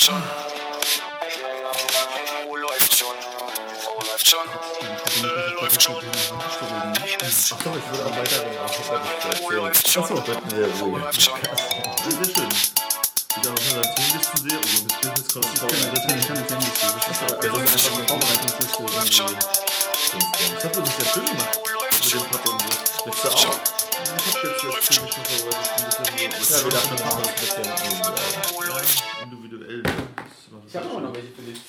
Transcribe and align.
läuft 0.00 0.06
schon. 0.06 0.22
Oh, 2.48 2.56
läuft 2.56 2.96
schon. 2.96 3.14
Oh, 3.86 4.00
läuft 4.06 4.28
schon. 4.28 4.48
Äh, 4.48 5.60
läuft 5.60 5.82
schon. 5.82 5.96
Ines. 6.00 7.52
Achso, 7.52 7.76
ich 7.76 7.90
würde 7.90 8.06
auch 8.06 8.16
weiterreden. 8.16 8.58
Auch 8.58 8.70
das 8.70 8.88
habe 8.90 9.34
ich 9.34 9.42
Oh, 9.42 9.50
läuft 9.50 9.90
schon. 9.90 10.02
Achso, 10.04 10.14
Oh, 10.84 10.96
läuft 10.96 11.20
schon. 11.22 11.38
Sehr, 11.42 12.24
schön. 12.34 12.48
Ich 13.30 13.48
auch 13.48 13.52
noch 13.52 13.72
eine 13.72 13.94
Teamlisten 13.94 14.40
sehe, 14.48 14.58
also 14.58 14.82
mit 14.82 15.00
Business 15.00 15.28
Consulting. 15.34 15.90
Deswegen 15.94 16.26
kann 16.26 16.44
ich 16.44 16.50
ja 16.50 16.56
nicht. 16.56 16.82
Das 16.82 16.90
ist 16.94 17.20
Das 17.20 17.20
ist 17.20 17.86
einfach 17.86 17.98
eine 17.98 18.08
Vorbereitungsliste. 18.08 18.82
Läuft 18.82 19.14
schon. 19.14 19.36
Ich 19.36 20.64
habe 20.64 20.80
das 20.80 20.96
sehr 20.96 21.06
schön 21.12 21.26
gemacht. 21.26 21.60
Oh, 21.60 21.68
läuft 21.74 21.92
Mit 21.92 22.10
schon. 22.10 22.20
dem 22.20 22.30
Papa 22.30 22.48
und 22.50 22.60
so. 22.62 22.66
Willst 23.04 23.24
du 23.24 23.28
auch? 23.28 23.36
Ich 23.36 23.44
hab 23.44 24.44
jetzt 24.44 24.88
mich 24.88 24.96
schon 24.96 25.08
vorbereitet. 25.08 25.56
Ein 26.08 26.30
bisschen 26.30 26.56
Ja, 26.56 26.64
wir 26.64 26.70
dachten, 26.72 26.98
wir 26.98 27.04
machen 27.04 27.22
es 27.22 27.28
ein 27.28 27.34
bisschen 27.34 27.64
individuell. 29.22 29.59
Ich 30.70 30.76
habe 30.76 30.88
aber 30.88 31.00
noch 31.00 31.12
welche 31.12 31.32
für 31.32 31.42
dich. 31.42 31.60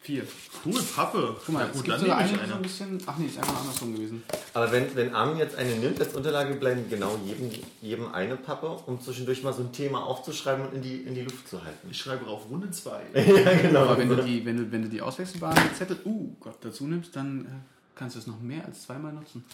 Vier. 0.00 0.26
Cool, 0.64 0.80
Pappe. 0.96 1.36
Guck 1.44 1.52
mal, 1.52 1.60
ja, 1.60 1.66
es 1.66 1.72
gut, 1.74 1.84
gibt 1.84 1.96
dann 1.96 2.02
nehme 2.02 2.16
eine, 2.16 2.24
ich 2.24 2.32
die 2.32 2.38
so 2.38 2.44
ein 2.44 2.52
eine. 2.52 2.62
bisschen. 2.62 3.02
Ach 3.04 3.16
nee, 3.18 3.26
ist 3.26 3.38
einmal 3.38 3.56
andersrum 3.56 3.94
gewesen. 3.94 4.22
Aber 4.54 4.72
wenn, 4.72 4.96
wenn 4.96 5.14
Armin 5.14 5.36
jetzt 5.36 5.54
eine 5.56 5.76
nimmt 5.76 6.00
als 6.00 6.14
Unterlage, 6.14 6.54
bleiben 6.54 6.88
genau 6.88 7.18
jedem, 7.26 7.50
jedem 7.82 8.14
eine 8.14 8.38
Pappe, 8.38 8.70
um 8.86 8.98
zwischendurch 9.02 9.42
mal 9.42 9.52
so 9.52 9.60
ein 9.60 9.72
Thema 9.72 10.02
aufzuschreiben 10.06 10.66
und 10.66 10.74
in 10.76 10.80
die, 10.80 11.02
in 11.02 11.14
die 11.14 11.20
Luft 11.20 11.46
zu 11.46 11.62
halten. 11.62 11.88
Ich 11.90 11.98
schreibe 11.98 12.26
auf 12.26 12.48
Runde 12.48 12.70
2. 12.70 13.02
ja, 13.14 13.54
genau. 13.60 13.80
Aber 13.80 13.98
wenn 13.98 14.08
du 14.08 14.16
die, 14.16 14.46
wenn 14.46 14.56
du, 14.56 14.72
wenn 14.72 14.82
du 14.84 14.88
die 14.88 15.02
auswechselbaren 15.02 15.74
Zettel, 15.76 15.98
uh 16.06 16.34
Gott, 16.40 16.56
dazu 16.62 16.86
nimmst, 16.86 17.14
dann 17.14 17.44
äh, 17.44 17.48
kannst 17.94 18.16
du 18.16 18.20
es 18.20 18.26
noch 18.26 18.40
mehr 18.40 18.64
als 18.64 18.84
zweimal 18.84 19.12
nutzen. 19.12 19.44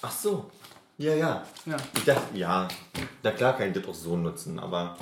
Ach 0.00 0.10
so. 0.10 0.50
Ja, 0.96 1.14
ja. 1.14 1.46
Ja. 1.66 1.76
Ich 1.94 2.04
dachte, 2.04 2.38
ja, 2.38 2.66
na 3.22 3.30
klar 3.32 3.54
kann 3.58 3.68
ich 3.68 3.74
das 3.74 3.86
auch 3.86 3.94
so 3.94 4.16
nutzen, 4.16 4.58
aber 4.58 4.96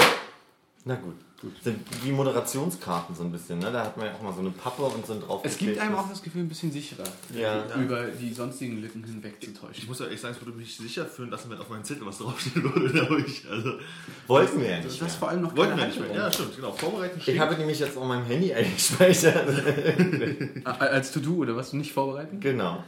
na 0.84 0.97
gut. 0.97 1.23
Sind 1.62 1.78
wie 2.02 2.10
Moderationskarten 2.10 3.14
so 3.14 3.22
ein 3.22 3.30
bisschen, 3.30 3.58
ne? 3.58 3.70
Da 3.70 3.84
hat 3.84 3.96
man 3.98 4.06
ja 4.06 4.14
auch 4.14 4.22
mal 4.22 4.32
so 4.32 4.40
eine 4.40 4.48
Pappe 4.50 4.82
und 4.82 5.04
so 5.06 5.12
ein 5.12 5.20
drauf. 5.20 5.42
Es 5.44 5.58
gibt 5.58 5.78
einem 5.78 5.94
auch 5.94 6.08
das 6.08 6.22
Gefühl, 6.22 6.41
ein 6.42 6.48
bisschen 6.48 6.72
sicherer, 6.72 7.04
Ja. 7.34 7.66
über 7.74 8.04
die 8.06 8.32
sonstigen 8.32 8.80
Lücken 8.80 9.04
hinweg 9.04 9.42
zu 9.42 9.50
Ich 9.50 9.58
täuschen. 9.58 9.86
muss 9.88 9.98
ja 9.98 10.06
echt 10.06 10.22
sagen, 10.22 10.34
es 10.41 10.44
würde 10.46 10.56
mich 10.56 10.74
sicher 10.74 11.04
fühlen 11.04 11.28
lassen, 11.30 11.50
wenn 11.50 11.58
auf 11.58 11.68
meinem 11.68 11.84
Zettel 11.84 12.06
was 12.06 12.16
draufstehen 12.16 12.62
würde, 12.64 12.88
glaube 12.92 13.20
ich. 13.26 13.46
Also, 13.50 13.74
Wollten 14.26 14.58
wir 14.60 14.70
ja 14.70 14.76
Das 14.76 14.84
nicht. 14.86 14.94
ist 14.94 15.00
Mehr. 15.02 15.10
vor 15.10 15.28
allem 15.28 15.42
noch 15.42 15.54
wollten 15.54 15.76
wir 15.76 15.86
nicht 15.86 16.00
mehr. 16.00 16.14
Ja, 16.14 16.32
stimmt, 16.32 16.56
genau. 16.56 16.72
Vorbereiten 16.72 17.20
Ich 17.26 17.38
habe 17.38 17.54
nämlich 17.56 17.78
jetzt 17.78 17.96
auf 17.98 18.04
meinem 18.06 18.24
Handy 18.24 18.54
eingespeichert. 18.54 19.46
Als 20.64 21.12
To-Do 21.12 21.34
oder 21.36 21.56
was? 21.56 21.74
Nicht 21.74 21.92
vorbereiten? 21.92 22.41
genau. 22.41 22.82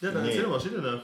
Ja, 0.00 0.12
dann 0.12 0.22
Nee. 0.22 0.28
erzähl 0.28 0.42
doch 0.42 0.50
mal, 0.50 0.54
was 0.56 0.62
steht 0.62 0.76
denn 0.76 0.82
da? 0.84 1.02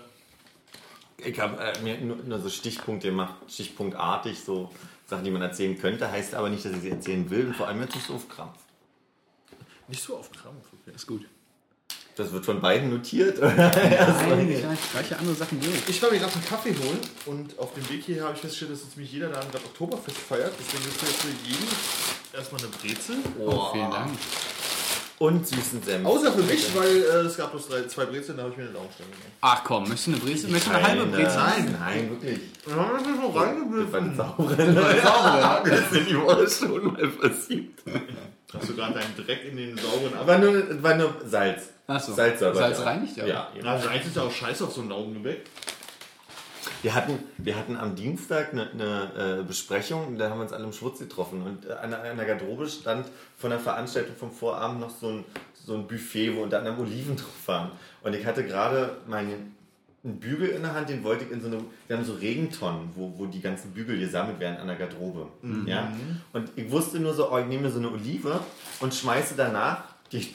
Ich 1.19 1.41
habe 1.41 1.61
äh, 1.61 1.83
mir 1.83 1.99
nur, 1.99 2.17
nur 2.19 2.39
so 2.39 2.49
Stichpunkte 2.49 3.09
gemacht, 3.09 3.35
stichpunktartig, 3.49 4.39
so 4.39 4.71
Sachen, 5.07 5.25
die 5.25 5.31
man 5.31 5.43
erzählen 5.43 5.79
könnte, 5.79 6.11
heißt 6.11 6.35
aber 6.35 6.51
nicht, 6.51 6.65
dass 6.65 6.73
ich 6.73 6.81
sie 6.81 6.91
erzählen 6.91 7.29
will 7.31 7.47
und 7.47 7.57
vor 7.57 7.69
allem 7.69 7.81
jetzt 7.81 7.95
nicht 7.95 8.07
so 8.07 8.15
auf 8.15 8.29
Krampf. 8.29 8.59
Nicht 9.89 10.03
so 10.03 10.17
auf 10.17 10.31
Krampf. 10.33 10.67
Okay. 10.83 10.95
Ist 10.95 11.07
gut. 11.07 11.27
Das 12.17 12.33
wird 12.33 12.45
von 12.47 12.61
beiden 12.61 12.91
notiert. 12.91 13.39
Nein, 13.43 14.51
ich 14.51 14.95
reiche 14.95 15.19
andere 15.19 15.35
Sachen 15.35 15.61
durch. 15.61 15.77
Ich 15.87 16.03
war 16.03 16.11
mir 16.11 16.19
gerade 16.19 16.33
einen 16.33 16.45
Kaffee 16.45 16.75
holen 16.75 16.99
und 17.27 17.59
auf 17.59 17.75
dem 17.75 17.89
Weg 17.91 18.05
hierher 18.05 18.25
habe 18.25 18.35
ich 18.35 18.41
festgestellt, 18.41 18.73
dass 18.73 18.85
jetzt 18.85 18.97
mich 18.97 19.13
jeder 19.13 19.29
da 19.29 19.41
gerade 19.41 19.65
Oktoberfest 19.67 20.17
feiert. 20.17 20.53
Deswegen 20.59 20.89
ist 20.89 21.03
jetzt 21.03 21.23
für 21.23 21.29
jeden 21.47 21.69
erstmal 22.33 22.63
eine 22.63 22.71
Brezel. 22.71 23.17
Oh, 23.39 23.71
vielen 23.71 23.91
Dank. 23.91 24.13
Und 25.19 25.47
süßen 25.47 25.83
Senf. 25.83 26.07
Außer 26.07 26.33
für 26.33 26.43
mich, 26.43 26.75
weil 26.77 26.97
äh, 26.97 27.27
es 27.27 27.37
gab 27.37 27.51
bloß 27.53 27.69
drei, 27.69 27.87
zwei 27.87 28.05
Brezeln, 28.07 28.37
da 28.37 28.43
habe 28.45 28.53
ich 28.53 28.59
mir 28.59 28.67
den 28.67 28.77
Augenstellen 28.77 29.11
genommen. 29.11 29.33
Ach 29.41 29.65
komm, 29.65 29.83
möchtest 29.89 30.07
du 30.09 30.11
eine 30.13 30.21
Brezel? 30.21 30.51
Möchtest 30.51 30.73
du 30.73 30.77
eine 30.77 30.87
halbe 30.89 31.07
Brezel? 31.07 31.37
Nein, 31.37 31.77
nein, 31.81 32.11
wirklich. 32.11 32.41
Dann 32.67 32.77
haben 32.77 33.05
wir 33.05 33.23
so 33.23 33.33
Das 33.33 33.43
reingebliffen. 33.43 33.93
war 33.93 34.01
eine 34.01 34.15
saubere. 34.17 35.71
Das 35.71 35.91
sind 35.91 36.09
die 36.11 36.17
Woche 36.21 36.49
schon 36.49 36.85
mal 36.93 37.09
passiert. 37.09 37.71
Hast 38.53 38.69
du 38.69 38.75
gerade 38.77 38.95
deinen 38.95 39.17
Dreck 39.27 39.45
in 39.51 39.57
den 39.57 39.77
sauren 39.79 40.15
Ab... 40.19 40.27
War 40.27 40.39
nur, 40.39 40.83
war 40.83 40.95
nur 40.95 41.15
Salz. 41.27 41.71
Achso. 41.87 42.13
Salz, 42.13 42.41
Salz 42.41 42.81
reinigt 42.81 43.17
ja. 43.17 43.27
Ja. 43.27 43.49
Also 43.65 43.89
eigentlich 43.89 44.07
ist 44.07 44.17
ja 44.17 44.23
auch 44.23 44.31
scheiße 44.33 44.65
auf 44.65 44.73
so 44.73 44.81
einem 44.81 44.91
Laugengebäck. 44.91 45.45
Wir 46.83 46.95
hatten, 46.95 47.19
wir 47.39 47.57
hatten 47.57 47.77
am 47.77 47.95
Dienstag 47.97 48.53
eine, 48.53 48.71
eine 48.71 49.41
äh, 49.41 49.43
Besprechung, 49.43 50.19
da 50.19 50.31
haben 50.31 50.39
wir 50.39 50.45
uns 50.45 50.53
alle 50.53 50.65
im 50.65 50.73
Schwutz 50.73 50.99
getroffen 50.99 51.43
und 51.43 51.67
äh, 51.67 51.73
an, 51.73 51.91
der- 51.91 52.03
an 52.11 52.17
der 52.17 52.27
Garderobe 52.27 52.69
stand 52.69 53.07
von 53.37 53.51
der 53.51 53.59
Veranstaltung 53.59 54.15
vom 54.17 54.31
Vorabend 54.31 54.81
noch 54.81 54.91
so 54.91 55.09
ein, 55.09 55.25
so 55.55 55.75
ein 55.75 55.87
Buffet, 55.87 56.37
wo 56.37 56.43
unter 56.43 56.59
anderem 56.59 56.79
Oliven 56.81 57.17
drauf 57.17 57.33
waren. 57.47 57.71
Und 58.03 58.15
ich 58.15 58.25
hatte 58.25 58.45
gerade 58.45 58.97
meinen 59.07 59.55
einen 60.05 60.21
Bügel 60.21 60.51
in 60.51 60.63
der 60.63 60.73
Hand, 60.75 60.89
den 60.89 61.03
wollte 61.03 61.25
ich 61.25 61.33
in 61.33 61.41
so 61.41 61.49
eine, 61.49 61.59
wir 61.89 61.97
haben 61.97 62.05
so 62.05 62.13
Regentonnen, 62.15 62.91
wo, 62.95 63.13
wo 63.19 63.27
die 63.27 63.41
ganzen 63.41 63.73
Bügel 63.73 63.99
gesammelt 63.99 64.39
werden 64.39 64.57
an 64.59 64.69
der 64.69 64.77
Garderobe. 64.77 65.27
Ja? 65.67 65.91
Und 66.33 66.51
ich 66.55 66.71
wusste 66.71 67.01
nur 67.01 67.13
so, 67.13 67.33
oh, 67.33 67.39
ich 67.39 67.47
nehme 67.47 67.69
so 67.71 67.79
eine 67.81 67.91
Olive 67.91 68.39
und 68.79 68.95
schmeiße 68.95 69.35
danach 69.37 69.83
die, 70.13 70.33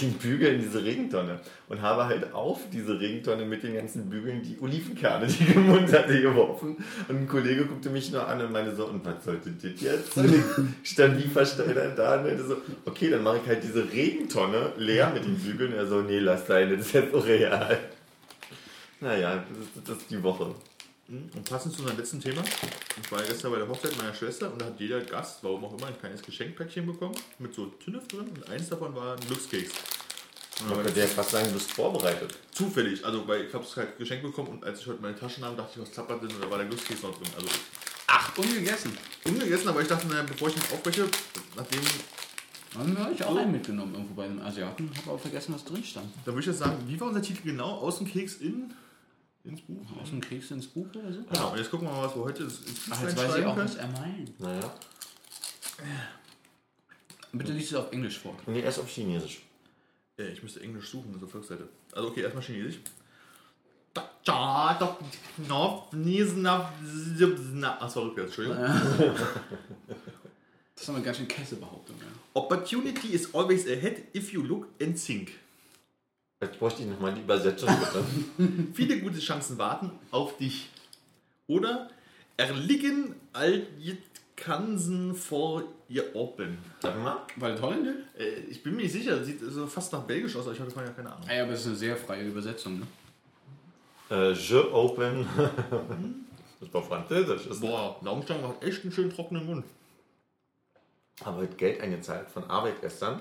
den 0.00 0.12
Bügel 0.14 0.54
in 0.54 0.60
diese 0.60 0.84
Regentonne 0.84 1.40
und 1.68 1.82
habe 1.82 2.06
halt 2.06 2.32
auf 2.32 2.60
diese 2.72 2.98
Regentonne 3.00 3.44
mit 3.44 3.62
den 3.62 3.74
ganzen 3.74 4.08
Bügeln 4.08 4.42
die 4.42 4.58
Olivenkerne, 4.60 5.26
die 5.26 5.44
ich 5.44 5.54
im 5.54 5.66
Mund 5.66 5.92
hatte, 5.92 6.20
geworfen. 6.20 6.76
Und 7.08 7.16
ein 7.16 7.28
Kollege 7.28 7.66
guckte 7.66 7.90
mich 7.90 8.10
nur 8.12 8.26
an 8.26 8.40
und 8.40 8.52
meinte 8.52 8.74
so, 8.74 8.86
und 8.86 9.04
was 9.04 9.24
sollte 9.24 9.50
das 9.50 9.80
jetzt? 9.80 10.16
Und 10.16 10.34
ich 10.82 10.90
stand 10.90 11.22
wie 11.22 11.28
versteinert 11.28 11.98
da 11.98 12.16
und 12.16 12.24
meinte 12.24 12.44
so, 12.44 12.56
okay, 12.84 13.10
dann 13.10 13.22
mache 13.22 13.40
ich 13.42 13.48
halt 13.48 13.62
diese 13.62 13.90
Regentonne 13.90 14.72
leer 14.76 15.10
mit 15.12 15.24
den 15.24 15.36
Bügeln. 15.36 15.72
Und 15.72 15.78
er 15.78 15.86
so, 15.86 16.00
nee, 16.00 16.18
lass 16.18 16.46
sein, 16.46 16.70
das 16.70 16.86
ist 16.86 16.92
jetzt 16.92 17.12
so 17.12 17.18
real. 17.18 17.78
Naja, 19.00 19.44
das 19.74 19.84
das 19.84 19.98
ist 19.98 20.10
die 20.10 20.22
Woche. 20.22 20.54
Und 21.08 21.44
passend 21.48 21.74
zu 21.74 21.80
unserem 21.80 21.98
letzten 21.98 22.20
Thema. 22.20 22.42
Ich 23.02 23.10
war 23.10 23.20
ja 23.22 23.26
gestern 23.28 23.50
bei 23.50 23.58
der 23.58 23.66
Hochzeit 23.66 23.96
meiner 23.96 24.12
Schwester 24.12 24.52
und 24.52 24.60
da 24.60 24.66
hat 24.66 24.78
jeder 24.78 25.00
Gast, 25.00 25.38
warum 25.42 25.64
auch 25.64 25.72
immer, 25.78 25.86
ein 25.86 25.98
kleines 25.98 26.20
Geschenkpäckchen 26.22 26.84
bekommen 26.84 27.14
mit 27.38 27.54
so 27.54 27.66
Tünnef 27.66 28.06
drin 28.08 28.26
und 28.28 28.50
eins 28.50 28.68
davon 28.68 28.94
war 28.94 29.14
ein 29.14 29.20
Glückskeks. 29.26 29.72
Dann 30.68 30.82
könnte 30.82 31.00
ja 31.00 31.06
fast 31.06 31.30
sagen, 31.30 31.46
du 31.48 31.54
bist 31.54 31.72
vorbereitet. 31.72 32.36
zufällig, 32.52 33.02
also 33.06 33.26
weil 33.26 33.46
ich 33.46 33.54
habe 33.54 33.64
es 33.64 33.74
halt 33.76 33.96
geschenkt 33.96 34.22
bekommen 34.22 34.48
und 34.48 34.64
als 34.64 34.80
ich 34.80 34.86
heute 34.86 35.00
meine 35.00 35.18
Taschen 35.18 35.40
nahm, 35.40 35.56
dachte 35.56 35.70
ich, 35.76 35.80
was 35.82 35.92
klappert 35.92 36.22
denn 36.22 36.30
und 36.30 36.42
da 36.44 36.50
war 36.50 36.58
der 36.58 36.66
Glückskeks 36.66 37.02
noch 37.02 37.16
drin. 37.16 37.28
Also 37.36 37.48
Ach, 38.08 38.36
ungegessen. 38.36 38.98
ungegessen, 39.24 39.68
aber 39.68 39.80
ich 39.80 39.88
dachte, 39.88 40.08
naja, 40.08 40.24
bevor 40.24 40.48
ich 40.48 40.56
ihn 40.56 40.62
aufbreche, 40.74 41.06
nachdem, 41.56 41.80
Dann 42.74 42.98
habe 42.98 43.14
ich 43.14 43.24
auch 43.24 43.36
einen 43.36 43.52
mitgenommen 43.52 43.94
irgendwo 43.94 44.14
bei 44.14 44.24
einem 44.24 44.40
Asiaten. 44.42 44.90
Habe 44.98 45.10
aber 45.10 45.18
vergessen, 45.18 45.54
was 45.54 45.64
drin 45.64 45.82
stand. 45.82 46.06
dann 46.26 46.34
würde 46.34 46.40
ich 46.40 46.46
jetzt 46.46 46.58
sagen, 46.58 46.76
wie 46.86 47.00
war 47.00 47.08
unser 47.08 47.22
Titel 47.22 47.42
genau? 47.44 47.76
Außenkeks 47.78 48.36
in 48.36 48.74
ins 49.48 49.60
Buch? 49.62 49.84
Aus 50.00 50.10
dem 50.10 50.20
Keks 50.20 50.50
ins 50.50 50.66
Buch 50.66 50.86
oder 50.94 51.12
so? 51.12 51.22
Genau, 51.22 51.50
und 51.52 51.58
jetzt 51.58 51.70
gucken 51.70 51.88
wir 51.88 51.92
mal, 51.92 52.06
was 52.06 52.14
wir 52.14 52.22
heute 52.22 52.44
ins, 52.44 52.58
Buch 52.58 52.72
Ach, 52.90 53.02
jetzt 53.02 53.16
weiß 53.16 53.36
ich 53.36 53.44
auch, 53.44 53.54
können. 53.54 53.68
was 53.68 53.76
er 53.76 53.88
meint. 53.88 54.40
Naja. 54.40 54.74
Bitte 57.32 57.52
liest 57.52 57.72
es 57.72 57.78
auf 57.78 57.92
Englisch 57.92 58.18
vor. 58.18 58.36
Und 58.46 58.54
erst 58.56 58.78
auf 58.78 58.88
Chinesisch. 58.88 59.42
Ich 60.16 60.42
müsste 60.42 60.60
Englisch 60.60 60.88
suchen, 60.90 61.12
das 61.12 61.18
ist 61.18 61.24
auf 61.24 61.30
Volksseite. 61.32 61.68
Also 61.92 62.08
okay, 62.08 62.22
erstmal 62.22 62.42
Chinesisch. 62.42 62.80
Achso, 67.80 68.00
rückwärts, 68.02 68.36
Entschuldigung. 68.36 68.64
Das 70.74 70.82
ist 70.82 70.90
aber 70.90 71.00
ganz 71.00 71.16
schön 71.16 71.26
Käsebehauptung. 71.26 71.96
Ja. 71.98 72.06
Opportunity 72.34 73.08
is 73.08 73.34
always 73.34 73.66
ahead 73.66 74.04
if 74.14 74.32
you 74.32 74.42
look 74.42 74.68
and 74.80 74.96
think. 74.96 75.32
Jetzt 76.40 76.58
bräuchte 76.58 76.82
ich 76.82 76.88
nochmal 76.88 77.14
die 77.14 77.20
Übersetzung, 77.20 77.68
bitte. 78.36 78.52
Viele 78.74 79.00
gute 79.00 79.18
Chancen 79.18 79.58
warten 79.58 79.90
auf 80.10 80.36
dich. 80.36 80.68
Oder 81.46 81.88
erliegen 82.36 83.14
all 83.32 83.66
Kansen 84.36 85.14
vor 85.14 85.64
ihr 85.88 86.14
Open. 86.14 86.58
Sag 86.80 87.02
mal. 87.02 87.18
Weil 87.36 87.60
Holländer? 87.60 87.94
Äh, 88.16 88.40
ich 88.48 88.62
bin 88.62 88.76
mir 88.76 88.82
nicht 88.82 88.92
sicher, 88.92 89.22
sieht 89.24 89.40
so 89.40 89.66
fast 89.66 89.92
nach 89.92 90.02
Belgisch 90.02 90.36
aus, 90.36 90.44
aber 90.44 90.52
ich 90.52 90.60
habe 90.60 90.70
ja 90.70 90.90
keine 90.90 91.12
Ahnung. 91.12 91.26
Ah, 91.28 91.34
ja, 91.34 91.42
aber 91.42 91.52
es 91.52 91.60
ist 91.60 91.66
eine 91.66 91.76
sehr 91.76 91.96
freie 91.96 92.24
Übersetzung. 92.24 92.78
Ne? 92.78 92.86
Äh, 94.10 94.32
je 94.32 94.58
open. 94.58 95.26
das 96.60 96.72
war 96.72 96.82
französisch. 96.82 97.46
Ist 97.46 97.60
Boah, 97.60 97.98
Laugenstange 98.02 98.46
hat 98.46 98.62
echt 98.62 98.84
einen 98.84 98.92
schönen 98.92 99.10
trockenen 99.10 99.44
Mund. 99.44 99.64
habe 101.24 101.38
heute 101.38 101.56
Geld 101.56 101.80
eingezahlt 101.80 102.30
von 102.30 102.44
Arbeit 102.44 102.80
gestern. 102.80 103.20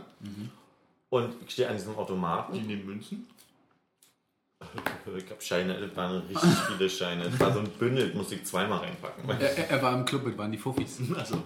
Und 1.09 1.35
ich 1.45 1.51
stehe 1.51 1.69
an 1.69 1.75
diesem 1.75 1.93
Die 1.93 1.99
Automaten. 1.99 2.65
nehmen 2.65 2.85
Münzen. 2.85 3.27
Ich 5.17 5.29
habe 5.29 5.41
Scheine, 5.41 5.75
es 5.77 5.95
waren 5.95 6.17
richtig 6.27 6.49
viele 6.67 6.89
Scheine. 6.89 7.25
Es 7.25 7.39
war 7.39 7.53
so 7.53 7.59
ein 7.59 7.69
Bündel, 7.69 8.13
musste 8.13 8.35
ich 8.35 8.43
zweimal 8.43 8.79
reinpacken. 8.79 9.29
Er, 9.39 9.69
er, 9.69 9.81
war 9.81 9.93
im 9.93 10.03
Club, 10.03 10.25
das 10.25 10.37
waren 10.37 10.51
die 10.51 10.57
Fuffis. 10.57 10.99
Also, 11.17 11.41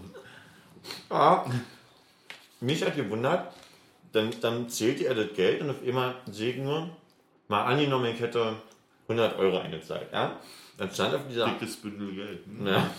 Ja. 1.09 1.45
Mich 2.59 2.83
hat 2.83 2.95
gewundert, 2.95 3.53
dann, 4.13 4.31
dann 4.41 4.69
zählte 4.69 5.05
er 5.05 5.13
das 5.15 5.33
Geld 5.35 5.61
und 5.61 5.69
auf 5.71 5.83
einmal 5.85 6.15
sehe 6.31 6.51
ich 6.53 6.57
nur, 6.57 6.89
mal 7.47 7.65
angenommen, 7.65 8.05
ich 8.05 8.19
hätte 8.19 8.55
100 9.07 9.37
Euro 9.37 9.59
eingezahlt. 9.59 10.11
Ja? 10.11 10.39
Dann 10.77 10.89
stand 10.91 11.13
auf 11.13 11.27
dieser 11.27 11.47
dickes 11.49 11.77
Bündel 11.77 12.15
Geld. 12.15 12.45
Hm? 12.45 12.67
Ja. 12.67 12.89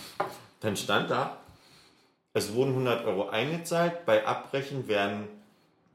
Dann 0.61 0.77
stand 0.77 1.11
da, 1.11 1.39
es 2.35 2.53
wurden 2.55 2.71
100 2.71 3.05
Euro 3.05 3.29
eingezahlt, 3.29 4.07
bei 4.07 4.25
Abbrechen 4.27 4.87
werden 4.89 5.27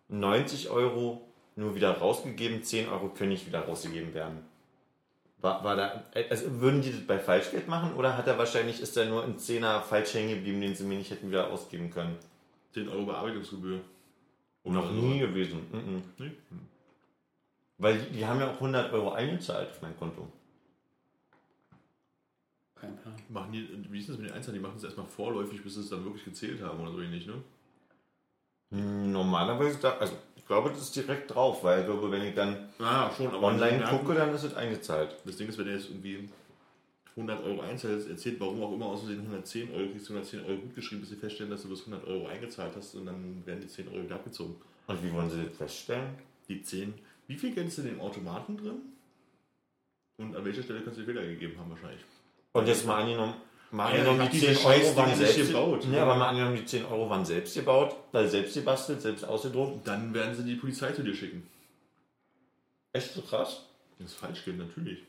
90 0.09 0.69
Euro 0.69 1.21
nur 1.55 1.75
wieder 1.75 1.91
rausgegeben, 1.97 2.63
10 2.63 2.89
Euro 2.89 3.09
können 3.09 3.29
nicht 3.29 3.47
wieder 3.47 3.61
rausgegeben 3.61 4.13
werden. 4.13 4.39
War, 5.39 5.63
war 5.63 5.75
da, 5.75 6.03
also 6.29 6.59
würden 6.61 6.81
die 6.81 6.91
das 6.91 7.05
bei 7.05 7.19
Falschgeld 7.19 7.67
machen 7.67 7.93
oder 7.95 8.17
hat 8.17 8.27
er 8.27 8.37
wahrscheinlich, 8.37 8.81
ist 8.81 8.97
er 8.97 9.05
nur 9.05 9.23
ein 9.23 9.37
Zehner 9.37 9.81
falsch 9.81 10.13
hängen 10.13 10.29
geblieben, 10.29 10.61
den 10.61 10.75
sie 10.75 10.83
mir 10.83 10.97
nicht 10.97 11.11
hätten 11.11 11.29
wieder 11.29 11.51
ausgeben 11.51 11.91
können? 11.91 12.17
10 12.73 12.89
Euro 12.89 13.05
Bearbeitungsgebühr. 13.05 13.81
Noch 14.63 14.91
nie 14.91 15.19
gewesen. 15.19 15.59
Mhm. 15.71 16.03
Nee? 16.17 16.31
Weil 17.77 17.99
die, 17.99 18.17
die 18.17 18.25
haben 18.25 18.39
ja 18.39 18.49
auch 18.49 18.55
100 18.55 18.91
Euro 18.91 19.11
eingezahlt 19.11 19.69
auf 19.69 19.81
mein 19.81 19.97
Konto. 19.97 20.27
Kein 22.75 22.97
Plan. 22.97 23.15
Machen 23.29 23.51
die, 23.51 23.67
wie 23.89 23.99
ist 23.99 24.09
das 24.09 24.17
mit 24.17 24.29
den 24.29 24.35
Einzelnen? 24.35 24.55
Die 24.55 24.61
machen 24.61 24.77
es 24.77 24.83
erstmal 24.83 25.05
vorläufig, 25.05 25.63
bis 25.63 25.75
sie 25.75 25.81
es 25.81 25.89
dann 25.89 26.03
wirklich 26.03 26.25
gezählt 26.25 26.61
haben 26.61 26.79
oder 26.79 26.91
so 26.91 27.01
ähnlich, 27.01 27.25
ne? 27.25 27.35
Normalerweise, 28.69 29.77
da, 29.81 29.97
also 29.97 30.13
ich 30.35 30.45
glaube, 30.45 30.69
das 30.69 30.79
ist 30.81 30.95
direkt 30.95 31.33
drauf, 31.33 31.63
weil 31.63 31.81
ich 31.81 31.85
glaube, 31.85 32.11
wenn 32.11 32.21
ich 32.23 32.35
dann 32.35 32.69
Ah, 32.79 33.09
schon, 33.15 33.33
online 33.33 33.79
merken- 33.79 33.97
gucke, 33.97 34.13
dann 34.13 34.33
ist 34.33 34.43
es 34.43 34.53
eingezahlt. 34.53 35.15
Das 35.25 35.37
Ding 35.37 35.47
ist, 35.47 35.57
wenn 35.57 35.65
der 35.65 35.75
jetzt 35.75 35.89
irgendwie 35.89 36.29
100 37.15 37.43
Euro 37.43 37.61
einzahlt, 37.61 38.09
erzählt, 38.09 38.39
warum 38.39 38.61
auch 38.63 38.73
immer 38.73 38.85
aus 38.87 38.99
Versehen 38.99 39.21
110 39.21 39.71
Euro, 39.73 39.89
kriegst 39.89 40.09
du 40.09 40.13
110 40.13 40.45
Euro 40.45 40.57
gut 40.57 40.75
geschrieben, 40.75 41.01
bis 41.01 41.09
sie 41.09 41.15
feststellen, 41.15 41.49
dass 41.51 41.61
du 41.63 41.67
bloß 41.69 41.87
100 41.87 42.05
Euro 42.07 42.27
eingezahlt 42.27 42.73
hast 42.75 42.95
und 42.95 43.05
dann 43.05 43.41
werden 43.45 43.61
die 43.61 43.67
10 43.67 43.87
Euro 43.87 44.03
wieder 44.03 44.15
abgezogen. 44.15 44.55
Und 44.87 45.03
wie 45.03 45.11
wollen 45.13 45.29
sie 45.29 45.43
das 45.43 45.57
feststellen? 45.57 46.09
Die 46.49 46.61
10. 46.61 46.93
Wie 47.27 47.35
viel 47.35 47.53
Geld 47.53 47.67
ist 47.67 47.77
denn 47.79 47.87
im 47.89 47.99
Automaten 48.01 48.57
drin? 48.57 48.81
Und 50.17 50.35
an 50.35 50.45
welcher 50.45 50.63
Stelle 50.63 50.81
kannst 50.81 50.97
du 50.99 51.03
die 51.03 51.11
Fehler 51.11 51.25
gegeben 51.25 51.57
haben 51.59 51.69
wahrscheinlich? 51.69 52.01
Und 52.53 52.67
jetzt 52.67 52.85
mal 52.85 53.01
angenommen, 53.01 53.33
mal 53.71 53.91
angenommen 53.91 54.29
die 54.31 54.39
diese 54.39 54.53
10 54.53 54.65
Euro 54.65 54.95
waren 54.95 55.15
selbst 55.15 55.47
gebaut. 55.47 55.87
Ja, 55.91 56.03
aber 56.03 56.15
mal 56.15 56.29
angenommen, 56.29 56.55
die 56.55 56.65
10 56.65 56.85
Euro 56.85 57.09
waren 57.09 57.25
selbst 57.25 57.53
gebaut, 57.55 57.95
weil 58.11 58.27
selbst 58.27 58.53
gebastelt, 58.53 59.01
selbst 59.01 59.23
ausgedruckt. 59.23 59.87
Dann 59.87 60.13
werden 60.13 60.35
sie 60.35 60.43
die 60.43 60.55
Polizei 60.55 60.91
zu 60.91 61.03
dir 61.03 61.15
schicken. 61.15 61.47
Echt 62.93 63.13
so 63.13 63.21
krass? 63.21 63.63
Das 63.99 64.11
ist 64.11 64.17
falsch 64.17 64.45
geht, 64.45 64.57
natürlich. 64.57 64.99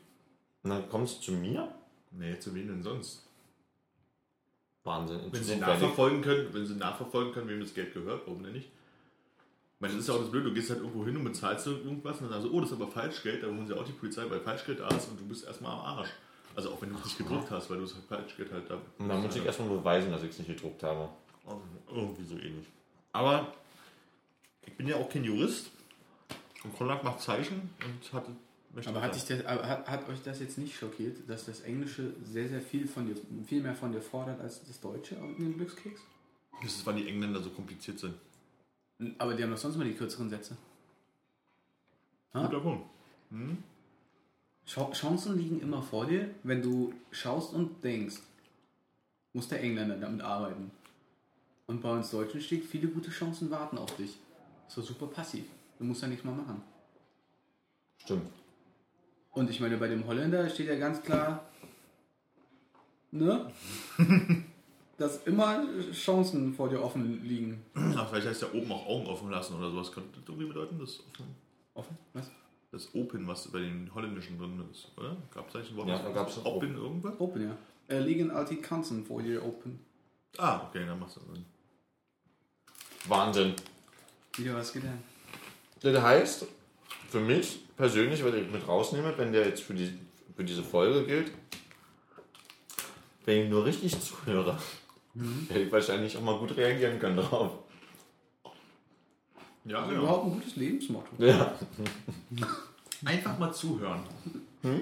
Und 0.63 0.71
dann 0.71 0.89
kommst 0.89 1.19
du 1.19 1.21
zu 1.21 1.31
mir? 1.33 1.67
Nee, 2.11 2.37
zu 2.39 2.53
wem 2.55 2.67
denn 2.67 2.83
sonst? 2.83 3.23
Wahnsinn. 4.83 5.21
Wenn 5.31 5.43
sie 5.43 5.57
nachverfolgen 5.57 6.21
können, 6.21 6.53
wenn 6.53 6.65
sie 6.65 6.75
nachverfolgen 6.75 7.33
können, 7.33 7.49
wem 7.49 7.59
das 7.59 7.73
Geld 7.73 7.93
gehört, 7.93 8.23
warum 8.25 8.43
denn 8.43 8.53
nicht? 8.53 8.67
Ich 8.67 9.81
meine, 9.81 9.93
das 9.93 10.03
ist 10.03 10.09
ja 10.09 10.15
auch 10.15 10.19
das 10.19 10.31
Blöde, 10.31 10.49
du 10.49 10.53
gehst 10.53 10.69
halt 10.69 10.79
irgendwo 10.79 11.05
hin 11.05 11.15
und 11.15 11.23
bezahlst 11.23 11.67
irgendwas 11.67 12.17
und 12.17 12.23
dann 12.23 12.41
sagst 12.41 12.47
du, 12.47 12.57
oh, 12.57 12.59
das 12.59 12.71
ist 12.71 12.75
aber 12.75 12.91
Falschgeld, 12.91 13.43
dann 13.43 13.55
holen 13.55 13.67
sie 13.67 13.77
auch 13.77 13.85
die 13.85 13.93
Polizei, 13.93 14.29
weil 14.29 14.41
Falschgeld 14.41 14.81
da 14.81 14.89
ist 14.89 15.07
und 15.07 15.19
du 15.19 15.25
bist 15.25 15.45
erstmal 15.45 15.71
am 15.71 15.79
Arsch. 15.79 16.09
Also 16.59 16.73
auch 16.73 16.81
wenn 16.81 16.89
du 16.89 16.97
es 16.97 17.05
nicht 17.05 17.17
gedruckt 17.17 17.49
hast, 17.51 17.69
weil 17.69 17.77
du 17.77 17.85
es 17.85 17.93
halt 17.95 18.03
Falschgeld 18.03 18.51
halt 18.51 18.69
da. 18.69 18.77
Und 18.97 19.07
dann 19.07 19.21
muss 19.23 19.33
ich 19.33 19.45
erstmal 19.45 19.69
beweisen, 19.69 20.11
dass 20.11 20.23
ich 20.23 20.31
es 20.31 20.39
nicht 20.39 20.49
gedruckt 20.49 20.83
habe. 20.83 21.07
Irgendwie 21.89 22.25
so 22.25 22.35
ähnlich. 22.35 22.67
Aber 23.13 23.53
ich 24.67 24.75
bin 24.75 24.85
ja 24.85 24.97
auch 24.97 25.07
kein 25.07 25.23
Jurist 25.23 25.71
und 26.65 26.75
Konrad 26.77 27.01
macht 27.05 27.21
Zeichen 27.21 27.69
und 27.85 28.11
hat. 28.13 28.25
Aber 28.87 29.01
hat, 29.01 29.15
das- 29.15 29.45
aber 29.45 29.65
hat, 29.65 29.87
hat 29.87 30.09
euch 30.09 30.21
das 30.21 30.41
jetzt 30.41 30.57
nicht 30.57 30.75
schockiert, 30.77 31.17
dass 31.29 31.45
das 31.45 31.61
Englische 31.61 32.13
sehr, 32.25 32.49
sehr 32.49 32.61
viel 32.61 32.89
von 32.89 33.07
dir, 33.07 33.15
viel 33.47 33.61
mehr 33.63 33.73
von 33.73 33.93
dir 33.93 34.01
fordert 34.01 34.41
als 34.41 34.61
das 34.67 34.81
Deutsche 34.81 35.15
in 35.15 35.37
den 35.37 35.53
Glückskeks? 35.55 36.01
Das 36.61 36.73
ist, 36.75 36.85
weil 36.85 36.95
die 36.95 37.07
Engländer 37.07 37.41
so 37.41 37.51
kompliziert 37.51 37.99
sind. 37.99 38.15
Aber 39.17 39.33
die 39.33 39.43
haben 39.43 39.51
doch 39.51 39.57
sonst 39.57 39.77
mal 39.77 39.85
die 39.87 39.93
kürzeren 39.93 40.29
Sätze. 40.29 40.57
Ha? 42.33 42.45
Guter 42.47 42.59
Punkt. 42.59 42.85
Cha- 43.31 43.37
Chancen 44.69 45.37
liegen 45.37 45.61
immer 45.61 45.81
vor 45.81 46.05
dir, 46.05 46.29
wenn 46.43 46.61
du 46.61 46.93
schaust 47.11 47.53
und 47.53 47.83
denkst, 47.83 48.17
muss 49.33 49.47
der 49.47 49.63
Engländer 49.63 49.97
damit 49.97 50.21
arbeiten. 50.21 50.71
Und 51.65 51.81
bei 51.81 51.91
uns 51.91 52.11
Deutschen 52.11 52.41
steht, 52.41 52.65
viele 52.65 52.87
gute 52.87 53.09
Chancen 53.09 53.49
warten 53.49 53.77
auf 53.77 53.95
dich. 53.95 54.17
So 54.67 54.81
super 54.81 55.07
passiv. 55.07 55.45
Du 55.79 55.85
musst 55.85 56.01
ja 56.01 56.07
nichts 56.07 56.23
mal 56.23 56.35
machen. 56.35 56.61
Stimmt. 57.97 58.31
Und 59.31 59.49
ich 59.49 59.59
meine, 59.59 59.77
bei 59.77 59.87
dem 59.87 60.05
Holländer 60.05 60.49
steht 60.49 60.67
ja 60.67 60.75
ganz 60.75 61.01
klar, 61.01 61.45
ne? 63.11 63.51
dass 64.97 65.23
immer 65.25 65.65
Chancen 65.93 66.53
vor 66.53 66.69
dir 66.69 66.83
offen 66.83 67.23
liegen. 67.23 67.63
Ach, 67.73 68.09
vielleicht 68.09 68.27
heißt 68.27 68.41
ja 68.41 68.49
oben 68.53 68.71
auch 68.71 68.85
Augen 68.85 69.07
offen 69.07 69.29
lassen 69.31 69.55
oder 69.55 69.71
sowas. 69.71 69.91
Könnte 69.91 70.09
das 70.19 70.27
irgendwie 70.27 70.47
bedeuten, 70.47 70.77
das, 70.77 70.99
offen, 70.99 71.35
Offen? 71.73 71.97
Was? 72.13 72.29
Das 72.71 72.93
Open, 72.93 73.27
was 73.27 73.47
bei 73.51 73.59
den 73.59 73.89
holländischen 73.93 74.37
drin 74.37 74.63
ist, 74.71 74.91
oder? 74.97 75.17
Gab 75.33 75.49
es 75.49 75.55
eigentlich 75.55 75.71
ein 75.71 75.77
Wort? 75.77 75.87
Ja, 75.89 75.99
da 75.99 76.11
gab's 76.11 76.37
ein 76.37 76.45
Open 76.45 76.75
irgendwas? 76.75 77.19
Open, 77.19 77.43
ja. 77.43 77.57
Äh, 77.87 77.99
liegen 77.99 78.31
altijd 78.31 78.61
kansen 78.61 79.05
voor 79.05 79.21
je 79.21 79.39
open. 79.39 79.79
Ah, 80.37 80.67
okay, 80.67 80.85
dann 80.85 80.99
machst 80.99 81.17
du 81.17 81.21
Sinn. 81.33 81.45
Wahnsinn. 83.07 83.53
Wieder 84.37 84.55
was 84.55 84.71
gelernt. 84.71 85.01
Das 85.81 86.01
heißt, 86.01 86.45
für 87.09 87.19
mich 87.19 87.65
persönlich, 87.75 88.23
was 88.23 88.33
ich 88.35 88.51
mit 88.51 88.67
rausnehme, 88.67 89.17
wenn 89.17 89.31
der 89.31 89.47
jetzt 89.47 89.63
für, 89.63 89.73
die, 89.73 89.97
für 90.35 90.43
diese 90.43 90.61
Folge 90.61 91.05
gilt, 91.05 91.31
wenn 93.25 93.43
ich 93.43 93.49
nur 93.49 93.65
richtig 93.65 93.99
zuhöre, 93.99 94.57
hätte 95.47 95.61
ich 95.61 95.71
wahrscheinlich 95.71 96.15
auch 96.17 96.21
mal 96.21 96.37
gut 96.37 96.55
reagieren 96.55 96.99
können 96.99 97.17
drauf. 97.17 97.51
Ja, 99.69 99.77
Also 99.77 99.89
genau. 99.91 100.01
überhaupt 100.01 100.25
ein 100.25 100.31
gutes 100.33 100.55
Lebensmotto. 100.55 101.09
Ja. 101.19 101.53
Einfach 103.05 103.37
mal 103.37 103.53
zuhören. 103.53 104.01
Hm? 104.63 104.81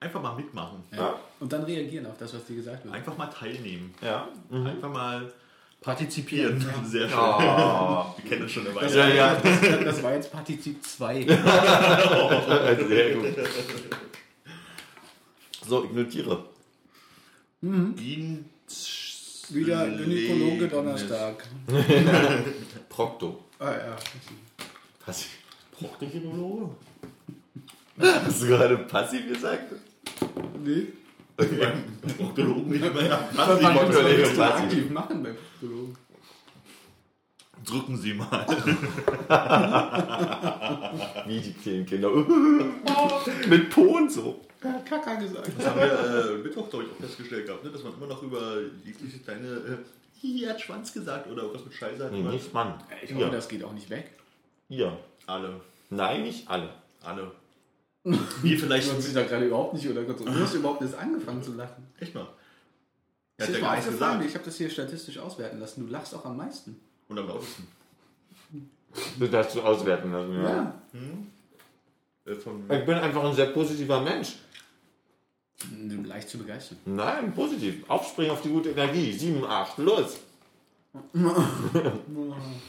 Einfach 0.00 0.20
mal 0.20 0.34
mitmachen. 0.34 0.82
Ja. 0.94 1.18
Und 1.40 1.52
dann 1.52 1.62
reagieren 1.62 2.06
auf 2.06 2.18
das, 2.18 2.34
was 2.34 2.44
dir 2.44 2.56
gesagt 2.56 2.84
wird. 2.84 2.94
Einfach 2.94 3.16
mal 3.16 3.26
teilnehmen. 3.28 3.94
Ja. 4.02 4.28
Einfach 4.50 4.90
mal 4.92 5.32
partizipieren. 5.80 6.60
Sehr 6.84 7.08
schön. 7.08 7.18
Oh. 7.18 8.06
Wir 8.16 8.28
kennen 8.28 8.42
das 8.42 8.50
schon 8.52 8.66
eine 8.66 8.74
Weile. 8.74 8.96
Ja, 8.96 9.08
ja. 9.08 9.34
Das, 9.36 9.60
das 9.84 10.02
war 10.02 10.14
jetzt 10.14 10.30
Partizip 10.32 10.84
2. 10.84 11.22
Sehr 12.88 13.14
gut. 13.14 13.26
So, 15.66 15.84
ich 15.84 15.92
notiere. 15.92 16.44
Wieder 19.50 19.88
Gynäkologe 19.88 20.68
Donnerstag. 20.68 21.44
Procto. 22.88 23.44
Ah 23.58 23.72
ja. 23.72 23.96
Passiv. 25.04 25.30
Proktogynäkologe? 25.72 26.70
Hast 28.00 28.42
du 28.42 28.46
gerade 28.46 28.78
passiv 28.78 29.26
gesagt? 29.28 29.72
Nee. 30.64 30.86
Proktologen 32.16 32.68
nicht 32.68 32.94
mehr. 32.94 33.16
Passiv, 33.34 33.64
Was 33.64 33.88
willst 34.04 34.32
du 34.32 34.36
passiv. 34.38 34.64
aktiv 34.64 34.90
machen 34.90 35.22
beim 35.22 35.36
Proktologen? 35.36 35.96
Drücken 37.64 37.96
Sie 37.98 38.14
mal. 38.14 38.46
Wie 41.26 41.40
die 41.40 41.52
kleinen 41.52 41.86
Kinder. 41.86 42.10
Mit 43.48 43.70
Po 43.70 43.82
und 43.96 44.10
so. 44.12 44.40
Kaka 44.60 45.14
gesagt. 45.14 45.50
Das 45.56 45.66
haben 45.66 45.80
wir 45.80 46.34
äh, 46.34 46.38
Mittwoch, 46.38 46.68
glaube 46.70 46.84
ich, 46.86 46.90
auch 46.92 46.96
festgestellt 46.96 47.46
gehabt, 47.46 47.64
ne? 47.64 47.70
dass 47.70 47.84
man 47.84 47.94
immer 47.94 48.06
noch 48.06 48.22
über 48.22 48.58
jegliche 48.84 49.18
kleine 49.18 49.46
äh, 49.48 49.78
hier 50.20 50.50
hat 50.50 50.60
Schwanz 50.60 50.92
gesagt 50.92 51.26
oder 51.28 51.42
irgendwas 51.42 51.64
mit 51.64 51.74
Scheiße 51.74 52.04
hat. 52.04 52.12
Nee, 52.12 52.20
immer- 52.20 52.30
nicht 52.32 52.52
Mann. 52.52 52.74
Ich 53.02 53.12
hoffe, 53.12 53.24
Ihr. 53.24 53.30
das 53.30 53.48
geht 53.48 53.62
auch 53.64 53.72
nicht 53.72 53.88
weg. 53.90 54.10
Ihr. 54.68 54.96
Alle. 55.26 55.60
Nein, 55.90 56.22
nicht 56.22 56.48
alle. 56.48 56.68
Alle. 57.02 57.30
Wir 58.04 58.58
vielleicht. 58.58 58.88
Du 58.90 58.96
hast 58.96 59.06
dich 59.06 59.14
da 59.14 59.22
gerade 59.24 59.46
überhaupt 59.46 59.74
nicht 59.74 59.88
oder 59.88 60.02
Du 60.02 60.28
hast 60.40 60.54
überhaupt 60.54 60.82
erst 60.82 60.94
angefangen 60.96 61.42
zu 61.42 61.54
lachen. 61.54 61.86
Echt 62.00 62.14
mal. 62.14 62.26
Das 63.36 63.48
Er 63.48 63.54
hat 63.54 63.56
ist 63.56 63.60
ja 63.62 63.66
gar 63.68 63.76
nichts 63.76 63.90
gesagt. 63.90 64.24
ich 64.24 64.34
habe 64.34 64.44
das 64.44 64.56
hier 64.56 64.70
statistisch 64.70 65.18
auswerten 65.18 65.60
lassen. 65.60 65.86
Du 65.86 65.92
lachst 65.92 66.14
auch 66.14 66.24
am 66.24 66.36
meisten. 66.36 66.80
Und 67.08 67.18
am 67.18 67.28
lautesten. 67.28 67.68
Das 69.20 69.30
darfst 69.30 69.54
du 69.56 69.60
auswerten 69.62 70.10
lassen. 70.12 70.34
Ja. 70.42 70.50
Ja. 70.50 70.74
Äh, 72.32 72.34
von, 72.34 72.62
Ich 72.70 72.84
bin 72.86 72.94
einfach 72.94 73.24
ein 73.24 73.34
sehr 73.34 73.46
positiver 73.46 74.00
Mensch. 74.00 74.36
Leicht 76.04 76.28
zu 76.28 76.38
begeistern. 76.38 76.78
Nein, 76.84 77.32
positiv. 77.34 77.82
Aufspringen 77.88 78.30
auf 78.30 78.42
die 78.42 78.50
gute 78.50 78.70
Energie. 78.70 79.12
7, 79.12 79.44
8, 79.44 79.78
los. 79.78 80.18
ähm, 81.14 81.34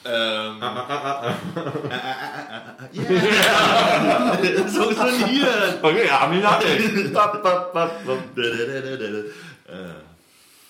so 4.68 4.92
schon 4.92 5.26
hier. 5.26 5.80
Okay, 5.82 6.08
ja, 6.08 6.22
haben 6.22 6.34
die 6.34 6.40
Nachricht. 6.42 7.14
Bap, 7.14 7.44
bap, 7.44 7.74
bap, 7.74 8.06
bap. 8.06 8.38
äh, 8.38 9.24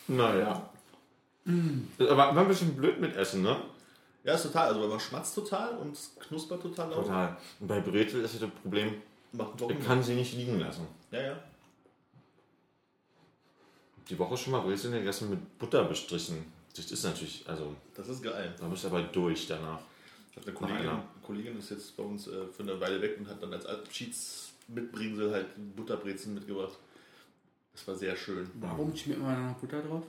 Naja. 0.07 0.69
Aber 1.99 2.17
war 2.17 2.37
ein 2.37 2.47
bisschen 2.47 2.75
blöd 2.75 2.99
mit 2.99 3.15
Essen, 3.15 3.41
ne? 3.41 3.55
ja, 4.23 4.33
ist 4.35 4.43
total. 4.43 4.67
Also 4.67 4.87
man 4.87 4.99
schmatzt 4.99 5.33
total 5.35 5.69
und 5.77 5.93
es 5.93 6.15
knuspert 6.27 6.61
total 6.61 6.89
laut. 6.89 7.05
Total. 7.05 7.37
Und 7.59 7.67
bei 7.67 7.79
Brezel 7.79 8.23
ist 8.23 8.41
das 8.41 8.49
Problem, 8.61 8.93
ich 9.33 9.85
kann 9.85 10.03
sie 10.03 10.15
nicht 10.15 10.33
liegen 10.35 10.59
lassen. 10.59 10.87
Ja, 11.11 11.21
ja. 11.21 11.33
Die 14.09 14.17
Woche 14.17 14.35
schon 14.37 14.53
mal 14.53 14.61
Brezel 14.61 14.91
gegessen 14.91 15.29
mit 15.29 15.59
Butter 15.59 15.83
bestrichen. 15.85 16.45
Das 16.75 16.91
ist 16.91 17.03
natürlich, 17.03 17.43
also, 17.47 17.75
Das 17.95 18.07
ist 18.07 18.23
geil. 18.23 18.53
da 18.59 18.67
bist 18.67 18.83
du 18.83 18.87
aber 18.87 19.01
durch 19.03 19.47
danach. 19.47 19.81
Hat 20.35 20.45
eine 20.45 20.53
Kollegin, 20.53 20.81
einer. 20.81 21.03
Kollegin 21.21 21.57
ist 21.57 21.71
jetzt 21.71 21.95
bei 21.97 22.03
uns 22.03 22.27
äh, 22.27 22.45
für 22.47 22.63
eine 22.63 22.79
Weile 22.79 23.01
weg 23.01 23.17
und 23.19 23.27
hat 23.27 23.41
dann 23.43 23.51
als 23.53 23.65
Abschiedsmitbringsel 23.65 25.31
halt 25.31 25.47
Butterbrezen 25.75 26.33
mitgebracht. 26.33 26.77
Das 27.73 27.87
war 27.87 27.95
sehr 27.95 28.15
schön. 28.15 28.49
Warum 28.59 28.95
schmiert 28.95 29.19
man 29.19 29.35
da 29.35 29.51
noch 29.51 29.57
Butter 29.57 29.81
drauf? 29.81 30.03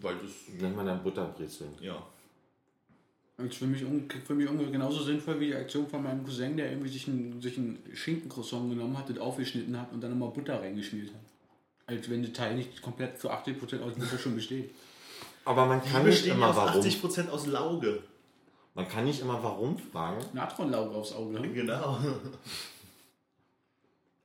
Weil 0.00 0.16
das, 0.16 0.60
Nennt 0.60 0.76
man 0.76 0.86
dann 0.86 1.02
Butterbrezel. 1.02 1.68
ja. 1.80 2.04
Das 3.38 3.46
ist 3.48 3.56
für 3.56 3.66
mich, 3.66 3.84
für 4.24 4.34
mich 4.34 4.48
ungefähr 4.48 4.72
genauso 4.72 5.02
sinnvoll 5.02 5.38
wie 5.38 5.48
die 5.48 5.54
Aktion 5.54 5.86
von 5.86 6.02
meinem 6.02 6.24
Cousin, 6.24 6.56
der 6.56 6.70
irgendwie 6.70 6.88
sich 6.88 7.06
ein, 7.06 7.38
sich 7.42 7.60
Schinkencroissant 7.92 8.70
genommen 8.70 8.96
hat, 8.96 9.10
das 9.10 9.18
aufgeschnitten 9.18 9.78
hat 9.78 9.92
und 9.92 10.00
dann 10.00 10.10
nochmal 10.12 10.30
Butter 10.30 10.58
reingeschmiert 10.58 11.08
hat. 11.08 11.20
Als 11.86 12.10
wenn 12.10 12.22
der 12.22 12.32
Teil 12.32 12.56
nicht 12.56 12.82
komplett 12.82 13.20
zu 13.20 13.30
80% 13.30 13.80
aus 13.80 13.94
Butter 13.94 14.18
schon 14.18 14.34
besteht. 14.34 14.74
Aber 15.44 15.66
man 15.66 15.80
Die 15.80 15.88
kann 15.90 16.04
nicht 16.04 16.26
immer 16.26 16.48
aus 16.48 16.56
warum. 16.56 16.82
80% 16.82 17.28
aus 17.30 17.46
Lauge. 17.46 18.02
Man 18.74 18.88
kann 18.88 19.04
nicht 19.04 19.20
immer 19.20 19.40
warum 19.42 19.78
fragen. 19.78 20.24
Natronlauge 20.32 20.94
aufs 20.94 21.12
Auge. 21.12 21.38
Hm? 21.38 21.54
Genau. 21.54 21.98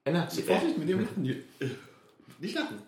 NaCl. 0.05 0.41
Vorsicht 0.41 0.77
mit 0.77 0.89
dem 0.89 1.01
Lachen 1.01 1.23
hier. 1.23 1.35
Nicht 2.39 2.55
lachen. 2.55 2.81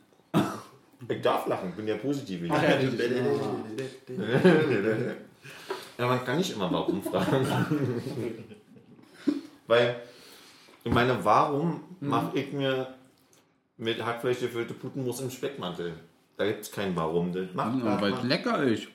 Ich 1.08 1.22
darf 1.22 1.46
lachen, 1.48 1.74
bin 1.76 1.88
ja 1.88 1.98
positiv. 1.98 2.42
Ja. 2.48 2.56
Ja, 5.96 6.08
man 6.08 6.26
kann 6.26 6.38
nicht 6.38 6.52
immer 6.52 6.72
warum 6.72 7.04
fragen. 7.04 7.48
Weil, 9.68 9.96
ich 10.84 10.92
meine, 10.92 11.24
warum 11.24 11.82
mache 12.00 12.40
ich 12.40 12.52
mir 12.52 12.96
mit 13.84 14.04
Hackfleisch 14.04 14.40
gefüllte 14.40 14.74
Putenmus 14.74 15.20
im 15.20 15.30
Speckmantel? 15.30 15.94
Da 16.38 16.48
gibt 16.48 16.62
es 16.62 16.72
kein 16.72 16.96
Warum. 16.96 17.32
Das 17.32 17.54
macht 17.54 17.84
Ja, 17.84 18.02
weil 18.02 18.14
es 18.14 18.24
lecker 18.24 18.64
ist. 18.64 18.88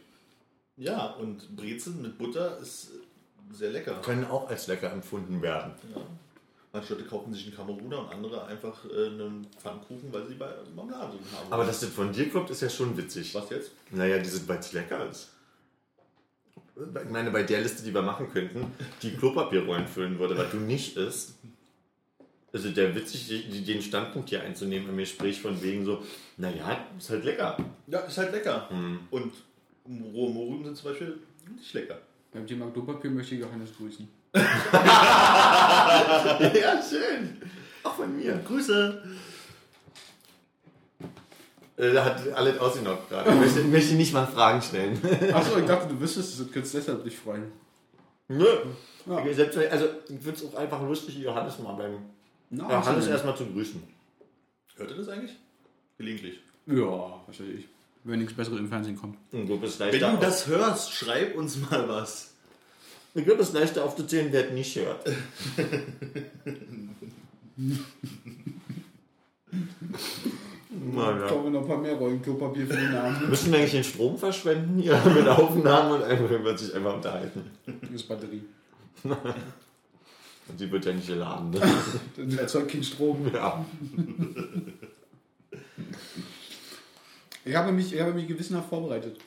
Ja, 0.76 1.06
und 1.14 1.56
Brezen 1.56 2.02
mit 2.02 2.18
Butter 2.18 2.58
ist 2.58 2.90
sehr 3.52 3.70
lecker. 3.70 3.94
Können 4.02 4.24
auch 4.24 4.48
als 4.48 4.66
lecker 4.66 4.92
empfunden 4.92 5.40
werden. 5.42 5.72
Ja. 5.94 6.02
Manche 6.72 6.94
Leute 6.94 7.06
kaufen 7.06 7.32
sich 7.32 7.46
einen 7.46 7.56
Kameruner 7.56 8.00
und 8.00 8.10
andere 8.10 8.44
einfach 8.44 8.84
äh, 8.84 9.06
einen 9.06 9.46
Pfannkuchen, 9.58 10.12
weil 10.12 10.26
sie 10.26 10.34
bei 10.34 10.50
Marmelade 10.76 11.12
drin 11.16 11.26
haben. 11.34 11.52
Aber 11.52 11.64
dass 11.64 11.80
das 11.80 11.88
von 11.90 12.12
dir 12.12 12.28
kommt, 12.28 12.50
ist 12.50 12.60
ja 12.60 12.68
schon 12.68 12.96
witzig. 12.96 13.34
Was 13.34 13.48
jetzt? 13.50 13.72
Naja, 13.90 14.18
die 14.18 14.28
sind, 14.28 14.46
weil 14.46 14.58
es 14.58 14.72
lecker 14.72 15.08
ist. 15.08 15.30
Ich 16.76 17.10
meine, 17.10 17.30
bei 17.30 17.42
der 17.42 17.62
Liste, 17.62 17.82
die 17.82 17.92
wir 17.92 18.02
machen 18.02 18.30
könnten, 18.30 18.72
die 19.02 19.12
Klopapierrollen 19.16 19.88
füllen 19.88 20.18
würde, 20.18 20.36
was 20.36 20.50
du 20.50 20.58
nicht 20.58 20.96
isst. 20.96 21.34
Also 22.52 22.70
der 22.70 22.94
witzig, 22.94 23.28
den 23.66 23.82
Standpunkt 23.82 24.30
hier 24.30 24.42
einzunehmen 24.42 24.88
im 24.88 24.96
Gespräch 24.96 25.40
von 25.40 25.60
wegen 25.62 25.84
so, 25.84 26.02
naja, 26.38 26.86
ist 26.98 27.10
halt 27.10 27.24
lecker. 27.24 27.56
Ja, 27.86 27.98
ist 28.00 28.16
halt 28.16 28.32
lecker. 28.32 28.68
Hm. 28.70 29.00
Und 29.10 29.32
rohe 30.14 30.30
Mohrrüben 30.30 30.64
sind 30.64 30.76
zum 30.76 30.90
Beispiel 30.90 31.18
nicht 31.56 31.74
lecker. 31.74 31.98
Beim 32.32 32.46
Thema 32.46 32.70
Klopapier 32.70 33.10
möchte 33.10 33.34
ich 33.34 33.40
Johannes 33.42 33.70
grüßen. 33.76 34.08
Ja, 36.54 36.80
schön. 36.82 37.40
Auch 37.82 37.94
von 37.94 38.16
mir. 38.16 38.38
Grüße! 38.46 39.02
Äh, 41.76 41.92
Da 41.92 42.04
hat 42.04 42.32
alles 42.32 42.58
ausgenockt 42.58 43.08
gerade. 43.08 43.30
Ich 43.34 43.36
möchte, 43.36 43.64
möchte 43.64 43.94
nicht 43.94 44.12
mal 44.12 44.26
Fragen 44.26 44.60
stellen. 44.62 45.00
Achso, 45.32 45.58
ich 45.58 45.64
dachte, 45.66 45.88
du 45.88 46.00
wüsstest 46.00 46.34
es 46.34 46.40
und 46.40 46.52
könntest 46.52 46.74
deshalb 46.74 47.04
dich 47.04 47.16
freuen. 47.16 47.50
Nö. 48.28 48.44
Ja. 49.06 49.16
Also, 49.16 49.86
ich 50.08 50.20
finde 50.20 50.32
es 50.32 50.44
auch 50.44 50.54
einfach 50.54 50.82
lustig, 50.82 51.18
Johannes 51.18 51.58
mal 51.60 51.72
beim. 51.74 51.98
Na, 52.50 52.68
Ja, 52.70 52.84
Hannes 52.84 53.06
erstmal 53.06 53.36
zu 53.36 53.46
grüßen. 53.46 53.82
Hört 54.76 54.90
ihr 54.90 54.96
das 54.96 55.08
eigentlich? 55.08 55.36
Gelegentlich. 55.98 56.40
ja, 56.66 57.20
was 57.26 57.40
weiß 57.40 57.46
ich. 57.58 57.64
Wenn 58.04 58.20
nichts 58.20 58.34
Besseres 58.34 58.58
im 58.60 58.68
Fernsehen 58.68 58.96
kommt. 58.96 59.16
Und 59.32 59.46
du 59.48 59.58
bist 59.58 59.78
Wenn 59.80 59.90
leichter. 59.90 60.12
du 60.12 60.18
das 60.18 60.46
hörst, 60.46 60.92
schreib 60.92 61.36
uns 61.36 61.56
mal 61.70 61.88
was. 61.88 62.32
Ich 63.14 63.24
glaube, 63.24 63.42
es 63.42 63.48
ist 63.48 63.54
leichter 63.54 63.84
aufzuzählen, 63.84 64.28
wer 64.30 64.46
es 64.46 64.52
nicht 64.52 64.76
hört. 64.76 65.04
Mann, 70.70 71.20
ja. 71.20 71.26
Kommen 71.26 71.44
wir 71.44 71.50
noch 71.50 71.62
ein 71.62 71.66
paar 71.68 71.78
mehr 71.78 71.94
Rollen 71.94 72.20
Klopapier 72.22 72.66
für 72.66 72.74
den 72.76 72.92
Namen. 72.92 73.28
Müssen 73.28 73.50
wir 73.52 73.58
eigentlich 73.58 73.72
den 73.72 73.84
Strom 73.84 74.18
verschwenden 74.18 74.78
hier 74.80 75.00
mit 75.14 75.26
Aufnahmen 75.26 75.92
und 75.92 76.02
einfach 76.02 76.28
wird 76.30 76.58
sich 76.58 76.74
einfach 76.74 76.94
unterhalten? 76.94 77.42
Das 77.82 77.90
ist 77.90 78.08
Batterie. 78.08 78.42
Und 80.48 80.58
sie 80.58 80.70
wird 80.70 80.84
ja 80.84 80.92
nicht 80.92 81.06
geladen. 81.06 81.50
Ne? 81.50 81.60
Das 82.16 82.34
erzeugt 82.34 82.70
keinen 82.70 82.84
Strom. 82.84 83.30
Ja. 83.32 83.64
Ich 87.44 87.54
habe 87.54 87.72
mich, 87.72 87.94
ich 87.94 88.00
habe 88.00 88.12
mich 88.12 88.26
gewissenhaft 88.26 88.68
vorbereitet. 88.68 89.18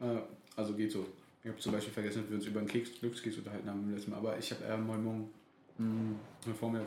Äh, 0.00 0.18
also 0.56 0.74
geht 0.74 0.92
so. 0.92 1.06
Ich 1.42 1.50
habe 1.50 1.58
zum 1.58 1.72
Beispiel 1.72 1.92
vergessen, 1.92 2.22
dass 2.22 2.30
wir 2.30 2.36
uns 2.36 2.46
über 2.46 2.60
einen 2.60 2.68
Keks, 2.68 2.90
Glückskeks 3.00 3.38
unterhalten 3.38 3.68
haben 3.68 3.82
im 3.82 3.94
letzten 3.94 4.12
Mal. 4.12 4.18
Aber 4.18 4.38
ich 4.38 4.50
habe 4.50 4.64
äh, 4.64 4.70
heute 4.70 5.02
Morgen 5.02 5.30
mh, 5.78 6.54
vor 6.58 6.70
mir 6.70 6.82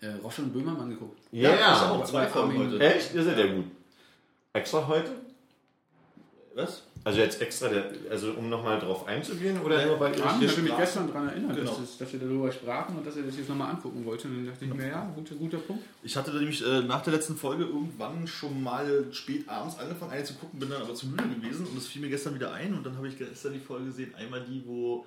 äh, 0.00 0.08
Roche 0.22 0.42
und 0.42 0.52
Böhmermann 0.52 0.90
geguckt. 0.90 1.20
Ja, 1.30 1.54
ist 1.54 1.82
auch 1.82 2.00
ja. 2.00 2.04
zwei 2.04 2.26
Folgen 2.26 2.58
heute. 2.58 2.80
Echt? 2.80 3.14
Ihr 3.14 3.22
seid 3.22 3.38
ja 3.38 3.54
gut. 3.54 3.66
Extra 4.52 4.86
heute? 4.86 5.12
Was? 6.54 6.82
Also 7.04 7.18
jetzt 7.18 7.40
extra, 7.42 7.68
der, 7.68 7.90
also 8.10 8.30
um 8.32 8.48
nochmal 8.48 8.78
drauf 8.78 9.08
einzugehen 9.08 9.60
oder 9.60 9.84
nur 9.86 9.98
weil 9.98 10.16
ihr 10.16 10.24
Ah, 10.24 10.38
hier 10.38 10.46
ich 10.48 10.52
habe 10.52 10.62
mich 10.62 10.76
gestern 10.76 11.08
daran 11.08 11.28
erinnert, 11.30 11.56
Genau. 11.56 11.70
dass, 11.72 11.80
es- 11.80 11.98
dass 11.98 12.12
wir 12.12 12.20
darüber 12.20 12.52
sprachen 12.52 12.96
und 12.96 13.04
dass 13.04 13.16
er 13.16 13.24
das 13.24 13.36
jetzt 13.36 13.48
nochmal 13.48 13.70
angucken 13.72 14.04
wollte. 14.04 14.28
Und 14.28 14.36
dann 14.36 14.46
dachte 14.46 14.64
ich 14.66 14.72
mir, 14.74 14.86
ja, 14.86 15.10
guter, 15.14 15.34
guter 15.34 15.58
Punkt. 15.58 15.82
Ich 16.04 16.16
hatte 16.16 16.30
nämlich 16.32 16.64
äh, 16.64 16.80
nach 16.82 17.02
der 17.02 17.14
letzten 17.14 17.36
Folge 17.36 17.64
irgendwann 17.64 18.26
schon 18.28 18.62
mal 18.62 19.04
spät 19.10 19.48
abends 19.48 19.78
angefangen, 19.80 20.12
eine 20.12 20.22
zu 20.22 20.34
gucken, 20.34 20.60
bin 20.60 20.70
dann 20.70 20.82
aber 20.82 20.94
zu 20.94 21.06
müde 21.08 21.24
gewesen 21.24 21.66
und 21.66 21.76
es 21.76 21.88
fiel 21.88 22.02
mir 22.02 22.08
gestern 22.08 22.36
wieder 22.36 22.52
ein 22.52 22.72
und 22.72 22.86
dann 22.86 22.96
habe 22.96 23.08
ich 23.08 23.18
gestern 23.18 23.52
die 23.54 23.58
Folge 23.58 23.86
gesehen. 23.86 24.14
Einmal 24.14 24.42
die, 24.48 24.62
wo 24.64 25.04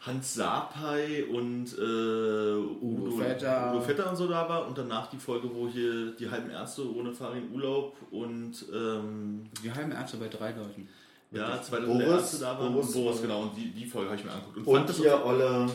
Hans 0.00 0.34
Sapai 0.34 1.24
und 1.24 1.66
äh, 1.76 2.54
Udo, 2.84 3.16
Vetter. 3.16 3.72
Udo 3.72 3.80
Vetter 3.80 4.08
und 4.10 4.16
so 4.16 4.28
da 4.28 4.48
war 4.48 4.66
und 4.66 4.78
danach 4.78 5.08
die 5.10 5.16
Folge, 5.16 5.50
wo 5.52 5.68
hier 5.68 6.12
die 6.12 6.30
halben 6.30 6.50
Ärzte 6.50 6.82
ohne 6.94 7.12
Farin 7.12 7.50
Urlaub 7.52 7.96
und 8.10 8.52
ähm, 8.72 9.44
Wir 9.60 9.74
haben 9.74 9.90
Ärzte 9.90 10.16
bei 10.18 10.28
drei 10.28 10.52
Leuten. 10.52 10.88
ja, 11.32 11.60
zwei 11.62 11.80
Boris, 11.80 12.06
Ärzte 12.06 12.38
da 12.38 12.58
waren. 12.58 12.72
Boris, 12.72 12.94
und 12.94 13.02
Boris, 13.02 13.22
genau, 13.22 13.42
und 13.42 13.56
die, 13.56 13.70
die 13.72 13.86
Folge 13.86 14.10
habe 14.10 14.18
ich 14.20 14.24
mir 14.24 14.30
angeguckt. 14.32 14.56
Und, 14.58 14.66
Und 14.66 14.76
fand 14.76 14.88
das 14.88 14.96
hier 14.98 15.24
Olle. 15.24 15.68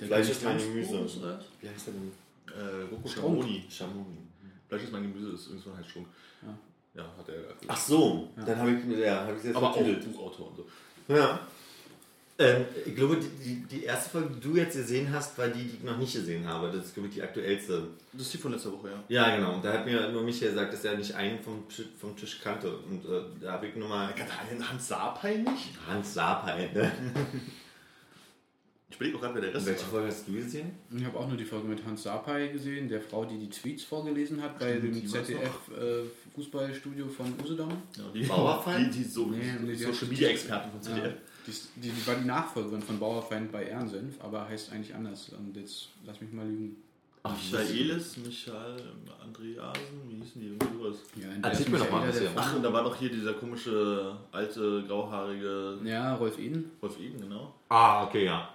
Der 0.00 0.06
Fleisch 0.06 0.30
ist 0.30 0.42
mein 0.44 0.58
Gemüse. 0.58 0.92
Wie 1.60 1.68
heißt 1.68 1.86
der 1.88 1.94
denn? 1.94 2.12
äh, 2.50 2.82
Rocco 2.90 3.08
Strunk. 3.08 3.42
Schamoni. 3.42 3.64
Schamoni. 3.68 4.16
Fleisch 4.68 4.82
ist 4.84 4.92
mein 4.92 5.02
Gemüse, 5.02 5.30
ist 5.34 5.48
irgend 5.48 5.62
so 5.64 5.70
ein 5.70 5.76
Heißstrunk. 5.78 6.06
Ja. 6.42 7.02
Ja, 7.02 7.02
hat 7.18 7.28
er. 7.28 7.54
Ach 7.68 7.76
so, 7.76 8.28
dann 8.34 8.56
habe 8.58 8.70
ich, 8.72 8.98
ja, 8.98 9.26
hab 9.26 9.36
ich 9.36 9.44
jetzt 9.44 9.56
aber 9.56 9.70
auch. 9.70 9.76
Buchautor 9.78 10.48
und 10.48 10.56
so. 10.56 10.66
Ja. 11.14 11.40
Ähm, 12.40 12.64
ich 12.86 12.94
glaube, 12.96 13.18
die, 13.44 13.62
die, 13.70 13.84
erste 13.84 14.08
Folge, 14.10 14.30
die 14.34 14.40
du 14.40 14.56
jetzt 14.56 14.74
gesehen 14.74 15.12
hast, 15.12 15.36
war 15.36 15.48
die, 15.48 15.62
die 15.62 15.76
ich 15.76 15.82
noch 15.82 15.98
nicht 15.98 16.14
gesehen 16.14 16.46
habe. 16.48 16.70
Das 16.72 16.86
ist, 16.86 16.94
glaube 16.94 17.08
ich, 17.10 17.14
die 17.16 17.22
aktuellste. 17.22 17.88
Das 18.14 18.22
ist 18.22 18.32
die 18.32 18.38
von 18.38 18.52
letzter 18.52 18.72
Woche, 18.72 18.88
ja. 18.88 19.04
Ja, 19.08 19.36
genau. 19.36 19.56
Und 19.56 19.64
da 19.64 19.74
hat 19.74 19.84
mir 19.84 20.08
nur 20.10 20.22
Michael 20.22 20.52
gesagt, 20.52 20.72
dass 20.72 20.82
er 20.84 20.96
nicht 20.96 21.14
einen 21.14 21.38
vom, 21.40 21.68
Tisch- 21.68 21.84
vom 22.00 22.16
Tisch 22.16 22.40
kannte. 22.42 22.74
Und 22.78 23.04
äh, 23.04 23.20
da 23.42 23.52
habe 23.52 23.66
ich 23.68 23.76
nur 23.76 23.88
mal 23.88 24.12
Hans 24.70 24.88
Sapai 24.88 25.36
nicht? 25.36 25.68
Hans 25.86 26.14
Sapai. 26.14 26.70
Ne? 26.74 26.90
Ich 28.88 28.96
überlege 28.96 29.16
auch 29.18 29.20
gerade, 29.20 29.34
wer 29.34 29.42
der 29.42 29.54
Rest 29.54 29.66
Welche 29.66 29.82
war. 29.82 29.88
Folge 29.90 30.08
hast 30.08 30.26
du 30.26 30.32
gesehen? 30.32 30.70
Ich 30.96 31.04
habe 31.04 31.16
auch 31.18 31.28
nur 31.28 31.36
die 31.36 31.44
Folge 31.44 31.68
mit 31.68 31.84
Hans 31.86 32.02
Sapai 32.02 32.48
gesehen, 32.48 32.88
der 32.88 33.00
Frau, 33.00 33.24
die 33.24 33.38
die 33.38 33.48
Tweets 33.50 33.84
vorgelesen 33.84 34.42
hat 34.42 34.58
bei 34.58 34.76
Stimmt, 34.78 34.96
dem 34.96 35.06
ZDF-Fußballstudio 35.08 37.06
von 37.08 37.32
Usedom. 37.42 37.70
Ja, 37.96 38.04
die, 38.12 38.24
Bauerfeind? 38.24 38.92
Die, 38.94 38.98
die, 39.04 39.08
so, 39.08 39.26
Nee, 39.26 39.38
nee, 39.62 39.68
die 39.72 39.76
Social 39.76 40.00
hat- 40.02 40.08
Media 40.08 40.28
Expertin 40.30 40.70
von 40.72 40.80
Ja, 40.90 40.96
ZDF. 41.02 41.14
Die, 41.46 41.52
die, 41.80 41.90
die 41.90 42.06
war 42.06 42.14
die 42.16 42.26
Nachfolgerin 42.26 42.82
von 42.82 42.98
Bauerfeind 42.98 43.50
bei 43.52 43.64
Ehrensenf, 43.66 44.16
aber 44.22 44.48
heißt 44.48 44.72
eigentlich 44.72 44.94
anders. 44.94 45.30
Und 45.30 45.56
jetzt 45.56 45.88
lass 46.04 46.20
mich 46.20 46.32
mal 46.32 46.46
lügen. 46.46 46.76
Ach, 47.22 47.36
Michaelis, 47.52 48.16
Michael, 48.16 48.76
Andreasen, 49.22 49.82
wie 50.08 50.16
hießen 50.22 50.40
die? 50.40 50.46
Irgendwie 50.48 50.78
sowas. 50.82 50.96
Ja, 51.16 51.26
Erzähl 51.42 51.68
mir 51.68 51.78
doch 51.78 51.90
mal 51.90 52.08
was 52.08 52.18
hier. 52.18 52.30
Ach, 52.34 52.56
und 52.56 52.62
da 52.62 52.72
war 52.72 52.82
noch 52.82 52.96
hier 52.96 53.10
dieser 53.10 53.34
komische, 53.34 54.16
alte, 54.32 54.84
grauhaarige 54.86 55.78
Ja, 55.84 56.14
Rolf 56.14 56.38
Eden. 56.38 56.70
Wolf 56.80 56.98
Eden, 56.98 57.20
genau. 57.20 57.54
Ah, 57.68 58.04
okay, 58.04 58.24
ja. 58.24 58.48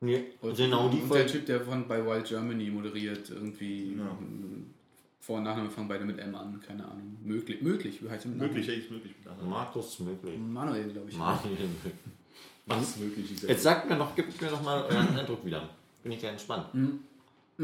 Nee, 0.00 0.26
Rolf 0.40 0.56
genau 0.56 0.88
die. 0.90 0.98
Und 1.00 1.12
der. 1.12 1.26
Typ, 1.26 1.44
der 1.46 1.60
von 1.62 1.88
bei 1.88 2.04
Wild 2.06 2.24
Germany 2.26 2.70
moderiert, 2.70 3.28
irgendwie 3.30 3.96
Ja. 3.98 4.16
Vor- 5.18 5.38
und 5.38 5.44
Nachname 5.44 5.70
fangen 5.70 5.88
beide 5.88 6.04
mit 6.04 6.18
M 6.18 6.34
an, 6.34 6.60
keine 6.60 6.84
Ahnung. 6.84 7.16
Möglich, 7.24 7.62
möglich, 7.62 8.00
wie 8.04 8.10
heißt 8.10 8.26
er 8.26 8.30
mit 8.30 8.40
Möglich, 8.40 8.66
ja, 8.66 8.74
ist 8.74 8.90
möglich. 8.90 9.14
mit 9.18 9.26
anderen. 9.26 9.48
Markus 9.50 9.98
möglich. 10.00 10.38
Manuel, 10.38 10.88
glaube 10.92 11.10
ich. 11.10 11.16
Martin. 11.16 11.56
Was 12.66 12.96
möglich 12.96 13.32
ist. 13.32 13.42
Jetzt 13.42 13.62
sagt 13.62 13.88
mir 13.88 13.96
noch, 13.96 14.14
gebt 14.14 14.40
mir 14.40 14.50
noch 14.50 14.62
mal 14.62 14.82
euren 14.84 15.16
Eindruck 15.18 15.44
wieder. 15.44 15.68
Bin 16.02 16.12
ich 16.12 16.22
ja 16.22 16.30
entspannt. 16.30 16.72
Mhm. 16.74 17.00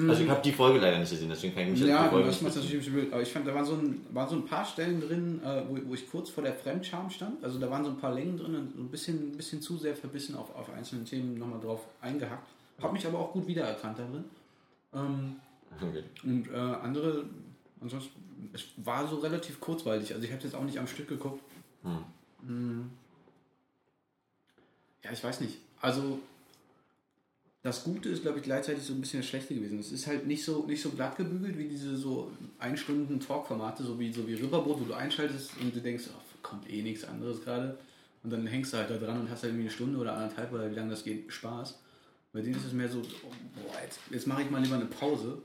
Also 0.08 0.22
ich 0.22 0.30
habe 0.30 0.40
die 0.40 0.52
Folge 0.52 0.78
leider 0.78 0.98
nicht 1.00 1.10
gesehen, 1.10 1.28
deswegen 1.28 1.52
kann 1.52 1.64
ich 1.64 1.70
mich 1.70 1.80
Ja, 1.80 2.04
die 2.04 2.10
Folge 2.10 2.28
das 2.28 2.40
natürlich. 2.42 3.10
Aber 3.10 3.22
ich 3.22 3.32
fand, 3.32 3.46
da 3.46 3.52
waren 3.54 3.64
so 3.64 3.72
ein, 3.74 4.06
waren 4.12 4.28
so 4.28 4.36
ein 4.36 4.46
paar 4.46 4.64
Stellen 4.64 5.00
drin, 5.00 5.40
äh, 5.44 5.62
wo, 5.68 5.76
wo 5.88 5.94
ich 5.94 6.08
kurz 6.08 6.30
vor 6.30 6.44
der 6.44 6.54
Fremdscham 6.54 7.10
stand. 7.10 7.42
Also 7.42 7.58
da 7.58 7.68
waren 7.68 7.82
so 7.84 7.90
ein 7.90 7.96
paar 7.98 8.14
Längen 8.14 8.36
drin 8.38 8.54
und 8.54 8.72
so 8.76 8.82
ein 8.82 8.88
bisschen, 8.88 9.32
ein 9.32 9.36
bisschen 9.36 9.60
zu 9.60 9.78
sehr 9.78 9.96
verbissen 9.96 10.36
auf, 10.36 10.54
auf 10.54 10.72
einzelne 10.72 11.02
Themen 11.04 11.38
nochmal 11.38 11.60
drauf 11.60 11.80
eingehackt. 12.00 12.46
Hab 12.80 12.92
mich 12.92 13.04
aber 13.04 13.18
auch 13.18 13.32
gut 13.32 13.46
wiedererkannt 13.48 13.98
darin. 13.98 14.24
Ähm, 14.94 15.36
Okay. 15.80 16.02
und 16.24 16.48
äh, 16.50 16.56
andere, 16.56 17.24
ansonsten, 17.80 18.20
es 18.52 18.64
war 18.76 19.06
so 19.06 19.16
relativ 19.18 19.60
kurzweilig. 19.60 20.12
Also 20.12 20.24
ich 20.26 20.32
habe 20.32 20.42
jetzt 20.42 20.54
auch 20.54 20.64
nicht 20.64 20.78
am 20.78 20.86
Stück 20.88 21.08
geguckt. 21.08 21.40
Hm. 22.46 22.90
Ja, 25.04 25.12
ich 25.12 25.22
weiß 25.22 25.40
nicht. 25.40 25.58
Also 25.80 26.20
das 27.62 27.84
Gute 27.84 28.08
ist, 28.08 28.22
glaube 28.22 28.38
ich, 28.38 28.44
gleichzeitig 28.44 28.82
so 28.82 28.94
ein 28.94 29.00
bisschen 29.00 29.20
das 29.20 29.28
Schlechte 29.28 29.54
gewesen. 29.54 29.78
Es 29.78 29.92
ist 29.92 30.06
halt 30.06 30.26
nicht 30.26 30.44
so, 30.44 30.64
nicht 30.66 30.80
so 30.80 30.90
glatt 30.90 31.16
gebügelt 31.16 31.58
wie 31.58 31.68
diese 31.68 31.96
so 31.96 32.30
ein 32.58 32.76
Stunden 32.76 33.20
Talk-Formate, 33.20 33.82
so 33.82 33.98
wie, 33.98 34.12
so 34.12 34.26
wie 34.26 34.34
Riverboat, 34.34 34.80
wo 34.80 34.84
du 34.84 34.94
einschaltest 34.94 35.52
und 35.60 35.74
du 35.74 35.80
denkst, 35.80 36.04
ach, 36.10 36.42
kommt 36.42 36.70
eh 36.70 36.82
nichts 36.82 37.04
anderes 37.04 37.42
gerade. 37.42 37.78
Und 38.22 38.30
dann 38.30 38.46
hängst 38.46 38.72
du 38.72 38.78
halt 38.78 38.90
da 38.90 38.96
dran 38.96 39.20
und 39.20 39.30
hast 39.30 39.42
halt 39.42 39.52
irgendwie 39.52 39.64
eine 39.64 39.70
Stunde 39.70 39.98
oder 39.98 40.14
anderthalb 40.14 40.52
oder 40.52 40.70
wie 40.70 40.74
lange 40.74 40.90
das 40.90 41.04
geht, 41.04 41.32
Spaß. 41.32 41.78
Bei 42.32 42.40
denen 42.40 42.54
ist 42.54 42.66
es 42.66 42.72
mehr 42.72 42.88
so, 42.88 43.00
oh, 43.00 43.32
boah, 43.54 43.80
jetzt, 43.82 43.98
jetzt 44.10 44.26
mache 44.26 44.42
ich 44.42 44.50
mal 44.50 44.62
lieber 44.62 44.76
eine 44.76 44.86
Pause, 44.86 45.38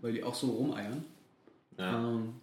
weil 0.00 0.12
die 0.12 0.22
auch 0.22 0.34
so 0.34 0.50
rumeiern. 0.50 1.04
Ja. 1.78 1.98
Ähm, 1.98 2.34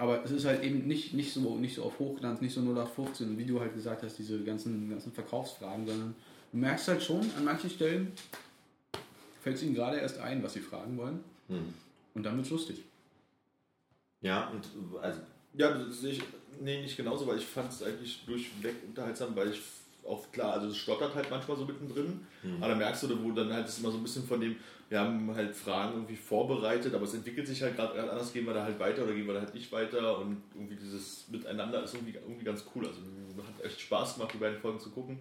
aber 0.00 0.24
es 0.24 0.30
ist 0.30 0.46
halt 0.46 0.62
eben 0.62 0.86
nicht, 0.86 1.12
nicht, 1.12 1.30
so, 1.30 1.56
nicht 1.56 1.74
so 1.74 1.84
auf 1.84 1.98
Hochglanz, 1.98 2.40
nicht 2.40 2.54
so 2.54 2.60
0815, 2.62 3.36
wie 3.36 3.44
du 3.44 3.60
halt 3.60 3.74
gesagt 3.74 4.02
hast, 4.02 4.18
diese 4.18 4.42
ganzen, 4.42 4.88
ganzen 4.88 5.12
Verkaufsfragen, 5.12 5.86
sondern 5.86 6.14
du 6.52 6.56
merkst 6.56 6.88
halt 6.88 7.02
schon, 7.02 7.20
an 7.36 7.44
manchen 7.44 7.68
Stellen 7.68 8.12
fällt 9.42 9.56
es 9.56 9.62
ihnen 9.62 9.74
gerade 9.74 9.98
erst 9.98 10.18
ein, 10.18 10.42
was 10.42 10.54
sie 10.54 10.60
fragen 10.60 10.96
wollen. 10.96 11.20
Hm. 11.48 11.74
Und 12.14 12.22
dann 12.22 12.34
wird's 12.38 12.48
lustig. 12.48 12.82
Ja, 14.22 14.48
und 14.48 14.66
also 15.02 15.20
Ja, 15.52 15.70
das 15.70 16.00
sehe 16.00 16.12
ich 16.12 16.22
nee, 16.62 16.80
nicht 16.80 16.96
genauso, 16.96 17.26
weil 17.26 17.36
ich 17.36 17.46
fand 17.46 17.70
es 17.70 17.82
eigentlich 17.82 18.24
durchweg 18.24 18.76
unterhaltsam, 18.88 19.36
weil 19.36 19.50
ich 19.50 19.60
auch 20.10 20.30
klar, 20.32 20.52
also 20.54 20.68
es 20.68 20.76
stottert 20.76 21.14
halt 21.14 21.30
manchmal 21.30 21.56
so 21.56 21.64
mittendrin, 21.64 22.20
aber 22.58 22.68
dann 22.70 22.78
merkst 22.78 23.02
du, 23.04 23.22
wo 23.24 23.30
dann 23.32 23.52
halt 23.52 23.66
ist 23.68 23.78
immer 23.78 23.90
so 23.90 23.98
ein 23.98 24.02
bisschen 24.02 24.24
von 24.26 24.40
dem, 24.40 24.56
wir 24.88 24.98
haben 25.00 25.32
halt 25.34 25.54
Fragen 25.54 25.92
irgendwie 25.94 26.16
vorbereitet, 26.16 26.92
aber 26.94 27.04
es 27.04 27.14
entwickelt 27.14 27.46
sich 27.46 27.62
halt 27.62 27.76
gerade 27.76 28.00
anders, 28.00 28.32
gehen 28.32 28.44
wir 28.46 28.54
da 28.54 28.64
halt 28.64 28.78
weiter 28.80 29.04
oder 29.04 29.12
gehen 29.12 29.26
wir 29.26 29.34
da 29.34 29.40
halt 29.40 29.54
nicht 29.54 29.70
weiter 29.72 30.18
und 30.18 30.42
irgendwie 30.54 30.76
dieses 30.76 31.28
Miteinander 31.28 31.82
ist 31.84 31.94
irgendwie, 31.94 32.14
irgendwie 32.14 32.44
ganz 32.44 32.64
cool. 32.74 32.84
Also 32.86 32.98
hat 33.46 33.64
echt 33.64 33.80
Spaß 33.80 34.14
gemacht, 34.16 34.32
die 34.34 34.38
beiden 34.38 34.58
Folgen 34.58 34.80
zu 34.80 34.90
gucken. 34.90 35.18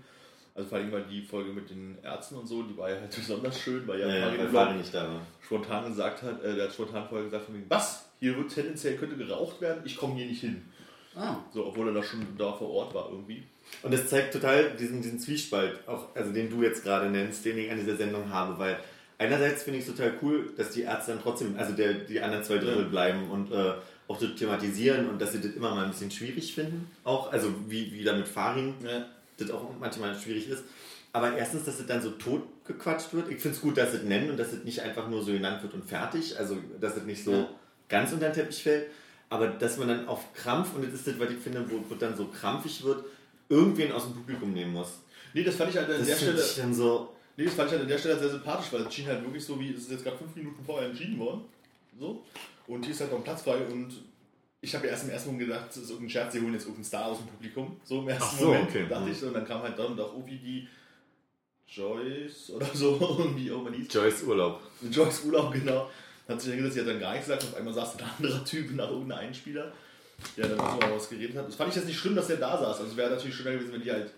Also 0.55 0.69
vor 0.69 0.77
allem 0.79 0.89
mal 0.91 1.03
die 1.09 1.21
Folge 1.21 1.53
mit 1.53 1.69
den 1.69 1.97
Ärzten 2.03 2.35
und 2.35 2.47
so, 2.47 2.63
die 2.63 2.75
war 2.75 2.89
ja 2.89 2.99
halt 2.99 3.15
besonders 3.15 3.59
schön, 3.59 3.87
weil 3.87 3.99
ja, 3.99 4.07
ja, 4.07 4.33
ja, 4.33 4.53
weil 4.53 4.75
nicht 4.77 4.93
da 4.93 5.07
war. 5.07 5.21
spontan 5.41 5.87
gesagt 5.87 6.23
hat, 6.23 6.43
äh, 6.43 6.55
der 6.55 6.65
hat 6.65 6.73
spontan 6.73 7.07
vorher 7.07 7.25
gesagt 7.25 7.45
von 7.45 7.55
wegen, 7.55 7.65
was? 7.69 8.09
Hier 8.19 8.35
wird 8.35 8.51
tendenziell 8.53 8.97
könnte 8.97 9.15
geraucht 9.15 9.61
werden, 9.61 9.81
ich 9.85 9.95
komme 9.95 10.15
hier 10.15 10.25
nicht 10.25 10.41
hin. 10.41 10.63
Ah, 11.15 11.37
So, 11.53 11.65
obwohl 11.67 11.87
er 11.87 11.93
da 11.93 12.03
schon 12.03 12.25
da 12.37 12.51
vor 12.51 12.69
Ort 12.71 12.93
war 12.93 13.09
irgendwie. 13.11 13.43
Und 13.81 13.93
das 13.93 14.07
zeigt 14.07 14.33
total 14.33 14.71
diesen, 14.71 15.01
diesen 15.01 15.19
Zwiespalt, 15.19 15.79
auch, 15.87 16.13
also 16.15 16.31
den 16.31 16.49
du 16.49 16.63
jetzt 16.63 16.83
gerade 16.83 17.09
nennst, 17.09 17.45
den 17.45 17.57
ich 17.57 17.71
an 17.71 17.77
dieser 17.79 17.95
Sendung 17.95 18.29
habe, 18.29 18.59
weil 18.59 18.77
einerseits 19.17 19.63
finde 19.63 19.79
ich 19.79 19.87
es 19.87 19.95
total 19.95 20.13
cool, 20.21 20.51
dass 20.57 20.71
die 20.71 20.81
Ärzte 20.81 21.11
dann 21.13 21.21
trotzdem, 21.21 21.55
also 21.57 21.73
der, 21.73 21.93
die 21.93 22.19
anderen 22.19 22.43
zwei 22.43 22.57
Drittel 22.57 22.85
bleiben 22.85 23.29
und 23.31 23.51
äh, 23.51 23.73
auch 24.07 24.19
das 24.19 24.35
thematisieren 24.35 25.09
und 25.09 25.21
dass 25.21 25.31
sie 25.31 25.39
das 25.41 25.51
immer 25.53 25.73
mal 25.75 25.85
ein 25.85 25.91
bisschen 25.91 26.11
schwierig 26.11 26.53
finden, 26.53 26.89
auch, 27.03 27.31
also 27.31 27.53
wie, 27.67 27.91
wie 27.93 28.03
da 28.03 28.13
mit 28.13 28.27
Farin 28.27 28.73
Ja. 28.83 29.05
das 29.37 29.49
auch 29.51 29.69
manchmal 29.79 30.13
schwierig 30.17 30.49
ist. 30.49 30.63
Aber 31.13 31.35
erstens, 31.37 31.63
dass 31.65 31.79
es 31.79 31.87
dann 31.87 32.01
so 32.01 32.11
tot 32.11 32.43
gequatscht 32.65 33.13
wird. 33.13 33.31
Ich 33.31 33.39
finde 33.39 33.55
es 33.55 33.61
gut, 33.61 33.77
dass 33.77 33.93
es 33.95 34.03
nennen 34.03 34.29
und 34.29 34.37
dass 34.37 34.53
es 34.53 34.63
nicht 34.63 34.81
einfach 34.81 35.07
nur 35.09 35.23
so 35.23 35.31
genannt 35.31 35.63
wird 35.63 35.73
und 35.73 35.83
fertig. 35.89 36.37
Also, 36.37 36.55
dass 36.79 36.97
es 36.97 37.03
nicht 37.03 37.23
so 37.23 37.31
Ja. 37.31 37.49
ganz 37.87 38.11
unter 38.13 38.27
den 38.29 38.33
Teppich 38.33 38.61
fällt. 38.61 38.87
Aber 39.27 39.47
dass 39.47 39.77
man 39.79 39.87
dann 39.87 40.07
auf 40.07 40.33
Krampf, 40.35 40.75
und 40.75 40.85
das 40.85 40.93
ist 40.93 41.07
das, 41.07 41.17
was 41.19 41.31
ich 41.31 41.37
finde, 41.39 41.65
wo, 41.67 41.83
wo 41.89 41.95
dann 41.95 42.15
so 42.15 42.25
krampfig 42.27 42.83
wird, 42.83 43.05
irgendwen 43.49 43.91
aus 43.91 44.03
dem 44.05 44.13
Publikum 44.13 44.53
nehmen 44.53 44.73
muss. 44.73 44.99
Nee, 45.33 45.43
das 45.43 45.55
fand 45.55 45.71
ich 45.71 45.77
halt 45.77 45.89
an 45.89 45.97
Das 45.97 46.07
der 46.07 46.15
Stelle. 46.15 46.41
ich 46.41 46.55
dann 46.55 46.73
so. 46.73 47.13
Nee, 47.35 47.45
das 47.45 47.53
fand 47.53 47.67
ich 47.67 47.71
halt 47.73 47.81
an 47.83 47.87
der 47.89 47.97
Stelle 47.97 48.19
sehr 48.19 48.29
sympathisch, 48.29 48.71
weil 48.71 48.81
es 48.81 48.93
schien 48.93 49.07
halt 49.07 49.23
wirklich 49.23 49.43
so, 49.43 49.59
wie 49.59 49.71
es 49.71 49.81
ist 49.81 49.91
jetzt 49.91 50.03
gerade 50.03 50.17
fünf 50.17 50.35
Minuten 50.35 50.63
vorher 50.65 50.89
entschieden 50.89 51.19
worden. 51.19 51.41
So. 51.99 52.23
Und 52.67 52.83
hier 52.85 52.93
ist 52.93 53.01
halt 53.01 53.11
noch 53.11 53.17
ein 53.19 53.23
Platz 53.23 53.41
frei 53.43 53.57
und 53.65 53.91
ich 54.61 54.75
habe 54.75 54.85
ja 54.85 54.91
erst 54.91 55.05
im 55.05 55.09
ersten 55.11 55.31
Moment 55.31 55.47
gedacht, 55.49 55.67
das 55.69 55.77
ist 55.77 55.89
irgendein 55.89 56.09
Scherz, 56.09 56.33
die 56.33 56.39
holen 56.41 56.53
jetzt 56.53 56.63
irgendeinen 56.63 56.83
Star 56.85 57.05
aus 57.05 57.17
dem 57.19 57.27
Publikum. 57.27 57.77
So 57.85 57.99
im 58.01 58.09
ersten 58.09 58.37
so, 58.39 58.45
Moment 58.47 58.69
okay. 58.69 58.85
dachte 58.89 59.05
Mhm. 59.05 59.11
ich 59.11 59.17
so 59.17 59.27
und 59.27 59.33
dann 59.33 59.45
kam 59.47 59.61
halt 59.61 59.79
dann 59.79 59.95
doch 59.95 60.13
irgendwie 60.13 60.37
die 60.37 60.67
Joyce 61.67 62.51
oder 62.51 62.65
so, 62.73 62.97
irgendwie 63.19 63.51
auch 63.51 63.63
mal 63.63 63.73
hieß. 63.73 63.87
Joyce 63.93 64.23
Urlaub. 64.23 64.61
Joyce 64.91 65.23
Urlaub, 65.25 65.53
genau. 65.53 65.89
Hat 66.27 66.41
sich 66.41 66.49
dann 66.49 66.57
gesagt, 66.57 66.73
sie 66.75 66.79
hat 66.81 66.87
dann 66.87 66.99
gar 66.99 67.11
nichts 67.13 67.27
gesagt 67.27 67.43
und 67.43 67.49
auf 67.51 67.55
einmal 67.57 67.73
saß 67.73 67.97
ein 67.99 68.05
anderer 68.17 68.43
Typ 68.45 68.71
nach 68.75 68.89
irgendeinem 68.89 69.19
Einspieler, 69.27 69.71
der 70.37 70.47
dann 70.49 70.57
mal 70.57 70.79
was 70.95 71.09
geredet 71.09 71.35
hat. 71.37 71.47
Das 71.47 71.55
fand 71.55 71.69
ich 71.69 71.75
jetzt 71.75 71.85
nicht 71.85 71.97
schlimm, 71.99 72.15
dass 72.15 72.27
der 72.27 72.37
da 72.37 72.57
saß. 72.57 72.79
Also 72.79 72.91
es 72.91 72.97
wäre 72.97 73.09
natürlich 73.11 73.35
schöner 73.35 73.51
gewesen, 73.51 73.73
wenn 73.73 73.81
die 73.81 73.91
halt 73.91 74.11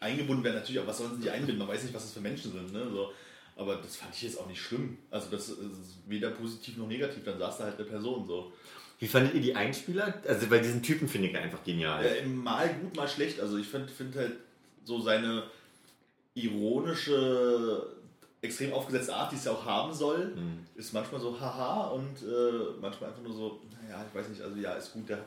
eingebunden 0.00 0.42
wären. 0.44 0.56
Natürlich, 0.56 0.80
auch 0.80 0.86
was 0.86 0.98
sollen 0.98 1.16
sie 1.16 1.22
die 1.22 1.30
einbinden? 1.30 1.58
Man 1.58 1.68
weiß 1.68 1.82
nicht, 1.82 1.94
was 1.94 2.02
das 2.04 2.12
für 2.12 2.20
Menschen 2.20 2.52
sind. 2.52 2.72
Ne? 2.72 2.86
So. 2.90 3.12
Aber 3.56 3.76
das 3.76 3.96
fand 3.96 4.14
ich 4.14 4.22
jetzt 4.22 4.38
auch 4.40 4.46
nicht 4.46 4.60
schlimm. 4.60 4.96
Also 5.10 5.28
das 5.30 5.48
ist 5.50 5.58
weder 6.06 6.30
positiv 6.30 6.76
noch 6.78 6.86
negativ. 6.86 7.24
Dann 7.24 7.38
saß 7.38 7.58
da 7.58 7.64
halt 7.64 7.76
eine 7.76 7.84
Person 7.86 8.26
so. 8.26 8.52
Wie 8.98 9.08
fandet 9.08 9.34
ihr 9.34 9.40
die 9.40 9.54
Einspieler? 9.56 10.14
Also, 10.26 10.50
weil 10.50 10.60
diesen 10.60 10.82
Typen 10.82 11.08
finde 11.08 11.28
ich 11.28 11.36
einfach 11.36 11.64
genial. 11.64 12.04
Ja, 12.04 12.26
mal 12.26 12.68
gut, 12.82 12.96
mal 12.96 13.08
schlecht. 13.08 13.40
Also 13.40 13.56
ich 13.56 13.66
finde 13.66 13.88
find 13.88 14.14
halt 14.14 14.32
so 14.84 15.00
seine 15.00 15.44
ironische, 16.34 17.86
extrem 18.42 18.72
aufgesetzte 18.72 19.14
Art, 19.14 19.32
die 19.32 19.36
es 19.36 19.44
ja 19.44 19.52
auch 19.52 19.64
haben 19.64 19.92
soll, 19.92 20.32
Hm. 20.34 20.66
ist 20.74 20.92
manchmal 20.92 21.20
so 21.20 21.38
haha 21.38 21.88
und 21.88 22.22
äh, 22.22 22.78
manchmal 22.80 23.10
einfach 23.10 23.22
nur 23.22 23.34
so, 23.34 23.60
naja, 23.90 24.04
ich 24.08 24.14
weiß 24.18 24.28
nicht, 24.28 24.40
also 24.42 24.56
ja, 24.56 24.72
ist 24.74 24.92
gut, 24.92 25.08
da, 25.08 25.18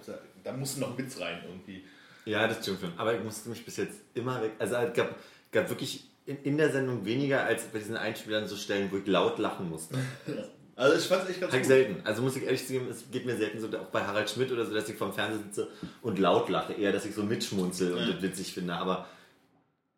da 0.43 0.53
muss 0.53 0.77
noch 0.77 0.91
ein 0.91 0.97
Witz 0.97 1.19
rein 1.19 1.39
irgendwie. 1.47 1.83
Ja, 2.25 2.47
das 2.47 2.61
stimmt 2.63 2.79
schon. 2.81 2.93
Aber 2.97 3.13
ich 3.13 3.23
musste 3.23 3.49
mich 3.49 3.63
bis 3.65 3.77
jetzt 3.77 3.99
immer 4.13 4.41
weg. 4.41 4.51
Also 4.59 4.75
es 4.75 4.93
gab, 4.93 5.15
gab 5.51 5.69
wirklich 5.69 6.05
in, 6.25 6.41
in 6.43 6.57
der 6.57 6.71
Sendung 6.71 7.03
weniger 7.05 7.43
als 7.43 7.63
bei 7.65 7.79
diesen 7.79 7.97
Einspielern 7.97 8.47
so 8.47 8.55
Stellen, 8.55 8.89
wo 8.91 8.97
ich 8.97 9.07
laut 9.07 9.37
lachen 9.39 9.69
musste. 9.69 9.97
Also 10.75 10.97
ich 10.97 11.05
fand 11.05 11.25
es 11.25 11.29
echt 11.29 11.39
ganz 11.39 11.53
Halt 11.53 11.61
gut. 11.61 11.67
selten. 11.67 12.01
Also 12.03 12.23
muss 12.23 12.35
ich 12.35 12.41
ehrlich 12.45 12.65
zugeben, 12.65 12.87
es 12.89 13.03
geht 13.11 13.27
mir 13.27 13.37
selten 13.37 13.59
so, 13.59 13.67
auch 13.77 13.85
bei 13.91 14.01
Harald 14.03 14.27
Schmidt 14.27 14.51
oder 14.51 14.65
so, 14.65 14.73
dass 14.73 14.89
ich 14.89 14.95
vom 14.95 15.13
Fernseher 15.13 15.37
sitze 15.43 15.67
und 16.01 16.17
laut 16.17 16.49
lache. 16.49 16.73
Eher, 16.73 16.91
dass 16.91 17.05
ich 17.05 17.13
so 17.13 17.21
mitschmunzel 17.21 17.93
und 17.93 17.99
Ja. 17.99 18.11
das 18.13 18.23
witzig 18.23 18.55
finde. 18.55 18.73
Aber 18.73 19.07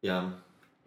ja, 0.01 0.33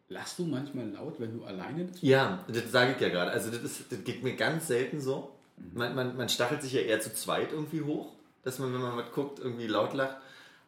lachst 0.09 0.39
du 0.39 0.45
manchmal 0.45 0.91
laut, 0.91 1.19
wenn 1.19 1.39
du 1.39 1.43
alleine 1.45 1.85
bist? 1.85 2.03
ja, 2.03 2.45
das 2.49 2.71
sage 2.71 2.93
ich 2.97 3.01
ja 3.01 3.09
gerade. 3.09 3.31
Also 3.31 3.51
das, 3.51 3.63
ist, 3.63 3.91
das 3.91 4.05
geht 4.05 4.23
mir 4.23 4.37
ganz 4.37 4.67
selten 4.67 5.01
so. 5.01 5.35
Man, 5.75 5.95
man, 5.95 6.17
man 6.17 6.29
stachelt 6.29 6.63
sich 6.63 6.73
ja 6.73 6.81
eher 6.81 7.01
zu 7.01 7.15
zweit 7.15 7.53
irgendwie 7.53 7.83
hoch, 7.83 8.13
dass 8.43 8.59
man, 8.59 8.73
wenn 8.73 8.81
man 8.81 8.97
was 8.97 9.13
guckt, 9.13 9.39
irgendwie 9.39 9.67
laut 9.67 9.95
lacht. 9.95 10.17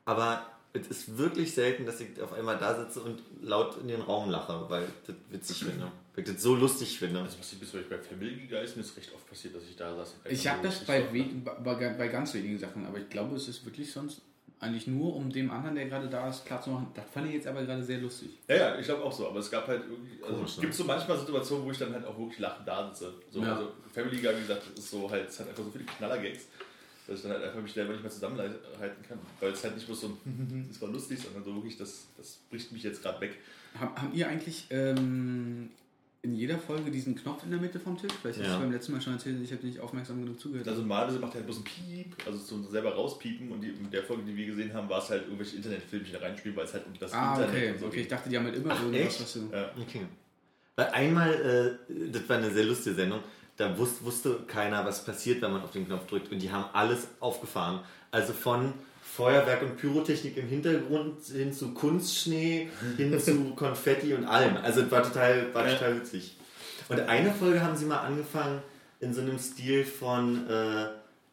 Aber 0.04 0.46
es 0.72 0.86
ist 0.86 1.18
wirklich 1.18 1.54
selten, 1.54 1.86
dass 1.86 2.00
ich 2.00 2.20
auf 2.22 2.32
einmal 2.32 2.58
da 2.58 2.76
sitze 2.76 3.00
und 3.00 3.22
laut 3.42 3.76
in 3.80 3.88
den 3.88 4.00
Raum 4.00 4.30
lache, 4.30 4.66
weil 4.68 4.84
ich 4.84 5.06
das 5.06 5.16
witzig 5.30 5.64
finde. 5.64 5.90
Weil 6.14 6.24
ich 6.24 6.32
das 6.32 6.42
so 6.42 6.54
lustig 6.54 6.98
finde. 6.98 7.20
Also 7.20 7.38
was 7.38 7.48
bis 7.48 7.70
bei 7.70 7.98
Family 7.98 8.46
Guy 8.46 8.64
ist 8.64 8.76
mir 8.76 8.82
recht 8.82 9.14
oft 9.14 9.28
passiert, 9.28 9.56
dass 9.56 9.64
ich 9.64 9.76
da 9.76 9.94
saß. 9.94 10.16
Ich 10.28 10.46
habe 10.46 10.62
das 10.62 10.84
bei, 10.84 11.02
richtig 11.02 11.44
we 11.44 11.50
bei, 11.64 11.74
bei 11.74 12.08
ganz 12.08 12.34
wenigen 12.34 12.58
Sachen, 12.58 12.86
aber 12.86 12.98
ich 12.98 13.08
glaube, 13.08 13.36
es 13.36 13.48
ist 13.48 13.64
wirklich 13.64 13.90
sonst 13.90 14.20
eigentlich 14.60 14.86
nur, 14.86 15.16
um 15.16 15.30
dem 15.32 15.50
anderen, 15.50 15.74
der 15.74 15.86
gerade 15.86 16.08
da 16.08 16.28
ist, 16.28 16.44
klarzumachen. 16.44 16.88
Das 16.94 17.04
fand 17.10 17.28
ich 17.28 17.34
jetzt 17.34 17.46
aber 17.46 17.62
gerade 17.64 17.82
sehr 17.82 17.98
lustig. 17.98 18.28
Ja, 18.46 18.56
ja, 18.56 18.78
ich 18.78 18.84
glaube 18.84 19.02
auch 19.02 19.12
so, 19.12 19.26
aber 19.28 19.38
es 19.40 19.50
gab 19.50 19.66
halt 19.66 19.82
irgendwie, 19.88 20.22
also 20.22 20.34
Komisch, 20.36 20.50
es 20.50 20.56
ne? 20.58 20.60
gibt 20.62 20.74
so 20.74 20.84
manchmal 20.84 21.18
Situationen, 21.18 21.64
wo 21.64 21.70
ich 21.70 21.78
dann 21.78 21.92
halt 21.94 22.04
auch 22.04 22.18
wirklich 22.18 22.38
lachend 22.38 22.68
da 22.68 22.88
sitze. 22.88 23.14
So, 23.30 23.40
Ja. 23.42 23.54
also 23.54 23.72
Family 23.92 24.18
Guy, 24.20 24.36
wie 24.36 24.40
gesagt, 24.42 24.62
ist 24.78 24.90
so 24.90 25.10
halt, 25.10 25.28
es 25.28 25.40
hat 25.40 25.48
einfach 25.48 25.64
so 25.64 25.70
viele 25.70 25.84
Knallergags, 25.84 26.40
dass 27.06 27.16
ich 27.16 27.22
dann 27.22 27.32
halt 27.32 27.44
einfach 27.44 27.62
mich 27.62 27.72
selber 27.72 27.92
nicht 27.92 28.02
mehr 28.02 28.10
zusammenhalten 28.10 29.02
kann, 29.08 29.18
weil 29.40 29.50
es 29.52 29.64
halt 29.64 29.74
nicht 29.76 29.86
bloß 29.86 30.00
so 30.02 30.06
ein, 30.08 30.66
das 30.70 30.80
war 30.82 30.90
lustig, 30.90 31.18
sondern 31.20 31.42
so 31.42 31.54
wirklich, 31.54 31.78
das, 31.78 32.08
das 32.18 32.38
bricht 32.50 32.70
mich 32.70 32.82
jetzt 32.82 33.02
gerade 33.02 33.20
weg. 33.22 33.38
Haben, 33.78 33.96
haben 33.96 34.12
ihr 34.14 34.28
eigentlich 34.28 34.66
ähm, 34.70 35.70
in 36.22 36.34
jeder 36.34 36.58
Folge 36.58 36.90
diesen 36.90 37.14
Knopf 37.14 37.44
in 37.44 37.50
der 37.50 37.60
Mitte 37.60 37.80
vom 37.80 37.96
Tisch? 37.96 38.12
Vielleicht 38.20 38.40
hast 38.40 38.46
Ja. 38.46 38.54
du 38.56 38.60
beim 38.62 38.72
letzten 38.72 38.92
Mal 38.92 39.00
schon 39.00 39.14
erzählt, 39.14 39.40
ich 39.42 39.52
habe 39.52 39.66
nicht 39.66 39.80
aufmerksam 39.80 40.22
genug 40.22 40.38
zugehört. 40.38 40.68
Also 40.68 40.82
normalerweise 40.82 41.18
macht 41.18 41.32
er 41.32 41.36
halt 41.36 41.46
bloß 41.46 41.58
ein 41.58 41.64
Piep, 41.64 42.16
also 42.26 42.38
so 42.38 42.62
selber 42.68 42.94
rauspiepen 42.94 43.50
und 43.50 43.62
die, 43.62 43.68
in 43.68 43.90
der 43.90 44.02
Folge, 44.02 44.24
die 44.24 44.36
wir 44.36 44.46
gesehen 44.46 44.74
haben, 44.74 44.88
war 44.88 44.98
es 45.02 45.08
halt 45.08 45.22
irgendwelche 45.24 45.56
Internetfilmchen 45.56 46.16
reinspielen, 46.16 46.56
weil 46.56 46.64
es 46.66 46.74
halt 46.74 46.86
um 46.86 46.92
das 46.98 47.12
ah, 47.12 47.32
Internet 47.34 47.54
okay. 47.54 47.70
und 47.72 47.78
so 47.78 47.86
okay. 47.86 47.96
geht. 47.96 48.04
Ich 48.04 48.10
dachte, 48.10 48.28
die 48.28 48.36
haben 48.36 48.44
halt 48.44 48.56
immer 48.56 48.72
Ach, 48.72 48.82
irgendwas, 48.82 49.02
echt? 49.02 49.22
was 49.22 49.32
du... 49.32 49.48
Ja. 49.50 49.70
Okay. 49.80 50.06
Weil 50.76 50.86
einmal, 50.88 51.78
äh, 51.88 52.10
das 52.10 52.28
war 52.28 52.36
eine 52.36 52.50
sehr 52.50 52.64
lustige 52.64 52.96
Sendung, 52.96 53.20
da 53.56 53.78
wus 53.78 54.02
wusste 54.02 54.40
keiner, 54.46 54.84
was 54.84 55.04
passiert, 55.04 55.42
wenn 55.42 55.52
man 55.52 55.62
auf 55.62 55.70
den 55.70 55.86
Knopf 55.86 56.06
drückt. 56.06 56.32
Und 56.32 56.40
die 56.40 56.50
haben 56.50 56.64
alles 56.72 57.08
aufgefahren. 57.20 57.80
Also 58.10 58.32
von 58.32 58.72
Feuerwerk 59.16 59.62
und 59.62 59.76
Pyrotechnik 59.76 60.36
im 60.36 60.46
Hintergrund 60.46 61.24
hin 61.24 61.52
zu 61.52 61.74
Kunstschnee, 61.74 62.68
hin 62.96 63.18
zu 63.18 63.34
Konfetti 63.56 64.14
und 64.14 64.24
allem. 64.24 64.56
Also 64.56 64.82
es 64.82 64.90
war 64.90 65.02
total, 65.02 65.52
war 65.52 65.66
total 65.66 65.96
witzig. 65.96 66.36
Und 66.88 67.00
eine 67.00 67.32
Folge 67.32 67.62
haben 67.62 67.76
sie 67.76 67.86
mal 67.86 68.00
angefangen 68.00 68.62
in 69.00 69.12
so 69.12 69.20
einem 69.20 69.38
Stil 69.38 69.84
von 69.84 70.46
äh, 70.48 70.86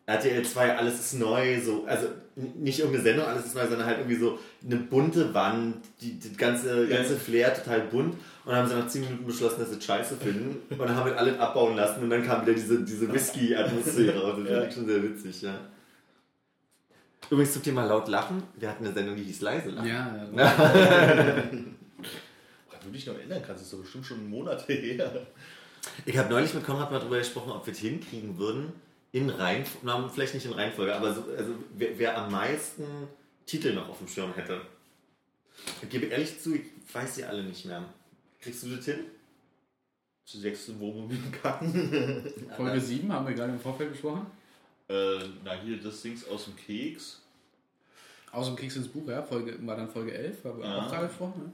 RTL 0.08 0.44
2, 0.44 0.78
alles 0.78 1.00
ist 1.00 1.14
neu, 1.16 1.60
so, 1.62 1.86
also 1.86 2.08
nicht 2.36 2.80
irgendeine 2.80 3.04
Sendung, 3.04 3.26
alles 3.26 3.46
ist 3.46 3.56
neu, 3.56 3.68
sondern 3.68 3.86
halt 3.86 3.98
irgendwie 3.98 4.16
so 4.16 4.40
eine 4.66 4.78
bunte 4.78 5.34
Wand, 5.34 5.76
die, 6.02 6.14
die 6.14 6.36
ganze, 6.38 6.88
ganze 6.88 7.18
Flair 7.18 7.54
total 7.54 7.82
bunt. 7.82 8.14
Und 8.14 8.52
dann 8.52 8.56
haben 8.56 8.70
sie 8.70 8.76
nach 8.76 8.88
10 8.88 9.02
Minuten 9.02 9.26
beschlossen, 9.26 9.60
dass 9.60 9.72
sie 9.72 9.82
scheiße 9.82 10.16
finden. 10.16 10.62
Und 10.70 10.80
dann 10.80 10.96
haben 10.96 11.10
wir 11.10 11.18
alles 11.18 11.38
abbauen 11.40 11.76
lassen 11.76 12.04
und 12.04 12.10
dann 12.10 12.24
kam 12.24 12.44
wieder 12.44 12.54
diese, 12.54 12.84
diese 12.84 13.12
Whisky-Atmosphäre 13.14 14.22
raus. 14.22 14.36
Das 14.38 14.48
finde 14.48 14.68
ich 14.70 14.74
schon 14.74 14.88
sehr 14.88 15.04
witzig, 15.04 15.42
ja. 15.42 15.60
Übrigens 17.30 17.54
zum 17.54 17.64
Thema 17.64 17.86
laut 17.86 18.08
lachen, 18.08 18.44
wir 18.56 18.70
hatten 18.70 18.86
eine 18.86 18.94
Sendung, 18.94 19.16
die 19.16 19.24
hieß 19.24 19.42
leise 19.42 19.70
lachen. 19.70 19.88
Ja, 19.88 20.28
ja. 20.36 21.44
Wenn 21.52 21.76
du 22.84 22.90
dich 22.92 23.06
noch 23.06 23.16
erinnern 23.16 23.42
kannst, 23.46 23.64
ist 23.64 23.74
doch 23.74 23.80
bestimmt 23.80 24.06
schon 24.06 24.30
Monate 24.30 24.72
her. 24.72 25.28
Ich 26.06 26.18
habe 26.18 26.30
neulich 26.30 26.54
mit 26.54 26.66
Konrad 26.66 26.92
mal 26.92 27.00
darüber 27.00 27.18
gesprochen, 27.18 27.52
ob 27.52 27.66
wir 27.66 27.74
es 27.74 27.80
hinkriegen 27.80 28.38
würden, 28.38 28.72
in 29.12 29.30
Reihenfolge, 29.30 30.10
vielleicht 30.14 30.34
nicht 30.36 30.46
in 30.46 30.54
Reihenfolge, 30.54 30.96
aber 30.96 31.14
so, 31.14 31.24
also, 31.38 31.54
wer, 31.76 31.98
wer 31.98 32.18
am 32.18 32.32
meisten 32.32 32.86
Titel 33.46 33.74
noch 33.74 33.90
auf 33.90 33.98
dem 33.98 34.08
Schirm 34.08 34.34
hätte. 34.36 34.62
Ich 35.82 35.90
gebe 35.90 36.06
ehrlich 36.08 36.40
zu, 36.40 36.56
ich 36.56 36.64
weiß 36.94 37.16
sie 37.16 37.26
alle 37.26 37.44
nicht 37.44 37.66
mehr. 37.66 37.84
Kriegst 38.40 38.64
du 38.64 38.76
das 38.76 38.86
hin? 38.86 39.00
Zu 40.26 40.40
sechsten 40.40 40.80
Wohnmobil 40.80 41.20
kacken. 41.42 42.24
Folge 42.56 42.80
7 42.80 43.12
haben 43.12 43.28
wir 43.28 43.34
gerade 43.34 43.54
im 43.54 43.60
Vorfeld 43.60 43.92
besprochen. 43.92 44.28
Äh, 44.90 45.20
na, 45.44 45.54
hier 45.64 45.78
das 45.82 46.02
Dings 46.02 46.28
aus 46.28 46.46
dem 46.46 46.56
Keks. 46.56 47.22
Aus 48.32 48.48
dem 48.48 48.56
Keks 48.56 48.76
ins 48.76 48.88
Buch, 48.88 49.08
ja, 49.08 49.22
Folge, 49.24 49.56
war 49.66 49.76
dann 49.76 49.90
Folge 49.90 50.14
11, 50.14 50.44
haben 50.44 50.60
wir 50.60 50.66
Ja. 50.66 50.78
auch 50.86 50.90
gerade 50.92 51.08
gesprochen. 51.08 51.42
Ne? 51.46 51.52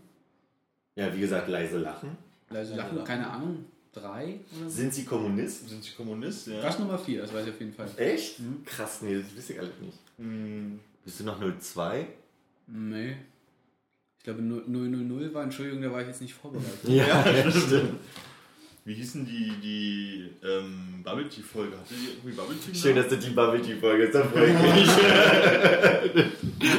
Ja, 1.04 1.14
wie 1.16 1.20
gesagt, 1.22 1.48
leise 1.48 1.78
lachen. 1.80 2.18
Leise 2.50 2.76
Lachen, 2.76 3.04
keine 3.04 3.28
Ahnung, 3.28 3.66
drei 3.92 4.40
oder 4.58 4.70
so. 4.70 4.70
Sind 4.70 4.94
sie 4.94 5.06
Kommunist? 5.06 5.68
Sind 5.70 5.84
Sie 5.84 5.92
Kommunist? 5.92 6.48
Ja. 6.48 6.62
Das 6.62 6.78
Nummer 6.80 6.98
4, 6.98 7.22
das 7.22 7.34
weiß 7.34 7.46
ich 7.48 7.54
auf 7.54 7.60
jeden 7.60 7.74
Fall. 7.74 7.88
Echt? 7.98 8.36
Krass, 8.66 9.02
nee, 9.02 9.16
das 9.22 9.36
wüsste 9.36 9.54
ich 9.54 9.60
alles 9.60 9.72
nicht. 9.82 9.98
Hm, 10.18 10.80
Bist 11.06 11.20
du 11.20 11.24
noch 11.24 11.40
02? 11.60 12.08
Nee. 12.68 13.18
Ich 14.20 14.24
glaube 14.24 14.42
000 14.42 15.34
war, 15.34 15.44
Entschuldigung, 15.44 15.82
da 15.82 15.92
war 15.92 16.02
ich 16.02 16.08
jetzt 16.08 16.22
nicht 16.22 16.34
vorbereitet. 16.34 16.80
Ja, 16.88 17.24
das 17.24 17.56
stimmt. 17.56 18.00
Wie 18.86 18.96
hießen 18.96 19.26
die, 19.26 19.50
die 19.62 20.30
ähm, 20.46 21.02
Bubble 21.04 21.30
Tea 21.30 21.42
Folge? 21.42 21.78
Hatte 21.78 21.94
die 21.94 22.10
irgendwie 22.18 22.32
Bubble 22.36 22.56
Tea? 22.58 22.76
Schön, 22.76 22.96
dass 22.98 23.08
du 23.08 23.18
die 23.18 23.30
Bubble 23.30 23.62
Tea 23.62 23.76
Folge 23.78 24.04
ist, 24.04 24.16
da 24.16 24.26
freue 24.26 24.50
ich 24.50 24.60
mich. 24.62 24.90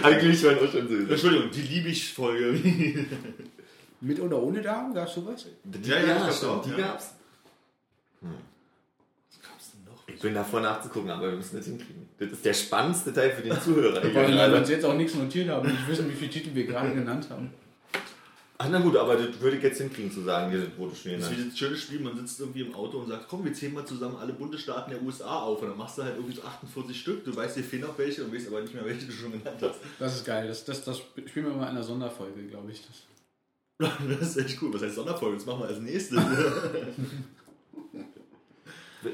Eigentlich 0.03 0.45
waren 0.45 0.59
auch 0.59 0.71
schon 0.71 0.87
so. 0.89 1.13
Entschuldigung, 1.13 1.51
die 1.51 1.63
Liebig 1.63 2.13
Folge. 2.13 3.07
Mit 4.03 4.21
oder 4.21 4.43
ohne 4.43 4.61
Darm, 4.61 4.93
gab 4.93 5.09
es 5.09 5.15
sowas? 5.15 5.47
Die, 5.65 5.89
Ja, 5.89 5.99
ja, 5.99 6.07
ja, 6.07 6.31
stimmt, 6.31 6.53
auch, 6.53 6.63
die 6.63 6.71
ja. 6.73 6.77
gab's. 6.77 7.15
Was 8.21 9.41
gab's 9.41 9.71
denn 9.73 9.85
noch? 9.85 10.07
Ich 10.07 10.21
bin 10.21 10.35
davor 10.35 10.61
nachzugucken, 10.61 11.11
aber 11.11 11.31
wir 11.31 11.37
müssen 11.39 11.57
das 11.57 11.65
hinkriegen. 11.65 12.07
Das 12.19 12.33
ist 12.33 12.45
der 12.45 12.53
spannendste 12.53 13.15
Teil 13.15 13.31
für 13.31 13.41
den 13.41 13.59
Zuhörer. 13.63 14.03
Weil 14.15 14.53
wir 14.53 14.59
uns 14.59 14.69
jetzt 14.69 14.85
auch 14.85 14.95
nichts 14.95 15.15
notiert 15.15 15.49
haben 15.49 15.67
und 15.67 15.73
nicht 15.73 15.89
wissen, 15.89 16.11
wie 16.11 16.15
viele 16.15 16.31
Titel 16.31 16.55
wir 16.55 16.67
gerade 16.67 16.93
genannt 16.95 17.29
haben. 17.31 17.51
Ach 18.65 18.69
na 18.71 18.79
gut, 18.81 18.97
aber 18.97 19.17
das 19.17 19.39
würde 19.41 19.59
ich 19.59 19.63
jetzt 19.63 19.77
hinkriegen 19.79 20.11
zu 20.11 20.23
sagen, 20.23 20.51
hier 20.51 20.67
wurde 20.79 20.97
schon 20.97 21.13
Das 21.13 21.25
ist 21.25 21.31
wie 21.33 21.35
genannt. 21.35 21.53
das 21.53 21.59
schöne 21.59 21.77
Spiel, 21.77 22.01
man 22.01 22.17
sitzt 22.17 22.41
irgendwie 22.41 22.63
im 22.63 22.75
Auto 22.75 22.99
und 22.99 23.09
sagt, 23.09 23.29
komm, 23.29 23.45
wir 23.45 23.53
zählen 23.53 23.75
mal 23.75 23.85
zusammen 23.85 24.17
alle 24.17 24.33
Bundesstaaten 24.33 24.91
der 24.91 25.03
USA 25.03 25.41
auf. 25.41 25.61
Und 25.61 25.69
dann 25.69 25.77
machst 25.77 25.99
du 25.99 26.03
halt 26.03 26.17
irgendwie 26.17 26.35
so 26.35 26.43
48 26.43 26.99
Stück, 26.99 27.25
du 27.27 27.37
weißt, 27.37 27.57
dir 27.57 27.63
fehlen 27.63 27.83
noch 27.83 27.99
welche 27.99 28.25
und 28.25 28.35
weißt 28.35 28.49
aber 28.49 28.63
nicht 28.63 28.73
mehr, 28.73 28.85
welche 28.87 29.05
du 29.07 29.13
schon 29.13 29.33
genannt 29.33 29.59
hast. 29.61 29.81
Das 29.99 30.15
ist 30.17 30.25
geil. 30.25 30.49
Das, 30.49 30.65
das, 30.65 30.83
das 30.83 30.99
spielen 30.99 31.45
wir 31.47 31.53
mal 31.53 31.65
in 31.65 31.69
einer 31.71 31.83
Sonderfolge, 31.83 32.43
glaube 32.47 32.71
ich. 32.73 32.83
Das. 32.87 33.91
Das 34.09 34.29
ist 34.29 34.37
echt 34.39 34.63
cool. 34.63 34.73
Was 34.73 34.83
heißt 34.83 34.95
Sonderfolge? 34.95 35.37
Das 35.37 35.45
machen 35.47 35.61
wir 35.61 35.67
als 35.69 35.81
nächstes. 35.81 36.19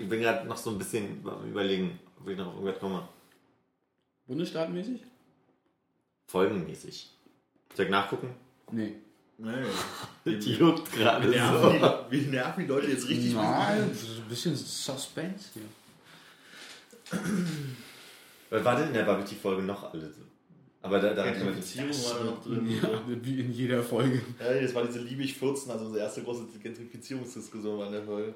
Ich 0.00 0.08
bin 0.08 0.20
gerade 0.20 0.46
noch 0.46 0.56
so 0.56 0.70
ein 0.70 0.78
bisschen 0.78 1.18
am 1.26 1.50
überlegen, 1.50 1.98
ob 2.20 2.28
ich 2.28 2.36
noch 2.38 2.46
auf 2.46 2.54
irgendwas 2.54 2.78
komme. 2.78 3.08
Bundesstaatmäßig? 4.28 5.00
Folgenmäßig. 6.28 7.10
Soll 7.74 7.86
ich 7.86 7.90
nachgucken? 7.90 8.30
Nee. 8.70 8.94
Nee. 9.40 10.36
Die 10.38 10.52
juckt 10.54 10.92
gerade 10.92 11.30
Wir 11.30 11.40
nerven, 11.40 11.80
so. 11.80 12.04
die, 12.10 12.22
wir 12.22 12.30
nerven 12.30 12.62
die 12.62 12.68
Leute 12.68 12.86
jetzt 12.88 13.08
richtig. 13.08 13.34
Nein, 13.34 13.90
so 13.94 14.20
ein 14.20 14.28
bisschen 14.28 14.54
Suspense 14.54 15.46
hier. 15.54 15.62
Was 18.50 18.64
war 18.64 18.76
denn 18.76 18.88
in 18.88 18.94
der 18.94 19.04
Bubble 19.04 19.24
Tea 19.24 19.36
Folge 19.36 19.62
noch 19.62 19.92
alles? 19.92 20.14
Aber 20.82 20.98
da, 20.98 21.12
da 21.12 21.24
Gentrifizierung 21.30 21.90
war 21.90 22.18
da 22.18 22.24
noch 22.24 22.42
drin. 22.42 22.70
Ja, 22.70 23.02
wie 23.06 23.40
in 23.40 23.52
jeder 23.52 23.82
Folge. 23.82 24.20
Ja, 24.38 24.60
das 24.60 24.74
war 24.74 24.84
diese 24.84 25.00
Liebig 25.00 25.34
14, 25.34 25.70
also 25.70 25.84
unsere 25.86 26.04
erste 26.04 26.22
große 26.22 26.44
Gentrifizierungsdiskussion 26.62 27.78
war 27.78 27.86
in 27.86 27.92
der 27.92 28.02
Folge. 28.04 28.34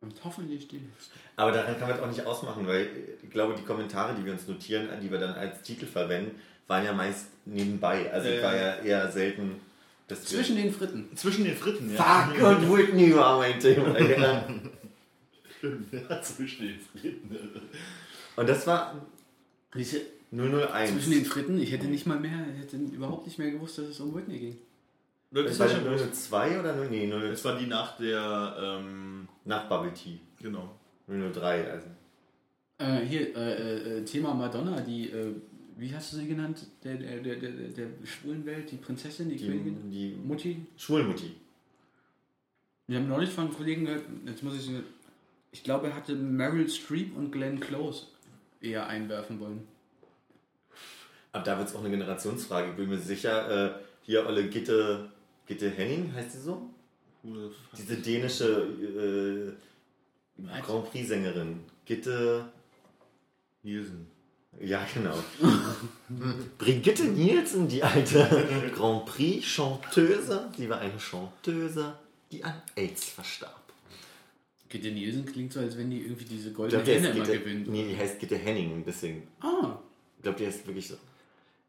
Und 0.00 0.14
hoffentlich 0.24 0.68
die 0.68 0.76
letzte. 0.76 1.14
Aber 1.36 1.52
daran 1.52 1.78
kann 1.78 1.88
man 1.88 1.98
es 1.98 2.02
auch 2.02 2.08
nicht 2.08 2.26
ausmachen, 2.26 2.66
weil 2.66 2.88
ich 3.22 3.30
glaube, 3.30 3.54
die 3.54 3.62
Kommentare, 3.62 4.14
die 4.14 4.24
wir 4.24 4.32
uns 4.32 4.46
notieren, 4.46 4.88
die 5.02 5.10
wir 5.10 5.18
dann 5.18 5.34
als 5.34 5.62
Titel 5.62 5.86
verwenden, 5.86 6.40
waren 6.66 6.84
ja 6.84 6.92
meist 6.92 7.26
nebenbei. 7.44 8.12
Also 8.12 8.28
es 8.28 8.36
Ja, 8.40 8.42
war 8.42 8.56
ja. 8.56 8.74
eher 8.76 9.10
selten. 9.10 9.60
Wir- 10.08 10.16
Zwischen 10.20 10.56
den 10.56 10.72
Fritten. 10.72 11.08
Zwischen 11.16 11.44
den 11.44 11.56
Fritten, 11.56 11.92
ja. 11.94 12.02
Fuck 12.02 12.42
und 12.42 12.76
Whitney 12.76 13.14
war 13.14 13.38
mein 13.38 13.58
Thema. 13.58 13.98
Ja. 13.98 14.44
ja 15.92 16.22
zwischen 16.22 16.66
den 16.68 16.78
Fritten. 16.80 17.36
Und 18.36 18.48
das 18.48 18.66
war 18.66 18.94
Diese, 19.74 20.00
001. 20.30 20.92
zwischen 20.92 21.10
den 21.12 21.24
Fritten, 21.24 21.58
ich 21.60 21.72
hätte 21.72 21.86
nicht 21.86 22.06
mal 22.06 22.18
mehr, 22.20 22.44
ich 22.54 22.62
hätte 22.62 22.76
überhaupt 22.76 23.26
nicht 23.26 23.38
mehr 23.38 23.50
gewusst, 23.50 23.78
dass 23.78 23.86
es 23.86 24.00
um 24.00 24.14
Whitney 24.14 24.38
ging. 24.38 24.58
Das 25.32 25.44
das 25.46 25.58
war 25.58 25.68
schon 25.68 25.84
002 26.12 26.60
oder 26.60 26.76
0, 26.76 26.88
nee, 26.88 27.06
0, 27.06 27.30
Das 27.30 27.44
war 27.44 27.58
die 27.58 27.66
nach 27.66 27.96
der, 27.96 28.56
ähm, 28.80 29.28
nach 29.44 29.68
Bubble 29.68 29.92
Tea. 29.92 30.18
genau. 30.40 30.74
003, 31.08 31.70
also. 31.70 31.86
Äh, 32.78 33.04
hier, 33.06 33.34
äh, 33.36 33.98
äh, 33.98 34.04
Thema 34.04 34.34
Madonna, 34.34 34.80
die, 34.80 35.10
äh, 35.10 35.32
wie 35.76 35.94
hast 35.94 36.12
du 36.12 36.16
sie 36.16 36.26
genannt? 36.26 36.66
Der, 36.82 36.96
der, 36.96 37.20
der, 37.20 37.36
der, 37.36 37.50
der 37.50 37.86
schwulen 38.04 38.44
Welt, 38.44 38.70
die 38.70 38.76
Prinzessin, 38.76 39.28
die, 39.28 39.36
Königin? 39.36 39.90
Die, 39.90 40.10
die 40.10 40.16
Mutti? 40.16 40.66
Schwulmutti. 40.76 41.32
Wir 42.86 42.98
haben 42.98 43.08
neulich 43.08 43.30
von 43.30 43.44
einem 43.44 43.54
Kollegen 43.54 43.84
gehört, 43.84 44.04
jetzt 44.26 44.42
muss 44.42 44.54
ich 44.54 44.70
ich 45.56 45.64
glaube, 45.64 45.88
er 45.88 45.94
hatte 45.94 46.14
Meryl 46.14 46.68
Streep 46.68 47.16
und 47.16 47.32
Glenn 47.32 47.58
Close 47.58 48.04
eher 48.60 48.86
einwerfen 48.88 49.40
wollen. 49.40 49.66
Aber 51.32 51.44
da 51.44 51.56
wird 51.56 51.68
es 51.68 51.74
auch 51.74 51.80
eine 51.80 51.88
Generationsfrage. 51.88 52.70
Ich 52.70 52.76
bin 52.76 52.90
mir 52.90 52.98
sicher, 52.98 53.76
äh, 53.76 53.78
hier 54.02 54.26
Olle 54.26 54.50
Gitte, 54.50 55.10
Gitte 55.46 55.70
Henning, 55.70 56.12
heißt 56.12 56.32
sie 56.32 56.40
so? 56.40 56.68
Diese 57.76 57.96
dänische 57.96 59.56
äh, 60.38 60.60
Grand 60.60 60.90
Prix-Sängerin. 60.90 61.60
Gitte. 61.86 62.52
Nielsen. 63.62 64.06
Ja, 64.60 64.86
genau. 64.94 65.14
Brigitte 66.58 67.04
Nielsen, 67.04 67.68
die 67.68 67.82
alte 67.82 68.26
Grand 68.74 69.04
Prix-Chanteuse. 69.06 70.48
Sie 70.56 70.68
war 70.68 70.78
eine 70.80 70.98
Chanteuse, 70.98 71.94
die 72.32 72.42
an 72.42 72.54
AIDS 72.74 73.04
verstarb. 73.04 73.60
Gitte 74.68 74.90
Nielsen 74.90 75.26
klingt 75.26 75.52
so, 75.52 75.60
als 75.60 75.76
wenn 75.76 75.90
die 75.90 76.00
irgendwie 76.02 76.24
diese 76.24 76.48
Ich 76.48 76.54
goldene 76.54 76.82
glaube, 76.82 76.98
die, 77.00 77.06
Henne 77.06 77.14
immer 77.16 77.24
Gitte- 77.26 77.38
gewinnt. 77.40 77.68
nee, 77.68 77.86
die 77.88 77.96
heißt 77.96 78.18
Gitte 78.18 78.36
Henning, 78.36 78.82
deswegen. 78.86 79.26
Ah, 79.40 79.76
Ich 80.16 80.22
glaube, 80.22 80.38
die 80.38 80.46
heißt 80.46 80.66
wirklich 80.66 80.88
so. 80.88 80.96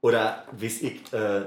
Oder, 0.01 0.45
weiß 0.53 0.81
ich, 0.83 1.13
äh, 1.13 1.45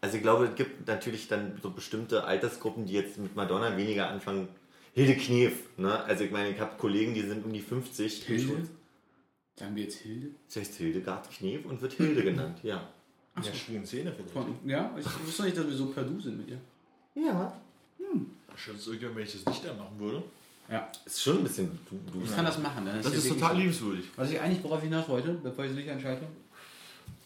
also 0.00 0.16
ich 0.16 0.22
glaube, 0.22 0.46
es 0.46 0.54
gibt 0.56 0.86
natürlich 0.86 1.28
dann 1.28 1.58
so 1.62 1.70
bestimmte 1.70 2.24
Altersgruppen, 2.24 2.86
die 2.86 2.92
jetzt 2.92 3.18
mit 3.18 3.34
Madonna 3.34 3.76
weniger 3.76 4.08
anfangen. 4.08 4.48
Hilde 4.94 5.14
Knef, 5.16 5.54
ne? 5.78 6.02
Also 6.04 6.24
ich 6.24 6.30
meine, 6.30 6.50
ich 6.50 6.60
habe 6.60 6.76
Kollegen, 6.76 7.14
die 7.14 7.22
sind 7.22 7.44
um 7.44 7.52
die 7.52 7.60
50. 7.62 8.24
Hilde? 8.24 8.68
Sagen 9.56 9.76
wir 9.76 9.82
jetzt 9.84 9.98
Hilde? 9.98 10.28
Das 10.48 10.56
heißt 10.56 10.74
Hildegard 10.76 11.30
Knef 11.30 11.64
und 11.66 11.80
wird 11.80 11.92
Hilde 11.92 12.22
genannt, 12.22 12.58
ja. 12.62 12.88
Ach 13.34 13.42
so. 13.44 13.52
schwulen 13.54 13.84
Szene 13.86 14.12
vielleicht. 14.12 14.32
Von, 14.32 14.54
ja, 14.68 14.94
ich 14.98 15.06
wusste 15.26 15.44
nicht, 15.44 15.56
dass 15.56 15.66
wir 15.66 15.74
so 15.74 15.86
per 15.86 16.04
Du 16.04 16.20
sind 16.20 16.38
mit 16.38 16.48
ihr. 16.48 16.58
Ja. 17.22 17.52
Schön, 18.56 18.74
dass 18.76 18.86
irgendwann, 18.86 19.16
wenn 19.16 19.24
ich 19.24 19.32
das 19.32 19.46
nicht 19.46 19.64
da 19.64 19.72
machen 19.72 19.98
würde. 19.98 20.22
Ja, 20.70 20.88
Ist 21.04 21.22
schon 21.22 21.38
ein 21.38 21.42
bisschen 21.44 21.78
du, 21.88 21.98
du. 22.12 22.24
ich 22.24 22.34
kann 22.34 22.44
das 22.44 22.58
machen. 22.58 22.84
Dann 22.86 22.96
Das 23.02 23.10
ja 23.12 23.18
ist 23.18 23.28
total 23.28 23.56
liebenswürdig. 23.56 24.04
Was 24.16 24.30
ich 24.30 24.40
eigentlich 24.40 24.62
worauf 24.62 24.78
ich 24.78 24.84
hinaus 24.90 25.08
wollte, 25.08 25.32
bevor 25.34 25.64
ich 25.64 25.70
es 25.70 25.76
nicht 25.76 25.88
entscheide. 25.88 26.22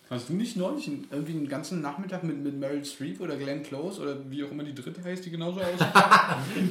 Hast 0.08 0.28
du 0.28 0.34
nicht 0.34 0.56
neulich 0.56 0.86
einen- 0.86 1.06
irgendwie 1.10 1.32
einen 1.32 1.48
ganzen 1.48 1.80
Nachmittag 1.82 2.22
mit, 2.22 2.38
mit 2.38 2.56
Meryl 2.56 2.84
Streep 2.84 3.20
oder 3.20 3.36
Glenn 3.36 3.62
Close 3.64 4.00
oder 4.00 4.18
wie 4.30 4.44
auch 4.44 4.50
immer 4.52 4.62
die 4.62 4.74
dritte 4.74 5.02
heißt, 5.02 5.24
die 5.26 5.30
genauso 5.30 5.60
aussieht, 5.60 5.88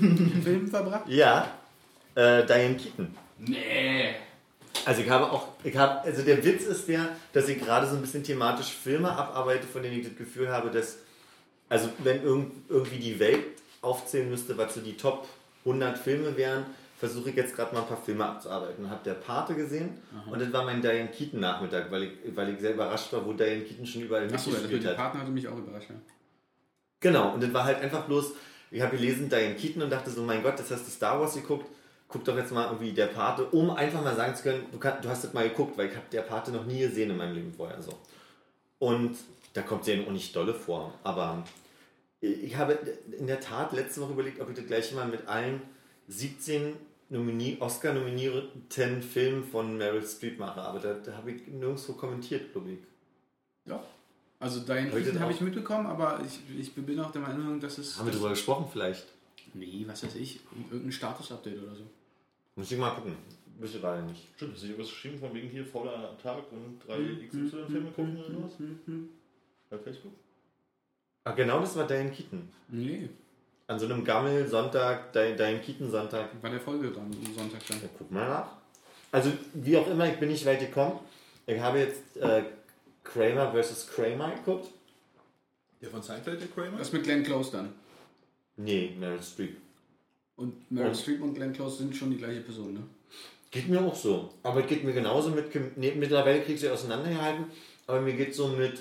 im 0.01 0.41
Film 0.43 0.67
verbracht? 0.69 1.09
Ja, 1.09 1.51
äh, 2.15 2.45
Diane 2.45 2.77
Keaton. 2.77 3.09
Nee. 3.39 4.15
Also 4.85 5.01
ich 5.01 5.09
habe 5.09 5.31
auch, 5.31 5.47
ich 5.63 5.75
habe, 5.75 6.01
also 6.01 6.21
der 6.21 6.43
Witz 6.43 6.63
ist 6.63 6.87
der, 6.87 7.09
dass 7.33 7.49
ich 7.49 7.59
gerade 7.59 7.87
so 7.87 7.95
ein 7.95 8.01
bisschen 8.01 8.23
thematisch 8.23 8.71
Filme 8.71 9.11
abarbeite, 9.11 9.65
von 9.67 9.81
denen 9.81 9.99
ich 9.99 10.07
das 10.07 10.15
Gefühl 10.15 10.49
habe, 10.49 10.69
dass, 10.69 10.99
also 11.69 11.89
wenn 11.99 12.23
irgend, 12.23 12.69
irgendwie 12.69 12.99
die 12.99 13.19
Welt 13.19 13.43
aufzählen 13.81 14.29
müsste, 14.29 14.57
was 14.57 14.75
so 14.75 14.81
die 14.81 14.97
Top 14.97 15.27
100 15.65 15.97
Filme 15.97 16.37
wären, 16.37 16.65
versuche 16.97 17.29
ich 17.29 17.35
jetzt 17.35 17.55
gerade 17.55 17.73
mal 17.73 17.81
ein 17.81 17.87
paar 17.87 18.01
Filme 18.01 18.25
abzuarbeiten. 18.25 18.89
Habe 18.89 19.03
der 19.03 19.15
Pate 19.15 19.55
gesehen 19.55 19.97
und 20.29 20.41
das 20.41 20.51
war 20.53 20.63
mein 20.63 20.81
Diane 20.81 21.09
Keaton 21.09 21.39
Nachmittag, 21.39 21.91
weil 21.91 22.03
ich, 22.03 22.11
weil 22.35 22.53
ich 22.53 22.59
sehr 22.59 22.73
überrascht 22.73 23.11
war, 23.11 23.25
wo 23.25 23.33
Diane 23.33 23.61
Keaton 23.61 23.85
schon 23.85 24.03
überall 24.03 24.23
Achso, 24.25 24.51
das 24.51 24.61
mit 24.61 24.71
mitgespielt 24.71 24.83
dem 24.83 24.89
hat. 24.89 24.97
Partner 24.97 25.21
hatte 25.21 25.31
mich 25.31 25.47
auch 25.47 25.57
überrascht. 25.57 25.89
Ja. 25.89 25.95
Genau, 27.01 27.33
und 27.33 27.43
das 27.43 27.53
war 27.53 27.65
halt 27.65 27.81
einfach 27.81 28.05
bloß, 28.05 28.33
ich 28.71 28.81
habe 28.81 28.95
gelesen 28.95 29.29
Diane 29.29 29.55
Keaton 29.55 29.83
und 29.83 29.91
dachte 29.91 30.09
so, 30.09 30.21
mein 30.23 30.41
Gott, 30.41 30.57
das 30.57 30.71
hast 30.71 30.87
du 30.87 30.91
Star 30.91 31.19
Wars 31.19 31.35
geguckt, 31.35 31.67
guck 32.07 32.23
doch 32.23 32.37
jetzt 32.37 32.51
mal 32.51 32.65
irgendwie 32.65 32.93
der 32.93 33.07
Pate, 33.07 33.45
um 33.45 33.69
einfach 33.71 34.03
mal 34.03 34.15
sagen 34.15 34.35
zu 34.35 34.43
können, 34.43 34.65
du, 34.71 34.77
kann, 34.77 35.01
du 35.01 35.09
hast 35.09 35.23
das 35.23 35.33
mal 35.33 35.47
geguckt, 35.47 35.77
weil 35.77 35.89
ich 35.89 35.95
habe 35.95 36.05
der 36.11 36.21
Pate 36.21 36.51
noch 36.51 36.65
nie 36.65 36.79
gesehen 36.79 37.11
in 37.11 37.17
meinem 37.17 37.35
Leben 37.35 37.53
vorher 37.53 37.81
so. 37.81 37.93
Und 38.79 39.17
da 39.53 39.61
kommt 39.61 39.85
sie 39.85 39.93
ja 39.93 40.05
auch 40.05 40.11
nicht 40.11 40.35
dolle 40.35 40.53
vor, 40.53 40.93
aber 41.03 41.43
ich 42.21 42.55
habe 42.57 42.77
in 43.17 43.27
der 43.27 43.39
Tat 43.39 43.73
letzte 43.73 44.01
Woche 44.01 44.13
überlegt, 44.13 44.41
ob 44.41 44.49
ich 44.49 44.55
das 44.55 44.65
gleiche 44.65 44.95
mal 44.95 45.07
mit 45.07 45.27
allen 45.27 45.61
17 46.07 46.75
Nomini 47.09 47.57
Oscar-nominierten 47.59 49.01
Filmen 49.01 49.43
von 49.43 49.77
Meryl 49.77 50.05
Streep 50.05 50.39
mache, 50.39 50.61
aber 50.61 50.79
da, 50.79 50.93
da 50.93 51.13
habe 51.13 51.31
ich 51.31 51.47
nirgendwo 51.47 51.93
kommentiert, 51.93 52.51
glaube 52.51 52.71
ich. 52.71 52.79
ja. 53.65 53.83
Also 54.37 54.59
Heute 54.67 54.89
Keaton 54.89 55.19
habe 55.21 55.31
ich 55.31 55.39
mitbekommen, 55.41 55.87
aber 55.87 56.19
ich, 56.25 56.39
ich 56.59 56.73
bin 56.73 56.99
auch 56.99 57.11
der 57.11 57.21
Meinung, 57.21 57.59
dass 57.59 57.77
es... 57.77 57.97
Haben 57.97 58.07
wir 58.07 58.11
darüber 58.11 58.29
gesprochen 58.29 58.67
vielleicht? 58.71 59.07
Nee, 59.53 59.85
was 59.87 60.03
weiß 60.03 60.15
ich, 60.15 60.39
irgendein 60.69 60.91
Status-Update 60.91 61.61
oder 61.63 61.75
so. 61.75 61.83
Muss 62.55 62.71
ich 62.71 62.77
mal 62.77 62.91
gucken. 62.91 63.15
Wüsste 63.57 63.79
gerade 63.79 64.03
nicht. 64.03 64.27
Stimmt, 64.35 64.53
hast 64.53 64.63
du 64.63 64.67
irgendwas 64.67 64.89
geschrieben 64.89 65.17
von 65.17 65.33
wegen 65.33 65.47
hier 65.49 65.65
fauler 65.65 66.17
Tag 66.21 66.43
und 66.51 66.79
drei 66.85 66.97
XY-Filme 67.27 67.91
gucken 67.91 68.17
oder 68.17 68.31
sowas? 68.33 68.51
Bei 69.69 69.77
Facebook? 69.77 70.11
Ach, 71.23 71.35
genau 71.35 71.59
das 71.61 71.75
war 71.77 71.87
Diane 71.87 72.11
Keaton. 72.11 72.49
Nee, 72.67 73.09
An 73.67 73.79
so 73.79 73.85
einem 73.85 74.03
Gammel-Sonntag, 74.03 75.13
Diane 75.13 75.35
Diane 75.35 75.59
Keaton-Sonntag. 75.59 76.29
war 76.41 76.49
der 76.49 76.59
Folge 76.59 76.91
dran, 76.91 77.05
am 77.05 77.33
Sonntag 77.33 77.65
dann. 77.67 77.81
Ja, 77.81 77.87
guck 77.97 78.11
mal 78.11 78.27
nach. 78.27 78.57
Also, 79.11 79.31
wie 79.53 79.77
auch 79.77 79.87
immer, 79.87 80.07
ich 80.11 80.19
bin 80.19 80.29
nicht 80.29 80.45
weit 80.45 80.59
gekommen. 80.59 80.99
Ich 81.47 81.59
habe 81.59 81.79
jetzt 81.79 82.17
äh, 82.17 82.43
Kramer 83.03 83.53
vs. 83.53 83.87
Kramer 83.87 84.31
geguckt? 84.35 84.67
Der 85.81 85.89
von 85.89 86.01
Seinfeld, 86.01 86.41
der 86.41 86.47
Kramer? 86.49 86.77
Das 86.77 86.91
mit 86.91 87.03
Glenn 87.03 87.23
Close 87.23 87.51
dann. 87.53 87.73
Nee, 88.57 88.95
Meryl 88.99 89.21
Streep. 89.21 89.57
Und 90.37 90.69
Meryl 90.71 90.89
Und- 90.89 90.95
Streep 90.97 91.21
und 91.21 91.33
Glenn 91.33 91.53
Close 91.53 91.77
sind 91.77 91.95
schon 91.95 92.11
die 92.11 92.17
gleiche 92.17 92.41
Person, 92.41 92.73
ne? 92.73 92.83
Geht 93.51 93.69
mir 93.69 93.79
auch 93.81 93.95
so. 93.95 94.33
Aber 94.43 94.61
geht 94.63 94.83
mir 94.83 94.93
genauso 94.93 95.29
mit. 95.29 95.49
Kim, 95.51 95.71
nee, 95.77 95.93
mittlerweile 95.95 96.41
krieg 96.41 96.55
ich 96.55 96.61
sie 96.61 96.69
auseinandergehalten. 96.69 97.45
Aber 97.87 98.01
mir 98.01 98.13
geht 98.13 98.35
so 98.35 98.49
mit 98.49 98.79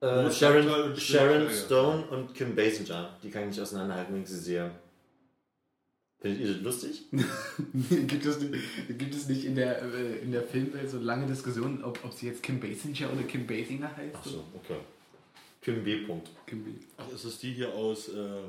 äh, 0.00 0.30
Sharon, 0.30 0.96
Sharon 0.96 1.50
Stone 1.50 2.06
und 2.06 2.34
Kim 2.34 2.54
Basinger. 2.54 3.16
Die 3.22 3.30
kann 3.30 3.42
ich 3.44 3.48
nicht 3.50 3.60
auseinanderhalten, 3.60 4.14
wenn 4.14 4.22
ich 4.22 4.28
sie 4.28 4.38
sehe. 4.38 4.70
Findet 6.20 6.40
ihr 6.40 6.52
das 6.54 6.62
lustig? 6.62 7.02
gibt, 8.06 8.26
es, 8.26 8.38
nicht- 8.40 8.98
gibt 8.98 9.14
es 9.14 9.26
nicht 9.28 9.44
in 9.46 9.54
der, 9.56 9.82
äh, 9.82 10.18
in 10.18 10.30
der 10.32 10.42
Filmwelt 10.42 10.88
so 10.90 10.98
lange 10.98 11.26
Diskussionen, 11.26 11.82
ob, 11.82 11.98
ob 12.04 12.12
sie 12.12 12.26
jetzt 12.26 12.42
Kim 12.42 12.60
Basinger 12.60 13.10
oder 13.12 13.22
Kim 13.22 13.46
Basinger 13.46 13.90
heißt? 13.96 14.14
Ach 14.18 14.24
so, 14.26 14.44
okay. 14.54 14.76
Kim 15.62 15.82
B. 15.82 15.96
Punkt. 16.06 16.28
Kim 16.46 16.62
B. 16.62 16.70
Ach, 16.98 17.10
ist 17.12 17.24
das 17.24 17.38
die 17.38 17.52
hier 17.54 17.72
aus. 17.74 18.08
Ähm, 18.10 18.44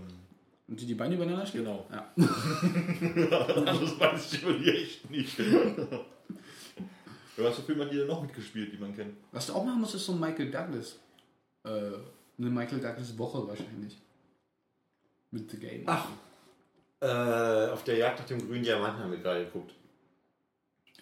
Und 0.71 0.79
die 0.79 0.86
die 0.86 0.95
Beine 0.95 1.15
übereinander 1.15 1.45
stehen? 1.45 1.65
Genau. 1.65 1.86
Ja. 1.91 2.10
das 2.15 3.99
weiß 3.99 4.34
ich 4.34 4.41
über 4.41 4.53
die 4.53 4.69
echt 4.69 5.12
nicht. 5.12 5.38
Was 7.36 7.55
für 7.57 7.63
Filme 7.63 7.84
hat 7.84 7.91
die 7.91 7.97
denn 7.97 8.07
noch 8.07 8.21
mitgespielt, 8.21 8.71
die 8.71 8.77
man 8.77 8.95
kennt? 8.95 9.17
Was 9.34 9.47
du 9.47 9.53
auch 9.53 9.65
machen 9.65 9.81
musst, 9.81 9.95
ist 9.95 10.05
so 10.05 10.13
ein 10.13 10.21
Michael 10.21 10.49
Douglas. 10.49 10.97
Äh, 11.65 11.69
eine 11.69 12.49
Michael 12.49 12.79
Douglas 12.79 13.17
Woche 13.17 13.45
wahrscheinlich. 13.45 13.97
Mit 15.31 15.51
The 15.51 15.57
Game. 15.57 15.84
Ach. 15.88 16.07
Äh, 17.01 17.71
auf 17.71 17.84
der 17.84 17.97
Jagd 17.97 18.19
nach 18.19 18.27
dem 18.27 18.47
grünen 18.47 18.63
Diamanten 18.63 19.03
haben 19.03 19.12
wir 19.12 19.19
gerade 19.19 19.43
geguckt. 19.43 19.73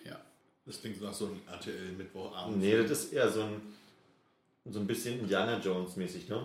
Ja. 0.03 0.19
Das 0.65 0.81
klingt 0.81 0.99
nach 0.99 1.13
so 1.13 1.27
einem 1.27 1.41
RTL 1.47 1.91
Mittwochabend. 1.91 2.57
Nee, 2.57 2.75
das 2.75 2.89
ist 2.89 3.13
eher 3.13 3.29
so 3.29 3.43
ein, 3.43 3.61
so 4.65 4.79
ein 4.79 4.87
bisschen 4.87 5.19
Indiana 5.19 5.59
Jones 5.59 5.95
mäßig, 5.95 6.27
ne? 6.27 6.43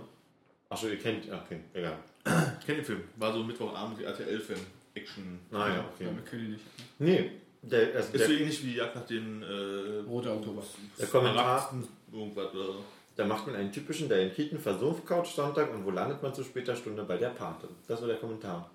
Achso, 0.68 0.88
ihr 0.88 0.98
kennt. 0.98 1.24
Okay, 1.32 1.60
egal. 1.72 1.96
Ich 2.24 2.66
kenne 2.66 2.78
den 2.78 2.84
Film. 2.84 3.02
War 3.16 3.32
so 3.32 3.42
Mittwochabend 3.44 4.00
RTL-Film. 4.00 4.60
Action. 4.94 5.38
Naja, 5.50 5.80
Ah, 5.80 5.84
okay. 5.92 6.04
Ja, 6.04 6.14
wir 6.14 6.22
können 6.22 6.44
ihn 6.46 6.50
nicht. 6.52 6.64
Nee, 6.98 7.30
der, 7.62 7.94
also 7.96 7.98
Ist 8.12 8.12
der, 8.20 8.26
so 8.28 8.32
ähnlich 8.32 8.64
wie 8.64 8.76
Jagd 8.76 8.94
nach 8.96 9.04
den. 9.06 9.42
Äh, 9.42 10.08
Roter 10.08 10.34
Oktober. 10.34 10.62
Der 10.98 11.06
Kommentar- 11.08 11.74
Irgendwas 12.12 12.54
oder 12.54 12.64
so. 12.66 12.84
Da 13.16 13.24
macht 13.24 13.46
man 13.46 13.56
einen 13.56 13.70
typischen 13.72 14.08
Diane 14.08 14.30
Keaton 14.30 14.58
Versuchscouch 14.58 15.26
Sonntag 15.34 15.72
und 15.72 15.84
wo 15.84 15.90
landet 15.90 16.22
man 16.22 16.32
zu 16.34 16.42
später 16.44 16.74
Stunde 16.76 17.02
bei 17.04 17.16
der 17.16 17.28
Pate? 17.30 17.68
Das 17.88 18.00
war 18.00 18.08
der 18.08 18.16
Kommentar. 18.16 18.70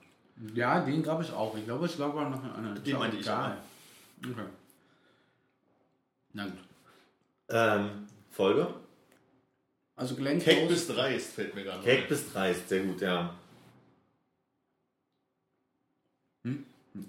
Ja, 0.54 0.84
den 0.86 1.02
gab 1.04 1.20
es 1.22 1.32
auch. 1.32 1.56
Ich 1.58 1.66
glaube, 1.66 1.86
es 1.86 1.98
gab 1.98 2.14
auch 2.16 2.30
noch 2.30 2.44
einen 2.44 2.52
anderen. 2.54 2.84
Den 2.84 2.98
meinte 2.98 3.18
ich 3.18 3.24
Egal. 3.24 3.58
Okay. 4.24 4.42
Na 6.34 6.46
gut. 6.46 6.54
Ähm, 7.50 7.90
Folge? 8.30 8.68
Also 9.96 10.16
Glenn 10.16 10.40
Cake 10.40 10.68
Close. 10.68 10.74
bis 10.74 10.88
dreist 10.88 11.34
fällt 11.34 11.56
mir 11.56 11.64
gerade 11.64 11.84
Cake 11.84 12.08
bis 12.08 12.32
dreist, 12.32 12.70
sehr 12.70 12.84
gut, 12.84 13.02
ja. 13.02 13.34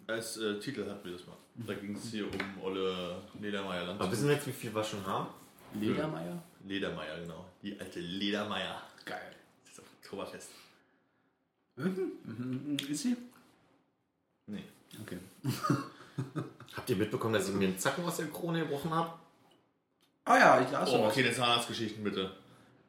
Als 0.06 0.36
äh, 0.38 0.58
Titel 0.58 0.88
hatten 0.88 1.04
wir 1.04 1.12
das 1.12 1.26
mal. 1.26 1.36
Da 1.54 1.74
ging 1.74 1.94
es 1.94 2.10
hier 2.10 2.24
um 2.26 2.62
Olle 2.62 3.16
Ledermeier 3.40 3.86
Land. 3.86 4.00
Aber 4.00 4.10
wissen 4.10 4.28
wir 4.28 4.34
jetzt, 4.34 4.46
wie 4.46 4.52
viel 4.52 4.74
wir 4.74 4.84
schon 4.84 5.04
haben? 5.06 5.28
Ledermeier? 5.74 6.42
Ledermeier, 6.66 7.20
genau. 7.20 7.44
Die 7.62 7.78
alte 7.78 8.00
Ledermeier. 8.00 8.82
Geil. 9.04 9.34
Das 9.64 9.72
ist 9.74 9.80
auf 9.80 9.86
Oktoberfest. 10.02 10.50
Mhm. 11.76 12.76
Ist 12.88 13.02
sie? 13.02 13.16
Nee. 14.46 14.64
Okay. 15.00 15.18
Habt 16.74 16.90
ihr 16.90 16.96
mitbekommen, 16.96 17.34
dass 17.34 17.48
ich 17.48 17.54
mir 17.54 17.68
einen 17.68 17.78
Zacken 17.78 18.04
aus 18.04 18.16
der 18.16 18.26
Krone 18.26 18.60
gebrochen 18.60 18.90
habe? 18.90 19.12
Ah 20.24 20.38
ja, 20.38 20.60
ich 20.60 20.70
las 20.70 20.90
Oh, 20.90 21.06
okay, 21.06 21.24
eine 21.24 21.32
Zahnarztgeschichten 21.32 22.04
bitte. 22.04 22.30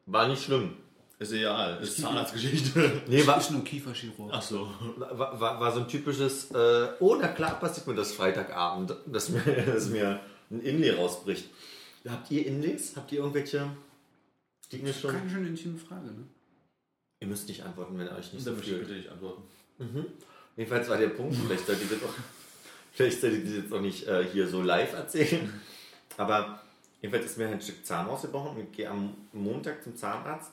War 0.06 0.28
nicht 0.28 0.44
schlimm. 0.44 0.76
Ist 1.22 1.34
egal. 1.34 1.78
Ist 1.84 2.02
Zahnarztgeschichte. 2.02 3.04
Nee, 3.08 3.28
war, 3.28 3.38
ist 3.38 3.52
nur 3.52 3.64
Kieferchirurg. 3.64 4.32
Ach 4.34 4.42
so. 4.42 4.68
war, 4.98 5.40
war, 5.40 5.60
war 5.60 5.72
so 5.72 5.82
ein 5.82 5.88
typisches, 5.88 6.50
äh, 6.50 6.88
oh, 7.00 7.16
na 7.22 7.28
klar 7.28 7.60
passiert 7.60 7.86
mir 7.86 7.94
das 7.94 8.12
Freitagabend, 8.14 8.96
dass 9.06 9.30
mir, 9.30 9.42
dass 9.68 9.90
mir 9.90 10.20
ein 10.50 10.62
Inlay 10.62 10.90
rausbricht. 10.90 11.48
Habt 12.10 12.32
ihr 12.32 12.48
Inlays? 12.48 12.94
Habt 12.96 13.12
ihr 13.12 13.20
irgendwelche 13.20 13.70
Dinge 14.72 14.92
schon? 14.92 15.12
Keine 15.12 15.30
schöne 15.30 15.48
intime 15.50 15.78
Frage, 15.78 16.08
ne? 16.08 16.24
Ihr 17.20 17.28
müsst 17.28 17.48
nicht 17.48 17.62
antworten, 17.64 18.00
wenn 18.00 18.08
ihr 18.08 18.14
euch 18.18 18.34
nicht 18.34 18.48
Da 18.48 18.52
so 18.56 18.58
ich 18.60 18.66
fühlt. 18.66 18.80
bitte 18.80 18.94
nicht 18.94 19.10
antworten. 19.10 19.44
Jedenfalls 20.58 20.90
war 20.90 20.98
der 20.98 21.10
Punkt, 21.10 21.36
vielleicht 21.36 21.68
sollte 21.68 21.84
ich 21.84 21.90
das 21.90 22.02
auch, 22.02 22.16
vielleicht 22.94 23.22
sollte 23.22 23.36
ich 23.36 23.44
das 23.44 23.54
jetzt 23.58 23.72
auch 23.74 23.82
nicht 23.82 24.08
äh, 24.08 24.26
hier 24.26 24.48
so 24.48 24.64
live 24.64 24.94
erzählen. 24.94 25.54
Aber 26.18 26.64
jedenfalls 27.00 27.28
ist 27.28 27.38
mir 27.38 27.48
ein 27.48 27.62
Stück 27.62 27.86
Zahn 27.86 28.08
ausgebrochen 28.08 28.58
und 28.58 28.64
ich 28.64 28.72
gehe 28.72 28.90
am 28.90 29.14
Montag 29.34 29.84
zum 29.84 29.96
Zahnarzt 29.96 30.50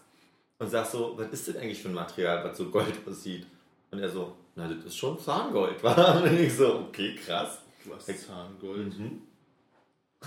und 0.58 0.68
sag 0.68 0.86
so, 0.86 1.16
was 1.16 1.28
ist 1.28 1.48
denn 1.48 1.58
eigentlich 1.58 1.80
für 1.80 1.88
ein 1.88 1.94
Material, 1.94 2.44
was 2.44 2.56
so 2.56 2.70
Gold 2.70 2.94
aussieht? 3.06 3.46
Und 3.90 4.00
er 4.00 4.10
so, 4.10 4.36
na, 4.54 4.68
das 4.68 4.84
ist 4.84 4.96
schon 4.96 5.18
Zahngold, 5.18 5.82
war? 5.82 6.22
Und 6.22 6.38
ich 6.38 6.54
so, 6.54 6.80
okay, 6.88 7.14
krass. 7.14 7.62
Hast 7.90 8.26
Zahngold. 8.26 8.94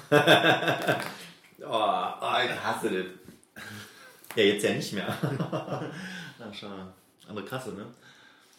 Oh, 1.64 1.68
oh, 1.68 2.38
ich 2.44 2.64
hasse 2.64 2.90
das. 2.90 3.06
Ja, 4.36 4.44
jetzt 4.44 4.64
ja 4.64 4.74
nicht 4.74 4.94
mehr. 4.94 5.16
Na, 6.40 6.54
schade. 6.54 6.92
Andere 7.28 7.46
Kasse, 7.46 7.74
ne? 7.74 7.86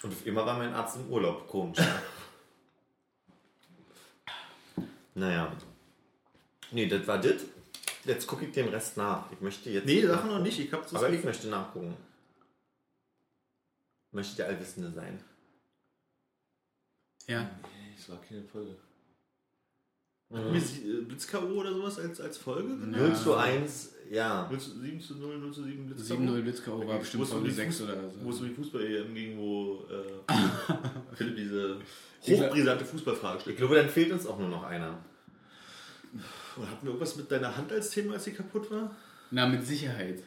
Und 0.03 0.13
auf 0.13 0.27
immer 0.27 0.47
war 0.47 0.57
mein 0.57 0.73
Arzt 0.73 0.97
im 0.97 1.09
Urlaub. 1.11 1.49
Komisch. 1.49 1.81
naja. 5.15 5.53
Nee, 6.71 6.87
das 6.87 7.07
war 7.07 7.19
das. 7.19 7.43
Jetzt 8.05 8.27
gucke 8.27 8.45
ich 8.47 8.53
den 8.53 8.69
Rest 8.69 8.97
nach. 8.97 9.31
Ich 9.33 9.41
möchte 9.41 9.71
jetzt. 9.71 9.87
Nee, 9.87 10.05
Sachen 10.07 10.31
noch 10.31 10.41
nicht. 10.43 10.59
Ich 10.59 10.73
hab 10.73 10.83
das 10.83 10.95
Aber 10.95 11.09
ich 11.11 11.23
möchte 11.25 11.49
nachgucken. 11.49 11.97
Möchte 14.11 14.37
der 14.37 14.47
Allwissende 14.49 14.91
sein. 14.91 15.23
Ja. 17.29 17.43
Nee, 17.43 17.95
es 17.97 18.09
war 18.09 18.21
keine 18.21 18.43
Folge. 18.43 18.77
Hatten 20.33 20.53
wir 20.53 20.61
äh, 20.61 21.03
Blitz-K.O. 21.03 21.47
oder 21.61 21.73
sowas 21.75 21.99
als, 21.99 22.21
als 22.21 22.39
Folge? 22.39 22.71
0 22.71 23.15
zu 23.15 23.35
1, 23.37 23.95
ja. 24.11 24.49
0 24.51 24.59
zu 24.59 24.71
7 24.81 25.01
zu 25.01 25.15
0, 25.17 25.39
0 25.39 25.53
zu 25.53 25.63
7 25.65 25.87
Blitz-K.O. 25.87 26.17
7-0 26.17 26.43
Blitzkau 26.43 26.89
war 26.89 26.99
bestimmt 26.99 27.27
Folge 27.29 27.49
die 27.49 27.55
6 27.55 27.81
Fuß- 27.81 27.85
oder 27.85 27.97
Wo 28.23 28.31
es 28.31 28.37
so. 28.37 28.43
um 28.43 28.49
die 28.49 28.55
Fußball-EM 28.55 29.15
ging, 29.15 29.39
wo 29.39 29.85
äh, 29.91 31.15
Philipp 31.15 31.37
diese 31.37 31.79
hochbrisante 32.23 32.85
Fußballfrage 32.85 33.37
Ich 33.37 33.43
stellt. 33.43 33.57
glaube, 33.59 33.77
dann 33.77 33.89
fehlt 33.91 34.11
uns 34.11 34.27
auch 34.27 34.39
nur 34.39 34.49
noch 34.49 34.65
einer. 34.65 34.99
Und 36.57 36.71
hatten 36.71 36.83
wir 36.83 36.89
irgendwas 36.91 37.17
mit 37.17 37.31
deiner 37.31 37.57
Hand 37.57 37.73
als 37.73 37.91
Thema, 37.91 38.15
als 38.15 38.25
sie 38.25 38.33
kaputt 38.33 38.71
war? 38.71 38.95
Na, 39.31 39.47
mit 39.47 39.67
Sicherheit. 39.67 40.23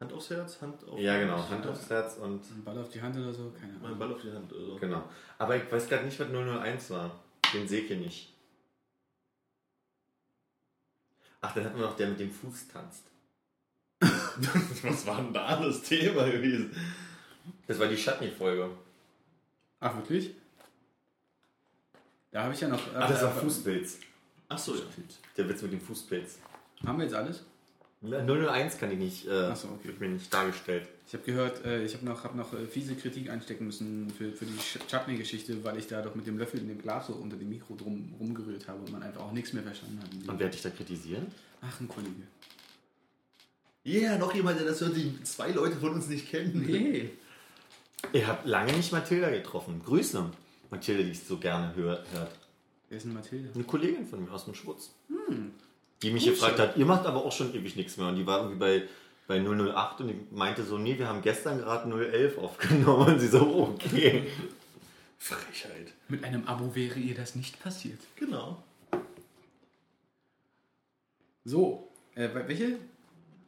Hand 0.00 0.12
aufs 0.12 0.30
Herz, 0.30 0.60
Hand 0.60 0.84
auf 0.88 0.98
Ja, 0.98 1.18
genau. 1.20 1.48
Hand 1.48 1.64
aufs 1.66 1.88
Herz 1.88 2.16
und. 2.16 2.42
Ein 2.50 2.64
Ball 2.64 2.78
auf 2.78 2.88
die 2.88 3.00
Hand 3.00 3.16
oder 3.16 3.32
so, 3.32 3.52
keine 3.52 3.74
Mein 3.74 3.84
Ahnung. 3.84 3.98
Ball 4.00 4.12
auf 4.12 4.20
die 4.20 4.32
Hand 4.32 4.52
oder 4.52 4.64
so. 4.66 4.76
Genau. 4.76 5.04
Aber 5.38 5.56
ich 5.56 5.70
weiß 5.70 5.88
gerade 5.88 6.04
nicht, 6.04 6.18
was 6.18 6.28
001 6.28 6.90
war. 6.90 7.22
Den 7.54 7.68
sehe 7.68 7.82
ich 7.82 7.86
hier 7.88 7.98
nicht. 7.98 8.32
Ach, 11.40 11.54
dann 11.54 11.64
hatten 11.64 11.76
wir 11.78 11.86
noch 11.86 11.96
der 11.96 12.08
mit 12.08 12.20
dem 12.20 12.30
Fuß 12.30 12.68
tanzt. 12.68 13.04
Was 14.82 15.06
war 15.06 15.16
denn 15.16 15.32
da 15.32 15.60
das 15.60 15.82
Thema 15.82 16.28
gewesen? 16.28 16.74
Das 17.66 17.78
war 17.78 17.88
die 17.88 17.96
Chutney-Folge. 17.96 18.70
Ach, 19.80 19.96
wirklich? 19.96 20.34
Da 22.30 22.44
habe 22.44 22.54
ich 22.54 22.60
ja 22.60 22.68
noch. 22.68 22.80
Ach, 22.94 23.08
das 23.08 23.22
war 23.22 23.36
äh, 23.36 23.40
Fußpilz. 23.40 23.98
Ach 24.54 24.58
so, 24.58 24.74
ja. 24.74 24.80
Der 25.36 25.48
Witz 25.48 25.62
mit 25.62 25.72
dem 25.72 25.80
Fußpilz. 25.80 26.38
Haben 26.86 26.98
wir 26.98 27.04
jetzt 27.04 27.14
alles? 27.14 27.42
001 28.02 28.78
kann 28.78 28.90
ich 28.90 28.98
nicht, 28.98 29.26
äh, 29.28 29.48
Ach 29.52 29.56
so, 29.56 29.68
okay. 29.68 29.86
wird 29.88 30.00
mir 30.00 30.08
nicht 30.08 30.32
dargestellt. 30.34 30.88
Ich 31.06 31.14
habe 31.14 31.22
gehört, 31.24 31.64
äh, 31.64 31.84
ich 31.84 31.94
habe 31.94 32.04
noch, 32.04 32.24
hab 32.24 32.34
noch 32.34 32.52
äh, 32.52 32.66
fiese 32.66 32.96
Kritik 32.96 33.30
einstecken 33.30 33.66
müssen 33.66 34.10
für, 34.10 34.32
für 34.32 34.44
die 34.44 34.54
Ch- 34.58 34.80
Chutney-Geschichte, 34.90 35.62
weil 35.62 35.78
ich 35.78 35.86
da 35.86 36.02
doch 36.02 36.16
mit 36.16 36.26
dem 36.26 36.36
Löffel 36.36 36.58
in 36.58 36.66
dem 36.66 36.82
Glas 36.82 37.06
so 37.06 37.12
unter 37.12 37.36
dem 37.36 37.48
Mikro 37.48 37.76
drum 37.76 38.12
rumgerührt 38.18 38.66
habe 38.66 38.80
und 38.80 38.90
man 38.90 39.04
einfach 39.04 39.20
auch 39.22 39.30
nichts 39.32 39.52
mehr 39.52 39.62
verstanden 39.62 40.00
hat. 40.02 40.10
Und 40.28 40.38
wer 40.40 40.46
hat 40.46 40.54
dich 40.54 40.62
da 40.62 40.70
kritisiert? 40.70 41.22
Ach, 41.60 41.80
ein 41.80 41.86
Kollege. 41.86 42.22
Yeah, 43.86 44.18
noch 44.18 44.34
jemand, 44.34 44.58
der 44.58 44.66
das 44.66 44.80
hört, 44.80 44.96
die 44.96 45.22
zwei 45.22 45.50
Leute 45.52 45.76
von 45.76 45.90
uns 45.94 46.08
nicht 46.08 46.28
kennen. 46.28 46.64
Nee. 46.66 47.10
Ihr 48.12 48.26
habt 48.26 48.46
lange 48.46 48.72
nicht 48.72 48.90
Mathilda 48.92 49.30
getroffen. 49.30 49.80
Grüße. 49.84 50.24
Mathilda, 50.70 51.02
die 51.04 51.10
ich 51.10 51.22
so 51.22 51.36
gerne 51.36 51.72
hör, 51.76 52.04
hört. 52.12 52.30
Wer 52.92 52.98
ist 52.98 53.04
denn 53.04 53.14
Mathilde? 53.14 53.48
Eine 53.54 53.64
Kollegin 53.64 54.06
von 54.06 54.22
mir 54.22 54.30
aus 54.30 54.44
dem 54.44 54.54
Schwutz. 54.54 54.90
Die 56.02 56.10
mich 56.10 56.26
gefragt 56.26 56.58
hat, 56.58 56.76
ihr 56.76 56.84
macht 56.84 57.06
aber 57.06 57.24
auch 57.24 57.32
schon 57.32 57.54
ewig 57.54 57.74
nichts 57.74 57.96
mehr. 57.96 58.08
Und 58.08 58.16
die 58.16 58.26
war 58.26 58.40
irgendwie 58.40 58.58
bei, 58.58 58.82
bei 59.26 59.40
008 59.40 60.02
und 60.02 60.08
die 60.08 60.26
meinte 60.30 60.62
so, 60.62 60.76
nee, 60.76 60.98
wir 60.98 61.08
haben 61.08 61.22
gestern 61.22 61.56
gerade 61.56 61.88
011 61.90 62.36
aufgenommen. 62.36 63.14
Und 63.14 63.18
sie 63.18 63.28
so, 63.28 63.74
okay. 63.74 64.30
Frechheit. 65.18 65.94
Mit 66.08 66.22
einem 66.22 66.46
Abo 66.46 66.74
wäre 66.74 66.98
ihr 66.98 67.14
das 67.14 67.34
nicht 67.34 67.62
passiert. 67.62 67.98
Genau. 68.16 68.62
So, 71.46 71.88
äh, 72.14 72.28
welche? 72.46 72.76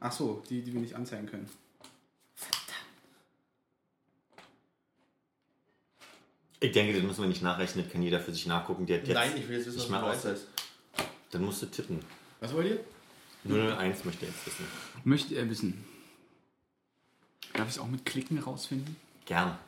Ach 0.01 0.13
so, 0.13 0.43
die, 0.49 0.63
die 0.63 0.73
wir 0.73 0.81
nicht 0.81 0.95
anzeigen 0.95 1.27
können. 1.27 1.51
Ich 6.61 6.73
denke, 6.73 6.95
das 6.95 7.03
müssen 7.03 7.23
wir 7.23 7.29
nicht 7.29 7.43
nachrechnen, 7.43 7.85
das 7.85 7.93
kann 7.93 8.03
jeder 8.03 8.21
für 8.21 8.33
sich 8.33 8.47
nachgucken. 8.47 8.87
Die 8.87 8.95
hat 8.95 9.07
jetzt 9.07 9.15
Nein, 9.15 9.33
ich 9.37 9.49
will 9.49 9.57
jetzt 9.59 9.67
wissen, 9.67 9.79
was 9.81 9.89
mal 9.89 10.03
weißt. 10.03 10.27
aus. 10.27 10.47
Dann 11.31 11.43
musst 11.45 11.63
du 11.63 11.67
tippen. 11.67 12.01
Was 12.41 12.53
wollt 12.55 12.67
ihr? 12.69 12.81
001 13.45 14.05
möchte 14.05 14.25
jetzt 14.27 14.47
wissen. 14.47 14.65
Möchte 15.05 15.35
er 15.35 15.49
wissen. 15.51 15.85
Darf 17.53 17.69
ich 17.69 17.75
es 17.75 17.79
auch 17.79 17.87
mit 17.89 18.05
Klicken 18.07 18.39
rausfinden? 18.39 18.97
Gern. 19.27 19.59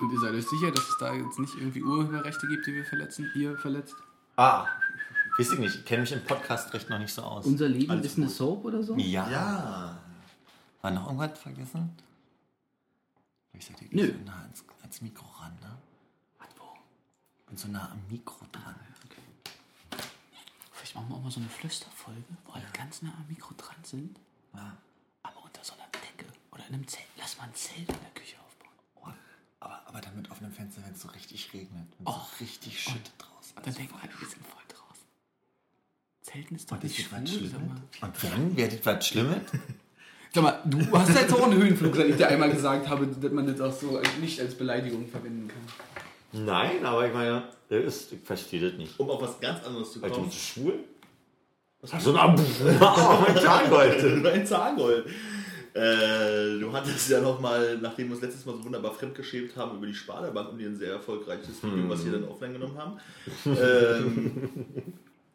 Und 0.00 0.12
ihr 0.12 0.20
seid 0.20 0.34
euch 0.34 0.46
sicher, 0.46 0.70
dass 0.70 0.88
es 0.88 0.98
da 0.98 1.14
jetzt 1.14 1.38
nicht 1.38 1.54
irgendwie 1.56 1.82
Urheberrechte 1.82 2.46
gibt, 2.48 2.66
die 2.66 2.74
wir 2.74 2.84
verletzen? 2.84 3.30
Ihr 3.34 3.56
verletzt? 3.56 3.94
Ah, 4.36 4.66
weiß 5.38 5.52
ich 5.52 5.58
nicht. 5.58 5.74
Ich 5.76 5.84
kenne 5.84 6.02
mich 6.02 6.12
im 6.12 6.24
Podcast-Recht 6.24 6.88
noch 6.90 6.98
nicht 6.98 7.12
so 7.12 7.22
aus. 7.22 7.44
Unser 7.46 7.68
Leben 7.68 7.90
Alles 7.90 8.06
ist 8.06 8.16
eine 8.18 8.26
gut. 8.26 8.34
Soap 8.34 8.64
oder 8.64 8.82
so? 8.82 8.96
ja. 8.96 9.28
Ja. 9.30 9.98
War 10.82 10.90
noch 10.90 11.06
irgendwas 11.06 11.38
vergessen? 11.38 11.96
Ich 13.54 13.64
sag 13.66 13.76
dir, 13.78 13.88
Nö. 13.90 14.12
so 14.12 14.24
nah 14.24 14.40
ans, 14.42 14.64
ans 14.82 15.00
Mikro 15.00 15.26
ran, 15.40 15.54
ne? 15.62 15.76
Was, 16.38 16.48
wo? 16.58 16.74
Ich 17.38 17.46
bin 17.46 17.56
so 17.56 17.68
nah 17.68 17.90
am 17.90 18.00
Mikro 18.10 18.44
dran. 18.52 18.74
Vielleicht 20.72 20.94
machen 20.96 21.08
wir 21.08 21.16
auch 21.16 21.22
mal 21.22 21.30
so 21.30 21.40
eine 21.40 21.48
Flüsterfolge, 21.48 22.22
wo 22.44 22.52
alle 22.52 22.66
ganz 22.72 23.00
nah 23.02 23.12
am 23.16 23.24
Mikro 23.28 23.54
dran 23.56 23.76
sind. 23.82 24.18
Ja. 24.54 24.76
Aber 25.22 25.42
unter 25.44 25.64
so 25.64 25.72
einer 25.74 25.86
Decke 25.92 26.30
oder 26.50 26.66
in 26.66 26.74
einem 26.74 26.86
Zelt. 26.86 27.06
Lass 27.16 27.38
mal 27.38 27.44
ein 27.44 27.54
Zelt 27.54 27.78
in 27.88 28.00
der 28.00 28.10
Küche 28.14 28.36
aufbauen. 28.40 28.74
Oh, 28.96 29.08
aber, 29.60 29.80
aber 29.86 30.00
dann 30.00 30.16
mit 30.16 30.30
offenem 30.30 30.52
Fenster, 30.52 30.82
wenn 30.84 30.92
es 30.92 31.00
so 31.00 31.08
richtig 31.08 31.52
regnet. 31.54 31.86
Wenn 31.98 32.06
Oh. 32.06 32.12
so 32.12 32.44
richtig 32.44 32.78
schüttet 32.82 33.12
draußen. 33.18 33.56
Und 33.56 33.66
dann 33.66 33.74
denken 33.74 33.94
alle, 34.02 34.10
wir 34.20 34.28
sind 34.28 34.44
voll 34.46 34.62
ist 36.54 36.70
doch 36.70 36.82
nicht 36.82 36.98
wird 36.98 37.12
was 37.12 37.30
schwul? 37.30 37.50
Und 38.00 38.22
wenn? 38.22 38.56
Werdet 38.56 38.86
was 38.86 39.06
Schlimmes? 39.06 39.36
Sag 40.32 40.42
mal, 40.42 40.60
du 40.64 40.98
hast 40.98 41.14
jetzt 41.14 41.32
auch 41.32 41.44
einen 41.44 41.62
Höhenflug, 41.62 41.94
seit 41.94 42.08
ich 42.08 42.16
dir 42.16 42.26
einmal 42.26 42.50
gesagt 42.50 42.88
habe, 42.88 43.06
dass 43.06 43.32
man 43.32 43.46
das 43.46 43.60
auch 43.60 43.72
so 43.72 44.00
nicht 44.20 44.40
als 44.40 44.56
Beleidigung 44.56 45.06
verwenden 45.06 45.46
kann. 45.46 46.44
Nein, 46.44 46.84
aber 46.84 47.06
ich 47.06 47.14
meine, 47.14 47.44
das 47.68 47.84
ist, 47.84 48.12
ich 48.12 48.20
verstehe 48.24 48.60
das 48.68 48.76
nicht. 48.76 48.98
Um 48.98 49.08
auf 49.10 49.22
was 49.22 49.38
ganz 49.38 49.64
anderes 49.64 49.92
zu 49.92 50.02
Weil 50.02 50.10
du 50.10 50.16
kommen. 50.16 50.28
bist 50.28 50.40
schwul? 50.40 50.80
So 51.82 52.16
ein 52.16 52.36
oh, 52.36 53.24
mein 53.26 53.36
Zahngold. 53.36 54.26
ein 54.34 54.46
Zahngold. 54.46 55.06
Äh, 55.74 56.58
du 56.58 56.72
hattest 56.72 57.10
ja 57.10 57.20
noch 57.20 57.40
mal, 57.40 57.78
nachdem 57.78 58.08
wir 58.08 58.14
uns 58.14 58.22
letztes 58.22 58.46
Mal 58.46 58.56
so 58.56 58.64
wunderbar 58.64 58.92
fremdgeschämt 58.92 59.56
haben 59.56 59.76
über 59.76 59.86
die 59.86 59.94
Sparda-Bank 59.94 60.50
und 60.50 60.58
dir 60.58 60.68
ein 60.68 60.76
sehr 60.76 60.92
erfolgreiches 60.92 61.62
Video, 61.62 61.88
was 61.88 62.04
wir 62.04 62.12
dann 62.12 62.24
offline 62.24 62.54
genommen 62.54 62.78
haben. 62.78 62.98
ähm, 63.46 64.94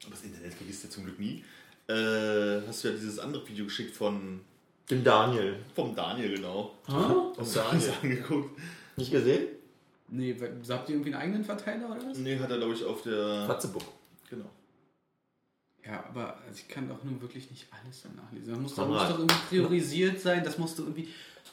das 0.10 0.24
Internet 0.24 0.54
vergisst 0.54 0.84
ja 0.84 0.90
zum 0.90 1.06
Glück 1.06 1.20
nie. 1.20 1.44
Äh, 1.88 2.62
hast 2.68 2.84
du 2.84 2.88
ja 2.90 2.94
dieses 2.94 3.20
andere 3.20 3.48
Video 3.48 3.66
geschickt 3.66 3.96
von 3.96 4.42
Den 4.90 5.04
Daniel. 5.04 5.58
vom 5.76 5.96
Daniel, 5.96 6.36
genau. 6.36 6.76
Ah? 6.88 7.32
Hast 7.38 7.56
du 7.56 7.62
alles 7.62 7.90
angeguckt? 8.04 8.58
Nicht 8.96 9.12
gesehen? 9.12 9.48
Nee, 10.10 10.36
habt 10.70 10.90
ihr 10.90 10.96
irgendwie 10.96 11.14
einen 11.14 11.22
eigenen 11.22 11.44
Verteiler 11.44 11.90
oder 11.92 12.04
was? 12.10 12.18
Nee, 12.18 12.38
hat 12.40 12.50
er, 12.50 12.58
glaube 12.58 12.74
ich, 12.74 12.84
auf 12.84 13.02
der. 13.04 13.46
Fatzebuch. 13.46 13.84
Genau. 14.30 14.50
Ja, 15.86 16.04
aber 16.10 16.38
also 16.48 16.60
ich 16.60 16.68
kann 16.68 16.88
doch 16.90 17.04
nun 17.04 17.22
wirklich 17.22 17.50
nicht 17.52 17.68
alles 17.72 18.04
danach 18.04 18.32
lesen. 18.32 18.50
Das 18.54 18.60
muss, 18.60 18.76
doch- 18.76 18.88
muss 18.88 19.02
doch 19.08 19.18
irgendwie 19.20 19.36
priorisiert 19.50 20.20
sein. 20.20 20.44
Das 20.44 20.58
musst 20.58 20.78
du 20.78 20.84
irgendwie 20.84 21.08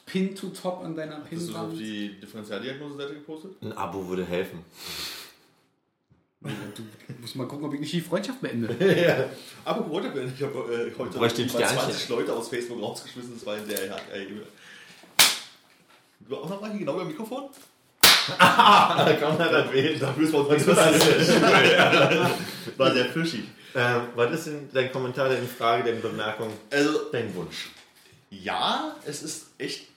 pin 0.05 0.35
to 0.35 0.49
top 0.49 0.83
an 0.83 0.95
deiner 0.95 1.21
Hast 1.23 1.31
du 1.31 1.37
das 1.37 1.55
auf 1.55 1.73
die 1.73 2.19
Differentialdiagnose-Seite 2.19 3.13
gepostet? 3.15 3.51
Ein 3.61 3.73
Abo 3.73 4.07
würde 4.07 4.25
helfen. 4.25 4.59
Du 6.75 7.13
musst 7.21 7.35
mal 7.35 7.47
gucken, 7.47 7.65
ob 7.65 7.73
ich 7.73 7.79
nicht 7.79 7.93
die 7.93 8.01
Freundschaft 8.01 8.41
beende. 8.41 8.69
Aber 9.65 9.89
heute, 9.89 10.07
ich 10.35 10.43
habe 10.43 10.91
äh, 10.93 10.97
heute 10.97 11.29
Sternchen. 11.49 11.77
20 11.77 12.09
Leute 12.09 12.33
aus 12.33 12.49
Facebook 12.49 12.81
rausgeschmissen. 12.81 13.33
Das 13.35 13.45
war 13.45 13.55
ein 13.55 13.65
sehr 13.65 13.89
hart. 13.89 14.03
Äh, 14.13 14.25
du 16.27 16.35
auch 16.37 16.49
noch 16.49 16.61
mal 16.61 16.69
hier 16.71 16.79
genau 16.79 16.93
beim 16.93 17.07
Mikrofon? 17.07 17.49
Da 18.37 19.15
kann 19.19 19.37
man 19.37 19.51
das 19.51 19.71
wählen. 19.71 19.97
Da 19.99 20.13
müssen 20.17 20.33
wir 20.33 20.49
uns 20.49 20.65
passieren. 20.65 22.31
War 22.77 22.91
sehr 22.93 23.05
fischig. 23.05 23.43
Ähm, 23.73 24.01
was 24.15 24.31
ist 24.33 24.47
denn 24.47 24.69
dein 24.73 24.91
Kommentar, 24.91 25.29
deine 25.29 25.47
Frage, 25.47 25.83
deine 25.85 25.99
Bemerkung, 26.01 26.51
Also, 26.69 27.09
dein 27.11 27.33
Wunsch? 27.35 27.69
ja, 28.29 28.95
es 29.05 29.23
ist 29.23 29.47
echt 29.57 29.87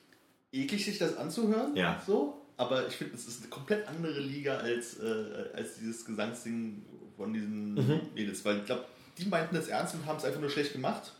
eklig, 0.52 0.84
sich 0.84 0.98
das 0.98 1.16
anzuhören. 1.16 1.74
Ja. 1.74 2.00
So. 2.06 2.39
Aber 2.60 2.86
ich 2.86 2.94
finde, 2.96 3.14
es 3.14 3.26
ist 3.26 3.40
eine 3.40 3.48
komplett 3.48 3.88
andere 3.88 4.20
Liga 4.20 4.58
als, 4.58 4.98
äh, 5.00 5.46
als 5.54 5.76
dieses 5.76 6.04
Gesangsding 6.04 6.84
von 7.16 7.32
diesen 7.32 7.74
Mhm. 7.74 8.00
Mädels. 8.14 8.44
Weil 8.44 8.58
ich 8.58 8.66
glaube, 8.66 8.84
die 9.16 9.24
meinten 9.24 9.54
das 9.54 9.68
ernst 9.68 9.94
und 9.94 10.04
haben 10.04 10.18
es 10.18 10.24
einfach 10.24 10.40
nur 10.40 10.50
schlecht 10.50 10.72
gemacht. 10.72 11.12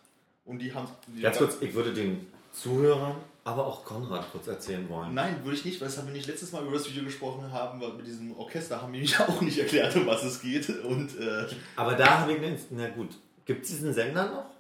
Und 0.45 0.59
die 0.59 0.73
haben. 0.75 0.87
Die 1.07 1.23
Ganz 1.23 1.39
kurz, 1.39 1.57
ich 1.63 1.73
würde 1.73 1.95
den 1.95 2.27
Zuhörern, 2.53 3.17
aber 3.45 3.67
auch 3.67 3.85
Konrad 3.87 4.31
kurz 4.33 4.49
erzählen 4.49 4.87
wollen. 4.91 5.15
Nein, 5.15 5.37
würde 5.43 5.57
ich 5.57 5.65
nicht, 5.65 5.81
weil 5.81 5.89
das 5.89 5.97
haben 5.97 6.09
wir 6.09 6.13
nicht 6.15 6.27
letztes 6.27 6.53
Mal 6.53 6.63
über 6.63 6.73
das 6.73 6.89
Video 6.91 7.05
gesprochen 7.05 7.51
haben, 7.51 7.81
weil 7.81 7.95
mit 7.95 8.07
diesem 8.07 8.37
Orchester 8.37 8.83
haben 8.83 8.93
wir 8.93 9.01
mich 9.01 9.19
auch 9.21 9.41
nicht 9.41 9.59
erklärt, 9.59 9.97
um 9.97 10.07
was 10.07 10.23
es 10.25 10.43
geht. 10.43 10.69
Und 10.69 11.19
äh, 11.19 11.47
Aber 11.77 11.95
da 11.95 12.21
habe 12.21 12.33
ich 12.35 12.39
eine, 12.39 12.59
na 12.71 12.89
gut, 12.91 13.11
gibt 13.47 13.65
es 13.65 13.71
diesen 13.71 13.95
Sender 13.95 14.27
noch? 14.31 14.51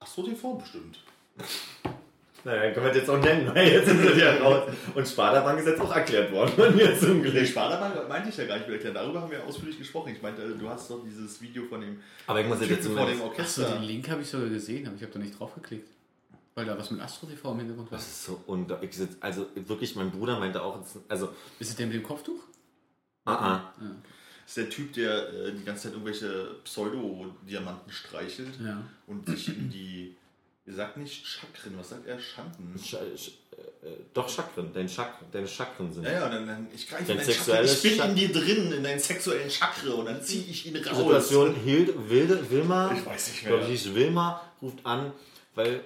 Astro 0.00 0.22
TV 0.22 0.54
bestimmt. 0.54 0.98
Naja, 2.44 2.72
können 2.72 2.86
wir 2.86 2.90
das 2.92 2.96
jetzt 2.98 3.10
auch 3.10 3.20
nennen, 3.20 3.50
weil 3.54 3.68
jetzt 3.68 3.86
sind 3.88 4.02
wir 4.02 4.16
ja 4.16 4.34
raus. 4.42 4.68
Und 4.94 5.06
Sparda-Bank 5.06 5.60
ist 5.60 5.66
jetzt 5.66 5.80
auch 5.80 5.94
erklärt 5.94 6.32
worden 6.32 6.50
von 6.56 6.74
mir 6.74 6.98
zum 6.98 7.22
Glück. 7.22 7.46
Sparda 7.46 8.06
meinte 8.08 8.28
ich 8.30 8.36
ja 8.36 8.46
gar 8.46 8.56
nicht 8.56 8.66
mehr 8.66 8.76
erklärt. 8.76 8.96
Darüber 8.96 9.20
haben 9.22 9.30
wir 9.30 9.44
ausführlich 9.44 9.78
gesprochen. 9.78 10.12
Ich 10.16 10.22
meinte, 10.22 10.48
du 10.56 10.68
hast 10.68 10.90
doch 10.90 11.02
dieses 11.04 11.40
Video 11.40 11.64
von 11.66 11.80
dem 11.80 12.00
Aber 12.26 12.40
ich 12.40 12.46
muss 12.48 12.60
jetzt 12.60 12.68
Typen 12.82 12.96
vor 12.96 13.06
dem 13.06 13.18
zumindest... 13.18 13.40
Achso, 13.40 13.62
Orchester. 13.62 13.78
den 13.78 13.82
Link 13.84 14.10
habe 14.10 14.22
ich 14.22 14.28
sogar 14.28 14.48
gesehen, 14.48 14.86
aber 14.86 14.96
ich 14.96 15.02
habe 15.02 15.12
da 15.12 15.18
nicht 15.20 15.38
drauf 15.38 15.54
geklickt. 15.54 15.88
Weil 16.54 16.66
da 16.66 16.76
was 16.76 16.90
mit 16.90 17.00
Astro 17.00 17.26
TV 17.28 17.52
im 17.52 17.58
Hintergrund 17.60 17.90
war. 17.90 17.96
Das 17.98 18.06
ist 18.06 18.24
so 18.24 18.42
unglaublich. 18.46 18.90
Ich 18.90 18.96
sitz- 18.98 19.16
Also 19.20 19.46
wirklich, 19.54 19.94
mein 19.96 20.10
Bruder 20.10 20.38
meinte 20.38 20.62
auch, 20.62 20.84
also, 21.08 21.28
Ist 21.58 21.70
es 21.70 21.76
der 21.76 21.86
mit 21.86 21.94
dem 21.96 22.02
Kopftuch? 22.02 22.40
ah, 23.24 23.32
ah. 23.34 23.54
Ah, 23.54 23.72
Das 23.78 24.48
ist 24.48 24.56
der 24.56 24.68
Typ, 24.68 24.92
der 24.92 25.28
äh, 25.32 25.52
die 25.52 25.64
ganze 25.64 25.84
Zeit 25.84 25.92
irgendwelche 25.92 26.56
Pseudo-Diamanten 26.64 27.90
streichelt 27.90 28.58
ja. 28.62 28.82
und 29.06 29.26
sich 29.28 29.48
in 29.48 29.70
die, 29.70 30.16
ihr 30.66 30.74
sagt 30.74 30.96
nicht 30.96 31.26
Chakren, 31.26 31.76
was 31.78 31.88
sagt 31.90 32.06
er? 32.06 32.18
Schanden. 32.18 32.78
Sch 32.78 32.96
Sch 33.16 33.28
äh, 33.82 33.86
äh, 33.88 33.96
doch 34.14 34.28
Chakren, 34.28 34.70
dein 34.72 34.88
Chak 34.88 35.14
deine 35.32 35.46
Chakren 35.46 35.92
sind. 35.92 36.04
Ja, 36.04 36.12
ja, 36.12 36.28
dann, 36.28 36.46
dann 36.46 36.66
ich 36.74 36.88
greife 36.88 37.04
Dein 37.04 37.18
in 37.18 37.24
dein 37.26 37.26
sexuelles 37.26 37.84
Ich 37.84 37.90
bin 37.90 37.98
Chak- 38.00 38.08
in 38.10 38.14
dir 38.16 38.32
drin, 38.32 38.72
in 38.72 38.82
deinen 38.84 39.00
sexuellen 39.00 39.48
Chakra 39.50 39.92
und 39.94 40.06
dann 40.06 40.22
ziehe 40.22 40.44
ich 40.44 40.66
ihn 40.66 40.76
raus. 40.76 40.96
Situation, 40.96 41.54
Hilde, 41.56 41.94
Wilde, 42.08 42.50
Wilma, 42.50 42.92
Ich 42.96 43.04
weiß 43.04 43.28
nicht 43.28 43.36
ich 43.38 43.46
glaube, 43.46 43.58
mehr. 43.58 43.66
sie 43.68 43.74
ist 43.74 43.94
Wilma, 43.94 44.40
ruft 44.60 44.84
an, 44.86 45.12
weil 45.54 45.84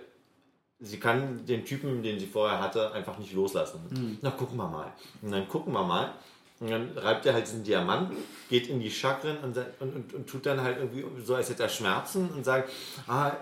sie 0.78 1.00
kann 1.00 1.44
den 1.46 1.64
Typen, 1.64 2.02
den 2.02 2.18
sie 2.20 2.26
vorher 2.26 2.60
hatte, 2.60 2.92
einfach 2.92 3.18
nicht 3.18 3.32
loslassen. 3.32 4.18
Na, 4.20 4.30
gucken 4.30 4.56
wir 4.58 4.68
mal. 4.68 4.92
Und 5.22 5.32
dann 5.32 5.48
gucken 5.48 5.72
wir 5.72 5.82
mal. 5.84 6.12
Und 6.60 6.70
dann 6.70 6.96
reibt 6.96 7.26
er 7.26 7.34
halt 7.34 7.46
diesen 7.46 7.64
Diamanten, 7.64 8.16
geht 8.48 8.68
in 8.68 8.80
die 8.80 8.90
Chakren 8.90 9.38
und, 9.38 9.56
und, 9.80 9.94
und, 9.94 10.14
und 10.14 10.26
tut 10.28 10.46
dann 10.46 10.60
halt 10.60 10.78
irgendwie 10.78 11.04
so, 11.22 11.34
als 11.34 11.48
hätte 11.50 11.62
er 11.64 11.68
Schmerzen 11.68 12.30
und 12.30 12.44
sagt, 12.44 12.70
ah, 13.06 13.32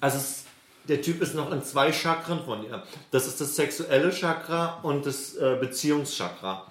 also 0.00 0.18
es, 0.18 0.43
der 0.88 1.02
Typ 1.02 1.22
ist 1.22 1.34
noch 1.34 1.50
in 1.52 1.62
zwei 1.62 1.92
Chakren 1.92 2.44
von 2.44 2.64
ihr. 2.64 2.82
Das 3.10 3.26
ist 3.26 3.40
das 3.40 3.56
sexuelle 3.56 4.10
Chakra 4.10 4.80
und 4.82 5.06
das 5.06 5.34
äh, 5.36 5.56
Beziehungschakra. 5.60 6.70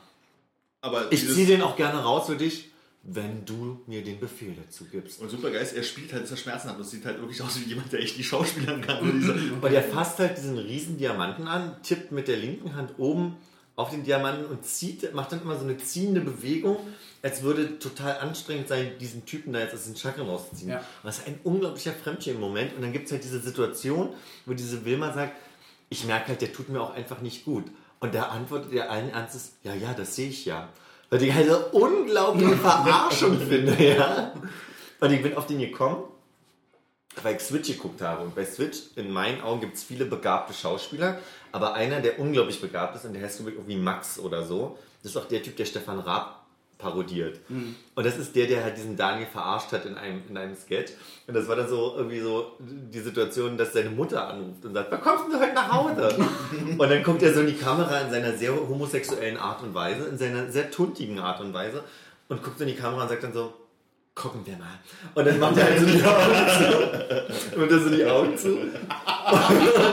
Aber 0.81 1.11
Ich 1.11 1.27
ziehe 1.27 1.47
den 1.47 1.61
auch 1.61 1.75
gerne 1.75 2.03
raus 2.03 2.27
für 2.27 2.35
dich, 2.35 2.71
wenn 3.03 3.45
du 3.45 3.81
mir 3.87 4.03
den 4.03 4.19
Befehl 4.19 4.55
dazu 4.55 4.85
gibst. 4.85 5.21
Und 5.21 5.29
super 5.29 5.51
geil 5.51 5.61
ist, 5.61 5.73
er 5.73 5.83
spielt 5.83 6.13
halt, 6.13 6.23
dass 6.23 6.31
er 6.31 6.37
Schmerzen 6.37 6.69
hat. 6.69 6.79
Das 6.79 6.91
sieht 6.91 7.05
halt 7.05 7.19
wirklich 7.19 7.41
aus 7.41 7.59
wie 7.59 7.65
jemand, 7.65 7.91
der 7.91 7.99
echt 8.01 8.17
die 8.17 8.23
Schauspielern 8.23 8.81
kann. 8.81 8.99
Und 8.99 9.19
dieser, 9.19 9.33
Und 9.61 9.73
er 9.73 9.83
fasst 9.83 10.19
halt 10.19 10.37
diesen 10.37 10.57
riesen 10.57 10.97
Diamanten 10.97 11.47
an, 11.47 11.75
tippt 11.83 12.11
mit 12.11 12.27
der 12.27 12.37
linken 12.37 12.75
Hand 12.75 12.93
oben 12.97 13.37
auf 13.75 13.89
den 13.89 14.03
Diamanten 14.03 14.45
und 14.45 14.65
zieht, 14.65 15.13
macht 15.13 15.31
dann 15.31 15.41
immer 15.41 15.57
so 15.57 15.63
eine 15.63 15.77
ziehende 15.77 16.21
Bewegung, 16.21 16.77
als 17.23 17.41
würde 17.41 17.79
total 17.79 18.19
anstrengend 18.19 18.67
sein, 18.67 18.91
diesen 18.99 19.25
Typen 19.25 19.53
da 19.53 19.59
jetzt 19.59 19.73
aus 19.73 19.85
den 19.85 19.95
Chakren 19.95 20.27
rauszuziehen. 20.27 20.69
Ja. 20.69 20.77
Und 20.77 20.85
das 21.03 21.19
ist 21.19 21.27
ein 21.27 21.39
unglaublicher 21.43 21.93
Fremdschämen-Moment. 21.93 22.75
Und 22.75 22.81
dann 22.81 22.93
gibt 22.93 23.07
es 23.07 23.11
halt 23.11 23.23
diese 23.23 23.39
Situation, 23.39 24.09
wo 24.45 24.53
diese 24.53 24.85
Wilma 24.85 25.11
sagt, 25.13 25.37
ich 25.89 26.05
merke 26.05 26.29
halt, 26.29 26.41
der 26.41 26.53
tut 26.53 26.69
mir 26.69 26.81
auch 26.81 26.93
einfach 26.93 27.21
nicht 27.21 27.45
gut. 27.45 27.65
Und 27.99 28.13
da 28.13 28.23
antwortet 28.23 28.73
er 28.73 28.91
allen 28.91 29.09
Ernstes, 29.09 29.53
ja, 29.63 29.73
ja, 29.73 29.93
das 29.93 30.15
sehe 30.15 30.29
ich 30.29 30.45
ja. 30.45 30.69
Weil 31.09 31.23
ich 31.23 31.33
halt 31.33 31.47
eine 31.47 31.57
unglaubliche 31.67 32.57
Verarschung 32.57 33.39
finde, 33.39 33.81
ja. 33.83 34.33
Und 34.99 35.11
ich 35.11 35.21
bin 35.23 35.35
auf 35.35 35.47
den 35.47 35.59
gekommen, 35.59 36.03
weil 37.21 37.35
ich 37.35 37.41
Switch 37.41 37.67
geguckt 37.67 38.01
habe. 38.01 38.23
Und 38.23 38.35
bei 38.35 38.45
Switch, 38.45 38.79
in 38.95 39.11
meinen 39.11 39.41
Augen, 39.41 39.61
gibt 39.61 39.75
es 39.75 39.83
viele 39.83 40.05
begabte 40.05 40.53
Schauspieler, 40.53 41.19
aber 41.51 41.73
einer, 41.73 41.99
der 42.01 42.19
unglaublich 42.19 42.59
begabt 42.59 42.95
ist, 42.95 43.05
und 43.05 43.13
der 43.13 43.23
heißt 43.23 43.37
glaube 43.37 43.51
ich, 43.51 43.57
irgendwie 43.57 43.77
Max 43.77 44.19
oder 44.19 44.43
so, 44.43 44.77
das 45.01 45.11
ist 45.11 45.17
auch 45.17 45.27
der 45.27 45.43
Typ, 45.43 45.55
der 45.57 45.65
Stefan 45.65 45.99
Raab 45.99 46.43
parodiert. 46.83 47.39
Und 47.95 48.05
das 48.05 48.17
ist 48.17 48.35
der, 48.35 48.45
der 48.47 48.63
halt 48.63 48.77
diesen 48.77 48.97
Daniel 48.97 49.27
verarscht 49.27 49.71
hat 49.71 49.85
in 49.85 49.95
einem, 49.95 50.21
in 50.27 50.37
einem 50.37 50.55
Sketch. 50.55 50.91
Und 51.27 51.33
das 51.33 51.47
war 51.47 51.55
dann 51.55 51.69
so 51.69 51.93
irgendwie 51.95 52.19
so 52.19 52.57
die 52.59 52.99
Situation, 52.99 53.57
dass 53.57 53.73
seine 53.73 53.89
Mutter 53.89 54.27
anruft 54.27 54.65
und 54.65 54.73
sagt, 54.73 54.91
wann 54.91 55.01
kommst 55.01 55.25
du 55.31 55.39
heute 55.39 55.53
nach 55.53 55.71
Hause? 55.71 56.15
und 56.77 56.89
dann 56.89 57.03
guckt 57.03 57.23
er 57.23 57.33
so 57.33 57.39
in 57.39 57.47
die 57.47 57.57
Kamera 57.57 58.01
in 58.01 58.11
seiner 58.11 58.33
sehr 58.33 58.53
homosexuellen 58.53 59.37
Art 59.37 59.63
und 59.63 59.73
Weise, 59.73 60.05
in 60.05 60.17
seiner 60.17 60.51
sehr 60.51 60.69
tuntigen 60.69 61.19
Art 61.19 61.39
und 61.39 61.53
Weise 61.53 61.83
und 62.27 62.43
guckt 62.43 62.57
so 62.57 62.65
in 62.65 62.71
die 62.71 62.75
Kamera 62.75 63.03
und 63.03 63.09
sagt 63.09 63.23
dann 63.23 63.33
so, 63.33 63.53
gucken 64.15 64.45
wir 64.45 64.57
mal. 64.57 64.79
Und 65.15 65.25
dann 65.25 65.39
macht 65.39 65.57
er 65.57 65.65
halt 65.65 65.79
so 65.79 65.85
die 65.85 66.03
Augen 66.03 66.35
zu. 66.57 67.57
Und 67.57 67.71
er 67.71 67.79
so 67.79 67.89
die 67.89 68.05
Augen 68.05 68.37
zu. 68.37 68.49
und 68.59 68.71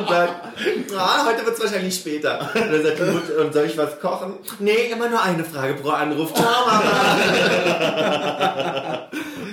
sagt, 0.08 0.34
ah, 0.96 1.26
heute 1.26 1.46
wird 1.46 1.56
es 1.56 1.62
wahrscheinlich 1.62 1.94
später. 1.94 2.40
Und 2.54 2.72
dann 2.72 2.82
sagt 2.82 2.98
die 2.98 3.04
Mutter, 3.04 3.44
und 3.44 3.52
soll 3.52 3.66
ich 3.66 3.78
was 3.78 3.98
kochen? 4.00 4.34
Nee, 4.58 4.90
immer 4.92 5.08
nur 5.08 5.22
eine 5.22 5.44
Frage 5.44 5.74
pro 5.74 5.90
Anruf. 5.90 6.34
Ciao, 6.34 6.66
Mama. 6.66 6.82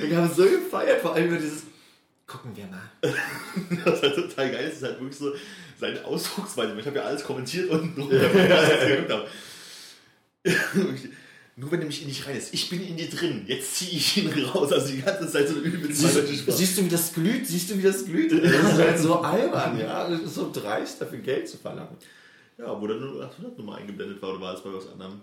ich 0.03 0.15
habe 0.15 0.29
so 0.35 0.43
gefeiert, 0.43 1.01
vor 1.01 1.13
allem 1.15 1.27
über 1.27 1.37
dieses, 1.37 1.63
gucken 2.25 2.51
wir 2.55 2.65
mal. 2.65 2.91
Das 3.85 3.95
ist 3.95 4.03
halt 4.03 4.15
total 4.15 4.51
geil. 4.51 4.65
Das 4.65 4.75
ist 4.75 4.83
halt 4.83 4.99
wirklich 4.99 5.17
so 5.17 5.33
seine 5.79 6.03
Ausdrucksweise. 6.03 6.75
Ich 6.77 6.85
habe 6.85 6.97
ja 6.97 7.03
alles 7.03 7.23
kommentiert 7.23 7.69
und 7.69 7.97
nur, 7.97 8.11
was 8.11 8.19
Nur 11.59 11.71
wenn 11.71 11.81
er 11.81 11.87
mich 11.87 12.03
in 12.03 12.07
dich 12.07 12.27
rein 12.27 12.37
ist. 12.37 12.53
Ich 12.53 12.69
bin 12.69 12.85
in 12.87 12.97
dir 12.97 13.09
drin. 13.09 13.43
Jetzt 13.47 13.77
ziehe 13.77 13.97
ich 13.97 14.15
ihn 14.15 14.31
raus. 14.43 14.71
Also 14.71 14.93
die 14.93 15.01
ganze 15.01 15.27
Zeit 15.27 15.49
so 15.49 15.55
übelst 15.55 16.03
Sprache. 16.03 16.51
Siehst 16.51 16.77
du, 16.77 16.85
wie 16.85 16.89
das 16.89 17.11
glüht? 17.11 17.47
Siehst 17.47 17.71
du, 17.71 17.77
wie 17.79 17.81
das 17.81 18.05
glüht? 18.05 18.31
Das 18.43 18.73
ist 18.73 18.77
halt 18.77 18.99
so 18.99 19.15
albern, 19.21 19.79
ja. 19.79 20.07
Das 20.07 20.21
ist 20.21 20.35
so 20.35 20.51
dreist, 20.53 21.01
dafür 21.01 21.17
Geld 21.17 21.49
zu 21.49 21.57
verlangen. 21.57 21.97
Ja, 22.59 22.79
wo 22.79 22.85
dann 22.85 22.99
nur 22.99 23.23
800 23.25 23.57
Nummer 23.57 23.75
eingeblendet 23.75 24.21
war 24.21 24.31
oder 24.33 24.41
war 24.41 24.53
es 24.53 24.61
bei 24.61 24.71
was 24.71 24.87
anderem? 24.87 25.19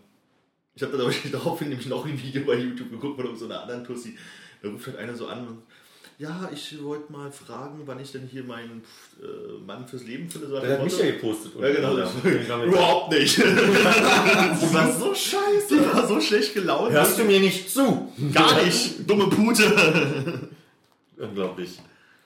Ich 0.75 0.83
habe 0.83 0.97
dann 0.97 1.03
aber 1.03 1.15
daraufhin 1.33 1.69
nämlich 1.69 1.87
noch 1.87 2.05
ein 2.05 2.21
Video 2.21 2.45
bei 2.45 2.57
YouTube 2.57 2.91
geguckt 2.91 3.21
von 3.21 3.37
so 3.37 3.45
einer 3.45 3.63
anderen 3.63 3.85
Tussi. 3.85 4.19
Da 4.61 4.71
ruft 4.71 4.89
halt 4.89 4.97
einer 4.97 5.15
so 5.15 5.29
an 5.29 5.47
und 5.47 5.63
ja, 6.19 6.49
ich 6.53 6.83
wollte 6.83 7.13
mal 7.13 7.31
fragen, 7.33 7.83
wann 7.87 7.99
ich 8.01 8.13
denn 8.13 8.29
hier 8.31 8.45
meinen 8.45 8.85
äh, 9.21 9.59
Mann 9.67 9.87
fürs 9.87 10.05
Leben 10.05 10.29
finde. 10.29 10.49
So 10.49 10.61
Der 10.61 10.79
hat 10.79 10.85
mich 10.85 10.99
ja 10.99 11.07
gepostet. 11.07 11.53
Ja, 11.61 11.73
genau. 11.73 11.95
Überhaupt. 11.95 12.67
Überhaupt 12.67 13.13
nicht. 13.13 13.39
Das 13.45 14.75
war 14.75 14.93
so 14.93 15.15
scheiße. 15.15 15.69
Die 15.71 15.87
war 15.87 16.07
so 16.07 16.21
schlecht 16.21 16.55
gelaunt. 16.55 16.93
Hörst 16.93 17.19
du 17.19 17.25
mir 17.25 17.41
nicht 17.41 17.69
zu? 17.71 18.13
Gar 18.33 18.63
nicht. 18.65 19.09
Dumme 19.09 19.27
Pute. 19.29 20.49
Unglaublich. 21.17 21.81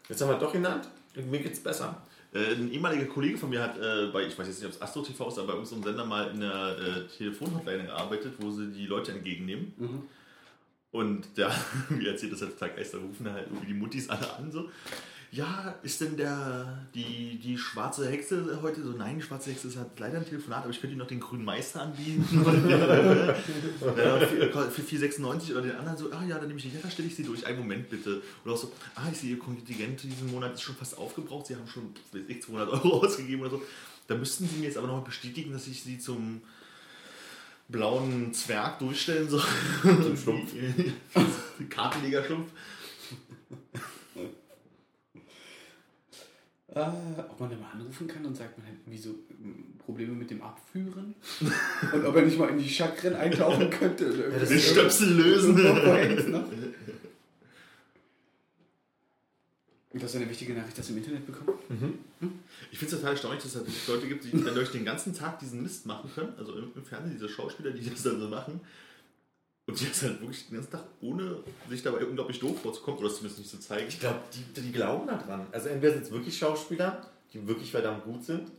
Jetzt 0.09 0.21
haben 0.21 0.29
wir 0.31 0.39
doch 0.39 0.53
genannt. 0.53 0.89
Mir 1.15 1.41
geht's 1.41 1.61
besser. 1.61 2.03
Äh, 2.35 2.55
ein 2.55 2.71
ehemaliger 2.71 3.07
Kollege 3.07 3.39
von 3.39 3.49
mir 3.51 3.63
hat 3.63 3.79
äh, 3.79 4.09
bei, 4.13 4.27
ich 4.27 4.39
weiß 4.39 4.47
jetzt 4.47 4.59
nicht, 4.61 4.67
ob 4.67 4.75
es 4.75 4.83
Astro 4.83 5.03
TV 5.03 5.29
ist, 5.29 5.39
aber 5.39 5.55
bei 5.55 5.59
uns 5.59 5.73
im 5.73 5.83
Sender 5.83 6.05
mal 6.05 6.31
in 6.31 6.41
der 6.41 6.77
äh, 6.79 7.17
Telefonhotline 7.17 7.85
gearbeitet, 7.85 8.35
wo 8.39 8.51
sie 8.51 8.67
die 8.71 8.87
Leute 8.87 9.13
entgegennehmen. 9.13 9.73
Und 10.91 11.37
der 11.37 11.55
mir 11.91 12.11
erzählt, 12.11 12.33
das 12.33 12.43
halt 12.43 12.79
ist, 12.79 12.95
da 12.95 12.99
rufen 12.99 13.31
halt 13.31 13.47
irgendwie 13.49 13.67
die 13.67 13.75
Muttis 13.75 14.09
alle 14.09 14.33
an 14.35 14.51
so. 14.51 14.69
Ja, 15.31 15.75
ist 15.83 16.01
denn 16.01 16.17
der, 16.17 16.87
die, 16.95 17.39
die 17.39 17.59
schwarze 17.59 18.09
Hexe 18.09 18.61
heute 18.63 18.83
so? 18.83 18.93
Nein, 18.93 19.17
die 19.17 19.23
schwarze 19.23 19.51
Hexe 19.51 19.69
ist 19.69 19.77
halt 19.77 19.91
leider 19.99 20.17
ein 20.17 20.25
Telefonat, 20.25 20.63
aber 20.63 20.71
ich 20.71 20.81
könnte 20.81 20.93
Ihnen 20.93 21.01
noch 21.01 21.07
den 21.07 21.21
grünen 21.21 21.45
Meister 21.45 21.83
anbieten. 21.83 22.25
für, 22.25 22.47
für 24.71 24.83
4,96 24.83 25.53
oder 25.53 25.61
den 25.61 25.77
anderen 25.77 25.99
so, 25.99 26.11
ah 26.13 26.25
ja, 26.27 26.39
dann 26.39 26.47
nehme 26.47 26.59
ich 26.59 26.65
die, 26.65 26.75
ja, 26.75 26.81
da 26.83 26.91
stelle 26.91 27.09
ich 27.09 27.17
sie 27.17 27.25
durch. 27.25 27.45
Einen 27.45 27.59
Moment 27.59 27.91
bitte. 27.91 28.23
Oder 28.43 28.55
auch 28.55 28.59
so, 28.59 28.73
ah, 28.95 29.03
ich 29.13 29.19
sehe 29.19 29.33
Ihr 29.33 29.39
Kontingent 29.39 30.03
diesen 30.03 30.31
Monat 30.31 30.55
ist 30.55 30.63
schon 30.63 30.77
fast 30.77 30.97
aufgebraucht, 30.97 31.49
Sie 31.49 31.57
haben 31.57 31.69
schon, 31.69 31.93
weiß 32.13 32.23
ich, 32.27 32.43
200 32.43 32.71
Euro 32.71 33.01
ausgegeben 33.05 33.43
oder 33.43 33.51
so. 33.51 33.63
Da 34.07 34.15
müssten 34.15 34.49
Sie 34.49 34.57
mir 34.57 34.65
jetzt 34.65 34.79
aber 34.79 34.87
noch 34.87 35.05
bestätigen, 35.05 35.53
dass 35.53 35.67
ich 35.67 35.83
Sie 35.83 35.99
zum 35.99 36.41
blauen 37.69 38.33
Zwerg 38.33 38.79
durchstellen 38.79 39.29
soll. 39.29 39.45
Zum 39.83 40.17
Schlumpf. 40.23 40.55
Kartenleger-Schlumpf. 41.69 42.51
Äh, 46.75 46.81
ob 46.81 47.41
man 47.41 47.51
da 47.51 47.57
mal 47.57 47.71
anrufen 47.73 48.07
kann 48.07 48.25
und 48.27 48.37
sagt, 48.37 48.59
man 48.59 48.67
hat 48.67 48.75
irgendwie 48.85 48.99
so 48.99 49.11
mm, 49.11 49.79
Probleme 49.79 50.13
mit 50.13 50.31
dem 50.31 50.43
Abführen. 50.43 51.15
und 51.93 52.05
ob 52.05 52.15
er 52.15 52.23
nicht 52.23 52.39
mal 52.39 52.51
in 52.51 52.59
die 52.59 52.69
Chakren 52.69 53.17
eintauchen 53.17 53.71
könnte. 53.71 54.07
Oder 54.07 54.25
irgendwie 54.25 54.41
das 54.41 54.49
Den 54.51 54.61
Stöpsel 54.61 55.15
lösen. 55.15 55.57
Und 59.99 60.05
das 60.05 60.15
ist 60.15 60.21
eine 60.21 60.31
wichtige 60.31 60.55
Nachricht, 60.55 60.79
das 60.79 60.91
im 60.91 60.99
Internet 60.99 61.27
bekommen. 61.27 61.59
Ich 62.71 62.79
finde 62.79 62.95
es 62.95 63.01
total 63.01 63.15
erstaunlich, 63.15 63.43
dass 63.43 63.57
es 63.57 63.59
halt 63.59 63.89
Leute 63.89 64.07
gibt, 64.07 64.23
die 64.23 64.31
dann 64.31 64.55
durch 64.55 64.71
den 64.71 64.85
ganzen 64.85 65.13
Tag 65.13 65.41
diesen 65.41 65.61
Mist 65.61 65.87
machen 65.87 66.09
können. 66.15 66.35
Also 66.39 66.53
im, 66.53 66.71
im 66.77 66.85
Fernsehen, 66.85 67.15
diese 67.15 67.29
Schauspieler, 67.29 67.73
die 67.73 67.91
das 67.91 68.05
dann 68.05 68.21
so 68.21 68.29
machen. 68.29 68.61
Und 69.67 69.81
die 69.81 69.89
das 69.89 70.01
halt 70.05 70.21
wirklich 70.21 70.47
den 70.47 70.55
ganzen 70.55 70.71
Tag, 70.71 70.85
ohne 71.01 71.39
sich 71.69 71.83
dabei 71.83 72.07
unglaublich 72.07 72.39
doof 72.39 72.63
vorzukommen, 72.63 73.01
oder 73.01 73.09
es 73.09 73.17
zumindest 73.17 73.41
nicht 73.41 73.51
zu 73.51 73.59
zeigen. 73.59 73.89
Ich 73.89 73.99
glaube, 73.99 74.21
die, 74.33 74.61
die 74.61 74.71
glauben 74.71 75.09
da 75.09 75.17
dran. 75.17 75.49
Also 75.51 75.69
entweder 75.69 75.95
sind 75.95 76.05
es 76.05 76.13
wirklich 76.13 76.39
Schauspieler, 76.39 77.05
die 77.33 77.45
wirklich 77.49 77.73
verdammt 77.73 78.05
gut 78.05 78.23
sind, 78.25 78.53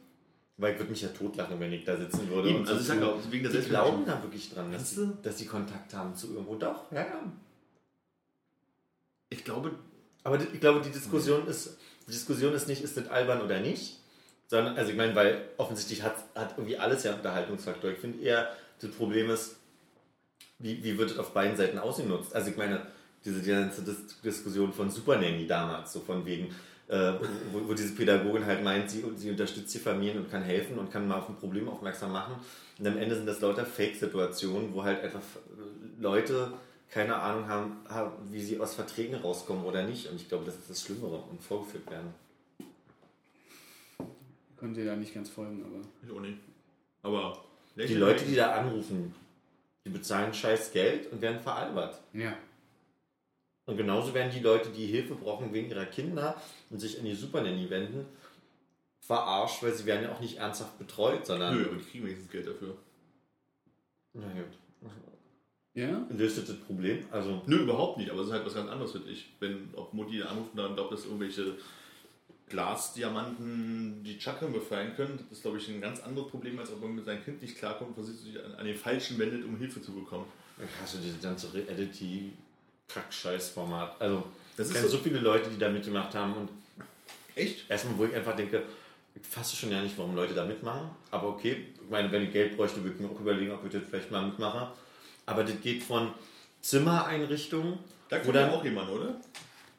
weil 0.57 0.73
ich 0.73 0.79
würde 0.79 0.91
mich 0.91 1.01
ja 1.03 1.07
totlachen, 1.07 1.57
wenn 1.61 1.71
ich 1.71 1.85
da 1.85 1.95
sitzen 1.95 2.29
würde. 2.29 2.49
Eben, 2.49 2.59
und 2.59 2.67
also 2.67 2.81
ich 2.81 2.87
sag 2.87 2.99
tun. 2.99 3.07
auch, 3.07 3.31
wegen 3.31 3.49
der 3.49 3.61
die 3.61 3.69
glauben 3.69 4.05
da 4.05 4.21
wirklich 4.21 4.53
dran, 4.53 4.73
dass 4.73 4.93
sie, 4.93 5.09
dass 5.23 5.37
sie 5.37 5.45
Kontakt 5.45 5.93
haben 5.93 6.13
zu 6.13 6.33
irgendwo. 6.33 6.55
Doch, 6.55 6.91
ja, 6.91 6.99
ja. 6.99 7.23
Ich 9.29 9.45
glaube, 9.45 9.71
Aber 10.23 10.39
ich 10.39 10.59
glaube, 10.59 10.81
die 10.81 10.91
Diskussion 10.91 11.47
ist, 11.47 11.77
die 12.07 12.11
Diskussion 12.11 12.53
ist 12.53 12.67
nicht, 12.67 12.83
ist 12.83 12.97
das 12.97 13.07
albern 13.07 13.41
oder 13.41 13.59
nicht, 13.59 13.99
sondern, 14.47 14.77
also 14.77 14.91
ich 14.91 14.97
meine, 14.97 15.15
weil 15.15 15.41
offensichtlich 15.57 16.03
hat, 16.03 16.15
hat 16.35 16.57
irgendwie 16.57 16.77
alles 16.77 17.03
ja 17.03 17.13
Unterhaltungsfaktor. 17.13 17.91
Ich 17.91 17.99
finde 17.99 18.21
eher, 18.23 18.51
das 18.81 18.91
Problem 18.91 19.29
ist, 19.29 19.57
wie, 20.57 20.83
wie 20.83 20.97
wird 20.97 21.11
es 21.11 21.17
auf 21.17 21.33
beiden 21.33 21.55
Seiten 21.55 21.77
ausgenutzt? 21.77 22.35
Also 22.35 22.51
ich 22.51 22.57
meine, 22.57 22.85
diese 23.23 23.41
die 23.41 23.49
ganze 23.49 23.83
Dis 23.83 24.19
Diskussion 24.23 24.73
von 24.73 24.89
Super 24.89 25.17
Nanny 25.17 25.47
damals, 25.47 25.93
so 25.93 25.99
von 25.99 26.25
wegen, 26.25 26.53
äh, 26.87 27.13
wo, 27.51 27.69
wo 27.69 27.73
diese 27.73 27.93
Pädagogin 27.93 28.45
halt 28.45 28.63
meint, 28.63 28.89
sie, 28.89 29.03
sie 29.15 29.29
unterstützt 29.29 29.73
die 29.73 29.79
Familien 29.79 30.17
und 30.17 30.31
kann 30.31 30.41
helfen 30.41 30.77
und 30.77 30.91
kann 30.91 31.07
mal 31.07 31.19
auf 31.19 31.29
ein 31.29 31.35
Problem 31.35 31.69
aufmerksam 31.69 32.11
machen. 32.11 32.35
Und 32.77 32.87
am 32.87 32.97
Ende 32.97 33.15
sind 33.15 33.25
das 33.25 33.41
lauter 33.41 33.65
Fake-Situationen, 33.65 34.73
wo 34.73 34.83
halt 34.83 35.03
einfach 35.03 35.21
Leute 35.99 36.53
keine 36.89 37.15
Ahnung 37.15 37.47
haben, 37.47 37.77
haben, 37.87 38.11
wie 38.31 38.41
sie 38.41 38.59
aus 38.59 38.75
Verträgen 38.75 39.15
rauskommen 39.15 39.63
oder 39.63 39.83
nicht. 39.83 40.07
Und 40.09 40.19
ich 40.19 40.27
glaube, 40.27 40.45
das 40.45 40.55
ist 40.55 40.69
das 40.69 40.81
Schlimmere 40.81 41.17
und 41.17 41.41
vorgeführt 41.41 41.89
werden. 41.89 42.13
Konnte 44.57 44.83
da 44.83 44.95
nicht 44.95 45.13
ganz 45.13 45.29
folgen, 45.29 45.63
aber. 45.63 45.81
ich 46.03 46.11
auch 46.11 46.21
nicht. 46.21 46.37
Aber 47.01 47.41
Die 47.75 47.93
Leute, 47.93 48.25
die 48.25 48.35
da 48.35 48.53
anrufen, 48.53 49.15
die 49.85 49.89
bezahlen 49.89 50.33
scheiß 50.33 50.71
Geld 50.73 51.11
und 51.11 51.21
werden 51.21 51.39
veralbert. 51.39 52.01
Ja. 52.13 52.37
Und 53.65 53.77
genauso 53.77 54.13
werden 54.13 54.31
die 54.33 54.39
Leute, 54.39 54.69
die 54.69 54.87
Hilfe 54.87 55.15
brauchen 55.15 55.53
wegen 55.53 55.69
ihrer 55.69 55.85
Kinder 55.85 56.41
und 56.71 56.79
sich 56.79 56.97
an 56.97 57.05
die 57.05 57.13
Supernanny 57.13 57.69
wenden, 57.69 58.05
verarscht, 58.99 59.63
weil 59.63 59.73
sie 59.73 59.85
werden 59.85 60.03
ja 60.03 60.11
auch 60.11 60.19
nicht 60.19 60.37
ernsthaft 60.37 60.77
betreut, 60.77 61.25
sondern. 61.25 61.55
Nö, 61.55 61.67
aber 61.67 61.75
die 61.75 61.83
kriegen 61.83 62.05
wenigstens 62.05 62.31
Geld 62.31 62.47
dafür. 62.47 62.75
Na 64.13 64.27
gut. 64.33 64.58
Ja? 65.75 66.05
Löst 66.09 66.37
das 66.37 66.45
das 66.47 66.57
Problem? 66.57 67.05
Also, 67.11 67.41
Nö, 67.45 67.57
überhaupt 67.63 67.97
nicht, 67.97 68.09
aber 68.11 68.19
es 68.21 68.27
ist 68.27 68.33
halt 68.33 68.45
was 68.45 68.53
ganz 68.55 68.69
anderes, 68.69 68.91
finde 68.91 69.09
ich. 69.11 69.29
Wenn, 69.39 69.69
ob 69.75 69.93
Mutti 69.93 70.21
anruft 70.21 70.51
und 70.53 70.57
dann 70.57 70.75
glaubt, 70.75 70.91
dass 70.91 71.05
irgendwelche 71.05 71.53
Glasdiamanten 72.49 74.03
die 74.03 74.19
Chakren 74.19 74.51
befreien 74.51 74.93
können, 74.95 75.17
das 75.17 75.27
ist, 75.37 75.43
glaube 75.43 75.57
ich, 75.59 75.67
ein 75.69 75.79
ganz 75.81 75.99
anderes 76.01 76.29
Problem, 76.31 76.57
als 76.59 76.71
ob 76.71 76.81
man 76.81 76.95
mit 76.95 77.05
seinem 77.05 77.23
Kind 77.23 77.41
nicht 77.41 77.57
klarkommt 77.57 77.95
und 77.95 78.03
versucht, 78.03 78.23
sich 78.23 78.43
an, 78.43 78.55
an 78.55 78.65
den 78.65 78.75
Falschen 78.75 79.17
wendet, 79.19 79.45
um 79.45 79.55
Hilfe 79.57 79.81
zu 79.81 79.93
bekommen. 79.93 80.25
hast 80.81 80.95
du 80.95 80.97
dieses 80.97 81.21
ganze 81.21 81.53
Reality-Kack-Scheiß-Format. 81.53 84.01
Also, 84.01 84.23
Das 84.57 84.67
gibt 84.69 84.81
so- 84.81 84.87
so 84.89 84.97
viele 84.97 85.19
Leute, 85.19 85.49
die 85.49 85.57
da 85.59 85.69
mitgemacht 85.69 86.13
haben 86.15 86.33
und 86.33 86.49
Echt? 87.35 87.69
Erstmal, 87.69 87.97
wo 87.97 88.05
ich 88.05 88.13
einfach 88.15 88.35
denke, 88.35 88.63
ich 89.15 89.25
fasse 89.25 89.55
schon 89.55 89.71
ja 89.71 89.81
nicht, 89.81 89.97
warum 89.97 90.13
Leute 90.15 90.33
da 90.33 90.45
mitmachen. 90.45 90.89
Aber 91.11 91.29
okay, 91.29 91.67
ich 91.81 91.89
meine, 91.89 92.11
wenn 92.11 92.23
ich 92.23 92.33
Geld 92.33 92.57
bräuchte, 92.57 92.83
würde 92.83 92.95
ich 92.95 92.99
mir 93.01 93.07
auch 93.09 93.19
überlegen, 93.19 93.51
ob 93.51 93.65
ich 93.65 93.71
das 93.71 93.83
vielleicht 93.89 94.11
mal 94.11 94.25
mitmache. 94.25 94.71
Aber 95.29 95.43
das 95.43 95.61
geht 95.61 95.83
von 95.83 96.11
Zimmereinrichtungen, 96.61 97.79
Da 98.09 98.19
kommt 98.19 98.35
ja 98.35 98.51
auch 98.51 98.63
jemand, 98.63 98.89
oder? 98.89 99.15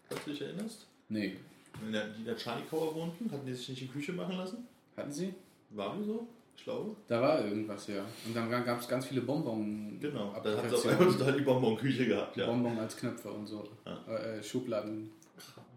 Falls 0.09 0.25
du 0.25 0.31
dich 0.31 0.43
erinnerst? 0.43 0.87
Nee. 1.09 1.37
In 1.85 1.93
der, 1.93 2.07
die 2.09 2.21
in 2.21 2.25
der 2.25 2.37
Charlie-Kauer 2.37 2.95
wohnten, 2.95 3.31
hatten 3.31 3.47
die 3.47 3.55
sich 3.55 3.69
nicht 3.71 3.83
die 3.83 3.89
Küche 3.89 4.13
machen 4.13 4.37
lassen? 4.37 4.67
Hatten 4.97 5.13
sie? 5.13 5.35
War 5.71 5.99
wir 5.99 6.05
so? 6.05 6.27
Ich 6.57 6.65
glaube. 6.65 6.95
Da 7.09 7.21
war 7.21 7.45
irgendwas, 7.45 7.87
ja. 7.87 8.05
Und 8.27 8.37
dann 8.37 8.51
gab 8.51 8.81
es 8.81 8.87
ganz 8.87 9.07
viele 9.07 9.23
Bonbon. 9.23 9.99
Genau. 9.99 10.35
Da 10.43 10.57
hat 10.57 10.69
sie 10.69 10.77
auf 10.77 10.87
einmal 10.87 11.13
total 11.17 11.33
die 11.33 11.43
Bonbon-Küche 11.43 12.07
gehabt, 12.07 12.37
ja. 12.37 12.47
Bonbon 12.47 12.79
als 12.79 12.97
Knöpfe 12.97 13.31
und 13.31 13.47
so. 13.47 13.67
Ja. 13.87 13.99
Äh, 14.09 14.39
äh, 14.39 14.43
Schubladen. 14.43 15.11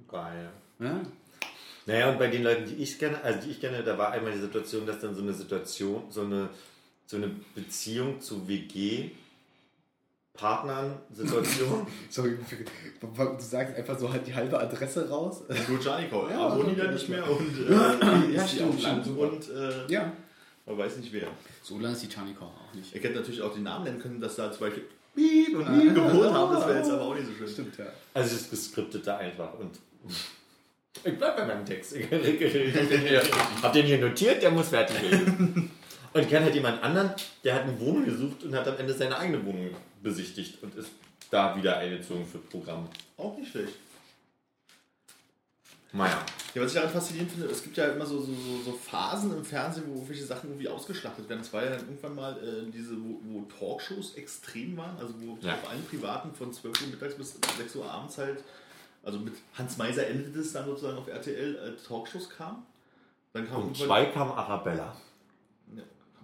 geil. 0.10 0.50
Ja? 0.80 1.02
Naja, 1.86 2.12
und 2.12 2.20
bei 2.20 2.28
den 2.28 2.44
Leuten, 2.44 2.66
die 2.66 2.76
ich 2.76 3.00
kenne, 3.00 3.22
also 3.24 3.40
die 3.46 3.52
ich 3.52 3.62
kenne, 3.62 3.84
da 3.84 3.98
war 3.98 4.12
einmal 4.12 4.32
die 4.32 4.40
Situation, 4.40 4.86
dass 4.86 5.00
dann 5.00 5.16
so 5.16 5.22
eine 5.22 5.34
Situation, 5.34 6.04
so 6.10 6.22
eine, 6.22 6.50
so 7.06 7.18
eine 7.18 7.32
Beziehung 7.56 8.22
zu 8.22 8.48
WG-Partnern, 10.36 10.98
Situation, 11.12 11.86
Sorry, 12.10 12.38
du 13.02 13.36
sagst 13.40 13.76
einfach 13.76 13.98
so 13.98 14.12
halt 14.12 14.26
die 14.26 14.34
halbe 14.34 14.60
Adresse 14.60 15.08
raus. 15.10 15.44
Gut, 15.68 15.82
Charlie-Kauer. 15.84 16.30
Ja, 16.32 16.50
Ja, 16.50 16.56
wohnen 16.56 16.70
die 16.76 16.82
okay, 16.82 16.88
da 16.88 16.92
nicht 16.92 17.10
mehr 17.10 17.30
und 17.30 17.70
äh, 17.70 18.34
Ja, 18.36 18.48
stimmt, 18.48 18.80
stimmt, 18.82 19.08
und 19.18 19.50
äh, 19.50 19.92
Ja. 19.92 20.12
man 20.66 20.78
weiß 20.78 20.98
nicht 20.98 21.14
wer. 21.14 21.28
So 21.62 21.78
lange 21.80 21.94
ist 21.94 22.04
die 22.04 22.10
Chaniko 22.10 22.46
auch 22.46 22.74
nicht. 22.74 22.94
Er 22.96 23.02
hätte 23.02 23.16
natürlich 23.16 23.42
auch 23.42 23.54
den 23.54 23.64
Namen 23.64 23.86
nennen 23.86 24.00
können, 24.00 24.20
dass 24.20 24.36
da 24.36 24.52
zum 24.52 24.62
Beispiel 24.68 24.86
Piep 25.16 25.56
und 25.56 25.66
Piep 25.66 25.94
gewohnt 25.94 26.34
haben, 26.34 26.54
das 26.56 26.68
wäre 26.68 26.78
jetzt 26.80 26.92
aber 26.92 27.02
auch 27.04 27.16
nicht 27.16 27.28
so 27.28 27.34
schön. 27.34 27.48
Stimmt, 27.48 27.78
ja. 27.78 27.86
Also 28.14 28.36
es 28.36 28.42
ist 28.44 28.50
geskriptet 28.50 29.06
da 29.06 29.18
einfach 29.18 29.54
und 29.60 29.80
ich 31.04 31.18
bleib 31.18 31.38
bei 31.38 31.46
meinem 31.46 31.66
Text. 31.66 31.96
Ich 31.96 33.64
hab 33.64 33.74
den 33.74 33.86
hier 33.86 34.00
notiert, 34.00 34.42
der 34.42 34.52
muss 34.52 34.70
fertig 34.70 35.00
werden. 35.12 35.70
Und 36.14 36.22
ich 36.22 36.30
kenne 36.30 36.46
halt 36.46 36.54
jemand 36.56 36.84
anderen, 36.84 37.12
der 37.44 37.56
hat 37.56 37.64
eine 37.64 37.80
Wohnung 37.80 38.06
gesucht 38.06 38.44
und 38.44 38.54
hat 38.56 38.68
am 38.68 38.78
Ende 38.78 38.94
seine 38.94 39.18
eigene 39.18 39.44
Wohnung 39.46 39.70
besichtigt 40.04 40.62
und 40.62 40.76
ist 40.76 40.92
da 41.32 41.56
wieder 41.56 41.78
eingezogen 41.78 42.26
für 42.28 42.38
Programm. 42.38 42.88
Auch 43.18 43.36
nicht 43.38 43.52
schlecht. 43.52 43.74
Naja. 45.96 46.26
Ja, 46.56 46.62
was 46.62 46.72
ich 46.72 46.76
daran 46.76 46.92
faszinierend 46.92 47.32
finde, 47.32 47.48
es 47.48 47.62
gibt 47.62 47.78
ja 47.78 47.86
immer 47.86 48.06
so, 48.06 48.20
so, 48.20 48.34
so, 48.66 48.72
Phasen 48.74 49.32
im 49.32 49.46
Fernsehen, 49.46 49.84
wo 49.88 50.08
welche 50.08 50.26
Sachen 50.26 50.50
irgendwie 50.50 50.68
ausgeschlachtet 50.68 51.30
werden. 51.30 51.42
Es 51.42 51.54
war 51.54 51.64
ja 51.64 51.70
dann 51.72 51.82
irgendwann 51.82 52.16
mal 52.16 52.34
äh, 52.38 52.72
diese, 52.72 52.96
wo, 53.00 53.20
wo 53.24 53.42
Talkshows 53.44 54.16
extrem 54.16 54.76
waren, 54.76 54.98
also 54.98 55.14
wo 55.20 55.38
Ja. 55.42 55.54
auf 55.54 55.70
allen 55.70 55.86
Privaten 55.86 56.34
von 56.34 56.52
12 56.52 56.82
Uhr 56.82 56.88
mittags 56.88 57.16
bis 57.16 57.36
6 57.58 57.76
Uhr 57.76 57.90
abends 57.92 58.18
halt, 58.18 58.44
also 59.04 59.20
mit 59.20 59.34
Hans 59.56 59.78
Meiser 59.78 60.08
endete 60.08 60.40
es 60.40 60.54
dann 60.54 60.66
sozusagen 60.66 60.98
auf 60.98 61.08
RTL, 61.08 61.56
äh, 61.56 61.88
Talkshows 61.88 62.30
kamen. 62.30 62.64
Dann 63.34 63.48
kam 63.48 63.68
Und 63.68 63.78
zwei 63.78 64.06
kam 64.06 64.32
Arabella. 64.32 64.96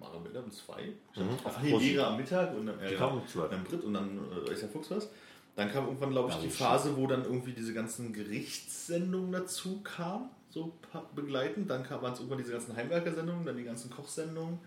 Ja, 0.02 0.08
kam 0.08 0.12
Arabella 0.12 0.40
um 0.42 0.52
zwei. 0.52 0.84
Mhm. 1.16 1.30
Ach 1.44 1.62
nee, 1.62 1.78
Lehrer 1.78 2.08
am 2.08 2.18
Mittag 2.18 2.56
und 2.56 2.66
dann, 2.68 2.80
äh, 2.80 2.96
zwei. 3.28 3.48
dann 3.48 3.64
Brit 3.64 3.84
und 3.84 3.94
dann 3.94 4.20
äh, 4.48 4.52
ist 4.54 4.62
der 4.62 4.70
Fuchs 4.70 4.90
was. 4.92 5.10
Dann 5.56 5.72
kam 5.72 5.86
irgendwann, 5.86 6.12
glaube 6.12 6.30
ich, 6.30 6.36
Ja, 6.36 6.42
die 6.42 6.48
das 6.48 6.58
Phase, 6.58 6.96
wo 6.96 7.08
dann 7.08 7.24
irgendwie 7.26 7.52
diese 7.54 7.74
ganzen 7.74 8.14
Gerichtssendungen 8.14 9.32
dazu 9.32 9.82
kamen, 9.82 10.30
so 10.50 10.74
begleitend. 11.16 11.70
Dann 11.70 11.84
kam- 11.84 12.02
waren 12.02 12.14
es 12.14 12.20
irgendwann 12.20 12.38
diese 12.40 12.52
ganzen 12.54 12.76
Heimwerkersendungen, 12.76 13.46
dann 13.46 13.58
die 13.58 13.64
ganzen 13.64 13.90
Kochsendungen. 13.90 14.60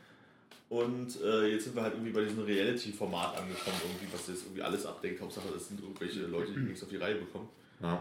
Und 0.69 1.21
äh, 1.23 1.47
jetzt 1.49 1.65
sind 1.65 1.77
wir 1.77 1.83
halt 1.83 1.95
irgendwie 1.95 2.13
bei 2.13 2.23
diesem 2.25 2.43
Reality-Format 2.43 3.37
angekommen, 3.39 3.77
irgendwie, 3.85 4.13
was 4.13 4.27
jetzt 4.29 4.45
irgendwie 4.45 4.63
alles 4.63 4.87
abdeckt. 4.87 5.21
Hauptsache, 5.21 5.49
es 5.55 5.69
sind 5.69 5.81
irgendwelche 5.81 6.21
Leute, 6.27 6.53
die 6.53 6.61
nichts 6.61 6.83
auf 6.83 6.89
die 6.89 6.97
Reihe 6.97 7.17
bekommen. 7.17 7.49
Ja. 7.83 8.01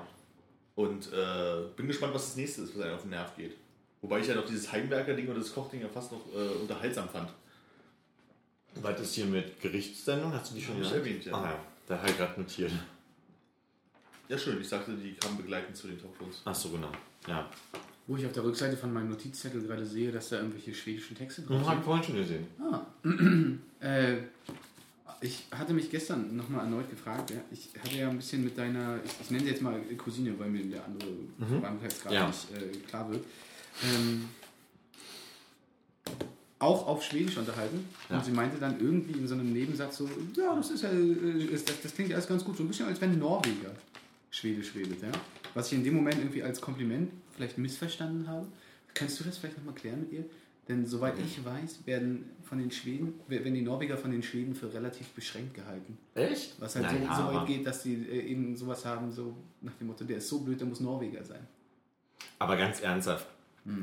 Und 0.75 1.11
äh, 1.11 1.63
bin 1.75 1.87
gespannt, 1.87 2.13
was 2.13 2.27
das 2.27 2.35
nächste 2.37 2.61
ist, 2.61 2.75
was 2.75 2.83
einem 2.83 2.95
auf 2.95 3.01
den 3.01 3.09
Nerv 3.11 3.35
geht. 3.35 3.55
Wobei 4.01 4.19
ich 4.19 4.27
ja 4.27 4.35
noch 4.35 4.45
dieses 4.45 4.71
Heimwerker-Ding 4.71 5.27
oder 5.29 5.39
das 5.39 5.53
Kochding 5.53 5.81
ja 5.81 5.87
fast 5.87 6.11
noch 6.11 6.21
äh, 6.33 6.59
unterhaltsam 6.61 7.07
fand. 7.09 7.29
Was 8.75 8.99
ist 9.01 9.13
hier 9.15 9.25
mit 9.25 9.59
Gerichtssendung? 9.61 10.33
Hast 10.33 10.51
du 10.51 10.55
die 10.55 10.61
schon 10.61 10.75
genannt? 10.77 10.95
erwähnt, 10.95 11.25
ja. 11.25 11.33
Ah, 11.33 11.51
ja. 11.51 11.59
Da 11.87 11.97
habe 11.99 12.09
ich 12.09 12.17
gerade 12.17 12.39
notiert. 12.39 12.71
Ja, 14.29 14.37
schön. 14.37 14.59
Ich 14.61 14.69
sagte, 14.69 14.93
die 14.93 15.13
kamen 15.13 15.37
begleitend 15.37 15.75
zu 15.75 15.87
den 15.87 15.99
Talkshows. 16.01 16.41
Ach 16.45 16.55
so, 16.55 16.69
genau. 16.69 16.91
Ja. 17.27 17.49
Wo 18.07 18.15
ich 18.17 18.25
auf 18.25 18.31
der 18.31 18.43
Rückseite 18.43 18.77
von 18.77 18.91
meinem 18.93 19.09
Notizzettel 19.09 19.61
gerade 19.61 19.85
sehe, 19.85 20.11
dass 20.11 20.29
da 20.29 20.37
irgendwelche 20.37 20.73
schwedischen 20.73 21.15
Texte 21.17 21.41
Das 21.41 21.49
drauf 21.49 21.59
habe 21.67 21.69
ich 21.69 21.75
sind. 21.75 21.83
vorhin 21.83 22.03
schon 22.03 22.15
gesehen. 22.15 22.47
Ah. 23.81 23.85
äh, 23.85 24.17
ich 25.19 25.43
hatte 25.51 25.73
mich 25.73 25.89
gestern 25.91 26.35
nochmal 26.35 26.61
erneut 26.65 26.89
gefragt, 26.89 27.29
ja. 27.29 27.37
ich 27.51 27.69
hatte 27.79 27.95
ja 27.95 28.09
ein 28.09 28.17
bisschen 28.17 28.43
mit 28.43 28.57
deiner, 28.57 28.99
ich, 29.03 29.11
ich 29.21 29.29
nenne 29.31 29.43
sie 29.43 29.49
jetzt 29.51 29.61
mal 29.61 29.79
Cousine, 29.97 30.33
weil 30.39 30.49
mir 30.49 30.63
der 30.65 30.83
andere 30.85 31.09
Verwandtheitsgrad 31.47 32.11
Ja. 32.13 32.27
nicht 32.27 32.47
äh, 32.55 32.77
klar 32.87 33.11
wird, 33.11 33.23
ähm, 33.83 34.29
auch 36.59 36.87
auf 36.87 37.03
Schwedisch 37.03 37.37
unterhalten. 37.37 37.87
Ja. 38.09 38.17
Und 38.17 38.25
sie 38.25 38.31
meinte 38.31 38.57
dann 38.57 38.79
irgendwie 38.79 39.13
in 39.13 39.27
so 39.27 39.33
einem 39.33 39.51
Nebensatz 39.51 39.97
so, 39.97 40.09
ja, 40.37 40.55
das 40.55 40.69
ist 40.69 40.83
ja, 40.83 40.89
äh, 40.89 41.43
ist, 41.45 41.67
das, 41.67 41.81
das 41.81 41.93
klingt 41.93 42.09
ja 42.09 42.15
alles 42.15 42.27
ganz 42.27 42.45
gut, 42.45 42.55
so 42.55 42.63
ein 42.63 42.67
bisschen 42.67 42.87
als 42.87 43.01
wenn 43.01 43.17
Norweger 43.17 43.71
Schwedisch 44.29 44.73
redet, 44.75 45.01
ja. 45.01 45.11
Was 45.53 45.67
ich 45.67 45.77
in 45.77 45.83
dem 45.83 45.95
Moment 45.95 46.17
irgendwie 46.17 46.43
als 46.43 46.61
Kompliment 46.61 47.11
vielleicht 47.35 47.57
missverstanden 47.57 48.27
habe. 48.27 48.47
Kannst 48.93 49.19
du 49.19 49.23
das 49.23 49.37
vielleicht 49.37 49.57
nochmal 49.57 49.73
klären 49.73 50.01
mit 50.01 50.11
ihr? 50.11 50.25
Denn 50.67 50.85
soweit 50.85 51.15
ich 51.19 51.43
weiß, 51.43 51.85
werden 51.85 52.29
von 52.43 52.59
den 52.59 52.71
Schweden, 52.71 53.15
werden 53.27 53.53
die 53.53 53.61
Norweger 53.61 53.97
von 53.97 54.11
den 54.11 54.21
Schweden 54.21 54.53
für 54.53 54.73
relativ 54.73 55.09
beschränkt 55.09 55.53
gehalten. 55.53 55.97
Echt? 56.13 56.55
Was 56.59 56.75
halt 56.75 56.85
Naja, 56.85 57.15
so, 57.15 57.23
so 57.23 57.33
weit 57.33 57.47
geht, 57.47 57.65
dass 57.65 57.83
die 57.83 57.95
äh, 57.95 58.31
eben 58.31 58.55
sowas 58.55 58.85
haben, 58.85 59.11
so 59.11 59.35
nach 59.61 59.73
dem 59.73 59.87
Motto, 59.87 60.05
der 60.05 60.17
ist 60.17 60.29
so 60.29 60.39
blöd, 60.39 60.59
der 60.59 60.67
muss 60.67 60.79
Norweger 60.79 61.23
sein. 61.23 61.45
Aber 62.39 62.55
ganz 62.55 62.81
ernsthaft, 62.81 63.27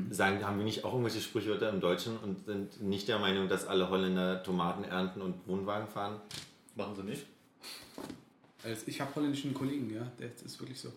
sagen, 0.09 0.45
haben 0.45 0.57
wir 0.57 0.65
nicht 0.65 0.83
auch 0.83 0.91
irgendwelche 0.91 1.21
Sprichwörter 1.21 1.69
im 1.69 1.79
Deutschen 1.79 2.17
und 2.17 2.45
sind 2.45 2.81
nicht 2.81 3.07
der 3.07 3.19
Meinung, 3.19 3.47
dass 3.47 3.65
alle 3.65 3.89
Holländer 3.89 4.43
Tomaten 4.43 4.83
ernten 4.83 5.21
und 5.21 5.47
Wohnwagen 5.47 5.87
fahren? 5.87 6.19
Machen 6.75 6.95
sie 6.95 7.03
nicht. 7.03 7.25
Also 8.63 8.83
ich 8.87 8.99
habe 8.99 9.13
holländischen 9.15 9.53
Kollegen, 9.53 9.93
ja, 9.93 10.11
das 10.17 10.41
ist 10.41 10.59
wirklich 10.59 10.79
so. 10.79 10.91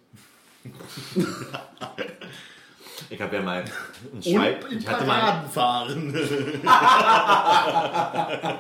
Ich 3.11 3.21
habe 3.21 3.37
ja 3.37 3.43
mal 3.43 3.65
einen 4.13 4.23
Schweib. 4.23 4.71
in 4.71 4.79
Ich 4.79 4.89
hatte 4.89 5.05
mal, 5.05 5.21
Paraden 5.21 5.51
fahren. 5.51 6.15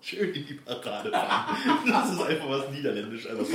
Schön 0.00 0.32
in 0.32 0.46
die 0.46 0.54
Parade 0.54 1.10
fahren. 1.10 1.56
Das 1.86 2.12
ist 2.12 2.22
einfach 2.22 2.48
was 2.48 2.70
Niederländisch, 2.70 3.28
einfach 3.28 3.44
was 3.44 3.50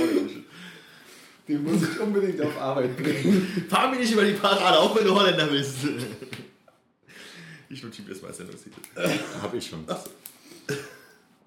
Den 1.46 1.62
muss 1.62 1.82
ich 1.82 2.00
unbedingt 2.00 2.40
auf 2.40 2.58
Arbeit 2.58 2.96
bringen. 2.96 3.66
Fahr 3.68 3.90
mir 3.90 3.98
nicht 3.98 4.12
über 4.12 4.24
die 4.24 4.32
Parade, 4.32 4.78
auch 4.78 4.96
wenn 4.96 5.04
du 5.04 5.14
Holländer 5.14 5.46
bist. 5.46 5.76
Ich 7.70 7.82
notiere 7.82 8.10
das 8.10 8.22
mal 8.22 8.28
als 8.28 8.36
Sendungstitel. 8.36 8.80
habe 9.42 9.56
ich 9.56 9.66
schon. 9.66 9.84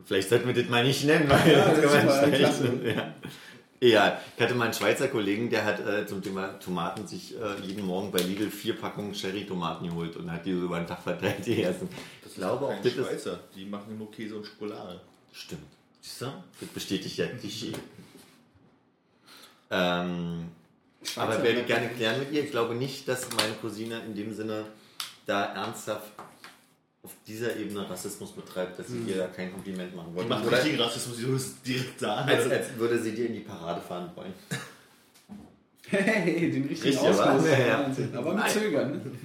Vielleicht 0.06 0.28
sollten 0.28 0.48
wir 0.48 0.54
das 0.62 0.70
mal 0.70 0.84
nicht 0.84 1.06
nennen, 1.06 1.30
weil 1.30 1.52
Ja, 1.54 1.70
das 1.70 1.82
das 1.82 1.94
kann 1.94 2.06
man 2.06 2.16
ist 2.16 2.28
nicht 2.28 2.40
klasse. 2.40 2.80
ja. 2.84 3.88
ja, 3.88 4.22
ich 4.36 4.44
hatte 4.44 4.56
mal 4.56 4.66
einen 4.66 4.74
Schweizer 4.74 5.08
Kollegen, 5.08 5.50
der 5.50 5.64
hat 5.64 5.80
äh, 5.88 6.06
zum 6.06 6.22
Thema 6.22 6.60
Tomaten 6.60 7.08
sich 7.08 7.36
äh, 7.40 7.66
jeden 7.66 7.86
Morgen 7.86 8.12
bei 8.12 8.20
Lidl 8.20 8.50
vier 8.50 8.76
Packungen 8.76 9.14
Cherry-Tomaten 9.14 9.88
geholt 9.88 10.18
und 10.18 10.30
hat 10.30 10.46
die 10.46 10.54
so 10.54 10.64
über 10.66 10.80
den 10.80 10.88
Tag 10.88 11.02
verteilt 11.02 11.46
gegessen. 11.46 11.88
Das 12.24 12.32
Ich 12.34 12.38
glaube 12.38 12.66
auch, 12.66 12.76
das 12.84 12.94
ist... 12.94 12.96
Schweizer. 12.96 13.40
Die 13.56 13.66
machen 13.66 13.98
nur 13.98 14.12
Käse 14.12 14.36
und 14.36 14.46
Schokolade. 14.46 15.00
Stimmt. 15.32 15.62
Siehst 16.02 16.22
du? 16.22 16.26
Das 16.60 16.70
bestätigt 16.70 17.18
ja 17.18 17.28
Klischee. 17.28 17.72
Ähm, 19.70 20.50
aber 21.16 21.44
werde 21.44 21.62
ich 21.62 21.68
gerne 21.68 21.90
klären 21.90 22.20
mit 22.20 22.32
ihr. 22.32 22.44
Ich 22.44 22.52
glaube 22.52 22.76
nicht, 22.76 23.08
dass 23.08 23.30
meine 23.36 23.54
Cousine 23.62 24.00
in 24.06 24.16
dem 24.16 24.34
Sinne 24.34 24.66
da 25.26 25.46
ernsthaft 25.54 26.12
auf 27.04 27.12
dieser 27.26 27.56
Ebene 27.56 27.90
Rassismus 27.90 28.32
betreibt, 28.34 28.80
dass 28.80 28.88
sie 28.88 29.00
ihr 29.08 29.18
da 29.18 29.28
kein 29.28 29.52
Kompliment 29.54 29.96
machen 29.96 30.10
Die 30.12 30.16
wollte. 30.18 30.30
machen 30.30 30.48
Oder 30.48 30.58
richtigen 30.58 30.82
Rassismus, 30.82 31.18
die 31.18 31.26
es 31.32 31.62
direkt 31.62 32.00
sagen. 32.00 32.30
als, 32.30 32.50
als 32.52 32.76
würde 32.78 33.00
sie 33.02 33.14
dir 33.14 33.28
in 33.28 33.34
die 33.34 33.40
Parade 33.42 33.80
fahren 33.82 34.10
wollen. 34.16 34.34
Hey, 35.90 36.52
den 36.52 36.66
richtigen 36.68 36.98
Richtig, 36.98 36.98
aber- 37.00 37.34
Ausfluss. 37.36 37.50
Ja, 37.52 37.60
ja. 37.68 37.94
Aber 38.20 38.34
mit 38.34 38.44
Nein. 38.44 38.52
Zögern. 38.52 39.20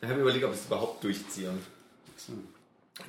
Ich 0.00 0.08
habe 0.08 0.20
überlegt, 0.20 0.44
ob 0.46 0.52
ich 0.54 0.58
es 0.60 0.66
überhaupt 0.66 1.04
durchziehe. 1.04 1.52
So. 2.16 2.32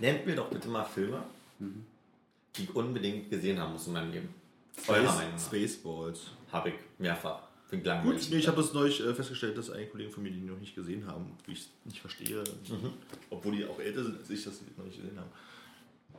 Nennt 0.02 0.26
mir 0.26 0.36
doch 0.36 0.50
bitte 0.50 0.68
mal 0.68 0.84
Filme, 0.84 1.24
die 1.60 2.64
ich 2.64 2.76
unbedingt 2.76 3.30
gesehen 3.30 3.58
haben 3.60 3.72
muss 3.74 3.88
in 3.88 3.94
meinem 3.94 4.12
Leben. 4.12 4.34
Nach. 4.88 5.40
Spaceballs. 5.40 6.32
Habe 6.52 6.70
ich 6.70 6.76
mehrfach. 6.98 7.44
Finde 7.70 7.90
ich 7.90 7.96
Gut, 7.96 8.04
langweilig. 8.04 8.30
nee, 8.32 8.38
ich 8.38 8.48
habe 8.48 8.62
das 8.62 8.74
neulich 8.74 9.00
äh, 9.00 9.14
festgestellt, 9.14 9.58
dass 9.58 9.70
einige 9.70 9.92
Kollegen 9.92 10.12
von 10.12 10.24
mir 10.24 10.32
die 10.32 10.42
noch 10.42 10.60
nicht 10.60 10.76
gesehen 10.76 11.08
haben, 11.08 11.38
wie 11.46 11.54
ich 11.54 11.60
es 11.60 11.70
nicht 11.86 12.02
verstehe. 12.02 12.44
Obwohl 13.30 13.56
die 13.56 13.66
auch 13.66 13.80
älter 13.80 14.04
sind 14.04 14.18
als 14.18 14.30
ich, 14.30 14.44
dass 14.44 14.60
sie 14.60 14.66
das 14.66 14.78
noch 14.78 14.86
nicht 14.86 14.98
gesehen 15.02 15.18
haben. 15.18 15.30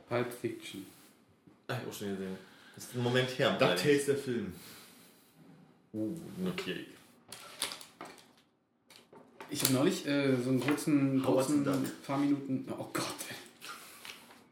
Pulp 0.07 0.33
Fiction. 0.33 0.85
Hab 1.67 1.81
ich 1.83 1.89
auch 1.89 1.93
schon 1.93 2.09
gesehen. 2.09 2.37
Das 2.75 2.85
ist 2.85 2.95
ein 2.95 3.03
Moment 3.03 3.29
her. 3.37 3.51
DuckTales 3.57 4.05
der 4.05 4.17
Film. 4.17 4.53
Uh, 5.93 6.17
notiere 6.43 6.79
ich. 6.79 6.87
Ich 9.51 9.61
habe 9.63 9.73
neulich 9.73 10.07
äh, 10.07 10.35
so 10.41 10.49
einen 10.49 10.59
kurzen, 10.59 11.21
kurzen 11.21 11.63
paar 12.07 12.17
Minuten, 12.17 12.65
oh 12.71 12.87
Gott, 12.91 13.05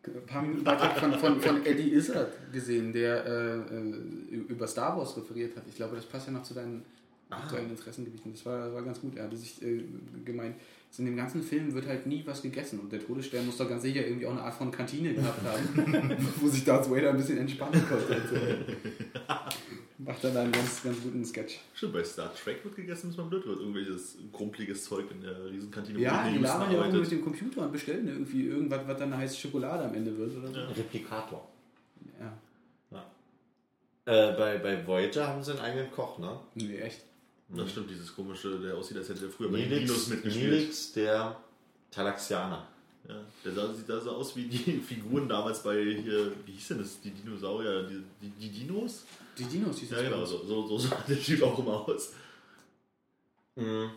ein 0.07 0.25
paar 0.25 0.41
Minuten 0.41 0.63
Beitrag 0.63 0.97
von, 0.97 1.13
von, 1.13 1.41
von 1.41 1.65
Eddie 1.65 1.93
Izzard 1.93 2.31
gesehen, 2.51 2.91
der 2.91 3.25
äh, 3.25 3.55
äh, 3.57 4.35
über 4.47 4.67
Star 4.67 4.97
Wars 4.97 5.15
referiert 5.15 5.55
hat. 5.55 5.63
Ich 5.67 5.75
glaube, 5.75 5.95
das 5.95 6.05
passt 6.05 6.27
ja 6.27 6.33
noch 6.33 6.43
zu 6.43 6.53
deinen 6.53 6.83
aktuellen 7.29 7.69
Interessengebieten. 7.69 8.33
Das 8.33 8.45
war, 8.45 8.73
war 8.73 8.81
ganz 8.81 8.99
gut. 8.99 9.15
Er 9.15 9.25
hatte 9.25 9.37
sich 9.37 9.61
äh, 9.61 9.83
gemeint, 10.25 10.55
in 10.99 11.05
dem 11.05 11.15
ganzen 11.15 11.41
Film 11.41 11.73
wird 11.73 11.87
halt 11.87 12.05
nie 12.05 12.23
was 12.25 12.41
gegessen 12.41 12.79
und 12.79 12.91
der 12.91 12.99
Todesstern 12.99 13.45
muss 13.45 13.57
doch 13.57 13.69
ganz 13.69 13.83
sicher 13.83 14.05
irgendwie 14.05 14.25
auch 14.25 14.31
eine 14.31 14.41
Art 14.41 14.53
von 14.53 14.71
Kantine 14.71 15.13
gehabt 15.13 15.39
haben, 15.43 16.17
wo 16.41 16.47
sich 16.47 16.63
Darth 16.63 16.89
Vader 16.89 17.11
ein 17.11 17.17
bisschen 17.17 17.37
entspannen 17.37 17.81
konnte. 17.87 18.15
Und 18.15 18.29
so. 18.29 18.35
Macht 19.99 20.23
dann 20.23 20.35
einen 20.35 20.51
ganz, 20.51 20.83
ganz 20.83 21.01
guten 21.01 21.23
Sketch. 21.23 21.59
Stimmt, 21.75 21.93
bei 21.93 22.03
Star 22.03 22.33
Trek 22.33 22.63
wird 22.63 22.75
gegessen, 22.75 23.09
bis 23.09 23.17
man 23.17 23.29
blöd 23.29 23.45
wird. 23.45 23.59
Irgendwelches 23.59 24.17
krumpeliges 24.33 24.83
Zeug 24.83 25.05
in 25.11 25.21
der 25.21 25.45
Riesenkantine. 25.45 25.99
Ja, 25.99 26.27
die 26.27 26.39
labern 26.39 26.71
ja 26.71 26.79
auch 26.79 26.85
arbeitet. 26.85 27.01
mit 27.01 27.11
dem 27.11 27.21
Computer 27.21 27.61
und 27.61 27.71
bestellen 27.71 28.07
irgendwie 28.07 28.47
irgendwas, 28.47 28.81
was 28.87 28.97
dann 28.97 29.15
heißt 29.15 29.39
Schokolade 29.39 29.85
am 29.85 29.93
Ende 29.93 30.17
wird 30.17 30.35
oder 30.35 30.47
so. 30.47 30.59
Ja. 30.59 30.67
Replikator. 30.69 31.47
Ja. 32.19 32.37
Äh, 34.05 34.33
bei, 34.35 34.57
bei 34.57 34.85
Voyager 34.87 35.27
haben 35.27 35.43
sie 35.43 35.51
einen 35.51 35.61
eigenen 35.61 35.91
Koch, 35.91 36.17
ne? 36.17 36.39
Nee, 36.55 36.79
echt. 36.79 37.01
Das 37.55 37.71
stimmt, 37.71 37.89
dieses 37.89 38.15
komische, 38.15 38.59
der 38.59 38.75
aussieht, 38.75 38.97
als 38.97 39.09
hätte 39.09 39.25
er 39.25 39.31
früher 39.31 39.51
bei 39.51 39.61
den 39.61 39.69
Dinos 39.69 40.07
mitgespielt. 40.07 40.51
Nilix 40.51 40.93
der 40.93 41.35
Talaxianer. 41.89 42.67
Ja, 43.07 43.15
der 43.43 43.51
sah, 43.51 43.73
sieht 43.73 43.89
da 43.89 43.99
so 43.99 44.11
aus 44.11 44.35
wie 44.35 44.43
die 44.45 44.79
Figuren 44.87 45.27
damals 45.27 45.63
bei 45.63 45.83
hier, 45.83 46.31
wie 46.45 46.51
hieß 46.51 46.69
denn 46.69 46.77
das, 46.79 47.01
die 47.01 47.11
Dinosaurier, 47.11 47.83
die, 47.83 48.03
die, 48.21 48.29
die 48.29 48.49
Dinos? 48.49 49.03
Die 49.37 49.45
Dinos, 49.45 49.77
die 49.77 49.87
Ja, 49.87 50.01
genau, 50.01 50.23
so, 50.23 50.45
so, 50.45 50.67
so 50.67 50.77
sah 50.77 51.03
der 51.07 51.19
Typ 51.19 51.41
auch 51.43 51.57
immer 51.59 51.87
aus. 51.87 52.13
Mhm. 53.55 53.89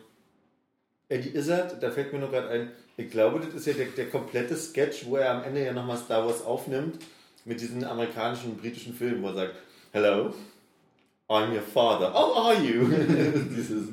Eddie 1.08 1.36
Izzard, 1.36 1.80
da 1.82 1.90
fällt 1.90 2.12
mir 2.12 2.18
nur 2.18 2.30
gerade 2.30 2.48
ein, 2.48 2.72
ich 2.96 3.10
glaube, 3.10 3.40
das 3.40 3.54
ist 3.54 3.66
ja 3.66 3.74
der, 3.74 3.86
der 3.88 4.08
komplette 4.08 4.56
Sketch, 4.56 5.04
wo 5.06 5.16
er 5.16 5.32
am 5.32 5.44
Ende 5.44 5.64
ja 5.64 5.72
nochmal 5.72 5.98
Star 5.98 6.26
Wars 6.26 6.42
aufnimmt, 6.42 6.98
mit 7.44 7.60
diesen 7.60 7.84
amerikanischen 7.84 8.52
und 8.52 8.60
britischen 8.60 8.94
Filmen, 8.94 9.22
wo 9.22 9.28
er 9.28 9.34
sagt, 9.34 9.56
Hello, 9.92 10.34
I'm 11.34 11.52
your 11.52 11.62
father. 11.62 12.10
Oh, 12.14 12.46
are 12.46 12.54
you? 12.54 12.86
Dieses 13.56 13.88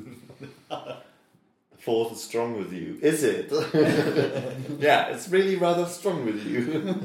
The 0.68 1.78
Force 1.78 2.12
is 2.12 2.22
strong 2.22 2.58
with 2.58 2.72
you. 2.72 2.98
Is 3.02 3.22
it? 3.22 3.50
yeah, 4.80 5.08
it's 5.08 5.28
really 5.28 5.56
rather 5.56 5.86
strong 5.86 6.24
with 6.24 6.44
you. 6.46 6.94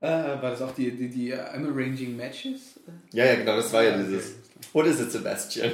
Äh, 0.00 0.40
war 0.40 0.52
das 0.52 0.62
auch 0.62 0.72
die, 0.76 0.92
die, 0.92 1.08
die 1.08 1.34
I'm 1.34 1.66
arranging 1.66 2.16
matches? 2.16 2.78
ja, 3.12 3.24
ja, 3.24 3.34
genau, 3.34 3.56
das 3.56 3.72
war 3.72 3.82
ja 3.82 3.98
dieses. 3.98 4.36
Oder 4.72 4.90
ist 4.90 5.00
es 5.00 5.12
Sebastian? 5.12 5.72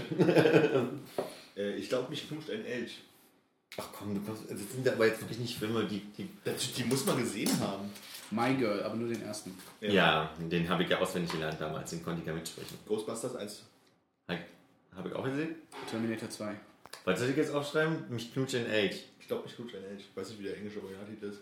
Äh, 1.55 1.74
ich 1.76 1.90
glaube, 1.90 2.09
mich 2.09 2.26
knutscht 2.26 2.48
ein 2.48 2.64
Elch. 2.64 3.02
Ach 3.76 3.88
komm, 3.92 4.14
du 4.14 4.20
kommst, 4.20 4.44
das 4.48 4.59
sind 4.72 4.88
aber 4.88 5.07
jetzt 5.07 5.20
wirklich 5.20 5.40
nicht 5.40 5.59
Filme, 5.59 5.84
die... 5.84 6.00
die 6.16 6.28
die 6.46 6.84
muss 6.84 7.05
man 7.05 7.18
gesehen 7.18 7.50
haben. 7.61 7.90
My 8.35 8.55
Girl, 8.55 8.82
aber 8.82 8.97
nur 8.97 9.09
den 9.09 9.22
ersten. 9.22 9.57
ja. 9.80 10.30
den 10.39 10.68
habe 10.68 10.82
ich 10.82 10.89
ja 10.89 10.99
auswendig 10.99 11.32
gelernt 11.32 11.61
damals, 11.61 11.91
den 11.91 12.03
konnte 12.03 12.20
ich 12.20 12.26
ja 12.26 12.32
mitsprechen. 12.35 12.78
Ghostbusters 12.87 13.37
1. 13.37 13.62
Habe 14.97 15.09
ich 15.09 15.14
auch 15.16 15.24
gesehen? 15.24 15.57
Terminator 15.91 16.30
2. 16.30 16.55
Was 17.05 17.18
soll 17.18 17.30
ich 17.30 17.37
jetzt 17.37 17.53
aufschreiben? 17.53 18.05
Mich 18.11 18.32
knutscht 18.32 18.55
ein 18.55 18.66
Age. 18.70 18.95
Ich 19.18 19.26
glaube, 19.26 19.43
mich 19.43 19.57
knutscht 19.57 19.74
ein 19.74 19.85
Elch. 19.85 20.05
Ich 20.09 20.16
weiß 20.16 20.28
nicht, 20.30 20.39
wie 20.39 20.45
der 20.45 20.57
englische 20.57 20.80
Originaltitel 20.80 21.26
ist. 21.26 21.41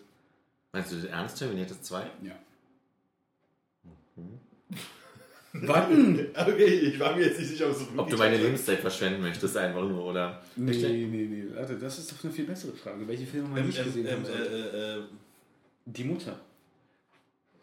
Meinst 0.71 0.91
du 0.91 0.95
das 0.95 1.05
ernst, 1.05 1.37
Terminator 1.37 1.79
2? 1.79 2.03
Ja. 2.23 2.31
Warten! 5.53 6.27
Okay, 6.35 6.65
ich 6.65 6.99
war 6.99 7.15
mir 7.15 7.25
jetzt 7.27 7.39
nicht 7.39 7.49
sicher, 7.49 7.69
ob 7.69 7.75
so 7.75 7.85
Ob 7.95 8.09
du 8.09 8.17
meine 8.17 8.37
Lebenszeit 8.37 8.79
verschwenden 8.79 9.21
möchtest, 9.21 9.55
einfach 9.55 9.83
nur, 9.83 10.03
oder? 10.03 10.41
Nee, 10.55 10.71
nee, 10.71 11.05
nee. 11.05 11.45
Warte, 11.53 11.77
das 11.77 11.99
ist 11.99 12.11
doch 12.11 12.23
eine 12.23 12.33
viel 12.33 12.45
bessere 12.45 12.73
Frage. 12.73 13.07
Welche 13.07 13.27
Filme 13.27 13.49
man 13.49 13.59
ähm, 13.59 13.67
nicht 13.67 13.77
ähm, 13.77 13.85
gesehen 13.85 14.07
ähm, 14.07 14.13
haben 14.13 14.25
sollte? 14.25 14.43
äh, 14.49 14.99
äh, 14.99 15.03
Die 15.85 16.03
Mutter. 16.05 16.39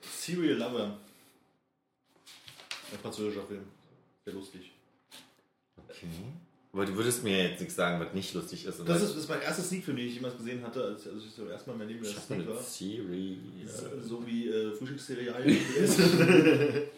Serial 0.02 0.56
Lover. 0.58 0.96
Ein 2.92 2.98
französischer 3.00 3.44
Film. 3.46 3.62
Sehr 4.24 4.34
lustig. 4.34 4.72
Okay. 5.88 6.06
Aber 6.72 6.86
du 6.86 6.94
würdest 6.94 7.24
mir 7.24 7.48
jetzt 7.48 7.60
nichts 7.60 7.74
sagen, 7.74 7.98
was 8.00 8.14
nicht 8.14 8.32
lustig 8.32 8.64
ist. 8.64 8.78
Das 8.86 9.02
ist, 9.02 9.10
das 9.10 9.16
ist 9.24 9.28
mein 9.28 9.42
erster 9.42 9.62
Sneak-Film, 9.62 9.96
den 9.96 10.06
ich 10.06 10.14
jemals 10.14 10.36
gesehen 10.36 10.64
hatte, 10.64 10.84
als, 10.84 11.06
als 11.08 11.24
ich 11.24 11.32
so 11.32 11.48
erstmal 11.48 11.74
in 11.74 11.80
meinem 11.80 11.88
Leben 11.88 12.04
Sneak 12.04 12.46
war. 12.46 12.54
Ja, 12.54 12.62
so 14.06 14.24
wie 14.26 14.48
äh, 14.48 14.72
Frühstückscerealien. 14.72 15.58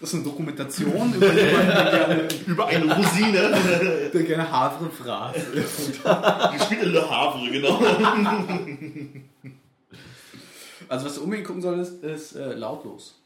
Das 0.00 0.08
ist 0.08 0.16
eine 0.16 0.24
Dokumentation 0.24 1.14
über 1.14 1.32
jemanden, 1.32 1.68
der 1.68 1.90
gerne, 1.90 2.28
Über 2.46 2.66
eine 2.66 2.94
Rosine. 2.94 4.10
der 4.12 4.22
gerne 4.24 4.50
Havre 4.50 4.90
fraß. 4.90 5.36
Gespielt 6.58 6.82
in 6.82 6.92
Le 6.92 7.08
Havre, 7.08 7.50
genau. 7.50 7.80
Also 10.94 11.06
was 11.06 11.14
du 11.16 11.22
unbedingt 11.24 11.46
gucken 11.48 11.60
solltest, 11.62 12.04
ist 12.04 12.36
äh, 12.36 12.54
lautlos. 12.54 13.18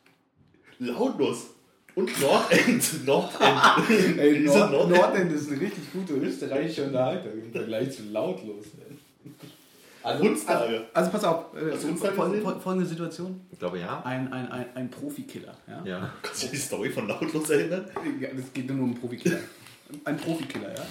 Lautlos. 0.79 1.49
Und 1.95 2.19
Nordend. 2.21 3.05
Nordend. 3.07 4.19
Ey, 4.19 4.41
Nord 4.41 4.71
Nord- 4.73 4.89
Nordend 4.91 5.33
ist 5.33 5.51
eine 5.51 5.61
richtig 5.61 5.93
gute 5.93 6.15
österreichische 6.15 6.85
Unterhaltung 6.87 7.33
im 7.33 7.53
Vergleich 7.53 7.91
zu 7.95 8.05
lautlos. 8.05 8.65
Also, 10.03 10.25
Hundstage. 10.25 10.87
also 10.95 11.11
pass 11.11 11.25
auf, 11.25 11.45
äh, 11.55 11.73
Hast 11.73 11.83
du 11.85 11.89
Hundstage 11.89 12.17
fol- 12.17 12.59
folgende 12.61 12.87
Situation. 12.89 13.41
Ich 13.53 13.59
glaube 13.59 13.81
ja. 13.81 14.01
Ein, 14.03 14.33
ein, 14.33 14.51
ein, 14.51 14.67
ein 14.77 14.91
Profikiller. 14.91 15.55
Ja? 15.67 15.83
Ja. 15.85 16.15
Kannst 16.23 16.45
du 16.45 16.47
dich 16.47 16.53
die 16.61 16.65
Story 16.67 16.89
von 16.89 17.07
Lautlos 17.07 17.51
erinnern? 17.51 17.85
Ja, 18.19 18.29
das 18.35 18.51
geht 18.55 18.67
nur 18.69 18.79
um 18.79 18.85
einen 18.93 18.95
Profikiller. 19.01 19.41
Ein 20.05 20.17
Profikiller, 20.17 20.75
ja. 20.75 20.87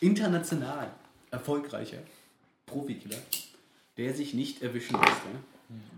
International 0.00 0.88
erfolgreicher 1.30 1.98
Profikiller, 2.64 3.18
der 3.98 4.14
sich 4.14 4.32
nicht 4.32 4.62
erwischen 4.62 4.94
lässt. 4.94 5.08
Ja? 5.10 5.40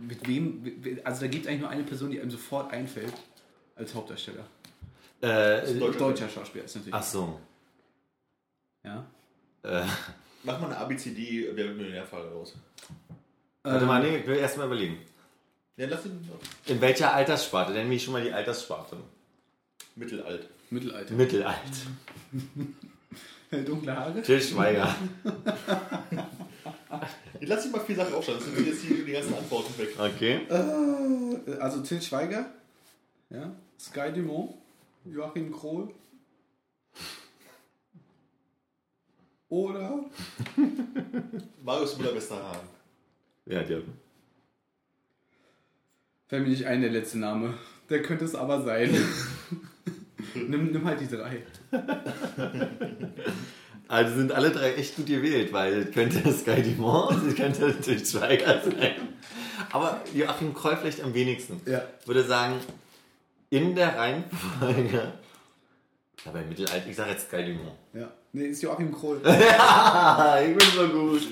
Mit 0.01 0.27
wem, 0.27 1.01
also 1.05 1.21
da 1.23 1.27
gibt 1.27 1.45
es 1.45 1.49
eigentlich 1.49 1.61
nur 1.61 1.71
eine 1.71 1.83
Person, 1.83 2.11
die 2.11 2.21
einem 2.21 2.31
sofort 2.31 2.73
einfällt 2.73 3.13
als 3.77 3.95
Hauptdarsteller. 3.95 4.47
Äh, 5.21 5.75
Deutscher 5.75 5.99
Deutscher 5.99 6.29
Schauspieler 6.29 6.65
ist 6.65 6.77
natürlich. 6.77 6.95
ach 6.95 7.03
so. 7.03 7.41
Ja. 8.85 9.05
Äh, 9.63 9.85
Mach 10.45 10.61
mal 10.61 10.67
eine 10.69 10.79
ABCD 10.79 11.53
der 11.53 11.73
Millionärfahrer 11.73 12.31
raus. 12.31 12.55
warte 13.63 13.81
Ähm, 13.81 13.87
mal, 13.87 14.03
nee, 14.03 14.19
ich 14.19 14.27
will 14.27 14.37
erst 14.37 14.57
mal 14.57 14.67
überlegen. 14.67 14.99
Ja, 15.77 15.87
lass 15.89 16.07
ihn 16.07 16.29
In 16.67 16.81
welcher 16.81 17.13
Alterssparte? 17.13 17.73
Nenn 17.73 17.89
mich 17.89 18.03
schon 18.05 18.13
mal 18.13 18.23
die 18.23 18.33
Alterssparte. 18.33 18.97
mittelalt. 19.97 20.49
Mittelalter. 20.71 21.15
Mittelalt. 21.15 21.59
Dunkle 23.67 23.97
Haare. 23.97 24.23
Till 24.23 24.41
Schweiger. 24.41 24.95
Ich 27.41 27.49
lass 27.49 27.63
dich 27.63 27.73
mal 27.73 27.81
vier 27.81 27.95
Sachen 27.97 28.15
aufschreiben, 28.15 28.43
das 28.45 28.55
sind 28.55 28.67
jetzt 28.67 28.83
hier 28.83 29.05
die 29.05 29.13
ganzen 29.13 29.35
Antworten 29.35 29.79
weg. 29.79 29.91
Okay. 29.97 30.41
Äh, 30.49 31.53
also 31.61 31.83
Till 31.83 32.03
Schweiger, 32.03 32.51
ja, 33.31 33.55
Sky 33.79 34.13
Dumont, 34.13 34.55
Joachim 35.05 35.53
Krohl. 35.53 35.95
Oder 39.49 40.05
Marius 41.63 41.97
Müller-Westerhahn. 41.97 42.61
Ja, 43.47 43.63
der. 43.63 43.83
fällt 46.27 46.43
mir 46.43 46.51
nicht 46.51 46.67
ein, 46.67 46.81
der 46.83 46.91
letzte 46.91 47.19
Name. 47.19 47.55
Der 47.89 48.03
könnte 48.03 48.25
es 48.25 48.35
aber 48.35 48.63
sein. 48.63 48.95
nimm, 50.35 50.73
nimm 50.73 50.85
halt 50.85 51.01
die 51.01 51.09
drei. 51.09 51.43
Also 53.91 54.17
sind 54.17 54.33
alle 54.33 54.51
drei 54.51 54.75
echt 54.75 54.97
gut 54.97 55.07
gewählt, 55.07 55.51
weil 55.51 55.87
könnte 55.87 56.31
Sky 56.31 56.63
Dumont, 56.63 57.35
könnte 57.37 57.75
Till 57.81 58.05
Schweiger 58.05 58.61
sein. 58.63 58.97
Aber 59.73 60.03
Joachim 60.13 60.53
Kroll 60.53 60.77
vielleicht 60.77 61.03
am 61.03 61.15
wenigsten. 61.15 61.63
Ja. 61.65 61.83
Ich 61.99 62.07
würde 62.07 62.23
sagen, 62.23 62.57
in 63.49 63.75
der 63.75 63.97
Reihenfolge. 63.97 65.15
Aber 66.27 66.43
im 66.43 66.51
Mittelalter, 66.51 66.87
ich 66.87 66.97
sage 66.97 67.13
jetzt 67.13 67.29
Sky 67.29 67.43
Dumont. 67.43 67.79
Ja. 67.95 68.13
Nee, 68.35 68.49
ist 68.49 68.63
Joachim 68.63 68.93
Krohl. 68.93 69.23
Ah, 69.25 70.39
ich 70.43 70.55
bin 70.55 70.69
so 70.77 70.89
gut. 70.89 71.23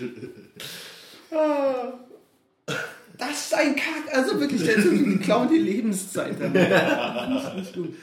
Das 3.18 3.30
ist 3.30 3.55
ein 3.55 3.76
Kack. 3.76 4.14
Also 4.14 4.41
wirklich, 4.41 4.64
der 4.64 4.76
klauen 5.18 5.51
die 5.51 5.59
Lebenszeit. 5.59 6.41
damit. 6.41 6.70
Das 6.70 7.45
ist 7.45 7.55
nicht 7.55 7.74
gut. 7.74 7.95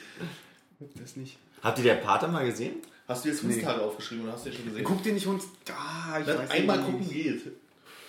Das 1.00 1.16
nicht. 1.16 1.36
Habt 1.62 1.78
ihr 1.78 1.84
der 1.84 1.94
Pater 1.96 2.28
mal 2.28 2.44
gesehen? 2.46 2.76
Hast 3.06 3.24
du 3.24 3.28
jetzt 3.28 3.42
Hundstage 3.42 3.80
aufgeschrieben 3.82 4.24
oder 4.24 4.32
hast 4.34 4.46
du 4.46 4.50
den 4.50 4.56
schon 4.56 4.66
gesehen? 4.66 4.84
Guck 4.84 5.02
dir 5.02 5.12
nicht 5.12 5.26
Hund. 5.26 5.42
Ah, 5.70 6.18
ich 6.20 6.26
Dann 6.26 6.38
weiß 6.38 6.50
einmal 6.50 6.78
nicht. 6.78 6.86
gucken 6.90 7.08
geht. 7.10 7.42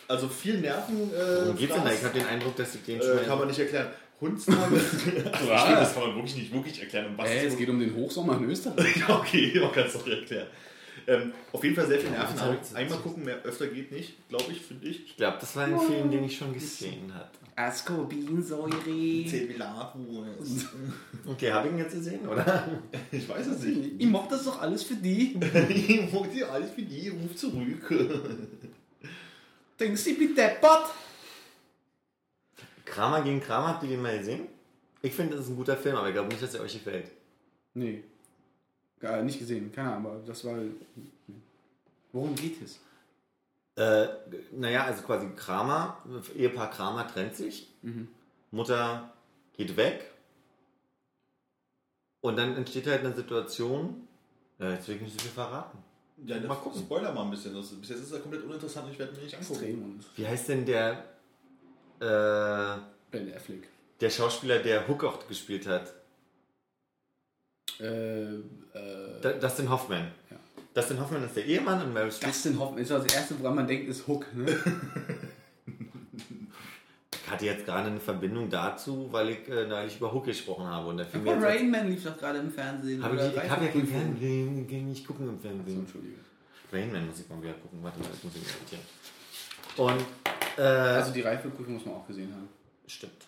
Also 0.08 0.28
viel 0.30 0.60
Nerven. 0.60 0.96
Äh, 1.14 1.18
Worum 1.44 1.58
geht's 1.58 1.74
denn 1.74 1.84
da? 1.84 1.92
Ich 1.92 2.04
habe 2.04 2.18
den 2.20 2.28
Eindruck, 2.28 2.56
dass 2.56 2.76
ich 2.76 2.84
den 2.84 3.02
schon 3.02 3.18
äh, 3.18 3.22
kann 3.26 3.40
man 3.40 3.48
nicht 3.48 3.60
erklären. 3.60 3.88
Hundstage. 4.22 4.60
also, 5.32 5.48
das 5.50 5.94
kann 5.94 6.04
man 6.08 6.16
wirklich 6.16 6.36
nicht 6.36 6.54
wirklich 6.54 6.80
erklären. 6.82 7.08
Um 7.08 7.18
was 7.18 7.30
Äh, 7.30 7.46
es 7.48 7.58
geht 7.58 7.70
um 7.70 7.80
den 7.80 7.94
Hochsommer 7.96 8.38
in 8.38 8.50
Österreich. 8.50 8.96
Ja, 9.08 9.18
okay, 9.20 9.60
man 9.60 9.72
kann 9.72 9.86
es 9.88 9.94
doch 9.94 10.08
erklären. 10.08 10.48
Ähm, 11.08 11.34
auf 11.52 11.64
jeden 11.64 11.76
Fall 11.76 11.88
sehr 11.88 12.00
viel 12.00 12.10
Nerven. 12.12 12.36
ich- 12.64 12.76
Einmal 12.76 12.98
gucken, 13.00 13.24
mehr 13.26 13.42
öfter 13.44 13.68
geht 13.68 13.92
nicht, 13.92 14.28
glaube 14.30 14.46
ich, 14.52 14.62
finde 14.62 14.88
ich. 14.88 15.06
Ich 15.06 15.18
glaube, 15.18 15.38
das 15.40 15.56
war 15.56 15.66
ein 15.66 15.80
Film, 15.80 16.10
den 16.10 16.24
ich 16.24 16.38
schon 16.38 16.54
gesehen 16.54 17.14
hatte. 17.14 17.38
Ascorbinsäure. 17.56 18.72
Okay, 21.28 21.52
habe 21.52 21.68
ich 21.68 21.74
ihn 21.74 21.80
jetzt 21.80 21.94
gesehen, 21.94 22.28
oder? 22.28 22.68
Ich 23.12 23.28
weiß 23.28 23.48
es 23.48 23.64
nicht. 23.64 23.94
Ich 23.98 24.08
mach 24.08 24.28
das 24.28 24.44
doch 24.44 24.62
alles 24.62 24.84
für 24.84 24.96
die. 24.96 25.40
Ich 25.70 26.14
wollte 26.14 26.34
dir 26.34 26.52
alles 26.52 26.72
für 26.72 26.82
die, 26.82 27.10
ruf 27.10 27.36
zurück. 27.36 27.94
Denkst 29.80 30.04
du, 30.04 30.10
ich 30.10 30.18
bin 30.20 30.36
deppert? 30.36 30.88
Kramer 32.84 33.22
gegen 33.22 33.42
Kramer, 33.42 33.70
habt 33.70 33.84
ihr 33.84 33.90
den 33.90 34.02
mal 34.02 34.18
gesehen? 34.18 34.48
Ich 35.02 35.14
finde, 35.14 35.36
das 35.36 35.46
ist 35.46 35.52
ein 35.52 35.58
guter 35.58 35.78
Film, 35.78 35.96
aber 35.96 36.08
ich 36.08 36.14
glaube 36.14 36.30
nicht, 36.30 36.42
dass 36.42 36.54
er 36.54 36.62
euch 36.62 36.74
gefällt. 36.74 37.12
Nee. 37.74 38.04
Gar 39.00 39.22
nicht 39.24 39.40
gesehen, 39.40 39.72
keine 39.72 39.94
Ahnung, 39.94 40.12
aber 40.12 40.22
das 40.26 40.44
war. 40.46 40.58
Worum 42.12 42.36
geht 42.36 42.62
es? 42.62 42.80
Äh, 43.76 44.08
naja, 44.54 44.86
also 44.86 45.04
quasi 45.04 45.28
Kramer, 45.36 45.98
Ehepaar 46.36 46.70
Kramer 46.72 47.08
trennt 47.08 47.36
sich, 47.36 47.68
Mutter 48.52 49.12
geht 49.54 49.76
weg 49.76 50.12
und 52.22 52.38
dann 52.38 52.56
entsteht 52.56 52.88
halt 52.88 53.02
eine 53.02 53.14
Situation, 53.14 54.08
ja, 54.60 54.72
jetzt 54.72 54.88
will 54.88 54.96
ich 54.96 55.02
nicht 55.02 55.14
so 55.14 55.20
viel 55.20 55.32
verraten. 55.32 55.78
Ja, 56.26 56.40
Mal 56.40 56.56
gucken. 56.56 56.80
Spoiler 56.82 57.12
mal 57.12 57.24
ein 57.24 57.32
bisschen. 57.32 57.54
Das, 57.54 57.68
bis 57.72 57.90
jetzt 57.90 58.00
ist 58.00 58.14
er 58.14 58.20
komplett 58.22 58.44
uninteressant 58.44 58.86
und 58.86 58.94
ich 58.94 59.00
werde 59.00 59.12
mir 59.14 59.24
nicht 59.24 59.38
angucken. 59.38 60.00
Wie 60.16 60.26
heißt 60.26 60.48
denn 60.48 60.66
der, 60.66 61.04
äh, 62.00 62.80
Ben 63.12 63.34
Affleck. 63.36 63.68
der 64.00 64.10
Schauspieler, 64.10 64.60
der 64.60 64.88
Hook 64.88 65.04
auch 65.04 65.28
gespielt 65.28 65.68
hat? 65.68 65.94
Äh, 67.82 68.36
äh, 68.36 69.40
Dustin 69.42 69.70
Hoffman. 69.70 70.10
Ja. 70.32 70.38
Dustin 70.76 71.00
Hoffman 71.00 71.24
ist 71.24 71.36
der 71.38 71.46
Ehemann 71.46 71.82
und 71.82 71.94
Meryl 71.94 72.12
Streep 72.12 72.32
Dustin 72.32 72.60
Hoffman 72.60 72.80
ist 72.80 72.92
das 72.92 73.06
erste, 73.14 73.40
woran 73.40 73.56
man 73.56 73.68
denkt, 73.68 73.88
ist 73.90 74.06
Hook. 74.08 74.26
Ne? 74.36 74.46
hatte 77.32 77.46
jetzt 77.46 77.66
gerade 77.66 77.88
eine 77.88 78.00
Verbindung 78.00 78.50
dazu, 78.50 79.08
weil 79.12 79.30
ich 79.30 79.48
äh, 79.50 79.66
neulich 79.68 79.98
über 79.98 80.14
Hook 80.14 80.26
gesprochen 80.26 80.66
habe 80.66 80.88
und 80.90 80.98
der 80.98 81.06
Film 81.06 81.28
Aber 81.28 81.36
jetzt... 81.36 81.46
Rain 81.46 81.72
Man 81.72 81.90
lief 81.90 82.04
doch 82.04 82.18
gerade 82.18 82.40
im 82.40 82.52
Fernsehen. 82.52 83.02
Hab 83.02 83.14
ich 83.14 83.22
ich 83.22 83.50
habe 83.50 83.66
ja 83.66 83.72
kein. 83.72 83.88
Fernsehen, 83.88 84.66
ich 84.66 84.70
kann 84.70 84.86
nicht 84.86 85.08
gucken 85.08 85.30
im 85.30 85.40
Fernsehen. 85.40 85.80
Entschuldigung. 85.80 86.20
Rain 86.72 86.92
Man 86.92 87.08
muss 87.08 87.20
ich 87.20 87.30
mal 87.30 87.42
wieder 87.42 87.54
gucken, 87.54 87.80
warte 87.82 88.00
mal, 88.00 88.10
das 88.10 88.24
muss 88.24 88.34
ich 88.36 88.42
mir 88.42 88.50
notieren. 88.60 88.84
Und, 89.78 90.06
äh, 90.58 90.62
Also 90.62 91.14
die 91.14 91.22
Reifeprüfung 91.22 91.74
muss 91.76 91.86
man 91.86 91.96
auch 91.96 92.08
gesehen 92.08 92.32
haben. 92.34 92.50
stimmt. 92.86 93.26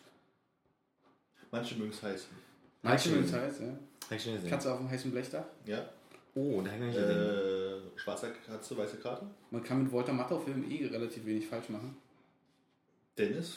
Manche 1.49 1.75
mögen 1.75 1.91
es 1.91 2.03
heiß. 2.03 2.27
Manche 2.81 3.09
schön. 3.09 3.23
das 3.23 3.33
heißt, 3.33 3.61
ja. 3.61 3.67
Ich 4.09 4.23
gesehen. 4.23 4.49
Katze 4.49 4.73
auf 4.73 4.79
dem 4.79 4.89
heißen 4.89 5.11
Blechdach. 5.11 5.45
Ja. 5.65 5.85
Oh, 6.37 6.61
da 6.61 6.71
habe 6.71 6.85
ich 6.85 6.95
noch 6.95 7.01
nicht 7.01 7.07
gesehen. 7.07 7.95
Äh, 7.95 7.99
schwarzer 7.99 8.29
Katze, 8.29 8.77
weiße 8.77 8.97
Karte. 8.97 9.25
Man 9.49 9.63
kann 9.63 9.83
mit 9.83 9.91
Walter 9.91 10.13
Matthau-Filmen 10.13 10.69
eh 10.69 10.85
relativ 10.85 11.25
wenig 11.25 11.47
falsch 11.47 11.69
machen. 11.69 11.97
Dennis. 13.17 13.55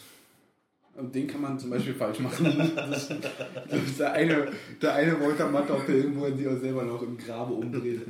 Und 0.94 1.14
den 1.14 1.26
kann 1.26 1.42
man 1.42 1.58
zum 1.58 1.70
Beispiel 1.70 1.94
falsch 1.94 2.20
machen. 2.20 2.72
Das, 2.74 3.08
das 3.68 3.82
ist 3.82 4.00
der 4.00 4.12
eine, 4.12 4.50
der 4.80 4.94
eine 4.94 5.20
Walter 5.20 5.48
Matthau-Film, 5.48 6.18
wo 6.18 6.24
er 6.24 6.34
sich 6.34 6.48
auch 6.48 6.58
selber 6.58 6.84
noch 6.84 7.02
im 7.02 7.18
Grabe 7.18 7.52
umdreht. 7.52 8.00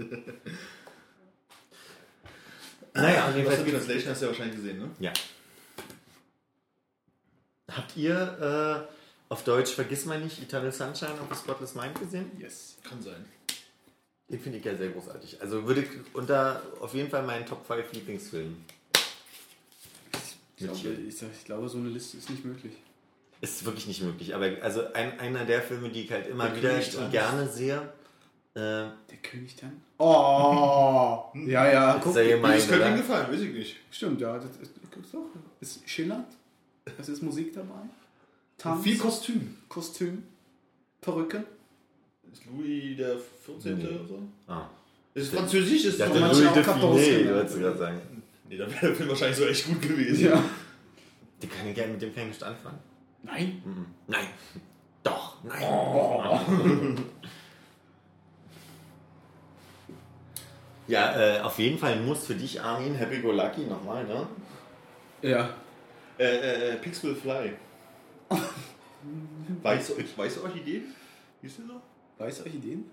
Naja, 2.94 3.30
jeden 3.34 3.50
für 3.50 3.56
Fall. 3.56 3.70
Translation 3.70 4.10
hast 4.10 4.20
du 4.20 4.26
ja 4.26 4.30
wahrscheinlich 4.30 4.56
gesehen, 4.56 4.78
ne? 4.78 4.90
Ja. 5.00 5.12
Habt 7.70 7.96
ihr 7.96 8.88
äh, 8.88 9.32
auf 9.32 9.44
Deutsch 9.44 9.72
Vergiss 9.72 10.06
mal 10.06 10.20
nicht 10.20 10.42
Eternal 10.42 10.72
Sunshine 10.72 11.20
of 11.20 11.28
the 11.30 11.36
Spotless 11.36 11.74
Mind 11.74 11.98
gesehen? 12.00 12.30
Yes. 12.38 12.78
Kann 12.82 13.00
sein. 13.02 13.24
Den 14.30 14.38
finde 14.40 14.58
ich 14.58 14.64
ja 14.64 14.76
sehr 14.76 14.90
großartig. 14.90 15.40
Also 15.42 15.66
würde 15.66 15.82
ich 15.82 15.88
unter 16.14 16.62
auf 16.80 16.94
jeden 16.94 17.10
Fall 17.10 17.24
meinen 17.24 17.44
Top 17.46 17.66
5 17.66 17.92
Lieblingsfilmen. 17.92 18.64
Ich 20.56 20.66
glaube, 20.66 20.88
ich, 21.08 21.16
sag- 21.16 21.30
ich 21.36 21.44
glaube, 21.44 21.68
so 21.68 21.78
eine 21.78 21.88
Liste 21.88 22.16
ist 22.18 22.30
nicht 22.30 22.44
möglich. 22.44 22.74
Ist 23.40 23.64
wirklich 23.64 23.86
nicht 23.86 24.02
möglich. 24.02 24.34
Aber 24.34 24.50
also 24.60 24.92
ein, 24.92 25.18
einer 25.18 25.44
der 25.46 25.62
Filme, 25.62 25.88
die 25.88 26.02
ich 26.02 26.12
halt 26.12 26.26
immer 26.28 26.48
Der 26.50 26.56
wieder 26.56 27.02
und 27.02 27.10
gerne 27.10 27.48
sehe. 27.48 27.76
Äh, 28.54 28.58
Der 28.60 29.16
König 29.22 29.56
dann? 29.56 29.80
Oh! 29.98 31.24
Ja, 31.46 31.70
ja. 31.72 32.00
Guck, 32.02 32.12
sehr 32.12 32.28
gemein, 32.36 32.58
das 32.58 32.68
könnte 32.68 32.88
ihm 32.88 32.96
gefallen, 32.96 33.32
weiß 33.32 33.40
ich 33.40 33.52
nicht. 33.54 33.76
stimmt, 33.90 34.20
ja. 34.20 34.36
Das 34.36 34.50
ist, 34.60 34.72
guck's 34.92 35.12
doch. 35.12 35.24
Ist 35.60 35.88
schillernd. 35.88 36.26
Es 36.98 37.08
ist 37.08 37.22
Musik 37.22 37.54
dabei. 37.54 37.80
Tanz, 38.58 38.82
Viel 38.84 38.98
Kostüm. 38.98 39.56
Kostüm, 39.68 40.24
Perücke. 41.00 41.44
Ist 42.32 42.42
Louis 42.46 42.96
der 42.96 43.16
14. 43.44 43.78
Nee. 43.78 43.86
oder 43.86 44.06
so? 44.06 44.18
Ah. 44.46 44.68
Ist 45.14 45.34
französisch, 45.34 45.84
ist 45.86 45.98
Ja, 45.98 46.06
doch 46.06 46.14
Louis 46.14 46.46
auch 46.46 46.56
Funès, 46.56 46.62
genannt. 46.64 46.82
wolltest 47.34 47.56
du 47.56 47.60
gerade 47.60 47.78
sagen. 47.78 48.00
Nee, 48.48 48.56
dann 48.56 48.70
wäre 48.70 48.86
der 48.86 48.94
Film 48.96 49.08
wahrscheinlich 49.08 49.36
so 49.38 49.46
echt 49.46 49.66
gut 49.66 49.82
gewesen. 49.82 50.24
Ja. 50.26 50.44
Die 51.42 51.46
kann 51.46 51.66
ich 51.68 51.74
gerne 51.74 51.92
mit 51.92 52.02
dem 52.02 52.14
kann 52.14 52.24
ich 52.24 52.28
nicht 52.30 52.42
anfangen. 52.42 52.78
Nein. 53.22 53.62
Mhm. 53.64 53.86
Nein. 54.06 54.26
Doch, 55.02 55.36
nein. 55.44 56.96
Ja, 60.86 61.36
äh, 61.36 61.40
auf 61.42 61.56
jeden 61.60 61.78
Fall 61.78 62.00
muss 62.00 62.26
für 62.26 62.34
dich, 62.34 62.60
Armin, 62.60 62.96
Happy 62.96 63.20
Go 63.20 63.30
Lucky 63.30 63.60
nochmal, 63.60 64.04
ne? 64.04 64.26
Ja. 65.22 65.50
Äh, 66.18 66.24
äh, 66.24 66.70
äh, 66.70 66.76
Pigs 66.78 67.04
Will 67.04 67.14
Fly. 67.14 67.52
Weiße, 69.62 69.94
weiße 70.16 70.42
Orchideen? 70.42 70.92
Hieß 71.42 71.56
der 71.58 71.66
so? 71.66 71.80
Weißt 72.20 72.40
du 72.40 72.44
euch 72.44 72.54
Ideen? 72.54 72.84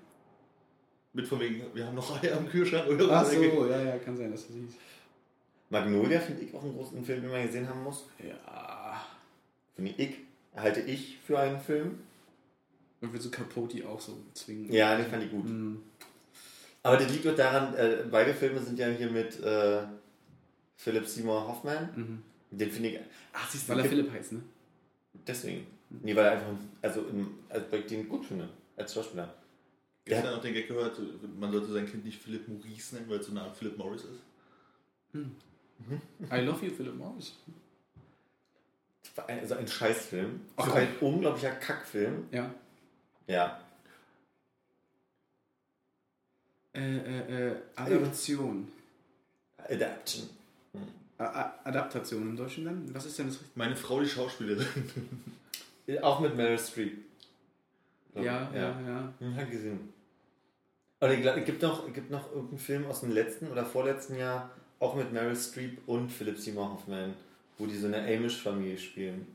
Mit 1.12 1.28
von 1.28 1.40
wegen, 1.42 1.62
wir 1.74 1.86
haben 1.86 1.96
noch 1.96 2.24
Eier 2.24 2.38
am 2.38 2.48
Kühlschrank 2.48 2.88
oder 2.88 3.12
Ach 3.12 3.26
so, 3.26 3.68
ja, 3.68 3.84
ja, 3.84 3.98
kann 3.98 4.16
sein, 4.16 4.32
dass 4.32 4.48
das 4.48 4.56
hieß. 4.56 4.76
Magnolia 5.70 6.20
finde 6.22 6.44
ich 6.44 6.56
auch 6.56 6.64
einen 6.64 6.74
großen 6.74 7.04
Film, 7.04 7.24
den 7.24 7.32
man 7.32 7.46
gesehen 7.46 7.68
haben 7.68 7.84
muss. 7.84 8.06
Ja. 8.26 9.06
Finde 9.76 9.94
ich, 9.98 10.16
halte 10.56 10.80
ich 10.80 11.18
für 11.18 11.40
einen 11.40 11.60
Film. 11.60 12.00
Und 13.02 13.12
willst 13.12 13.26
du 13.26 13.32
Capote 13.32 13.86
auch 13.88 14.00
so 14.00 14.18
zwingen? 14.34 14.72
Ja, 14.72 14.96
den 14.96 15.08
fand 15.08 15.24
ich 15.24 15.32
gut. 15.32 15.44
Hm. 15.44 15.82
Aber 16.84 16.96
das 16.96 17.12
liegt 17.12 17.26
doch 17.26 17.36
daran, 17.36 17.76
äh, 17.76 18.06
beide 18.10 18.34
Filme 18.34 18.62
sind 18.62 18.80
ja 18.80 18.88
hier 18.88 19.12
mit 19.12 19.44
äh, 19.44 19.82
Philip 20.78 21.06
Seymour 21.06 21.50
Hoffman. 21.50 21.90
Mhm. 21.96 22.58
Den 22.58 22.72
finde 22.72 22.90
ich. 22.90 23.00
Ach, 23.34 23.50
siehst 23.50 23.68
du, 23.68 23.74
Weil 23.74 23.80
er 23.80 23.90
Philipp 23.90 24.10
heißt, 24.10 24.32
ne? 24.32 24.42
Deswegen. 25.28 25.68
Nee, 25.90 26.16
weil 26.16 26.26
er 26.26 26.32
einfach, 26.32 26.48
also, 26.82 27.02
im, 27.02 27.40
also 27.50 27.66
weil 27.70 27.82
ich 27.82 27.88
den 27.88 28.08
gut 28.08 28.26
finde, 28.26 28.48
als 28.78 28.94
Schauspieler. 28.94 29.34
Gestern 30.06 30.36
noch 30.36 30.42
den 30.42 30.54
Gag 30.54 30.70
gehört, 30.70 30.98
man 31.38 31.52
sollte 31.52 31.74
sein 31.74 31.86
Kind 31.86 32.06
nicht 32.06 32.22
Philip 32.22 32.48
Maurice 32.48 32.96
nennen, 32.96 33.10
weil 33.10 33.20
es 33.20 33.26
so 33.26 33.32
eine 33.32 33.42
Art 33.42 33.58
Philip 33.58 33.78
Morris 33.78 34.04
ist. 34.04 35.24
I 36.32 36.40
love 36.42 36.66
you, 36.66 36.72
Philip 36.72 36.96
Morris. 36.96 37.34
Also 39.28 39.56
ein 39.56 39.68
Scheißfilm. 39.68 40.42
Ach, 40.56 40.66
so 40.66 40.72
komm. 40.72 40.80
ein 40.80 40.98
unglaublicher 41.02 41.52
Kackfilm. 41.52 42.28
Ja. 42.32 42.54
Ja. 43.28 43.60
Äh, 46.74 46.98
äh, 46.98 47.50
äh, 47.50 47.56
Adaption. 47.76 48.72
Adaption. 49.58 50.30
A 51.18 51.56
Adaptation 51.64 52.22
im 52.22 52.38
Deutschen 52.38 52.66
dann? 52.66 52.94
Was 52.94 53.06
ist 53.08 53.18
denn 53.18 53.28
das 53.28 53.36
richtige? 53.38 53.58
Meine 53.58 53.76
Frau, 53.76 54.00
die 54.00 54.08
Schauspielerin. 54.08 54.68
Auch 56.02 56.20
mit 56.20 56.36
Meryl 56.36 56.60
Streep. 56.60 56.98
Glaub 58.14 58.26
Ja, 58.26 58.50
ich. 58.50 58.56
ja, 58.56 58.82
ja. 58.82 59.14
Hm, 59.20 59.36
hab 59.36 59.52
gesehen. 59.52 59.94
Aber 61.00 61.14
ich 61.14 61.22
glaube, 61.22 61.40
es 61.40 61.46
gibt 61.46 61.62
noch, 61.62 61.88
es 61.88 61.94
gibt 61.94 62.10
noch 62.10 62.32
irgendeinen 62.32 62.58
Film 62.60 62.86
aus 62.88 63.02
dem 63.02 63.12
letzten 63.12 63.48
oder 63.52 63.64
vorletzten 63.66 64.16
Jahr, 64.18 64.50
auch 64.80 64.96
mit 64.96 65.12
Meryl 65.14 65.36
Streep 65.36 65.80
und 65.88 66.12
Philip 66.12 66.38
Seymour 66.38 66.72
Hoffman, 66.74 67.14
wo 67.58 67.66
die 67.68 67.76
so 67.78 67.88
eine 67.88 67.98
Amish-Familie 68.02 68.78
spielen. 68.78 69.28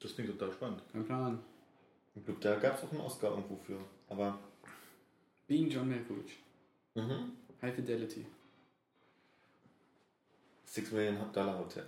Das 0.00 0.14
klingt 0.14 0.30
total 0.30 0.52
spannend. 0.52 0.82
Kein 0.92 1.04
Plan. 1.04 1.38
Ich 2.14 2.24
glaube, 2.24 2.40
da 2.40 2.56
gab 2.56 2.78
es 2.78 2.84
auch 2.84 2.92
einen 2.92 3.00
Oscar 3.00 3.30
irgendwo 3.30 3.56
für. 3.56 3.78
Aber. 4.08 4.38
Being 5.46 5.68
John 5.68 5.88
Malkovich. 5.88 6.38
Mhm. 6.94 7.32
High 7.60 7.74
Fidelity. 7.74 8.24
Six 10.64 10.90
Million 10.92 11.16
Dollar 11.32 11.58
Hotel. 11.58 11.86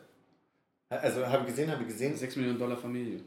Also 0.89 1.27
habe 1.27 1.43
ich 1.43 1.49
gesehen, 1.51 1.71
habe 1.71 1.83
ich 1.83 1.89
gesehen. 1.89 2.17
6 2.17 2.37
Millionen 2.37 2.59
Dollar 2.59 2.77
Familie. 2.77 3.21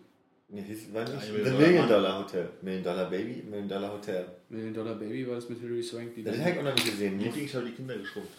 Nee, 0.51 0.63
hieß, 0.63 0.91
war 0.93 1.03
nicht 1.03 1.13
Ja, 1.13 1.43
The 1.45 1.51
Million 1.51 1.87
Dollar 1.87 2.19
Hotel. 2.19 2.49
Million 2.61 2.83
Dollar 2.83 3.09
Baby, 3.09 3.43
Million 3.47 3.69
Dollar 3.69 3.93
Hotel. 3.93 4.25
Million 4.49 4.73
Dollar 4.73 4.95
Baby 4.95 5.27
war 5.27 5.35
das 5.35 5.47
mit 5.47 5.59
Hilary 5.59 5.83
Swank. 5.83 6.15
Die 6.15 6.23
Das 6.23 6.37
habe 6.39 6.49
ich 6.49 6.57
auch 6.57 6.63
noch 6.63 6.73
nicht 6.73 6.85
gesehen. 6.85 7.19
Liebling, 7.19 7.45
ich 7.45 7.55
habe 7.55 7.65
die 7.65 7.71
Kinder 7.73 7.95
geschrumpft. 7.95 8.33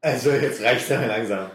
Also 0.00 0.30
jetzt 0.30 0.62
reicht's 0.62 0.88
ja 0.88 1.04
langsam. 1.04 1.50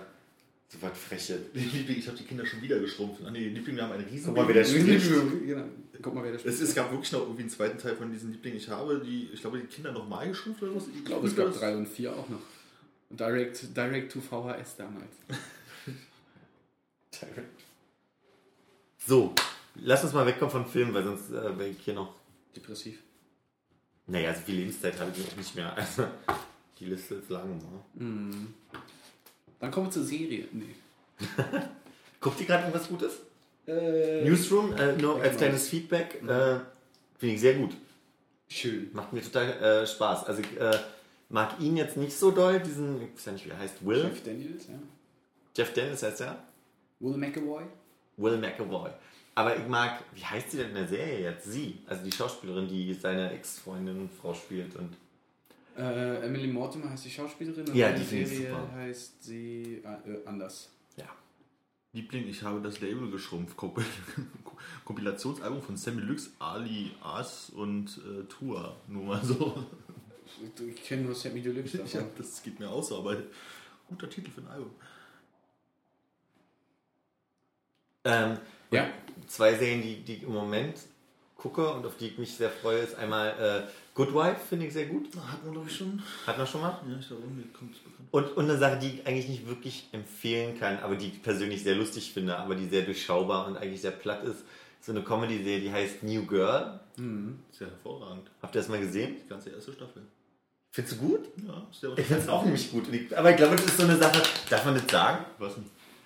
So 0.67 0.81
was 0.81 0.97
Freche. 0.97 1.39
Liebling, 1.53 1.97
ich 1.97 2.07
habe 2.07 2.17
die 2.17 2.25
Kinder 2.25 2.45
schon 2.45 2.61
wieder 2.61 2.77
geschrumpft. 2.79 3.21
Ah 3.25 3.31
nee, 3.31 3.47
Liebling, 3.47 3.77
wir 3.77 3.83
haben 3.83 3.93
einen 3.93 4.05
riesen 4.05 4.33
Guck 4.33 4.35
mal, 4.35 4.49
wie 4.49 4.53
der 4.53 4.65
spricht. 4.65 5.09
genau. 5.45 5.63
Guck 6.01 6.13
mal, 6.13 6.23
wer 6.25 6.33
das 6.33 6.43
es, 6.43 6.55
spielt. 6.55 6.69
es 6.69 6.75
gab 6.75 6.91
wirklich 6.91 7.11
noch 7.13 7.21
irgendwie 7.21 7.41
einen 7.43 7.49
zweiten 7.49 7.77
Teil 7.77 7.95
von 7.95 8.11
diesen 8.11 8.31
Liebling, 8.31 8.55
ich 8.55 8.67
habe 8.67 8.99
die, 9.05 9.29
ich 9.33 9.39
glaube, 9.39 9.59
die 9.59 9.67
Kinder 9.67 9.93
nochmal 9.93 10.27
geschrumpft 10.27 10.61
oder 10.63 10.75
was? 10.75 10.83
Ich 10.93 11.05
glaube, 11.05 11.27
es 11.27 11.35
gab 11.35 11.53
3 11.53 11.77
und 11.77 11.87
4 11.87 12.11
auch 12.11 12.27
noch. 12.27 12.41
Direct, 13.11 13.77
direct 13.77 14.11
to 14.11 14.19
VHS 14.19 14.75
damals. 14.77 15.15
So, 19.05 19.35
lass 19.75 20.03
uns 20.03 20.13
mal 20.13 20.25
wegkommen 20.25 20.51
von 20.51 20.65
Filmen, 20.65 20.93
weil 20.93 21.03
sonst 21.03 21.29
äh, 21.29 21.57
wäre 21.57 21.69
ich 21.69 21.79
hier 21.79 21.93
noch. 21.93 22.13
Depressiv. 22.55 23.01
Naja, 24.07 24.33
so 24.33 24.41
viel 24.41 24.55
Lebenszeit 24.55 24.99
habe 24.99 25.11
ich 25.15 25.25
auch 25.25 25.37
nicht 25.37 25.55
mehr. 25.55 25.75
Also, 25.75 26.05
die 26.79 26.85
Liste 26.85 27.15
ist 27.15 27.29
lang. 27.29 27.57
Ne? 27.57 27.63
Hm. 27.97 28.53
Dann 29.59 29.71
kommen 29.71 29.87
wir 29.87 29.91
zur 29.91 30.03
Serie. 30.03 30.47
Nee. 30.51 30.75
Guckt 32.19 32.39
ihr 32.39 32.45
gerade 32.45 32.63
irgendwas 32.63 32.87
Gutes? 32.87 33.13
Äh, 33.65 34.23
Newsroom, 34.25 34.73
äh, 34.73 34.93
nur 34.97 35.21
als 35.21 35.37
kleines 35.37 35.69
Feedback. 35.69 36.21
Äh, 36.23 36.59
Finde 37.17 37.35
ich 37.35 37.41
sehr 37.41 37.53
gut. 37.53 37.71
Schön. 38.49 38.89
Macht 38.93 39.13
mir 39.13 39.21
total 39.21 39.51
äh, 39.51 39.87
Spaß. 39.87 40.25
Also 40.25 40.41
ich 40.41 40.59
äh, 40.59 40.77
mag 41.29 41.59
ihn 41.59 41.77
jetzt 41.77 41.95
nicht 41.95 42.15
so 42.15 42.31
doll, 42.31 42.59
diesen, 42.59 43.01
ich 43.01 43.15
weiß 43.15 43.25
ja 43.25 43.31
nicht, 43.31 43.45
wie 43.45 43.49
er 43.51 43.59
heißt, 43.59 43.85
Will. 43.85 44.03
Jeff 44.03 44.23
Daniels, 44.23 44.67
ja. 44.67 44.75
Jeff 45.55 45.73
Dennis 45.73 46.03
heißt 46.03 46.21
er. 46.21 46.43
Will 46.99 47.17
McAvoy. 47.17 47.63
Will 48.17 48.37
McAvoy. 48.37 48.89
Aber 49.35 49.57
ich 49.57 49.67
mag, 49.67 50.03
wie 50.13 50.23
heißt 50.23 50.51
sie 50.51 50.57
denn 50.57 50.69
in 50.69 50.75
der 50.75 50.87
Serie 50.87 51.21
jetzt? 51.21 51.45
Sie, 51.51 51.79
also 51.87 52.03
die 52.03 52.11
Schauspielerin, 52.11 52.67
die 52.67 52.93
seine 52.93 53.31
Ex-Freundin, 53.31 54.09
Frau 54.21 54.33
spielt 54.33 54.75
und 54.75 54.95
Äh, 55.75 56.17
Emily 56.25 56.47
Mortimer 56.47 56.89
heißt 56.91 57.05
die 57.05 57.09
Schauspielerin. 57.09 57.67
und 57.67 57.75
Ja, 57.75 57.89
in 57.89 57.95
die 57.99 58.03
Serie 58.03 58.49
super. 58.51 58.71
heißt 58.75 59.23
sie 59.23 59.81
äh, 59.83 60.27
anders. 60.27 60.69
ja. 60.97 61.05
Liebling, 61.93 62.27
ich 62.27 62.41
habe 62.43 62.59
das 62.61 62.79
Label 62.81 63.09
geschrumpft. 63.11 63.57
Kompil- 63.57 63.83
Kompilationsalbum 64.85 65.61
von 65.63 65.77
Sammy 65.77 66.01
Lux, 66.01 66.31
Ali 66.39 66.91
As 67.03 67.49
und 67.51 67.99
äh, 68.07 68.23
Tua. 68.25 68.75
Nur 68.87 69.03
mal 69.05 69.23
so. 69.23 69.63
Ich 70.75 70.83
kenne 70.83 71.03
nur 71.03 71.15
Sammy 71.15 71.41
Deluxe 71.41 71.83
Ja, 71.93 72.03
das 72.17 72.41
geht 72.43 72.59
mir 72.59 72.69
aus, 72.69 72.89
so, 72.89 72.97
aber 72.99 73.17
guter 73.87 74.09
Titel 74.09 74.29
für 74.31 74.41
ein 74.41 74.47
Album. 74.47 74.71
Ähm, 78.05 78.37
Ja. 78.71 78.87
Zwei 79.27 79.55
Serien, 79.55 79.81
die, 79.81 79.95
die 80.01 80.15
ich 80.15 80.23
im 80.23 80.33
Moment 80.33 80.77
gucke 81.35 81.69
und 81.73 81.85
auf 81.85 81.97
die 81.97 82.07
ich 82.07 82.17
mich 82.17 82.35
sehr 82.35 82.49
freue, 82.49 82.79
ist 82.79 82.95
einmal 82.95 83.29
äh, 83.67 83.69
Good 83.95 84.13
Wife, 84.13 84.37
finde 84.47 84.65
ich 84.67 84.73
sehr 84.73 84.85
gut. 84.85 85.07
Hat 85.15 85.43
man, 85.43 85.53
glaube 85.53 85.67
ich, 85.69 85.75
schon. 85.75 86.01
Hat 86.25 86.37
man 86.37 86.47
schon 86.47 86.61
mal. 86.61 86.79
Ja, 86.87 86.97
ich 86.99 87.07
glaube, 87.07 87.23
irgendwie 87.23 87.49
kommt 87.49 87.75
es 87.75 87.79
bekannt. 87.79 88.07
Und, 88.11 88.37
und 88.37 88.49
eine 88.49 88.57
Sache, 88.57 88.79
die 88.79 88.87
ich 88.87 89.07
eigentlich 89.07 89.27
nicht 89.27 89.47
wirklich 89.47 89.89
empfehlen 89.91 90.57
kann, 90.59 90.79
aber 90.79 90.95
die 90.95 91.07
ich 91.07 91.21
persönlich 91.21 91.63
sehr 91.63 91.75
lustig 91.75 92.13
finde, 92.13 92.37
aber 92.37 92.55
die 92.55 92.67
sehr 92.67 92.83
durchschaubar 92.83 93.47
und 93.47 93.57
eigentlich 93.57 93.81
sehr 93.81 93.91
platt 93.91 94.23
ist, 94.23 94.43
so 94.81 94.91
eine 94.91 95.01
Comedy-Serie, 95.01 95.61
die 95.61 95.71
heißt 95.71 96.03
New 96.03 96.25
Girl. 96.25 96.79
Sehr 97.51 97.67
hervorragend. 97.67 98.29
Habt 98.41 98.55
ihr 98.55 98.61
das 98.61 98.69
mal 98.69 98.79
gesehen? 98.79 99.15
Die 99.23 99.29
ganze 99.29 99.49
erste 99.49 99.73
Staffel. 99.73 100.03
Findest 100.71 100.99
du 100.99 101.07
gut? 101.07 101.29
Ja, 101.47 101.67
sehr 101.71 101.97
Ich 101.97 102.05
finde 102.05 102.23
es 102.23 102.29
auch 102.29 102.43
nämlich 102.43 102.71
gut. 102.71 102.85
Aber 103.15 103.29
ich 103.31 103.37
glaube, 103.37 103.55
das 103.55 103.65
ist 103.65 103.77
so 103.77 103.83
eine 103.83 103.95
Sache, 103.95 104.21
darf 104.49 104.65
man 104.65 104.73
das 104.73 104.89
sagen? 104.89 105.25
Was 105.37 105.55
denn? 105.55 105.65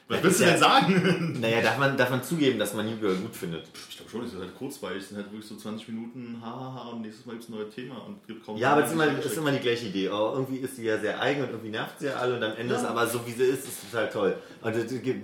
Was 0.10 0.24
willst 0.24 0.40
du 0.40 0.46
denn 0.46 0.58
sagen? 0.58 1.38
Naja, 1.42 1.62
darf 1.62 1.78
man, 1.78 1.98
darf 1.98 2.10
man 2.10 2.24
zugeben, 2.24 2.58
dass 2.60 2.74
man 2.74 2.86
New 2.86 2.96
Girl 2.98 3.16
gut 3.16 3.36
findet? 3.36 3.68
Ich 3.90 3.98
glaube 3.98 4.10
schon, 4.10 4.24
es 4.24 4.34
ist 4.34 4.40
halt 4.40 4.56
kurzweilig. 4.58 5.04
Es 5.04 5.10
sind 5.10 5.18
halt 5.18 5.28
wirklich 5.32 5.46
so 5.48 5.56
20 5.58 5.90
Minuten, 5.90 6.38
hahaha, 6.42 6.90
und 6.92 7.02
nächstes 7.02 7.26
Mal 7.26 7.34
gibt 7.34 7.44
es 7.44 7.50
ein 7.50 7.56
neues 7.56 7.76
Thema 7.76 7.96
und 8.06 8.26
gibt 8.26 8.46
kaum. 8.46 8.56
Ja, 8.58 8.72
aber 8.72 8.82
es 8.84 8.88
ist 8.88 8.94
immer, 8.94 9.08
es 9.20 9.26
ist 9.26 9.38
immer 9.38 9.52
die 9.52 9.60
gleiche 9.60 9.88
Idee. 9.88 10.08
Oh, 10.10 10.32
irgendwie 10.34 10.58
ist 10.60 10.78
sie 10.78 10.86
ja 10.86 10.98
sehr 10.98 11.20
eigen 11.22 11.42
und 11.44 11.50
irgendwie 11.50 11.70
nervt 11.72 12.00
sie 12.00 12.06
ja 12.06 12.16
alle 12.16 12.38
und 12.38 12.44
am 12.44 12.56
Ende 12.56 12.74
Ja. 12.74 12.80
ist 12.80 12.86
aber 12.86 13.06
so, 13.06 13.26
wie 13.28 13.32
sie 13.34 13.44
ist, 13.44 13.68
ist 13.68 13.92
total 13.92 14.10
toll. 14.10 14.38
Und 14.62 14.76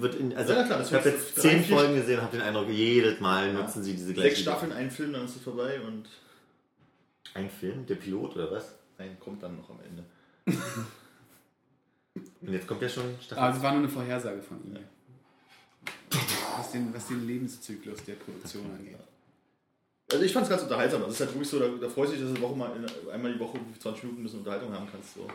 wird 0.01 0.15
in, 0.15 0.35
also, 0.35 0.51
Ja, 0.53 0.63
klar, 0.63 0.81
ich 0.81 0.93
habe 0.93 1.09
jetzt 1.09 1.37
drei, 1.37 1.41
zehn 1.41 1.63
vier- 1.63 1.77
Folgen 1.77 1.95
gesehen 1.95 2.17
und 2.19 2.23
habe 2.25 2.37
den 2.37 2.45
Eindruck, 2.45 2.67
jedes 2.69 3.19
Mal 3.21 3.53
nutzen 3.53 3.83
sie 3.83 3.93
diese 3.93 4.13
gleiche 4.13 4.29
Sechs 4.31 4.41
Staffeln, 4.41 4.73
ein 4.73 4.91
Film, 4.91 5.13
dann 5.13 5.23
ist 5.25 5.37
es 5.37 5.41
vorbei 5.41 5.79
und 5.79 5.99
Idee. 5.99 6.09
Ein 7.35 7.49
Film? 7.49 7.85
Der 7.85 7.95
Pilot 7.95 8.35
oder 8.35 8.51
was? 8.51 8.75
ein 8.97 9.17
kommt 9.19 9.41
dann 9.41 9.57
noch 9.57 9.69
am 9.69 9.79
Ende. 9.87 10.03
Und 12.45 12.53
jetzt 12.53 12.67
kommt 12.67 12.81
ja 12.81 12.89
schon 12.89 13.15
Staffel 13.21 13.43
Aber 13.43 13.55
es 13.55 13.63
war 13.63 13.71
nur 13.71 13.79
eine 13.81 13.89
Vorhersage 13.89 14.41
von 14.41 14.57
ihm. 14.65 14.77
Was 16.57 16.71
den, 16.71 16.93
was 16.93 17.07
den 17.07 17.25
Lebenszyklus 17.25 18.03
der 18.03 18.13
Produktion 18.13 18.65
angeht. 18.77 18.97
Also 20.11 20.23
ich 20.23 20.33
fand 20.33 20.43
es 20.43 20.49
ganz 20.49 20.61
unterhaltsam. 20.61 21.01
Das 21.01 21.13
ist 21.13 21.19
halt 21.21 21.31
wirklich 21.31 21.49
so, 21.49 21.59
da, 21.59 21.67
da 21.67 21.89
freust 21.89 22.13
du 22.13 22.17
dich, 22.17 22.25
dass 22.25 22.35
du 22.35 22.41
Woche 22.41 22.55
mal 22.55 22.71
in, 22.75 23.11
einmal 23.11 23.33
die 23.33 23.39
Woche 23.39 23.57
20 23.79 24.03
Minuten 24.03 24.21
ein 24.21 24.23
bisschen 24.23 24.39
Unterhaltung 24.39 24.71
haben 24.73 24.87
kannst. 24.91 25.15
So. 25.15 25.27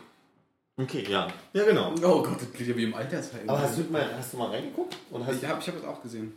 Okay, 0.76 1.04
ja. 1.09 1.26
Ja, 1.52 1.64
genau. 1.64 1.92
Oh 2.02 2.22
Gott, 2.22 2.40
das 2.40 2.52
klingt 2.52 2.70
ja 2.70 2.76
wie 2.76 2.84
im 2.84 2.94
Altersheim. 2.94 3.48
Aber 3.48 3.61
hast 3.61 3.78
du 3.78 3.82
mal, 3.90 4.16
hast 4.16 4.32
du 4.32 4.36
mal 4.36 4.50
reingeguckt? 4.50 4.96
Hast 5.12 5.42
ich 5.42 5.48
habe 5.48 5.61
ich 5.61 5.66
hab 5.66 5.74
das 5.74 5.84
auch 5.84 6.00
gesehen. 6.00 6.32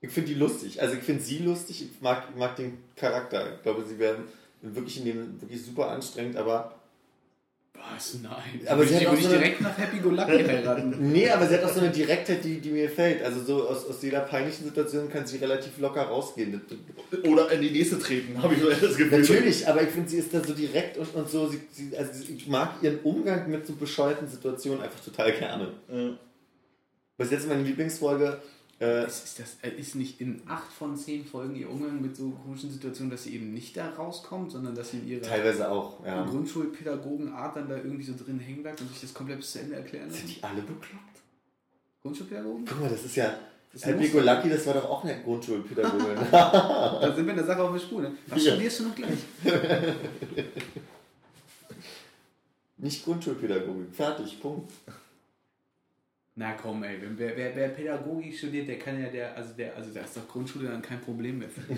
Ich 0.00 0.10
finde 0.10 0.28
die 0.28 0.34
lustig. 0.34 0.80
Also 0.80 0.94
ich 0.94 1.02
finde 1.02 1.22
sie 1.22 1.38
lustig. 1.38 1.82
Ich 1.82 2.00
mag, 2.00 2.28
ich 2.30 2.36
mag 2.36 2.56
den 2.56 2.78
Charakter. 2.96 3.56
Ich 3.56 3.62
glaube, 3.62 3.84
sie 3.84 3.98
werden 3.98 4.24
wirklich 4.62 4.98
in 4.98 5.04
dem 5.04 5.40
wirklich 5.40 5.62
super 5.62 5.90
anstrengend, 5.90 6.36
aber. 6.36 6.74
Was? 7.94 8.16
Nein. 8.22 8.32
Aber 8.66 8.78
würde 8.78 8.90
sie 8.90 8.96
ich, 8.98 9.06
hat 9.06 9.14
auch 9.14 9.20
so 9.20 9.28
eine- 9.28 9.38
direkt 9.38 9.60
nach 9.60 9.78
Happy 9.78 9.98
Go 9.98 10.10
Lucky 10.10 10.30
heiraten. 10.44 10.94
Nee, 11.12 11.30
aber 11.30 11.46
sie 11.46 11.54
hat 11.54 11.64
auch 11.64 11.72
so 11.72 11.80
eine 11.80 11.90
Direktheit, 11.90 12.44
die, 12.44 12.60
die 12.60 12.70
mir 12.70 12.88
gefällt. 12.88 13.22
Also 13.22 13.42
so 13.42 13.68
aus, 13.68 13.86
aus 13.86 14.02
jeder 14.02 14.20
peinlichen 14.20 14.64
Situation 14.64 15.08
kann 15.08 15.26
sie 15.26 15.38
relativ 15.38 15.78
locker 15.78 16.02
rausgehen. 16.02 16.60
Oder 17.26 17.50
in 17.52 17.62
die 17.62 17.70
nächste 17.70 17.98
treten, 17.98 18.42
habe 18.42 18.54
ich 18.54 18.60
so 18.60 18.68
das 18.70 18.80
Gefühl. 18.96 19.20
Natürlich, 19.20 19.66
aber 19.68 19.82
ich 19.82 19.88
finde, 19.90 20.08
sie 20.08 20.18
ist 20.18 20.32
da 20.34 20.42
so 20.42 20.52
direkt 20.54 20.98
und, 20.98 21.14
und 21.14 21.28
so. 21.30 21.48
Sie, 21.48 21.60
sie, 21.72 21.96
also 21.96 22.10
ich 22.36 22.46
mag 22.48 22.74
ihren 22.82 22.98
Umgang 23.00 23.50
mit 23.50 23.66
so 23.66 23.72
bescheuerten 23.74 24.28
Situationen 24.28 24.82
einfach 24.82 25.00
total 25.00 25.32
gerne. 25.32 25.68
Äh, 25.90 26.10
Was 27.16 27.30
jetzt 27.30 27.48
meine 27.48 27.62
Lieblingsfolge. 27.62 28.38
Äh, 28.80 29.06
Ist, 29.06 29.24
ist, 29.24 29.38
das, 29.40 29.56
äh, 29.62 29.70
ist 29.76 29.96
nicht 29.96 30.20
in 30.20 30.40
acht 30.46 30.70
von 30.72 30.96
zehn 30.96 31.24
Folgen 31.26 31.56
ihr 31.56 31.68
Umgang 31.68 32.00
mit 32.00 32.14
so 32.16 32.30
komischen 32.30 32.70
Situationen, 32.70 33.10
dass 33.10 33.24
sie 33.24 33.34
eben 33.34 33.52
nicht 33.52 33.76
da 33.76 33.90
rauskommt, 33.90 34.52
sondern 34.52 34.74
dass 34.76 34.92
sie 34.92 34.98
in 34.98 35.08
ihrer 35.08 35.22
teilweise 35.22 35.68
auch, 35.68 36.04
ja. 36.06 36.24
Grundschulpädagogenart 36.24 37.56
dann 37.56 37.68
da 37.68 37.76
irgendwie 37.76 38.04
so 38.04 38.12
drin 38.16 38.38
hängen 38.38 38.62
bleibt 38.62 38.80
und 38.80 38.88
sich 38.90 39.00
das 39.00 39.12
komplett 39.12 39.38
bis 39.38 39.50
zu 39.52 39.58
Ende 39.58 39.74
erklären 39.74 40.08
Sind 40.10 40.26
lässt? 40.28 40.36
die 40.38 40.44
alle 40.44 40.60
bekloppt? 40.62 41.18
Grundschulpädagogen? 42.02 42.64
Guck 42.66 42.80
mal, 42.80 42.88
das 42.88 43.04
ist 43.04 43.16
ja. 43.16 43.36
Das 43.72 43.82
Go 43.82 44.20
Lucky, 44.20 44.48
das 44.48 44.64
war 44.66 44.74
doch 44.74 44.84
auch 44.88 45.04
eine 45.04 45.20
Grundschulpädagogin. 45.22 46.16
Da 46.30 47.12
sind 47.14 47.26
wir 47.26 47.30
in 47.32 47.36
der 47.38 47.46
Sache 47.46 47.62
auf 47.62 47.72
der 47.72 47.80
Spur. 47.80 48.00
Ne? 48.02 48.12
Was 48.28 48.44
Ja. 48.44 48.52
studierst 48.52 48.78
du 48.80 48.84
noch 48.84 48.94
gleich? 48.94 49.18
Nicht 52.78 53.04
Grundschulpädagogik. 53.04 53.92
Fertig, 53.94 54.40
Punkt. 54.40 54.72
Na 56.40 56.52
komm, 56.52 56.84
ey, 56.84 57.02
wenn- 57.02 57.18
wer, 57.18 57.36
wer, 57.36 57.56
wer 57.56 57.68
Pädagogik 57.70 58.32
studiert, 58.36 58.68
der 58.68 58.78
kann 58.78 59.00
ja 59.02 59.08
der, 59.08 59.36
also 59.36 59.54
der, 59.54 59.74
also 59.76 59.90
da 59.92 60.02
ist 60.02 60.16
doch 60.16 60.28
Grundschule 60.28 60.68
dann 60.68 60.80
kein 60.80 61.00
Problem 61.00 61.38
mehr 61.38 61.48
für. 61.48 61.62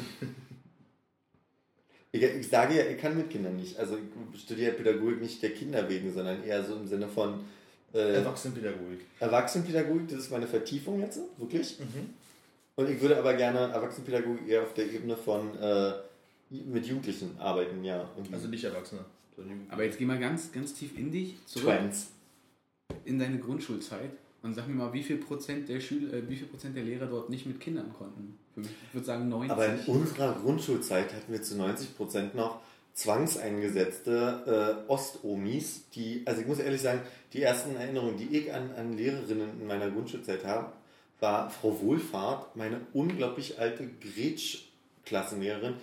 Ich, 2.13 2.21
ich 2.23 2.49
sage 2.49 2.75
ja, 2.77 2.85
ich 2.87 2.99
kann 2.99 3.17
mit 3.17 3.31
Kindern 3.31 3.55
nicht. 3.57 3.79
Also 3.79 3.97
ich 4.35 4.41
studiere 4.41 4.73
Pädagogik 4.73 5.21
nicht 5.21 5.41
der 5.45 5.51
Kinder 5.55 5.89
wegen, 5.89 6.13
sondern 6.13 6.43
eher 6.43 6.65
so 6.65 6.75
im 6.75 6.85
Sinne 6.89 7.07
von 7.07 7.45
äh, 7.95 8.15
Erwachsenenpädagogik. 8.15 8.99
Erwachsenenpädagogik. 9.21 10.09
Das 10.09 10.19
ist 10.19 10.31
meine 10.33 10.49
Vertiefung 10.49 11.01
jetzt, 11.01 11.21
wirklich. 11.39 11.79
Mhm. 11.79 12.11
Und 12.75 12.91
ich 12.91 13.01
würde 13.01 13.17
aber 13.17 13.35
gerne 13.35 13.61
Erwachsenenpädagogik 13.61 14.49
eher 14.49 14.63
auf 14.63 14.75
der 14.75 14.91
Ebene 14.93 15.17
von 15.17 15.57
äh, 15.57 15.93
mit 16.51 16.85
Jugendlichen 16.85 17.37
arbeiten, 17.39 17.85
ja. 17.85 18.11
Und 18.17 18.35
Also 18.35 18.49
nicht 18.49 18.65
Erwachsene. 18.65 19.05
Aber 19.69 19.85
jetzt 19.85 19.97
geh 19.97 20.05
mal 20.05 20.19
ganz, 20.19 20.51
ganz 20.51 20.75
tief 20.75 20.99
in 20.99 21.13
dich, 21.13 21.37
zurück 21.47 21.79
Twins. 21.79 22.09
in 23.05 23.21
deine 23.21 23.39
Grundschulzeit 23.39 24.11
und 24.43 24.55
sag 24.55 24.68
mir 24.68 24.74
mal, 24.74 24.93
wie 24.93 25.03
viel 25.03 25.18
Prozent 25.18 25.68
der 25.68 25.80
Schüler, 25.80 26.14
äh, 26.14 26.28
wie 26.28 26.36
viel 26.36 26.47
Prozent 26.47 26.76
der 26.76 26.84
Lehrer 26.84 27.07
dort 27.07 27.30
nicht 27.30 27.47
mit 27.47 27.61
Kindern 27.61 27.93
konnten? 27.93 28.38
Ich 28.57 28.95
würde 28.95 29.07
sagen 29.07 29.28
90. 29.28 29.51
Aber 29.51 29.66
in 29.66 29.78
unserer 29.86 30.34
Grundschulzeit 30.34 31.12
hatten 31.14 31.32
wir 31.32 31.43
zu 31.43 31.57
90 31.57 31.97
Prozent 31.97 32.34
noch 32.34 32.61
zwangseingesetzte 32.95 34.84
äh, 34.86 34.91
Ostomis, 34.91 35.88
die, 35.95 36.22
also 36.26 36.41
ich 36.41 36.47
muss 36.47 36.59
ehrlich 36.59 36.80
sagen, 36.80 37.01
die 37.32 37.43
ersten 37.43 37.76
Erinnerungen, 37.76 38.16
die 38.16 38.36
ich 38.36 38.53
an, 38.53 38.72
an 38.76 38.97
Lehrerinnen 38.97 39.61
in 39.61 39.66
meiner 39.66 39.91
Grundschulzeit 39.91 40.45
habe, 40.45 40.72
war 41.20 41.51
Frau 41.51 41.80
Wohlfahrt, 41.80 42.57
meine 42.57 42.80
unglaublich 42.93 43.59
alte 43.59 43.88
Gretsch-Klassenlehrerin, 44.01 45.74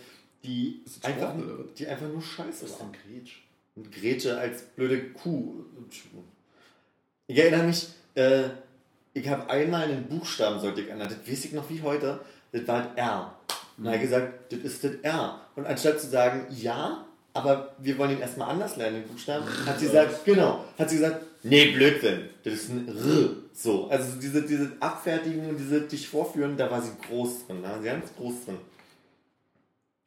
die 0.43 0.81
einfach, 1.03 1.33
die 1.77 1.87
einfach 1.87 2.07
nur 2.07 2.21
scheiße 2.21 2.65
Was 2.65 2.71
ist 2.71 2.79
war. 2.79 2.91
Gretsch? 2.91 3.39
Und 3.75 3.91
Grete 3.91 4.37
als 4.37 4.63
blöde 4.63 5.11
Kuh. 5.11 5.63
Ich 7.27 7.37
erinnere 7.37 7.67
mich, 7.67 7.89
äh, 8.17 8.49
ich 9.13 9.27
habe 9.29 9.49
einmal 9.49 9.83
einen 9.83 10.07
Buchstaben 10.07 10.59
sollte 10.59 10.81
ich 10.81 10.89
ändern. 10.89 11.09
Das 11.09 11.31
weiß 11.31 11.45
ich 11.45 11.53
noch 11.53 11.69
wie 11.69 11.81
heute. 11.81 12.19
Das 12.51 12.67
war 12.67 12.81
ein 12.81 12.97
R. 12.97 13.35
Und 13.77 13.83
dann 13.83 13.93
habe 13.93 14.03
ich 14.03 14.09
gesagt, 14.09 14.51
das 14.51 14.59
ist 14.59 14.83
das 14.83 14.91
R. 15.01 15.41
Und 15.55 15.65
anstatt 15.65 15.99
zu 15.99 16.07
sagen, 16.07 16.47
ja, 16.49 17.05
aber 17.33 17.75
wir 17.77 17.97
wollen 17.97 18.11
ihn 18.11 18.19
erstmal 18.19 18.49
anders 18.49 18.77
lernen, 18.77 19.01
den 19.01 19.07
Buchstaben, 19.07 19.45
hat 19.65 19.79
sie 19.79 19.85
gesagt, 19.85 20.25
genau, 20.25 20.65
hat 20.77 20.89
sie 20.89 20.97
gesagt, 20.97 21.23
nee, 21.43 21.71
Blödsinn, 21.71 22.29
das 22.43 22.53
ist 22.53 22.69
ein 22.69 22.87
R. 22.87 23.29
So, 23.53 23.87
also 23.87 24.19
diese, 24.19 24.41
diese 24.43 24.71
Abfertigung 24.79 25.49
und 25.49 25.57
diese 25.57 25.81
dich 25.81 26.07
vorführen, 26.07 26.57
da 26.57 26.69
war 26.69 26.81
sie 26.81 26.91
groß 27.07 27.47
drin, 27.47 27.61
da 27.61 27.69
war 27.69 27.79
sie 27.79 27.85
ganz 27.85 28.09
groß 28.15 28.45
drin. 28.45 28.57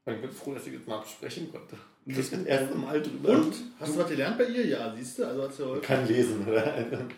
Und 0.04 0.14
ich 0.14 0.20
bin 0.20 0.30
froh, 0.32 0.54
dass 0.54 0.66
ich 0.66 0.74
das 0.74 0.86
mal 0.86 0.98
absprechen 0.98 1.50
konnte. 1.52 1.76
Das 2.06 2.18
ist 2.18 2.32
das 2.32 2.42
erste 2.42 2.74
Mal 2.74 3.00
drüber. 3.00 3.30
Und? 3.30 3.54
Hast 3.78 3.94
du 3.94 3.98
was 3.98 4.08
gelernt 4.08 4.38
bei 4.38 4.44
ihr? 4.44 4.66
Ja, 4.66 4.92
siehst 4.96 5.18
du? 5.18 5.26
Also 5.26 5.42
hat 5.42 5.54
sie 5.54 5.66
heute. 5.66 5.80
Kann 5.80 6.08
lesen, 6.08 6.46
oder? 6.48 6.64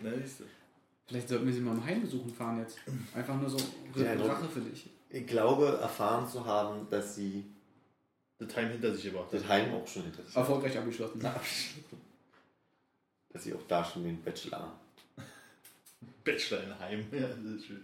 Ne, 0.03 0.13
siehst 0.21 0.41
du. 0.41 0.43
Vielleicht 1.07 1.29
sollten 1.29 1.45
wir 1.45 1.53
sie 1.53 1.59
mal 1.59 1.73
im 1.73 1.83
Heim 1.83 2.01
besuchen 2.01 2.33
fahren 2.33 2.59
jetzt. 2.59 2.77
Einfach 3.13 3.39
nur 3.39 3.49
so 3.49 3.57
Ja, 3.95 4.13
Rache 4.13 4.47
für 4.47 4.61
dich. 4.61 4.89
Ich 5.09 5.27
glaube, 5.27 5.77
erfahren 5.81 6.27
zu 6.27 6.45
haben, 6.45 6.87
dass 6.89 7.15
sie 7.15 7.45
Das 8.39 8.55
Heim 8.55 8.71
hinter 8.71 8.93
sich 8.93 9.03
gebracht 9.03 9.27
das 9.31 9.43
hat. 9.43 9.49
Heim 9.49 9.73
auch 9.73 9.87
schon 9.87 10.03
hinter 10.03 10.23
sich 10.23 10.35
hat. 10.35 10.41
Erfolgreich 10.41 10.77
abgeschlossen. 10.83 11.19
Dass 11.19 13.43
sie 13.43 13.53
auch 13.53 13.67
da 13.67 13.83
schon 13.83 14.03
den 14.03 14.21
Bachelor. 14.23 14.73
Bachelor 16.23 16.63
in 16.63 16.79
Heim. 16.79 17.05
Ja, 17.11 17.27
das 17.27 17.37
ist 17.55 17.65
schön. 17.65 17.83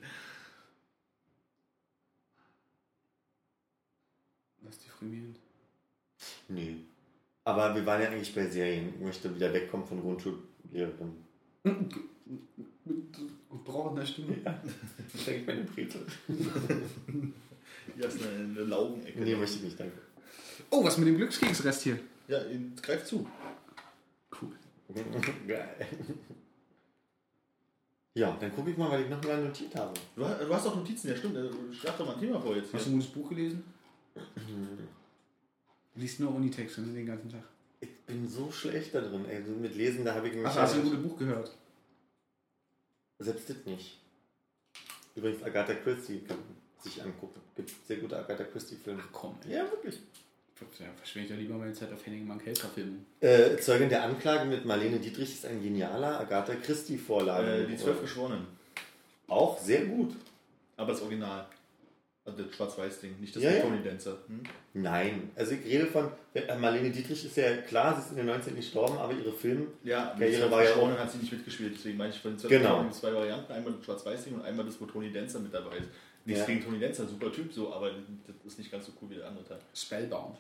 Das 4.62 4.76
ist 4.76 4.86
deprimierend. 4.86 5.38
Nee. 6.48 6.78
Aber 7.44 7.76
wir 7.76 7.86
waren 7.86 8.02
ja 8.02 8.10
eigentlich 8.10 8.34
bei 8.34 8.48
Serien. 8.48 8.94
Ich 8.96 9.00
möchte 9.00 9.34
wieder 9.34 9.54
wegkommen 9.54 9.86
von 9.86 10.02
Grundschullehrerin. 10.02 11.24
Gut 13.50 13.64
brauchender 13.66 14.06
Stimme. 14.06 14.36
Ich 15.14 15.26
denke 15.26 15.52
meine 15.52 15.64
Brezel. 15.64 16.02
Hier 17.96 18.06
ist 18.06 18.22
eine, 18.22 18.44
eine 18.44 18.62
Laugenecke. 18.64 19.20
Nee, 19.22 19.36
möchte 19.36 19.58
ich 19.58 19.64
nicht, 19.64 19.80
danke. 19.80 19.98
Oh, 20.70 20.84
was 20.84 20.98
mit 20.98 21.08
dem 21.08 21.18
Glückskeksrest 21.18 21.82
hier? 21.84 22.00
Ja, 22.28 22.40
greif 22.82 23.06
zu. 23.06 23.28
Cool. 24.42 24.52
Geil. 25.48 25.76
Ja, 28.16 28.36
dann 28.42 28.54
gucke 28.54 28.72
ich 28.72 28.78
mal, 28.78 28.90
weil 28.90 29.04
ich 29.04 29.10
noch 29.10 29.24
mal 29.24 29.42
notiert 29.42 29.74
habe. 29.76 29.94
Du, 30.16 30.26
hast- 30.26 30.42
du 30.42 30.54
hast 30.54 30.66
doch 30.66 30.76
Notizen, 30.76 31.10
ja 31.10 31.16
stimmt. 31.16 31.38
Äh, 31.38 31.50
Schlag 31.74 31.98
doch 31.98 32.06
mal 32.08 32.16
ein 32.16 32.20
Thema 32.20 32.42
vor 32.42 32.56
jetzt. 32.56 32.74
Hast 32.74 32.88
du 32.88 32.90
ein 32.90 32.94
gutes 32.94 33.12
Buch 33.12 33.30
gelesen? 33.30 33.64
Du 34.16 36.02
liest 36.02 36.20
nur 36.20 36.34
Unitexte 36.36 36.82
ne, 36.82 36.94
den 36.94 37.06
ganzen 37.06 37.30
Tag. 37.30 37.44
Ich 37.80 37.90
bin 38.08 38.28
so 38.28 38.52
schlecht 38.52 38.94
da 38.94 39.00
drin. 39.02 39.24
Ey, 39.30 39.42
so 39.44 39.52
mit 39.52 39.76
Lesen, 39.76 40.04
da 40.04 40.16
habe 40.16 40.28
ich 40.28 40.34
mich 40.36 40.46
Ach, 40.46 40.56
hast 40.56 40.76
du 40.76 40.80
ein 40.80 40.86
gutes 40.86 41.02
Buch 41.04 41.18
gehört? 41.18 41.56
Selbst 43.20 43.50
das 43.50 43.58
nicht. 43.66 43.98
Übrigens, 45.16 45.44
Agatha 45.44 45.74
Christie 45.74 46.20
kann 46.20 46.38
man 46.38 46.56
sich 46.82 47.02
angucken. 47.04 47.42
Gibt 47.56 47.72
sehr 47.86 47.98
gute 47.98 48.18
Agatha 48.18 48.46
Christie-Filme. 48.46 49.02
Ach 49.04 49.10
komm, 49.12 49.36
ey. 49.46 49.56
Ja, 49.56 49.70
wirklich. 49.70 50.00
Ja, 50.80 50.88
verschwende 50.98 51.28
ich 51.28 51.34
doch 51.34 51.40
lieber 51.40 51.56
meine 51.56 51.74
Zeit 51.74 51.92
auf 51.94 52.06
Henning 52.06 52.28
Mankelser-Filmen. 52.28 53.06
Äh, 53.22 53.58
Zeugin 53.58 53.88
der 53.88 54.04
Anklage 54.04 54.46
mit 54.46 54.66
Marlene 54.66 55.00
Dietrich 55.00 55.34
ist 55.34 55.46
ein 55.46 55.62
genialer 55.62 56.20
Agatha 56.20 56.56
Christie-Vorlage. 56.56 57.64
Äh, 57.64 57.68
die 57.68 57.78
zwölf 57.78 58.02
Geschworenen. 58.02 58.46
Auch 59.28 59.58
sehr 59.58 59.86
gut. 59.86 60.16
Aber 60.76 60.92
das 60.92 61.02
Original. 61.02 61.48
Also 62.30 62.44
das 62.44 62.56
Schwarz-Weiß-Ding, 62.56 63.20
nicht 63.20 63.36
das 63.36 63.44
Ja, 63.44 63.50
mit 63.52 63.60
ja. 63.60 63.66
Tony 63.66 63.84
Dancer. 63.84 64.18
Hm? 64.28 64.40
Nein, 64.74 65.32
also 65.36 65.52
ich 65.54 65.66
rede 65.66 65.86
von, 65.88 66.10
äh, 66.34 66.56
Marlene 66.58 66.92
Dietrich 66.92 67.26
ist 67.26 67.36
ja 67.38 67.58
klar, 67.58 67.96
sie 67.96 68.02
ist 68.02 68.12
in 68.12 68.18
den 68.18 68.28
19. 68.28 68.56
gestorben, 68.56 68.98
aber 68.98 69.14
ihre 69.14 69.32
Filme, 69.32 69.68
Ja, 69.84 70.14
Karriere 70.18 70.32
die 70.32 70.38
zwölf 70.38 70.52
war 70.52 70.64
ja 70.64 70.70
Geschworenen 70.70 71.00
hat 71.00 71.12
sie 71.12 71.18
nicht 71.18 71.32
mitgespielt. 71.32 71.74
Deswegen 71.76 71.98
meine 71.98 72.14
ich 72.14 72.20
von 72.20 72.38
den 72.38 72.50
Genau. 72.50 72.90
Zwei 72.92 73.14
Varianten. 73.14 73.52
Einmal 73.52 73.74
das 73.74 73.86
Schwarz-Weiß-Ding 73.86 74.36
und 74.36 74.42
einmal 74.44 74.66
das, 74.66 74.80
wo 74.80 74.86
Tony 74.86 75.12
Dancer 75.12 75.40
mit 75.40 75.54
dabei 75.54 75.78
ist. 75.78 75.90
Nichts 76.26 76.42
Ja. 76.42 76.46
gegen 76.48 76.64
Tony 76.64 76.80
Dancer, 76.80 77.08
super 77.08 77.32
Typ 77.32 77.52
so, 77.52 77.74
aber 77.74 77.90
das 77.92 78.36
ist 78.46 78.60
nicht 78.60 78.72
ganz 78.72 78.86
so 78.86 78.92
cool 79.02 79.10
wie 79.10 79.16
der 79.16 79.28
andere 79.28 79.44
Teil. 79.46 79.60
Spellbound. 79.74 80.38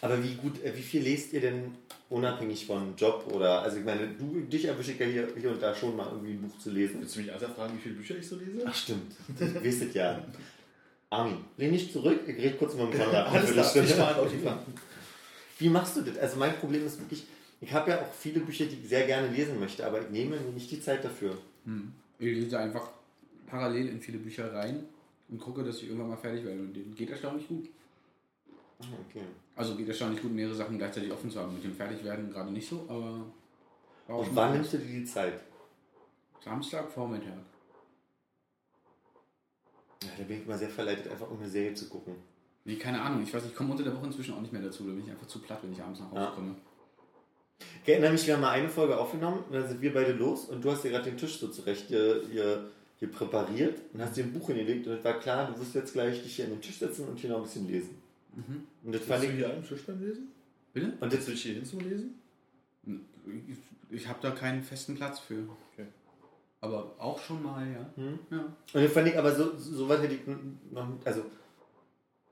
Aber 0.00 0.22
wie 0.22 0.34
gut, 0.34 0.62
äh, 0.64 0.72
wie 0.76 0.82
viel 0.82 1.02
lest 1.02 1.32
ihr 1.32 1.40
denn 1.40 1.74
unabhängig 2.08 2.66
von 2.66 2.94
Job 2.96 3.26
oder, 3.32 3.62
also 3.62 3.78
ich 3.78 3.84
meine, 3.84 4.06
du, 4.18 4.40
dich 4.42 4.64
erwische 4.66 4.92
ich 4.92 4.98
ja 5.00 5.06
hier, 5.06 5.28
hier 5.38 5.50
und 5.50 5.60
da 5.62 5.74
schon 5.74 5.96
mal 5.96 6.06
irgendwie 6.06 6.32
ein 6.32 6.42
Buch 6.42 6.56
zu 6.58 6.70
lesen. 6.70 7.00
Willst 7.00 7.16
du 7.16 7.20
mich 7.20 7.32
also 7.32 7.48
fragen, 7.48 7.74
wie 7.76 7.80
viele 7.82 7.94
Bücher 7.96 8.16
ich 8.16 8.28
so 8.28 8.36
lese? 8.36 8.62
Ach 8.64 8.74
stimmt, 8.74 9.12
du 9.38 9.44
es 9.44 9.94
ja. 9.94 10.22
Armin, 11.10 11.38
lehn 11.56 11.70
nicht 11.70 11.92
zurück, 11.92 12.20
ich 12.26 12.36
rede 12.36 12.56
kurz 12.56 12.74
mit 12.74 12.92
dem 12.92 13.00
Konrad. 13.00 13.26
Alles 13.32 13.52
klar, 13.52 13.84
ich 13.84 13.94
fahre 13.94 14.20
auf 14.20 14.30
die 14.30 14.38
Fahrt. 14.38 14.58
Wie 15.58 15.68
machst 15.68 15.96
du 15.96 16.02
das? 16.02 16.18
Also 16.18 16.36
mein 16.38 16.54
Problem 16.56 16.86
ist 16.86 16.98
wirklich, 17.00 17.24
ich 17.60 17.72
habe 17.72 17.90
ja 17.90 18.00
auch 18.02 18.12
viele 18.12 18.40
Bücher, 18.40 18.66
die 18.66 18.76
ich 18.82 18.88
sehr 18.88 19.06
gerne 19.06 19.28
lesen 19.28 19.58
möchte, 19.58 19.86
aber 19.86 20.02
ich 20.02 20.10
nehme 20.10 20.36
mir 20.38 20.52
nicht 20.52 20.70
die 20.70 20.80
Zeit 20.80 21.04
dafür. 21.04 21.36
Ich 22.18 22.26
lese 22.34 22.58
einfach 22.58 22.88
parallel 23.46 23.88
in 23.88 24.00
viele 24.00 24.18
Bücher 24.18 24.52
rein 24.52 24.84
und 25.28 25.38
gucke, 25.38 25.64
dass 25.64 25.76
ich 25.78 25.84
irgendwann 25.84 26.10
mal 26.10 26.16
fertig 26.16 26.44
werde. 26.44 26.60
Und 26.60 26.74
denen 26.74 26.94
geht 26.94 27.10
erstaunlich 27.10 27.48
gut. 27.48 27.68
Ah, 28.80 28.84
Okay. 29.08 29.24
Also 29.56 29.74
geht 29.74 29.88
erstaunlich 29.88 30.22
gut, 30.22 30.32
mehrere 30.32 30.54
Sachen 30.54 30.78
gleichzeitig 30.78 31.10
offen 31.10 31.30
zu 31.30 31.40
haben. 31.40 31.52
Mit 31.54 31.64
dem 31.64 31.74
Fertigwerden 31.74 32.30
gerade 32.30 32.52
nicht 32.52 32.68
so, 32.68 32.84
aber 32.88 33.24
Und 34.14 34.36
wann 34.36 34.52
nimmst 34.52 34.72
du 34.74 34.78
dir 34.78 35.00
die 35.00 35.04
Zeit? 35.04 35.40
Samstag 36.44 36.88
Vormittag. 36.90 37.32
Ja, 40.02 40.10
da 40.16 40.24
bin 40.24 40.40
ich 40.40 40.46
mal 40.46 40.58
sehr 40.58 40.68
verleitet, 40.70 41.08
einfach 41.10 41.30
um 41.30 41.38
eine 41.40 41.48
Serie 41.48 41.74
zu 41.74 41.88
gucken. 41.88 42.14
Nee, 42.64 42.76
keine 42.76 43.00
Ahnung. 43.00 43.22
Ich 43.22 43.32
weiß, 43.32 43.44
ich 43.46 43.54
komme 43.54 43.70
unter 43.72 43.82
der 43.84 43.94
Woche 43.96 44.06
inzwischen 44.06 44.34
auch 44.34 44.40
nicht 44.40 44.52
mehr 44.52 44.62
dazu. 44.62 44.84
Da 44.84 44.92
bin 44.92 45.02
ich 45.04 45.10
einfach 45.10 45.26
zu 45.26 45.40
platt, 45.40 45.58
wenn 45.62 45.72
ich 45.72 45.80
abends 45.80 46.00
nach 46.00 46.10
Hause 46.10 46.20
Ja. 46.20 46.30
komme. 46.30 46.54
Ich 47.82 47.88
erinnere 47.88 48.12
mich, 48.12 48.26
wir 48.26 48.34
haben 48.34 48.40
mal 48.42 48.50
eine 48.50 48.68
Folge 48.68 48.96
aufgenommen 48.96 49.42
und 49.48 49.52
dann 49.54 49.66
sind 49.68 49.80
wir 49.80 49.92
beide 49.92 50.12
los 50.12 50.44
und 50.44 50.64
du 50.64 50.70
hast 50.70 50.84
dir 50.84 50.90
gerade 50.90 51.04
den 51.10 51.16
Tisch 51.16 51.38
so 51.38 51.48
zurecht 51.48 51.86
hier, 51.88 52.22
hier, 52.30 52.70
hier 52.98 53.10
präpariert 53.10 53.80
und 53.92 54.00
hast 54.00 54.16
dir 54.16 54.24
ein 54.24 54.32
Buch 54.32 54.46
hingelegt 54.46 54.86
und 54.86 54.92
es 54.92 55.04
war 55.04 55.18
klar, 55.18 55.50
du 55.50 55.58
wirst 55.60 55.74
jetzt 55.74 55.92
gleich 55.92 56.22
dich 56.22 56.36
hier 56.36 56.44
an 56.44 56.52
den 56.52 56.60
Tisch 56.60 56.78
setzen 56.78 57.08
und 57.08 57.18
hier 57.18 57.30
noch 57.30 57.38
ein 57.38 57.42
bisschen 57.44 57.66
lesen. 57.66 58.00
Und 58.84 58.94
das 58.94 59.02
fand 59.02 59.24
du 59.24 59.28
ich. 59.28 59.34
hier 59.34 59.52
am 59.52 59.64
Tisch 59.66 59.82
beim 59.84 60.00
Lesen? 60.00 60.28
Bitte? 60.72 60.92
Und 61.00 61.10
Setzt 61.10 61.14
das, 61.22 61.24
du 61.26 61.30
dich 61.32 61.42
hier 61.42 61.54
hin 61.54 61.64
zum 61.64 61.80
Lesen? 61.80 62.14
Ich, 63.48 63.96
ich 63.96 64.06
habe 64.08 64.18
da 64.22 64.30
keinen 64.30 64.62
festen 64.62 64.94
Platz 64.94 65.18
für. 65.18 65.48
Okay. 65.72 65.86
Aber 66.60 66.94
auch 66.98 67.20
schon 67.20 67.42
mal, 67.42 67.64
ja. 67.66 67.86
Hm? 68.02 68.18
ja. 68.30 68.38
und 68.38 68.84
das 68.84 68.92
fand 68.92 69.08
ich 69.08 69.16
aber 69.16 69.32
so, 69.32 69.56
so 69.56 69.88
weit 69.88 70.02
hätte 70.02 70.14
ich 70.14 70.20
noch, 70.72 70.88
also 71.04 71.22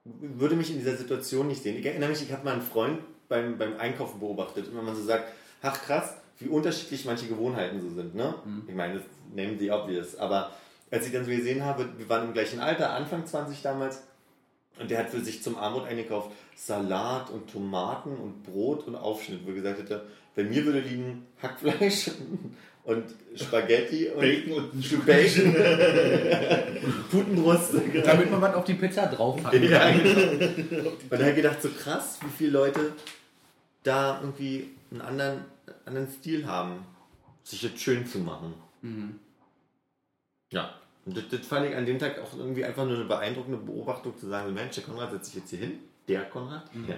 würde 0.04 0.56
mich 0.56 0.70
in 0.70 0.78
dieser 0.78 0.96
Situation 0.96 1.48
nicht 1.48 1.62
sehen. 1.62 1.76
Ich 1.76 1.86
erinnere 1.86 2.10
mich, 2.10 2.22
ich 2.22 2.32
habe 2.32 2.44
mal 2.44 2.54
einen 2.54 2.62
Freund 2.62 3.00
beim, 3.28 3.58
beim 3.58 3.76
Einkaufen 3.76 4.20
beobachtet 4.20 4.68
und 4.68 4.76
wenn 4.76 4.84
man 4.84 4.96
so 4.96 5.02
sagt, 5.02 5.32
ach 5.62 5.80
krass, 5.82 6.16
wie 6.38 6.48
unterschiedlich 6.48 7.04
manche 7.04 7.26
Gewohnheiten 7.26 7.80
so 7.80 7.90
sind. 7.90 8.14
Ne? 8.14 8.34
Ich 8.68 8.74
meine, 8.74 8.94
das 8.94 9.02
nehmen 9.32 9.58
die 9.58 9.70
obvious, 9.70 10.16
aber 10.16 10.52
als 10.90 11.06
ich 11.06 11.12
dann 11.12 11.24
so 11.24 11.30
gesehen 11.30 11.64
habe, 11.64 11.88
wir 11.96 12.08
waren 12.08 12.28
im 12.28 12.32
gleichen 12.32 12.60
Alter, 12.60 12.90
Anfang 12.90 13.26
20 13.26 13.62
damals, 13.62 14.02
und 14.78 14.90
der 14.90 14.98
hat 14.98 15.10
für 15.10 15.20
sich 15.20 15.42
zum 15.42 15.56
Armut 15.56 15.86
eingekauft 15.86 16.30
Salat 16.54 17.30
und 17.30 17.50
Tomaten 17.50 18.16
und 18.16 18.42
Brot 18.42 18.86
und 18.86 18.96
Aufschnitt, 18.96 19.40
wo 19.44 19.50
er 19.50 19.54
gesagt 19.56 19.78
hätte, 19.80 20.06
bei 20.34 20.44
mir 20.44 20.64
würde 20.64 20.80
liegen 20.80 21.26
Hackfleisch 21.42 22.10
und 22.84 23.04
Spaghetti 23.34 24.08
und 24.08 24.20
Bacon 24.20 24.52
und 24.52 24.74
ein 24.74 24.82
Stück 24.82 25.06
Bacon, 25.06 25.54
Putenbrust. 27.10 27.74
Damit 28.04 28.30
man 28.30 28.40
was 28.40 28.54
auf 28.54 28.64
die 28.64 28.74
Pizza 28.74 29.06
draufpacken 29.06 29.68
kann. 29.68 29.70
Ja, 29.70 29.90
genau. 29.90 30.90
Und 30.90 31.10
da 31.10 31.18
habe 31.18 31.30
ich 31.30 31.36
gedacht, 31.36 31.62
so 31.62 31.68
krass, 31.70 32.18
wie 32.22 32.36
viele 32.36 32.50
Leute 32.50 32.92
da 33.82 34.20
irgendwie 34.20 34.68
einen 34.90 35.00
anderen, 35.00 35.44
anderen 35.84 36.10
Stil 36.10 36.46
haben, 36.46 36.84
sich 37.42 37.62
jetzt 37.62 37.80
schön 37.80 38.06
zu 38.06 38.18
machen. 38.18 38.54
Ja. 40.50 40.74
Und 41.06 41.16
das, 41.16 41.24
das 41.30 41.46
fand 41.46 41.66
ich 41.70 41.74
an 41.76 41.86
dem 41.86 41.98
Tag 41.98 42.18
auch 42.20 42.36
irgendwie 42.36 42.64
einfach 42.64 42.84
nur 42.84 42.96
eine 42.96 43.04
beeindruckende 43.04 43.58
Beobachtung 43.58 44.18
zu 44.18 44.26
sagen, 44.28 44.52
Mensch, 44.52 44.74
der 44.74 44.84
Konrad 44.84 45.12
setzt 45.12 45.26
sich 45.26 45.36
jetzt 45.36 45.50
hier 45.50 45.60
hin. 45.60 45.78
Der 46.08 46.22
Konrad, 46.24 46.64
ja. 46.88 46.96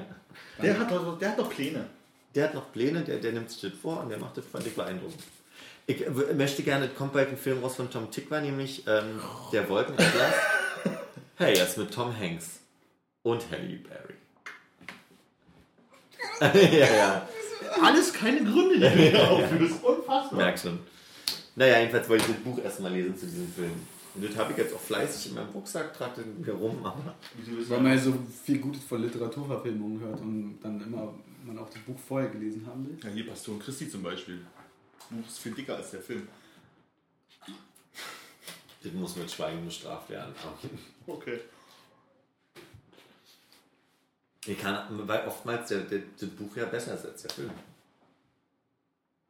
Der 0.63 0.79
hat, 0.79 0.91
doch, 0.91 1.19
der 1.19 1.31
hat 1.31 1.39
doch 1.39 1.51
Pläne. 1.51 1.85
Der 2.35 2.45
hat 2.45 2.55
noch 2.55 2.73
Pläne, 2.73 3.03
der, 3.03 3.19
der 3.19 3.33
nimmt 3.33 3.51
sich 3.51 3.61
das 3.71 3.73
vor 3.81 4.01
und 4.03 4.09
der 4.11 4.19
macht 4.19 4.37
das, 4.37 4.45
fand 4.47 4.67
ich 4.67 4.75
beeindruckend. 4.75 5.21
Ich 5.87 6.01
w- 6.01 6.33
möchte 6.35 6.63
gerne, 6.63 6.87
es 6.87 6.95
kommt 6.95 7.13
bald 7.15 7.31
ein 7.31 7.37
Film 7.39 7.63
raus 7.63 7.77
von 7.77 7.91
Tom 7.91 8.11
Tickwer, 8.11 8.41
nämlich 8.43 8.87
ähm, 8.87 9.21
Der 9.53 9.69
Wolkenatlas. 9.69 10.35
hey, 11.37 11.57
jetzt 11.57 11.79
mit 11.79 11.93
Tom 11.93 12.15
Hanks 12.19 12.61
und 13.23 13.43
Halle 13.51 13.79
Berry. 13.79 14.15
ja, 16.79 16.87
ja, 16.97 17.29
Alles 17.83 18.13
keine 18.13 18.43
Gründe, 18.45 18.75
die 18.75 18.81
du 18.81 18.89
hier 18.91 19.31
aufführst. 19.31 19.83
Unfassbar. 19.83 20.35
merk 20.39 20.59
schon. 20.59 20.79
Naja, 21.57 21.79
jedenfalls 21.81 22.09
wollte 22.09 22.25
ich 22.29 22.35
das 22.37 22.45
Buch 22.45 22.63
erstmal 22.63 22.93
lesen 22.93 23.17
zu 23.19 23.27
diesem 23.27 23.53
Film. 23.53 23.73
Und 24.19 24.29
das 24.29 24.37
habe 24.37 24.51
ich 24.51 24.59
jetzt 24.59 24.75
auch 24.75 24.81
fleißig 24.81 25.31
in 25.31 25.37
meinem 25.37 25.51
Rucksack, 25.51 25.95
trage 25.95 26.23
mit 26.23 26.45
mir 26.45 26.53
rum, 26.53 26.83
Weil 26.83 27.81
man 27.81 27.93
ja 27.93 27.99
so 27.99 28.15
viel 28.45 28.59
Gutes 28.59 28.83
von 28.83 29.01
Literaturverfilmungen 29.01 30.01
hört 30.01 30.21
und 30.21 30.59
dann 30.61 30.81
immer 30.81 31.15
man 31.45 31.57
auch 31.59 31.71
das 31.71 31.81
Buch 31.83 31.99
vorher 31.99 32.29
gelesen 32.29 32.67
haben 32.67 32.85
will. 32.85 32.99
Ja, 33.01 33.11
hier 33.11 33.29
Pastor 33.29 33.55
und 33.55 33.63
Christi 33.63 33.89
zum 33.89 34.03
Beispiel. 34.03 34.45
Das 34.99 35.09
Buch 35.09 35.29
ist 35.29 35.39
viel 35.39 35.55
dicker 35.55 35.77
als 35.77 35.93
der 35.93 36.01
Film. 36.01 36.27
das 38.83 38.93
muss 38.93 39.15
mit 39.15 39.31
Schweigen 39.31 39.65
bestraft 39.65 40.11
werden. 40.11 40.35
Okay. 41.07 41.39
Ich 44.47 44.59
kann, 44.59 45.07
weil 45.07 45.27
oftmals 45.29 45.69
der, 45.69 45.83
der, 45.83 46.01
das 46.19 46.29
Buch 46.31 46.57
ja 46.57 46.65
besser 46.67 46.95
ist 46.95 47.07
als 47.07 47.23
der 47.23 47.31
Film. 47.31 47.51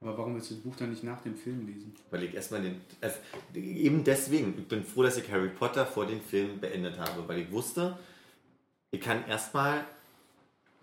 Aber 0.01 0.17
warum 0.17 0.35
willst 0.37 0.51
du 0.51 0.55
das 0.55 0.63
Buch 0.63 0.77
dann 0.77 0.91
nicht 0.91 1.03
nach 1.03 1.21
dem 1.23 1.35
Film 1.35 1.67
lesen? 1.67 1.93
Weil 2.11 2.23
ich 2.25 2.35
erstmal 2.35 2.63
den. 2.63 2.81
Also 3.01 3.17
eben 3.55 4.05
deswegen, 4.05 4.55
ich 4.57 4.69
bin 4.69 4.85
froh, 4.85 5.03
dass 5.03 5.17
ich 5.17 5.31
Harry 5.31 5.49
Potter 5.49 5.85
vor 5.87 6.07
den 6.07 6.21
Film 6.23 6.61
beendet 6.61 6.99
habe, 6.99 7.27
weil 7.27 7.41
ich 7.41 7.51
wusste, 7.51 7.99
ich 8.93 9.01
kann 9.01 9.27
erstmal 9.27 9.85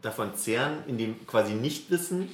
davon 0.02 0.36
zehren, 0.36 0.84
in 0.88 0.98
dem 0.98 1.26
quasi 1.26 1.54
Nichtwissen, 1.54 2.30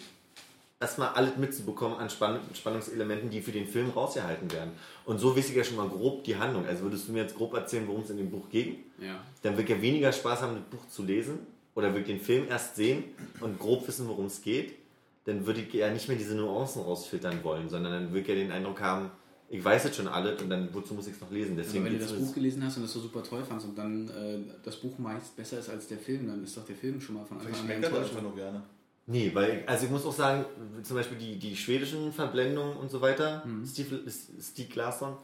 erstmal 0.79 1.09
alles 1.09 1.37
mitzubekommen 1.37 1.97
an 1.99 2.09
Spann 2.09 2.39
Spannungselementen, 2.55 3.29
die 3.29 3.41
für 3.41 3.51
den 3.51 3.67
Film 3.67 3.91
rausgehalten 3.91 4.51
werden. 4.51 4.71
Und 5.05 5.19
so 5.19 5.37
weiß 5.37 5.49
ich 5.51 5.55
ja 5.55 5.63
schon 5.63 5.77
mal 5.77 5.87
grob 5.87 6.23
die 6.23 6.35
Handlung. 6.35 6.65
Also 6.65 6.81
würdest 6.81 7.07
du 7.07 7.11
mir 7.11 7.21
jetzt 7.21 7.35
grob 7.37 7.53
erzählen, 7.53 7.87
worum 7.87 8.01
es 8.01 8.09
in 8.09 8.17
dem 8.17 8.31
Buch 8.31 8.49
ging, 8.49 8.77
Ja. 8.99 9.23
dann 9.43 9.55
wird 9.55 9.69
ja 9.69 9.79
weniger 9.79 10.11
Spaß 10.11 10.41
haben, 10.41 10.55
das 10.55 10.63
Buch 10.79 10.87
zu 10.89 11.03
lesen 11.03 11.37
oder 11.75 11.93
wird 11.93 12.07
den 12.07 12.19
Film 12.19 12.47
erst 12.49 12.75
sehen 12.75 13.03
und 13.39 13.59
grob 13.59 13.87
wissen, 13.87 14.07
worum 14.07 14.25
es 14.25 14.41
geht. 14.41 14.80
Dann 15.25 15.45
würde 15.45 15.61
ich 15.61 15.73
ja 15.73 15.91
nicht 15.91 16.07
mehr 16.07 16.17
diese 16.17 16.35
Nuancen 16.35 16.81
rausfiltern 16.81 17.43
wollen, 17.43 17.69
sondern 17.69 17.91
dann 17.93 18.07
würde 18.09 18.21
ich 18.21 18.27
ja 18.27 18.35
den 18.35 18.51
Eindruck 18.51 18.81
haben, 18.81 19.11
ich 19.49 19.63
weiß 19.63 19.83
jetzt 19.83 19.97
schon 19.97 20.07
alles 20.07 20.41
und 20.41 20.49
dann 20.49 20.73
wozu 20.73 20.93
muss 20.93 21.07
ich 21.07 21.13
es 21.13 21.21
noch 21.21 21.29
lesen? 21.29 21.53
Aber 21.53 21.61
Deswegen 21.63 21.85
wenn 21.85 21.93
du 21.93 21.99
das 21.99 22.13
Buch 22.13 22.33
gelesen 22.33 22.63
hast 22.65 22.77
und 22.77 22.83
das 22.83 22.93
so 22.93 22.99
super 23.01 23.21
toll 23.21 23.43
fandst 23.43 23.67
und 23.67 23.77
dann 23.77 24.07
äh, 24.09 24.39
das 24.63 24.77
Buch 24.77 24.97
meist 24.97 25.35
besser 25.35 25.59
ist 25.59 25.69
als 25.69 25.87
der 25.87 25.97
Film, 25.97 26.27
dann 26.27 26.43
ist 26.43 26.55
doch 26.57 26.65
der 26.65 26.75
Film 26.75 26.99
schon 27.01 27.15
mal 27.15 27.25
von 27.25 27.37
Anfang 27.37 27.53
Ich 27.53 27.59
an 27.59 27.69
enttäuscht. 27.69 28.09
einfach 28.11 28.21
nur 28.21 28.35
gerne. 28.35 28.63
Nee, 29.07 29.29
weil, 29.33 29.59
ich- 29.59 29.69
also 29.69 29.85
ich 29.85 29.91
muss 29.91 30.05
auch 30.05 30.13
sagen, 30.13 30.45
zum 30.83 30.95
Beispiel 30.95 31.17
die, 31.17 31.37
die 31.37 31.55
schwedischen 31.55 32.13
Verblendungen 32.13 32.77
und 32.77 32.89
so 32.89 33.01
weiter, 33.01 33.43
Steve, 33.65 34.01
Stieg 34.41 34.73
Larsson, 34.75 35.15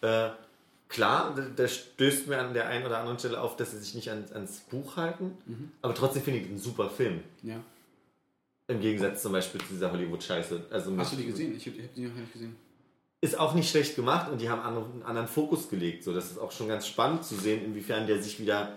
äh, 0.00 0.30
klar, 0.88 1.34
da, 1.56 1.68
stößt 1.68 2.26
mir 2.28 2.38
an 2.38 2.54
der 2.54 2.68
einen 2.68 2.86
oder 2.86 2.98
anderen 2.98 3.18
Stelle 3.18 3.40
auf, 3.40 3.56
dass 3.56 3.72
sie 3.72 3.78
sich 3.78 3.94
nicht 3.94 4.08
ans, 4.08 4.32
ans 4.32 4.60
Buch 4.60 4.96
halten, 4.96 5.36
aber 5.82 5.94
trotzdem 5.94 6.22
finde 6.22 6.40
ich 6.40 6.46
es 6.46 6.52
ein 6.52 6.58
super 6.58 6.88
Film. 6.88 7.20
Ja. 7.42 7.56
Im 8.68 8.80
Gegensatz 8.80 9.22
zum 9.22 9.32
Beispiel 9.32 9.60
zu 9.62 9.68
dieser 9.68 9.90
Hollywood-Scheiße. 9.90 10.66
Also 10.70 10.96
Hast 10.98 11.12
du 11.12 11.16
die 11.16 11.26
gesehen? 11.26 11.56
Ich 11.56 11.66
habe 11.66 11.82
hab 11.82 11.94
die 11.94 12.02
noch 12.02 12.14
nicht 12.14 12.32
gesehen. 12.32 12.54
Ist 13.20 13.38
auch 13.38 13.54
nicht 13.54 13.70
schlecht 13.70 13.96
gemacht 13.96 14.30
und 14.30 14.40
die 14.40 14.48
haben 14.48 14.60
einen 14.60 15.02
anderen 15.02 15.26
Fokus 15.26 15.70
gelegt. 15.70 16.04
So, 16.04 16.14
das 16.14 16.30
ist 16.30 16.38
auch 16.38 16.52
schon 16.52 16.68
ganz 16.68 16.86
spannend 16.86 17.24
zu 17.24 17.34
sehen, 17.34 17.64
inwiefern 17.64 18.06
der 18.06 18.22
sich 18.22 18.38
wieder, 18.38 18.76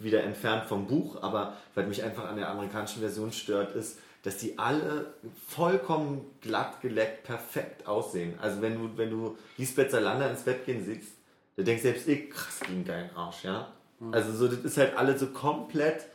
wieder 0.00 0.22
entfernt 0.22 0.64
vom 0.64 0.86
Buch. 0.86 1.22
Aber 1.22 1.56
was 1.74 1.86
mich 1.86 2.02
einfach 2.04 2.28
an 2.28 2.36
der 2.36 2.48
amerikanischen 2.48 3.00
Version 3.00 3.32
stört, 3.32 3.74
ist, 3.74 3.98
dass 4.22 4.38
die 4.38 4.58
alle 4.58 5.14
vollkommen 5.46 6.24
glatt 6.40 6.80
geleckt, 6.80 7.24
perfekt 7.24 7.86
aussehen. 7.86 8.38
Also 8.40 8.62
wenn 8.62 8.74
du, 8.74 8.96
wenn 8.96 9.10
du 9.10 9.36
Lisbeth 9.56 9.90
Salander 9.90 10.30
ins 10.30 10.42
Bett 10.42 10.64
gehen 10.64 10.84
siehst, 10.84 11.12
da 11.56 11.64
denkst 11.64 11.82
selbst 11.82 12.08
ich, 12.08 12.30
krass, 12.30 12.60
einen 12.68 12.84
geilen 12.84 13.10
Arsch, 13.14 13.44
ja. 13.44 13.72
Also 14.12 14.32
so, 14.32 14.46
das 14.48 14.60
ist 14.60 14.76
halt 14.76 14.96
alle 14.96 15.18
so 15.18 15.28
komplett 15.28 16.06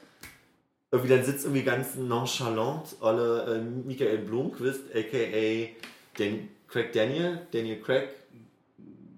irgendwie 0.91 1.13
dann 1.15 1.23
sitzt 1.23 1.45
irgendwie 1.45 1.63
ganz 1.63 1.95
nonchalant 1.95 2.95
alle 3.01 3.55
äh, 3.57 3.61
Michael 3.87 4.19
Blomqvist, 4.19 4.93
a.k.a. 4.93 5.69
Dan 6.17 6.49
Craig 6.67 6.91
Daniel, 6.91 7.39
Daniel 7.51 7.79
Craig, 7.81 8.09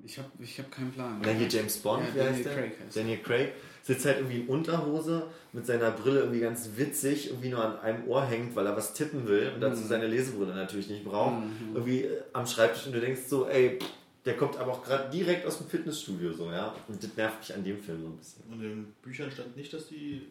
Ich 0.05 0.17
habe 0.17 0.29
ich 0.39 0.59
hab 0.59 0.71
keinen 0.71 0.91
Plan. 0.91 1.19
na 1.23 1.29
hier 1.31 1.47
James 1.47 1.77
Bond, 1.77 2.03
Ja, 2.03 2.13
wie 2.13 2.17
Daniel 2.19 2.33
heißt 2.35 2.45
der? 2.45 2.53
Craig 2.53 2.71
heißt 2.85 2.97
Daniel 2.97 3.17
Craig 3.19 3.51
sitzt 3.85 4.05
halt 4.05 4.19
irgendwie 4.19 4.39
in 4.41 4.47
Unterhose 4.47 5.27
mit 5.51 5.65
seiner 5.65 5.91
Brille 5.91 6.19
irgendwie 6.21 6.39
ganz 6.39 6.69
witzig, 6.77 7.29
irgendwie 7.31 7.49
nur 7.49 7.65
an 7.65 7.79
einem 7.79 8.07
Ohr 8.07 8.25
hängt, 8.25 8.55
weil 8.55 8.65
er 8.65 8.77
was 8.77 8.93
tippen 8.93 9.27
will 9.27 9.49
und 9.49 9.57
Mhm. 9.57 9.61
dazu 9.61 9.83
seine 9.83 10.07
Lesebrille 10.07 10.55
natürlich 10.55 10.87
nicht 10.89 11.03
braucht. 11.03 11.43
Irgendwie 11.73 12.03
äh, 12.03 12.21
am 12.31 12.47
Schreibtisch 12.47 12.85
und 12.85 12.93
du 12.93 13.01
denkst 13.01 13.23
so, 13.27 13.45
ey, 13.49 13.79
der 14.23 14.37
kommt 14.37 14.57
aber 14.57 14.71
auch 14.71 14.83
gerade 14.85 15.09
direkt 15.11 15.45
aus 15.45 15.57
dem 15.57 15.67
Fitnessstudio 15.67 16.31
so, 16.31 16.49
ja. 16.49 16.73
Und 16.87 17.03
das 17.03 17.09
nervt 17.17 17.39
mich 17.41 17.53
an 17.53 17.63
dem 17.65 17.77
Film 17.77 17.99
so 18.01 18.07
ein 18.07 18.15
bisschen. 18.17 18.43
Und 18.49 18.53
in 18.63 18.69
den 18.69 18.93
Büchern 19.01 19.29
stand 19.29 19.57
nicht, 19.57 19.73
dass 19.73 19.87
die 19.89 20.27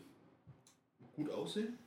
gut 1.17 1.31
aussehen? 1.31 1.79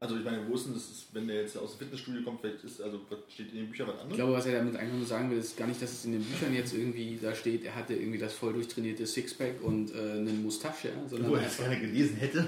Also 0.00 0.16
ich 0.16 0.24
meine, 0.24 0.40
wo 0.48 0.54
ist 0.56 0.66
denn 0.66 0.74
das, 0.74 0.90
ist, 0.90 1.06
wenn 1.12 1.28
der 1.28 1.42
jetzt 1.42 1.56
aus 1.56 1.72
dem 1.76 1.78
Fitnessstudio 1.78 2.22
kommt, 2.22 2.40
vielleicht 2.40 2.64
ist, 2.64 2.80
also 2.82 3.02
steht 3.32 3.52
in 3.52 3.58
den 3.58 3.68
Büchern 3.70 3.86
was 3.86 3.94
Ich 3.94 4.00
anderes? 4.00 4.16
glaube, 4.18 4.32
was 4.32 4.46
er 4.46 4.58
damit 4.58 4.74
eigentlich 4.74 4.94
nur 4.98 5.06
sagen 5.06 5.30
will, 5.30 5.38
ist 5.38 5.56
gar 5.56 5.68
nicht, 5.68 5.80
dass 5.80 5.92
es 5.92 6.04
in 6.04 6.12
den 6.12 6.24
Büchern 6.24 6.52
jetzt 6.52 6.74
irgendwie 6.74 7.20
da 7.22 7.32
steht, 7.32 7.64
er 7.64 7.76
hatte 7.76 7.94
irgendwie 7.94 8.18
das 8.18 8.32
voll 8.32 8.52
durchtrainierte 8.52 9.06
Sixpack 9.06 9.62
und 9.62 9.94
äh, 9.94 9.98
einen 9.98 10.42
Mustache, 10.42 10.88
ja, 10.88 11.08
sondern 11.08 11.30
Wo 11.30 11.36
er 11.36 11.46
es 11.46 11.56
gerne 11.56 11.78
gelesen 11.78 12.16
hätte. 12.16 12.38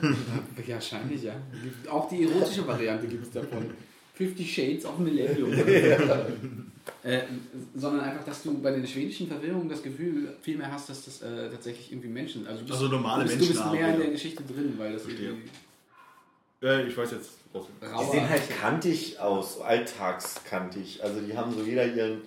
Ja, 0.66 0.74
wahrscheinlich, 0.74 1.22
ja. 1.22 1.40
Auch 1.88 2.08
die 2.08 2.24
erotische 2.24 2.66
Variante 2.66 3.06
gibt 3.06 3.24
es 3.24 3.30
davon. 3.30 3.70
Fifty 4.14 4.44
Shades 4.44 4.84
of 4.84 4.98
Millennium. 4.98 5.52
äh, 7.02 7.22
sondern 7.74 8.00
einfach, 8.04 8.24
dass 8.24 8.42
du 8.42 8.58
bei 8.60 8.70
den 8.72 8.86
schwedischen 8.86 9.26
Verwirrungen 9.28 9.68
das 9.68 9.82
Gefühl 9.82 10.34
viel 10.42 10.56
mehr 10.58 10.70
hast, 10.72 10.88
dass 10.88 11.04
das 11.04 11.22
äh, 11.22 11.50
tatsächlich 11.50 11.90
irgendwie 11.92 12.08
Menschen, 12.08 12.46
also 12.46 12.60
du 12.60 12.66
bist, 12.66 12.78
Also 12.80 12.88
normale 12.88 13.24
du 13.24 13.28
bist, 13.30 13.40
du 13.42 13.46
bist 13.46 13.60
Menschen 13.60 13.72
mehr 13.72 13.84
haben, 13.86 13.92
in 13.94 13.98
der 14.00 14.06
ja. 14.08 14.12
Geschichte 14.12 14.42
drin, 14.42 14.74
weil 14.76 14.92
das 14.92 15.02
Verstehe. 15.02 15.28
irgendwie 15.28 15.48
Ja, 16.60 16.80
ich 16.80 16.96
weiß 16.96 17.10
jetzt. 17.12 17.30
was- 17.52 17.66
Die 17.80 18.10
sehen 18.10 18.28
halt 18.28 18.42
kantig 18.60 19.18
aus, 19.20 19.60
alltagskantig. 19.60 21.02
Also 21.02 21.20
die 21.20 21.36
haben 21.36 21.52
so 21.54 21.62
jeder 21.62 21.86
ihren 21.86 22.22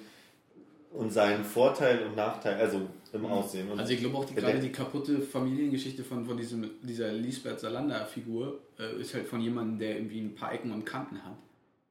und 0.92 1.12
seinen 1.12 1.44
Vorteil 1.44 2.06
und 2.08 2.16
Nachteil, 2.16 2.56
also 2.60 2.82
im 3.14 3.26
Aussehen. 3.26 3.70
Und 3.70 3.80
Also 3.80 3.94
ich 3.94 4.00
glaube 4.00 4.18
auch 4.18 4.26
die, 4.26 4.36
gerade 4.36 4.60
die 4.60 4.72
kaputte 4.72 5.20
Familiengeschichte 5.22 6.04
von, 6.04 6.26
von 6.26 6.38
diesem, 6.38 6.70
dieser 6.82 7.12
Lisbeth 7.14 7.60
Salander-Figur 7.60 8.60
äh, 8.80 9.00
ist 9.02 9.14
halt 9.14 9.28
von 9.28 9.42
jemandem, 9.42 9.80
der 9.80 9.98
irgendwie 9.98 10.20
ein 10.22 10.34
paar 10.36 10.54
Ecken 10.54 10.72
und 10.72 10.86
Kanten 10.86 11.24
hat. 11.24 11.36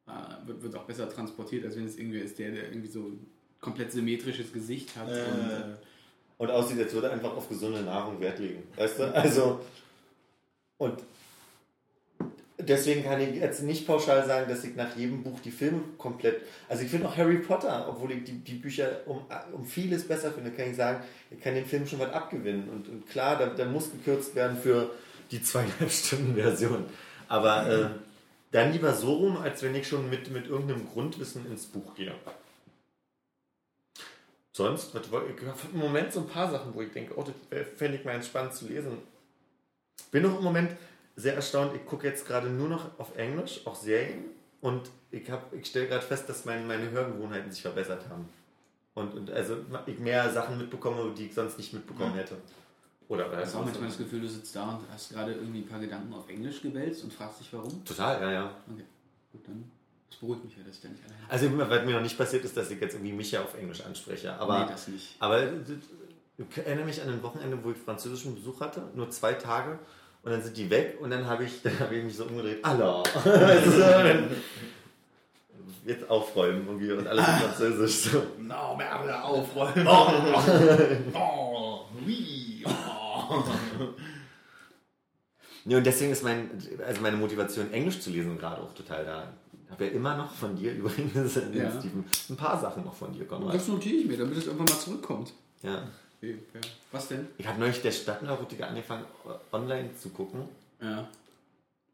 Äh, 0.08 0.46
wird, 0.46 0.62
wird 0.62 0.76
auch 0.76 0.84
besser 0.84 1.08
transportiert, 1.08 1.64
als 1.64 1.76
wenn 1.76 1.86
es 1.86 1.98
irgendwie 1.98 2.18
ist, 2.18 2.38
der, 2.38 2.52
der 2.52 2.68
irgendwie 2.68 2.88
so 2.88 3.00
ein 3.00 3.26
komplett 3.60 3.90
symmetrisches 3.90 4.52
Gesicht 4.52 4.94
hat. 4.96 5.08
Äh. 5.08 5.24
Und, 5.24 5.50
äh, 5.50 5.76
und 6.38 6.50
aussieht, 6.50 6.78
als 6.78 6.92
würde 6.92 7.08
er 7.08 7.14
einfach 7.14 7.36
auf 7.36 7.48
gesunde 7.48 7.80
Nahrung 7.82 8.20
Wert 8.20 8.38
legen. 8.38 8.62
Weißt 8.76 9.00
du? 9.00 9.14
Also, 9.14 9.60
und 10.78 11.02
deswegen 12.58 13.02
kann 13.02 13.20
ich 13.20 13.34
jetzt 13.34 13.62
nicht 13.62 13.86
pauschal 13.86 14.24
sagen, 14.26 14.48
dass 14.48 14.62
ich 14.62 14.76
nach 14.76 14.94
jedem 14.96 15.24
Buch 15.24 15.40
die 15.40 15.50
Filme 15.50 15.80
komplett. 15.98 16.42
Also, 16.68 16.84
ich 16.84 16.90
finde 16.90 17.08
auch 17.08 17.16
Harry 17.16 17.38
Potter, 17.38 17.86
obwohl 17.88 18.12
ich 18.12 18.22
die, 18.22 18.38
die 18.38 18.54
Bücher 18.54 19.00
um, 19.06 19.24
um 19.52 19.64
vieles 19.64 20.06
besser 20.06 20.30
finde, 20.30 20.52
kann 20.52 20.70
ich 20.70 20.76
sagen, 20.76 21.02
ich 21.32 21.40
kann 21.40 21.54
dem 21.54 21.64
Film 21.64 21.84
schon 21.84 21.98
was 21.98 22.12
abgewinnen. 22.12 22.68
Und, 22.68 22.88
und 22.88 23.08
klar, 23.08 23.38
da, 23.38 23.46
da 23.46 23.64
muss 23.64 23.90
gekürzt 23.90 24.36
werden 24.36 24.56
für 24.56 24.90
die 25.32 25.42
zweieinhalb 25.42 25.90
Stunden 25.90 26.34
Version. 26.36 26.84
Aber 27.28 27.68
äh, 27.68 27.88
dann 28.56 28.72
lieber 28.72 28.94
so 28.94 29.12
rum, 29.14 29.36
als 29.36 29.62
wenn 29.62 29.74
ich 29.74 29.86
schon 29.86 30.08
mit, 30.08 30.30
mit 30.30 30.46
irgendeinem 30.46 30.88
Grundwissen 30.88 31.46
ins 31.50 31.66
Buch 31.66 31.94
gehe. 31.94 32.14
Sonst, 34.52 34.94
was, 34.94 35.02
ich 35.06 35.12
habe 35.46 35.58
im 35.74 35.78
Moment 35.78 36.12
so 36.12 36.20
ein 36.20 36.26
paar 36.28 36.50
Sachen, 36.50 36.74
wo 36.74 36.80
ich 36.80 36.90
denke, 36.92 37.14
oh, 37.18 37.22
das 37.22 37.66
fände 37.76 37.98
ich 37.98 38.04
mal 38.04 38.22
spannend 38.22 38.54
zu 38.54 38.66
lesen. 38.66 38.98
Bin 40.10 40.24
auch 40.24 40.38
im 40.38 40.44
Moment 40.44 40.70
sehr 41.16 41.34
erstaunt, 41.34 41.74
ich 41.76 41.84
gucke 41.84 42.06
jetzt 42.06 42.26
gerade 42.26 42.48
nur 42.48 42.68
noch 42.68 42.98
auf 42.98 43.16
Englisch, 43.16 43.60
auch 43.66 43.74
Serien. 43.74 44.24
Und 44.62 44.90
ich, 45.10 45.30
hab- 45.30 45.52
ich 45.52 45.66
stelle 45.66 45.88
gerade 45.88 46.04
fest, 46.04 46.28
dass 46.28 46.46
mein, 46.46 46.66
meine 46.66 46.90
Hörgewohnheiten 46.90 47.50
sich 47.52 47.60
verbessert 47.62 48.08
haben. 48.08 48.28
Und, 48.94 49.12
und 49.14 49.30
also 49.30 49.58
ich 49.84 49.98
mehr 49.98 50.30
Sachen 50.32 50.56
mitbekomme, 50.56 51.12
die 51.14 51.26
ich 51.26 51.34
sonst 51.34 51.58
nicht 51.58 51.74
mitbekommen 51.74 52.14
Ja. 52.14 52.22
hätte. 52.22 52.36
Oder 53.08 53.30
Hast 53.36 53.54
du 53.54 53.58
auch 53.58 53.64
manchmal 53.64 53.88
das 53.88 53.98
Gefühl, 53.98 54.20
du 54.20 54.28
sitzt 54.28 54.56
da 54.56 54.70
und 54.70 54.80
hast 54.92 55.12
gerade 55.12 55.32
irgendwie 55.32 55.60
ein 55.60 55.66
paar 55.68 55.78
Gedanken 55.78 56.12
auf 56.12 56.28
Englisch 56.28 56.60
gewälzt 56.60 57.04
und 57.04 57.12
fragst 57.12 57.40
dich 57.40 57.52
warum? 57.52 57.84
Total, 57.84 58.20
ja, 58.20 58.32
ja. 58.32 58.50
Okay, 58.68 58.84
gut, 59.32 59.46
dann 59.46 59.70
das 60.08 60.18
beruhigt 60.18 60.44
mich 60.44 60.56
ja, 60.56 60.62
dass 60.64 60.76
ich 60.76 60.82
da 60.82 60.88
nicht 60.88 61.02
alleine 61.04 61.20
bin. 61.20 61.60
Also 61.60 61.70
was 61.70 61.84
mir 61.84 61.92
noch 61.92 62.00
nicht 62.00 62.16
passiert 62.18 62.44
ist, 62.44 62.56
dass 62.56 62.70
ich 62.70 62.80
jetzt 62.80 62.94
irgendwie 62.94 63.12
Micha 63.12 63.42
auf 63.42 63.54
Englisch 63.56 63.82
anspreche. 63.84 64.32
Aber 64.38 64.60
nee, 64.60 64.66
das 64.70 64.88
nicht. 64.88 65.14
Aber 65.18 65.42
ich 65.42 66.56
erinnere 66.56 66.84
mich 66.84 67.02
an 67.02 67.08
ein 67.08 67.22
Wochenende, 67.22 67.58
wo 67.62 67.70
ich 67.70 67.76
französischen 67.76 68.34
Besuch 68.34 68.60
hatte, 68.60 68.82
nur 68.94 69.10
zwei 69.10 69.34
Tage. 69.34 69.78
Und 70.22 70.32
dann 70.32 70.42
sind 70.42 70.56
die 70.56 70.68
weg 70.70 70.98
und 71.00 71.10
dann 71.10 71.26
habe 71.26 71.44
ich, 71.44 71.62
dann 71.64 71.78
habe 71.78 71.94
ich 71.94 72.04
mich 72.04 72.16
so 72.16 72.24
umgedreht. 72.24 72.58
Hallo. 72.64 73.02
Jetzt 75.84 76.10
aufräumen 76.10 76.66
irgendwie 76.66 76.90
und 76.92 77.06
alles 77.06 77.28
in 77.28 77.34
Französisch. 77.34 78.10
So. 78.10 78.22
No, 78.40 78.74
Merle, 78.76 79.22
aufräumen. 79.22 79.86
Oh, 79.86 80.10
oui. 81.14 81.45
Nee, 85.64 85.74
und 85.76 85.84
deswegen 85.84 86.12
ist 86.12 86.22
mein, 86.22 86.50
also 86.86 87.00
meine 87.00 87.16
Motivation, 87.16 87.72
Englisch 87.72 88.00
zu 88.00 88.10
lesen, 88.10 88.38
gerade 88.38 88.60
auch 88.62 88.72
total 88.72 89.04
da. 89.04 89.32
Ich 89.64 89.70
habe 89.72 89.86
ja 89.86 89.90
immer 89.92 90.16
noch 90.16 90.30
von 90.32 90.54
dir 90.54 90.72
übrigens, 90.76 91.34
Ja. 91.52 91.70
Steven, 91.80 92.04
ein 92.30 92.36
paar 92.36 92.60
Sachen 92.60 92.84
noch 92.84 92.94
von 92.94 93.12
dir, 93.12 93.26
Konrad. 93.26 93.54
Das 93.54 93.66
notiere 93.66 93.96
ich 93.96 94.06
mir, 94.06 94.16
damit 94.16 94.36
es 94.38 94.46
irgendwann 94.46 94.66
mal 94.66 94.78
zurückkommt. 94.80 95.32
Ja. 95.62 95.88
Okay, 96.18 96.38
ja. 96.54 96.60
Was 96.92 97.08
denn? 97.08 97.26
Ich 97.36 97.46
habe 97.46 97.58
neulich 97.58 97.82
der 97.82 97.90
Stadtneurotiker 97.90 98.68
angefangen, 98.68 99.04
online 99.52 99.90
zu 99.96 100.10
gucken. 100.10 100.42
Ja, 100.80 101.08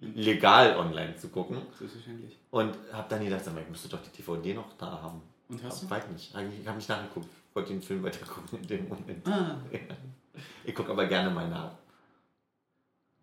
Legal 0.01 0.77
online 0.77 1.17
zu 1.17 1.29
gucken. 1.29 1.59
selbstverständlich. 1.79 2.37
Und 2.51 2.75
habe 2.93 3.07
dann 3.09 3.25
gedacht, 3.25 3.43
ich 3.47 3.69
müsste 3.71 3.89
doch 3.89 4.01
die 4.03 4.17
DVD 4.23 4.55
noch 4.55 4.77
da 4.77 5.01
haben. 5.01 5.23
Und 5.49 5.63
hast 5.63 5.85
du? 5.85 5.91
Weiß 5.91 6.09
nicht. 6.13 6.35
Eigentlich- 6.35 6.61
Ich 6.61 6.67
habe 6.67 6.77
nicht 6.77 6.89
nachgeguckt. 6.89 7.27
Ich 7.49 7.55
wollte 7.57 7.73
den 7.73 7.83
Film 7.83 8.03
weiter 8.03 8.27
gucken 8.27 8.59
in 8.61 8.67
dem 8.67 8.89
Moment. 8.89 9.27
Ah, 9.29 9.57
Ich 10.65 10.75
gucke 10.75 10.91
aber 10.91 11.07
gerne 11.07 11.31
mal 11.31 11.49
nach. 11.49 11.73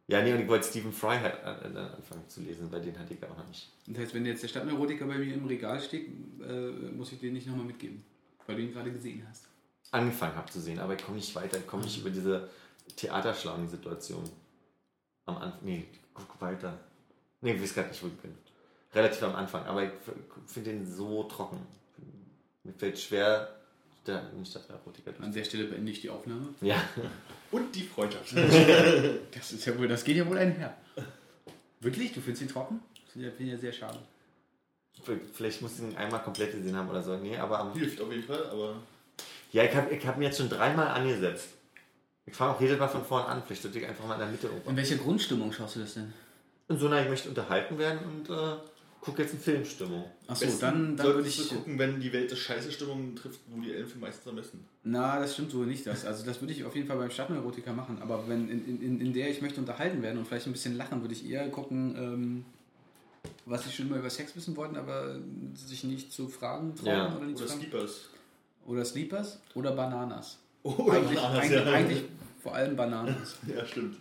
Ja, 0.07 0.23
nee, 0.23 0.33
und 0.33 0.39
ich 0.41 0.47
wollte 0.47 0.67
Stephen 0.67 0.91
Fry 0.91 1.17
halt 1.19 1.43
an- 1.43 1.59
an- 1.63 1.77
anfangen 1.77 2.27
zu 2.27 2.41
lesen, 2.41 2.71
weil 2.71 2.81
den 2.81 2.97
hatte 2.97 3.13
ich 3.13 3.23
auch 3.23 3.37
noch 3.37 3.47
nicht. 3.47 3.69
das 3.87 3.97
heißt, 3.99 4.13
wenn 4.15 4.25
jetzt 4.25 4.41
der 4.41 4.47
Stadtneurotiker 4.47 5.05
bei 5.05 5.17
mir 5.19 5.33
im 5.33 5.45
Regal 5.45 5.79
steht, 5.79 6.07
äh, 6.41 6.71
muss 6.95 7.11
ich 7.11 7.19
den 7.19 7.33
nicht 7.33 7.45
nochmal 7.47 7.65
mitgeben, 7.65 8.03
weil 8.47 8.55
du 8.55 8.63
ihn 8.63 8.73
gerade 8.73 8.91
gesehen 8.91 9.23
hast. 9.29 9.45
Angefangen 9.91 10.35
habe 10.35 10.49
zu 10.51 10.59
sehen, 10.59 10.79
aber 10.79 10.95
ich 10.95 11.03
komme 11.03 11.17
nicht 11.17 11.33
weiter. 11.35 11.57
Ich 11.57 11.67
komme 11.67 11.83
nicht 11.83 11.99
über 11.99 12.09
diese 12.09 12.49
Theaterschlangen-Situation. 12.95 14.27
Am 15.25 15.37
Anfang. 15.37 15.59
Nee, 15.63 15.85
guck 16.13 16.41
weiter. 16.41 16.77
Nee, 17.41 17.53
ich 17.53 17.61
weiß 17.61 17.73
gerade 17.75 17.89
nicht, 17.89 18.01
wo 18.03 18.07
ich 18.07 18.13
bin. 18.17 18.35
Relativ 18.93 19.21
am 19.23 19.35
Anfang, 19.35 19.63
aber 19.65 19.83
ich 19.83 19.91
finde 20.47 20.71
den 20.71 20.91
so 20.91 21.23
trocken. 21.25 21.59
Mir 22.63 22.73
fällt 22.73 22.99
schwer, 22.99 23.58
der 24.09 24.29
in 24.35 24.45
Stadtneurotiker 24.45 25.11
An 25.21 25.31
der 25.31 25.43
Stelle 25.43 25.65
beende 25.65 25.91
ich 25.91 26.01
die 26.01 26.09
Aufnahme. 26.09 26.47
Ja. 26.61 26.81
Und 27.51 27.73
die 27.75 27.83
Freundschaft. 27.83 28.33
Das 29.31 29.51
ist 29.51 29.65
ja 29.65 29.77
wohl, 29.77 29.87
das 29.87 30.03
geht 30.03 30.17
ja 30.17 30.27
wohl 30.27 30.37
einher. 30.37 30.75
Wirklich? 31.79 32.11
Du 32.13 32.21
findest 32.21 32.43
ihn 32.43 32.49
trocken? 32.49 32.79
Das 33.05 33.13
finde 33.13 33.31
ich 33.39 33.51
ja 33.51 33.57
sehr 33.57 33.73
schade. 33.73 33.97
Vielleicht 35.33 35.61
muss 35.61 35.75
ich 35.75 35.83
ihn 35.85 35.95
einmal 35.95 36.21
komplett 36.21 36.51
gesehen 36.51 36.75
haben 36.75 36.89
oder 36.89 37.01
so. 37.01 37.15
Nee, 37.17 37.37
aber 37.37 37.59
am. 37.59 37.73
Hilft 37.73 38.01
auf 38.01 38.11
jeden 38.11 38.23
Fall, 38.23 38.45
aber 38.49 38.75
Ja, 39.51 39.63
ich 39.63 39.73
habe 39.73 39.93
ich 39.93 40.05
hab 40.05 40.17
mir 40.17 40.25
jetzt 40.25 40.37
schon 40.37 40.49
dreimal 40.49 40.87
angesetzt. 40.87 41.49
Ich 42.25 42.35
fange 42.35 42.53
auch 42.53 42.61
jedes 42.61 42.77
Mal 42.77 42.87
von 42.89 43.03
vorne 43.05 43.25
an. 43.27 43.43
Vielleicht 43.45 43.63
sollte 43.63 43.79
ich 43.79 43.87
einfach 43.87 44.05
mal 44.05 44.15
in 44.15 44.19
der 44.19 44.29
Mitte 44.29 44.49
um. 44.49 44.61
In 44.69 44.75
welcher 44.75 44.97
Grundstimmung 44.97 45.51
schaust 45.51 45.77
du 45.77 45.79
das 45.79 45.95
denn? 45.95 46.13
Und 46.67 46.77
so, 46.77 46.87
na, 46.87 47.01
ich 47.01 47.09
möchte 47.09 47.29
unterhalten 47.29 47.77
werden 47.79 47.99
und 47.99 48.29
äh, 48.29 48.57
gucke 49.01 49.21
jetzt 49.21 49.33
in 49.33 49.39
Filmstimmung. 49.39 50.03
Achso, 50.27 50.45
besten 50.45 50.61
dann, 50.61 50.97
dann 50.97 51.07
würde 51.07 51.27
ich. 51.27 51.49
gucken, 51.49 51.79
wenn 51.79 51.99
die 51.99 52.11
Welt 52.13 52.31
das 52.31 52.39
scheiße 52.39 52.71
Stimmung 52.71 53.15
trifft, 53.15 53.39
wo 53.47 53.61
die 53.61 53.73
Elfen 53.73 53.99
meistens 54.01 54.27
am 54.27 54.35
besten. 54.35 54.65
Na, 54.83 55.19
das 55.19 55.33
stimmt 55.33 55.51
so 55.51 55.63
nicht. 55.63 55.85
Das. 55.87 56.05
Also 56.05 56.25
das 56.25 56.41
würde 56.41 56.53
ich 56.53 56.63
auf 56.65 56.75
jeden 56.75 56.87
Fall 56.87 56.97
beim 56.97 57.09
Stadtneurotiker 57.11 57.73
machen. 57.73 57.97
Aber 58.01 58.27
wenn 58.27 58.49
in, 58.49 58.81
in, 58.81 59.01
in 59.01 59.13
der 59.13 59.29
ich 59.29 59.41
möchte 59.41 59.59
unterhalten 59.59 60.01
werden 60.01 60.17
und 60.17 60.27
vielleicht 60.27 60.47
ein 60.47 60.51
bisschen 60.53 60.75
lachen, 60.77 61.01
würde 61.01 61.13
ich 61.13 61.29
eher 61.29 61.47
gucken, 61.49 61.95
ähm, 61.97 62.45
was 63.45 63.63
sie 63.63 63.71
schon 63.71 63.87
immer 63.87 63.97
über 63.97 64.09
Sex 64.09 64.35
wissen 64.35 64.55
wollten, 64.55 64.77
aber 64.77 65.17
sich 65.55 65.83
nicht 65.83 66.11
zu 66.11 66.27
fragen 66.27 66.75
trauen 66.75 66.87
Ja. 66.87 67.15
oder 67.15 67.25
nicht 67.25 67.41
Oder. 67.41 67.49
Sleepers. 67.49 68.09
Oder 68.65 68.85
Sleepers 68.85 69.39
oder 69.55 69.71
Bananas. 69.71 70.37
Oder 70.63 70.93
eigentlich, 70.93 71.19
Bananas, 71.19 71.39
eigentlich, 71.43 71.65
ja. 71.65 71.73
eigentlich 71.73 72.03
vor 72.43 72.53
allem 72.55 72.75
Bananas. 72.75 73.37
Ja, 73.47 73.65
stimmt. 73.65 73.97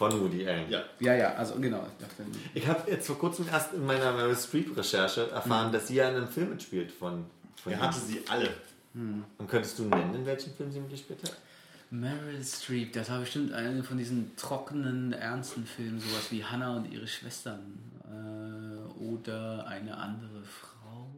Von 0.00 0.18
Woody 0.18 0.48
Allen. 0.48 0.70
Ja. 0.70 0.82
Ja, 0.98 1.14
ja, 1.14 1.34
also 1.34 1.56
genau. 1.56 1.86
Ich 1.98 2.06
dachte, 2.06 2.22
Ich 2.54 2.66
habe 2.66 2.90
jetzt 2.90 3.06
vor 3.06 3.18
kurzem 3.18 3.46
erst 3.52 3.74
in 3.74 3.84
meiner 3.84 4.12
Meryl 4.12 4.34
Streep-Recherche 4.34 5.30
erfahren, 5.30 5.68
Mhm. 5.68 5.72
dass 5.72 5.88
sie 5.88 5.96
ja 5.96 6.08
in 6.08 6.16
einem 6.16 6.28
Film 6.28 6.48
mitspielt 6.48 6.90
von, 6.90 7.26
von 7.62 7.70
Er 7.72 7.78
ihm. 7.78 7.82
hatte 7.82 8.00
sie 8.00 8.22
alle. 8.26 8.48
Und 8.94 9.46
könntest 9.46 9.78
du 9.78 9.84
nennen, 9.84 10.14
in 10.14 10.24
welchem 10.24 10.54
Film 10.54 10.72
sie 10.72 10.80
mitgespielt 10.80 11.22
hat? 11.24 11.36
Meryl 11.90 12.42
Streep, 12.42 12.94
das 12.94 13.10
war 13.10 13.20
bestimmt 13.20 13.52
einer 13.52 13.84
von 13.84 13.98
diesen 13.98 14.34
trockenen, 14.36 15.12
ernsten 15.12 15.66
Filmen, 15.66 16.00
sowas 16.00 16.30
wie 16.30 16.42
Hannah 16.42 16.76
und 16.76 16.90
ihre 16.90 17.06
Schwestern. 17.06 17.60
Äh, 18.04 19.02
oder 19.02 19.66
eine 19.66 19.94
andere 19.96 20.42
Frau. 20.44 21.08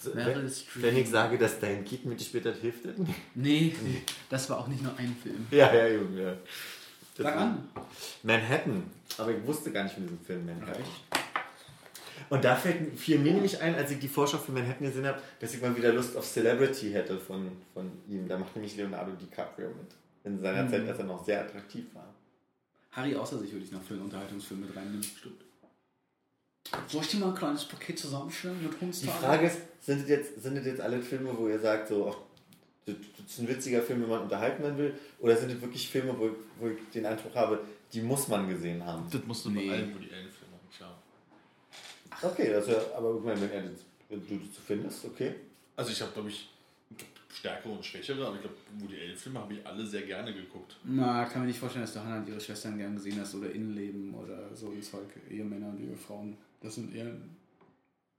So, 0.00 0.14
Meryl 0.14 0.44
wenn, 0.44 0.48
Streep. 0.50 0.82
wenn 0.82 0.96
ich 0.96 1.10
sage, 1.10 1.36
dass 1.36 1.58
Diane 1.60 1.82
Keaton 1.82 2.08
mitgespielt 2.08 2.46
hat, 2.46 2.56
hilft 2.56 2.86
das 2.86 2.96
nicht? 2.96 3.14
Nee, 3.34 3.74
das 4.30 4.48
war 4.48 4.60
auch 4.60 4.68
nicht 4.68 4.82
nur 4.82 4.96
ein 4.96 5.14
Film. 5.22 5.46
Ja, 5.50 5.74
ja, 5.74 5.88
Junge. 5.88 6.22
Ja. 6.22 6.32
Sag 7.18 7.36
an. 7.36 7.68
Manhattan. 8.22 8.84
Aber 9.18 9.30
ich 9.32 9.44
wusste 9.46 9.70
gar 9.72 9.84
nicht 9.84 9.94
von 9.94 10.04
diesem 10.04 10.20
Film 10.20 10.46
Manhattan. 10.46 10.82
Und 12.30 12.44
da 12.44 12.54
fällt, 12.56 12.98
fiel 12.98 13.18
mir 13.18 13.32
nämlich 13.32 13.60
ein, 13.60 13.74
als 13.74 13.90
ich 13.90 13.98
die 13.98 14.08
Vorschau 14.08 14.38
für 14.38 14.52
Manhattan 14.52 14.86
gesehen 14.86 15.06
habe, 15.06 15.20
dass 15.40 15.54
ich 15.54 15.62
mal 15.62 15.74
wieder 15.76 15.92
Lust 15.92 16.16
auf 16.16 16.26
Celebrity 16.26 16.90
hätte 16.92 17.18
von, 17.18 17.50
von 17.74 17.90
ihm. 18.08 18.28
Da 18.28 18.38
macht 18.38 18.54
nämlich 18.54 18.76
Leonardo 18.76 19.12
DiCaprio 19.12 19.68
mit. 19.68 19.94
In 20.24 20.40
seiner 20.40 20.64
Mhm. 20.64 20.70
Zeit, 20.70 20.88
als 20.88 20.98
er 20.98 21.04
noch 21.04 21.24
sehr 21.24 21.40
attraktiv 21.40 21.84
war. 21.94 22.12
Harry 22.92 23.14
außer 23.16 23.38
sich 23.38 23.52
würde 23.52 23.64
ich 23.64 23.72
noch 23.72 23.82
für 23.82 23.94
einen 23.94 24.02
Unterhaltungsfilm 24.04 24.60
mit 24.60 24.76
reinnehmen, 24.76 25.00
bestimmt. 25.00 25.40
Soll 26.88 27.00
ich 27.02 27.08
dir 27.08 27.18
mal 27.18 27.28
ein 27.30 27.34
kleines 27.34 27.64
Paket 27.64 27.98
zusammenstellen 27.98 28.62
mit 28.62 28.72
Die 28.74 28.80
Hundstagen? 28.84 29.20
Frage 29.20 29.46
ist, 29.46 29.58
sind 29.80 30.02
das 30.02 30.08
jetzt, 30.08 30.42
sind 30.42 30.56
das 30.56 30.66
jetzt 30.66 30.80
alle 30.82 31.00
Filme, 31.00 31.30
wo 31.36 31.48
ihr 31.48 31.58
sagt, 31.58 31.88
so, 31.88 32.10
ach, 32.12 32.16
das 32.88 32.96
das 33.18 33.26
ist 33.32 33.38
ein 33.40 33.48
witziger 33.48 33.82
Film, 33.82 34.02
wenn 34.02 34.08
man 34.08 34.22
unterhalten 34.22 34.62
werden 34.62 34.78
will? 34.78 34.94
Oder 35.20 35.36
sind 35.36 35.52
das 35.52 35.60
wirklich 35.60 35.88
Filme, 35.88 36.14
wo, 36.18 36.30
wo 36.58 36.68
ich 36.68 36.78
den 36.92 37.06
Eindruck 37.06 37.34
habe, 37.34 37.60
die 37.92 38.00
muss 38.02 38.28
man 38.28 38.48
gesehen 38.48 38.84
haben? 38.84 39.06
Das 39.10 39.24
musst 39.24 39.44
du 39.44 39.50
Nee. 39.50 39.66
bei 39.68 39.74
allen, 39.76 39.94
wo 39.94 39.98
die 39.98 40.10
Elfen 40.10 40.46
machen, 40.50 40.68
klar. 40.76 40.98
Okay, 42.22 42.52
also, 42.54 42.72
aber 42.96 43.16
ich 43.18 43.24
meine, 43.24 43.40
wenn, 43.42 43.50
er 43.50 43.62
das, 43.70 43.80
wenn 44.08 44.26
du 44.26 44.36
das 44.38 44.58
findest, 44.66 45.04
okay. 45.04 45.34
Also 45.76 45.92
ich 45.92 46.00
habe, 46.02 46.10
glaube 46.12 46.28
ich, 46.30 46.48
stärkere 47.32 47.70
und 47.72 47.84
schwächere, 47.84 48.26
aber 48.26 48.36
ich 48.36 48.40
glaube, 48.42 48.56
Woody 48.78 49.00
Allen-Filme 49.00 49.38
habe 49.40 49.54
ich 49.54 49.64
alle 49.66 49.86
sehr 49.86 50.02
gerne 50.02 50.32
geguckt. 50.34 50.76
Na, 50.84 51.24
kann 51.26 51.42
mir 51.42 51.48
nicht 51.48 51.58
vorstellen, 51.60 51.84
dass 51.84 51.92
du 51.94 52.00
Hannah 52.00 52.18
und 52.18 52.28
ihre 52.28 52.40
Schwestern 52.40 52.76
gern 52.78 52.94
gesehen 52.96 53.20
hast 53.20 53.34
oder 53.36 53.50
Innenleben 53.52 54.12
oder 54.14 54.52
so 54.54 54.70
ein 54.70 54.82
Zeug, 54.82 55.06
Ehemänner 55.30 55.68
und 55.68 55.80
Ehefrauen. 55.80 56.36
Das 56.60 56.74
sind 56.74 56.92
eher. 56.94 57.06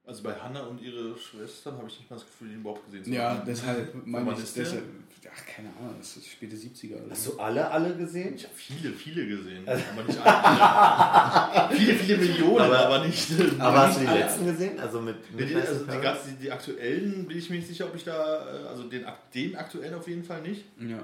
Also 0.10 0.24
bei 0.24 0.34
Hannah 0.34 0.62
und 0.64 0.82
ihre 0.82 1.16
Schwestern 1.16 1.78
habe 1.78 1.88
ich 1.88 2.00
nicht 2.00 2.10
mal 2.10 2.16
das 2.16 2.26
Gefühl, 2.26 2.48
die 2.50 2.56
überhaupt 2.56 2.84
gesehen 2.88 3.04
zu 3.04 3.12
Ja, 3.12 3.30
haben. 3.30 3.42
deshalb 3.46 3.94
meine 4.08 4.34
ich. 4.34 4.54
Deshalb, 4.56 4.84
ach, 5.32 5.46
keine 5.56 5.68
Ahnung, 5.80 5.96
das 6.00 6.18
ist 6.18 6.28
späte 6.28 6.56
70er 6.56 6.96
oder 7.04 7.12
Hast 7.12 7.28
du 7.28 7.38
alle, 7.40 7.70
alle 7.70 7.96
gesehen? 7.96 8.34
Ich 8.34 8.44
habe 8.46 8.56
viele, 8.56 8.92
viele 8.92 9.28
gesehen, 9.28 9.68
aber 9.70 10.04
nicht 10.08 10.20
alle. 10.20 11.76
viele, 11.78 11.94
viele 11.94 12.18
Millionen, 12.26 12.60
aber, 12.62 12.80
Aber- 12.88 13.06
nicht. 13.06 13.28
Aber 13.60 13.78
hast 13.88 13.98
du 13.98 14.02
die 14.02 14.08
alle. 14.08 14.20
letzten 14.22 14.46
gesehen? 14.48 14.80
Also 14.80 15.00
mit. 15.00 15.16
Mit 15.36 15.48
die, 15.48 15.56
also 15.56 15.86
die, 15.86 15.98
ganz, 16.02 16.20
die, 16.26 16.36
die 16.44 16.52
aktuellen 16.52 17.28
bin 17.28 17.38
ich 17.38 17.48
mir 17.52 17.58
nicht 17.58 17.68
sicher, 17.68 17.86
ob 17.86 17.94
ich 17.96 18.04
da, 18.04 18.64
äh, 18.64 18.68
also 18.68 18.84
den, 18.86 19.06
den 19.36 19.56
aktuellen 19.58 19.94
auf 19.94 20.08
jeden 20.08 20.24
Fall 20.24 20.42
nicht. 20.42 20.66
Ja. 20.80 21.04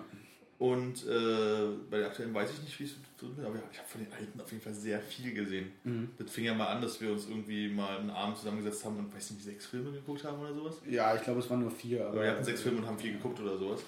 Und 0.65 1.05
äh, 1.05 1.77
bei 1.91 1.97
den 1.97 2.07
aktuellen 2.07 2.33
weiß 2.33 2.49
ich 2.49 2.63
nicht, 2.63 2.79
wie 2.79 2.85
es 2.85 2.95
so 3.19 3.27
ist, 3.27 3.45
aber 3.45 3.55
ich 3.71 3.77
habe 3.77 3.87
von 3.87 4.03
den 4.03 4.11
alten 4.11 4.41
auf 4.41 4.51
jeden 4.51 4.63
Fall 4.63 4.73
sehr 4.73 4.99
viel 4.99 5.31
gesehen. 5.31 5.71
Mhm. 5.83 6.09
Das 6.17 6.31
fing 6.31 6.45
ja 6.45 6.55
mal 6.55 6.65
an, 6.65 6.81
dass 6.81 6.99
wir 6.99 7.11
uns 7.11 7.27
irgendwie 7.27 7.69
mal 7.69 7.99
einen 7.99 8.09
Abend 8.09 8.35
zusammengesetzt 8.39 8.83
haben 8.83 8.97
und 8.97 9.13
weiß 9.13 9.29
nicht, 9.31 9.43
sechs 9.43 9.67
Filme 9.67 9.91
geguckt 9.91 10.23
haben 10.23 10.39
oder 10.39 10.55
sowas. 10.55 10.77
ja, 10.89 11.15
ich 11.15 11.21
glaube, 11.21 11.41
es 11.41 11.49
waren 11.51 11.59
nur 11.59 11.69
vier. 11.69 12.07
Aber 12.07 12.19
wir 12.19 12.31
hatten 12.31 12.43
sechs 12.43 12.61
Filme 12.61 12.79
und 12.79 12.87
haben 12.87 12.97
vier 12.97 13.11
geguckt 13.11 13.39
oder 13.41 13.59
sowas. 13.59 13.83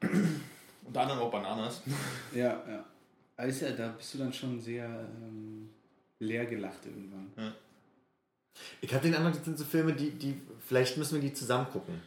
Unter 0.84 1.00
anderem 1.00 1.20
auch 1.20 1.30
Bananas. 1.30 1.82
Ja, 2.34 2.64
ja. 2.68 2.84
Also, 3.36 3.66
da 3.70 3.88
bist 3.88 4.14
du 4.14 4.18
dann 4.18 4.32
schon 4.32 4.60
sehr 4.60 4.84
ähm, 4.84 5.70
leer 6.18 6.44
gelacht 6.46 6.84
irgendwann. 6.86 7.54
Ich 8.80 8.92
habe 8.92 9.04
den 9.04 9.14
Eindruck, 9.14 9.34
das 9.34 9.44
sind 9.44 9.58
so 9.58 9.64
Filme, 9.64 9.92
die, 9.92 10.10
die. 10.10 10.40
Vielleicht 10.66 10.96
müssen 10.96 11.14
wir 11.14 11.28
die 11.28 11.32
zusammen 11.32 11.68
gucken. 11.70 12.02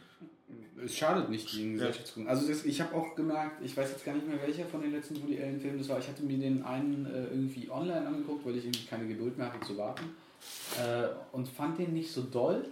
Es 0.82 0.96
schadet 0.96 1.28
nicht, 1.30 1.52
die 1.52 1.62
in 1.62 1.72
Gesellschaft 1.74 2.06
zu 2.08 2.14
gucken. 2.14 2.28
Also 2.28 2.48
das, 2.48 2.64
ich 2.64 2.80
habe 2.80 2.94
auch 2.94 3.14
gemerkt, 3.14 3.62
ich 3.62 3.76
weiß 3.76 3.90
jetzt 3.90 4.04
gar 4.04 4.14
nicht 4.14 4.26
mehr 4.26 4.40
welcher 4.42 4.64
von 4.66 4.80
den 4.82 4.92
letzten 4.92 5.22
Woody 5.22 5.40
Allen 5.40 5.60
Filmen 5.60 5.78
das 5.78 5.88
war. 5.88 5.98
Ich 5.98 6.08
hatte 6.08 6.22
mir 6.22 6.38
den 6.38 6.64
einen 6.64 7.06
äh, 7.06 7.24
irgendwie 7.26 7.70
online 7.70 8.06
angeguckt, 8.06 8.44
weil 8.44 8.56
ich 8.56 8.64
irgendwie 8.64 8.86
keine 8.86 9.06
Geduld 9.06 9.38
mehr 9.38 9.52
hatte 9.52 9.64
zu 9.66 9.76
warten. 9.78 10.04
Äh, 10.78 11.06
und 11.32 11.48
fand 11.48 11.78
den 11.78 11.92
nicht 11.92 12.12
so 12.12 12.22
doll. 12.22 12.64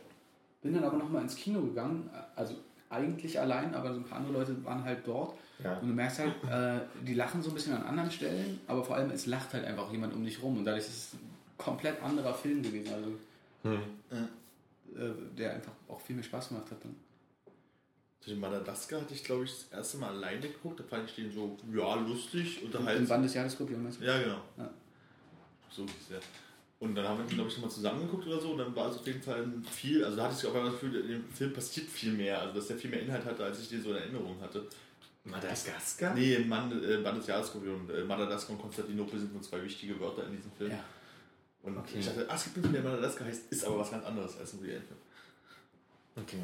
Bin 0.62 0.74
dann 0.74 0.84
aber 0.84 0.96
nochmal 0.98 1.22
ins 1.22 1.36
Kino 1.36 1.60
gegangen. 1.60 2.10
Also 2.34 2.54
eigentlich 2.90 3.38
allein, 3.38 3.74
aber 3.74 3.92
so 3.94 4.00
ein 4.00 4.04
paar 4.04 4.18
andere 4.18 4.34
Leute 4.34 4.64
waren 4.64 4.84
halt 4.84 5.06
dort. 5.06 5.34
Ja. 5.62 5.78
Und 5.78 5.88
du 5.88 5.94
merkst 5.94 6.18
halt, 6.18 6.34
äh, 6.50 6.80
die 7.06 7.14
lachen 7.14 7.40
so 7.42 7.50
ein 7.50 7.54
bisschen 7.54 7.74
an 7.74 7.84
anderen 7.84 8.10
Stellen, 8.10 8.60
aber 8.66 8.84
vor 8.84 8.96
allem 8.96 9.10
es 9.10 9.26
lacht 9.26 9.52
halt 9.54 9.64
einfach 9.64 9.90
jemand 9.92 10.12
um 10.14 10.24
dich 10.24 10.42
rum. 10.42 10.58
Und 10.58 10.64
dadurch 10.64 10.84
ist 10.84 10.88
es 10.90 11.14
ein 11.14 11.20
komplett 11.56 12.02
anderer 12.02 12.34
Film 12.34 12.62
gewesen. 12.62 12.92
Also 12.92 13.12
Hm. 13.62 13.78
äh, 14.96 15.38
der 15.38 15.54
einfach 15.54 15.72
auch 15.88 16.00
viel 16.00 16.16
mehr 16.16 16.24
Spaß 16.24 16.48
gemacht 16.48 16.68
hat 16.70 16.78
dann. 16.84 16.96
Den 18.26 18.38
Madagaskar 18.38 19.00
hatte 19.00 19.14
ich, 19.14 19.24
glaube 19.24 19.44
ich, 19.44 19.50
das 19.50 19.78
erste 19.78 19.96
Mal 19.98 20.10
alleine 20.10 20.40
geguckt. 20.48 20.78
Da 20.78 20.84
fand 20.84 21.08
ich 21.08 21.16
den 21.16 21.32
so, 21.32 21.58
ja, 21.74 21.94
lustig, 21.96 22.60
Im 22.60 22.66
unterhaltsam. 22.66 23.06
Band 23.08 23.24
des 23.24 23.34
Jahresskorpion 23.34 23.82
meinst 23.82 24.00
du? 24.00 24.04
Ja, 24.04 24.18
genau. 24.22 24.40
Ja. 24.56 24.70
So 25.70 25.82
hieß 25.82 26.08
der. 26.10 26.20
Und 26.78 26.94
dann 26.94 27.06
haben 27.06 27.18
wir, 27.18 27.26
glaube 27.26 27.48
ich, 27.48 27.56
nochmal 27.56 27.70
zusammengeguckt 27.70 28.26
oder 28.26 28.40
so. 28.40 28.50
Und 28.52 28.58
dann 28.58 28.74
war 28.76 28.90
es 28.90 28.96
auf 28.98 29.06
jeden 29.06 29.22
Fall 29.22 29.46
viel. 29.70 30.04
Also 30.04 30.16
da 30.16 30.24
hatte 30.24 30.36
ich 30.38 30.46
auch 30.46 30.54
einmal 30.54 30.70
das 30.70 30.80
Gefühl, 30.80 31.00
in 31.00 31.08
dem 31.08 31.28
Film 31.30 31.52
passiert 31.52 31.88
viel 31.88 32.12
mehr. 32.12 32.40
Also 32.40 32.54
dass 32.54 32.66
der 32.68 32.76
viel 32.76 32.90
mehr 32.90 33.00
Inhalt 33.02 33.24
hatte, 33.24 33.44
als 33.44 33.60
ich 33.60 33.68
den 33.68 33.82
so 33.82 33.90
in 33.90 33.96
Erinnerung 33.96 34.40
hatte. 34.40 34.66
Madagaskar? 35.24 36.14
Nee, 36.14 36.38
Mann, 36.40 36.70
äh, 36.82 36.96
Band 36.98 37.18
des 37.18 37.26
Jahresskorpion. 37.28 37.88
Äh, 37.90 38.04
Madagaskar 38.04 38.56
und 38.56 38.62
Konstantinopel 38.62 39.18
sind 39.18 39.32
nur 39.32 39.42
zwei 39.42 39.62
wichtige 39.62 39.98
Wörter 40.00 40.26
in 40.26 40.36
diesem 40.36 40.50
Film. 40.52 40.70
Ja. 40.72 40.84
Und 41.62 41.76
Okay. 41.78 41.98
ich 42.00 42.06
dachte, 42.06 42.26
ah, 42.28 42.34
es 42.34 42.44
gibt 42.44 42.56
einen 42.56 42.64
Film, 42.64 42.82
der 42.82 42.82
Madagaskar 42.92 43.26
heißt, 43.28 43.52
ist 43.52 43.64
aber 43.64 43.78
was 43.78 43.90
ganz 43.92 44.04
anderes 44.04 44.36
als 44.38 44.52
ein 44.54 44.60
Allen-Film. 44.60 44.98
Okay. 46.16 46.38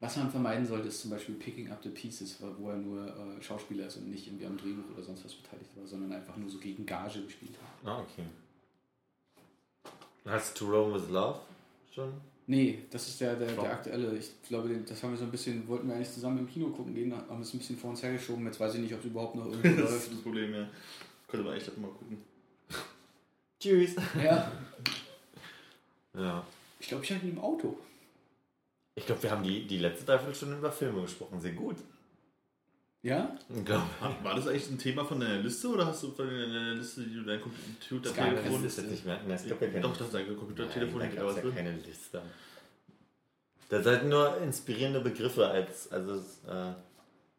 Was 0.00 0.16
man 0.16 0.30
vermeiden 0.30 0.66
sollte, 0.66 0.88
ist 0.88 1.00
zum 1.00 1.10
Beispiel 1.12 1.34
Picking 1.36 1.70
Up 1.70 1.82
the 1.82 1.88
Pieces, 1.88 2.38
wo 2.58 2.68
er 2.70 2.76
nur 2.76 3.06
äh, 3.06 3.42
Schauspieler 3.42 3.86
ist 3.86 3.96
und 3.96 4.10
nicht 4.10 4.26
irgendwie 4.26 4.44
am 4.46 4.56
Drehbuch 4.58 4.92
oder 4.94 5.02
sonst 5.02 5.24
was 5.24 5.34
beteiligt 5.34 5.70
war, 5.76 5.86
sondern 5.86 6.12
einfach 6.12 6.36
nur 6.36 6.50
so 6.50 6.58
gegen 6.58 6.84
Gage 6.84 7.22
gespielt 7.22 7.54
hat. 7.62 7.88
Ah, 7.90 8.00
okay. 8.00 8.24
Hast 10.26 10.60
du 10.60 10.66
To 10.66 10.70
Rome 10.72 10.94
with 10.94 11.08
Love 11.10 11.38
schon? 11.94 12.12
Nee, 12.46 12.82
das 12.90 13.08
ist 13.08 13.20
der, 13.20 13.36
der, 13.36 13.52
der 13.52 13.72
aktuelle. 13.72 14.16
Ich 14.18 14.30
glaube, 14.46 14.68
das 14.86 15.02
haben 15.02 15.12
wir 15.12 15.16
so 15.16 15.24
ein 15.24 15.30
bisschen, 15.30 15.66
wollten 15.66 15.88
wir 15.88 15.94
eigentlich 15.94 16.10
zusammen 16.12 16.38
im 16.40 16.48
Kino 16.48 16.68
gucken 16.68 16.94
gehen, 16.94 17.14
haben 17.14 17.40
es 17.40 17.54
ein 17.54 17.58
bisschen 17.58 17.78
vor 17.78 17.90
uns 17.90 18.02
hergeschoben. 18.02 18.44
Jetzt 18.44 18.60
weiß 18.60 18.74
ich 18.74 18.80
nicht, 18.80 18.92
ob 18.92 19.00
es 19.00 19.06
überhaupt 19.06 19.34
noch 19.36 19.46
irgendwo 19.46 19.68
Das 19.82 19.90
läuft. 19.90 20.02
ist 20.04 20.12
das 20.12 20.20
Problem, 20.20 20.52
ja. 20.54 20.68
Könnte 21.28 21.46
man 21.46 21.56
echt 21.56 21.78
mal 21.78 21.88
gucken. 21.90 22.18
Tschüss. 23.60 23.94
Ja, 24.22 24.52
Ja. 26.14 26.46
ich 26.78 26.88
glaube, 26.88 27.04
ich 27.04 27.12
hatte 27.12 27.24
ihn 27.26 27.32
im 27.32 27.38
Auto. 27.40 27.78
Ich 28.94 29.06
glaube, 29.06 29.22
wir 29.22 29.30
haben 29.30 29.42
die, 29.42 29.66
die 29.66 29.78
letzte 29.78 30.04
Dreiviertelstunde 30.04 30.56
über 30.56 30.70
Filme 30.70 31.02
gesprochen. 31.02 31.40
Sehr 31.40 31.52
gut. 31.52 31.76
Ja? 33.02 33.36
Glaube. 33.64 33.84
War 34.22 34.34
das 34.34 34.46
eigentlich 34.46 34.70
ein 34.70 34.78
Thema 34.78 35.04
von 35.04 35.20
deiner 35.20 35.38
Liste 35.38 35.68
oder 35.68 35.86
hast 35.86 36.02
du 36.02 36.12
von 36.12 36.26
deiner 36.26 36.74
Liste, 36.74 37.02
die 37.02 37.14
du 37.14 37.22
dein 37.22 37.40
Computer, 37.40 38.08
Es 38.10 38.16
gab 38.16 38.24
keine 38.24 38.36
Telefon... 38.40 38.62
Das 38.62 38.72
ist 38.72 38.78
jetzt 38.78 38.90
nicht 38.90 39.04
mehr. 39.04 39.20
Nein, 39.26 39.36
es 39.36 39.48
gab 39.48 39.60
ja 39.60 39.68
keine 39.68 39.80
Doch, 39.80 39.96
das 39.96 40.06
ist 40.06 40.14
dein 40.14 40.36
Computer, 40.36 40.70
Telefon, 40.70 40.98
Nein, 41.00 41.12
da 41.14 41.22
gab's 41.22 41.36
ja 41.36 41.42
drin. 41.42 41.54
keine 41.54 41.76
Liste. 41.76 42.22
Da 43.68 43.82
sind 43.82 44.08
nur 44.08 44.40
inspirierende 44.40 45.00
Begriffe 45.00 45.48
als, 45.48 45.90
also 45.92 46.14
es, 46.14 46.38
äh, 46.46 46.72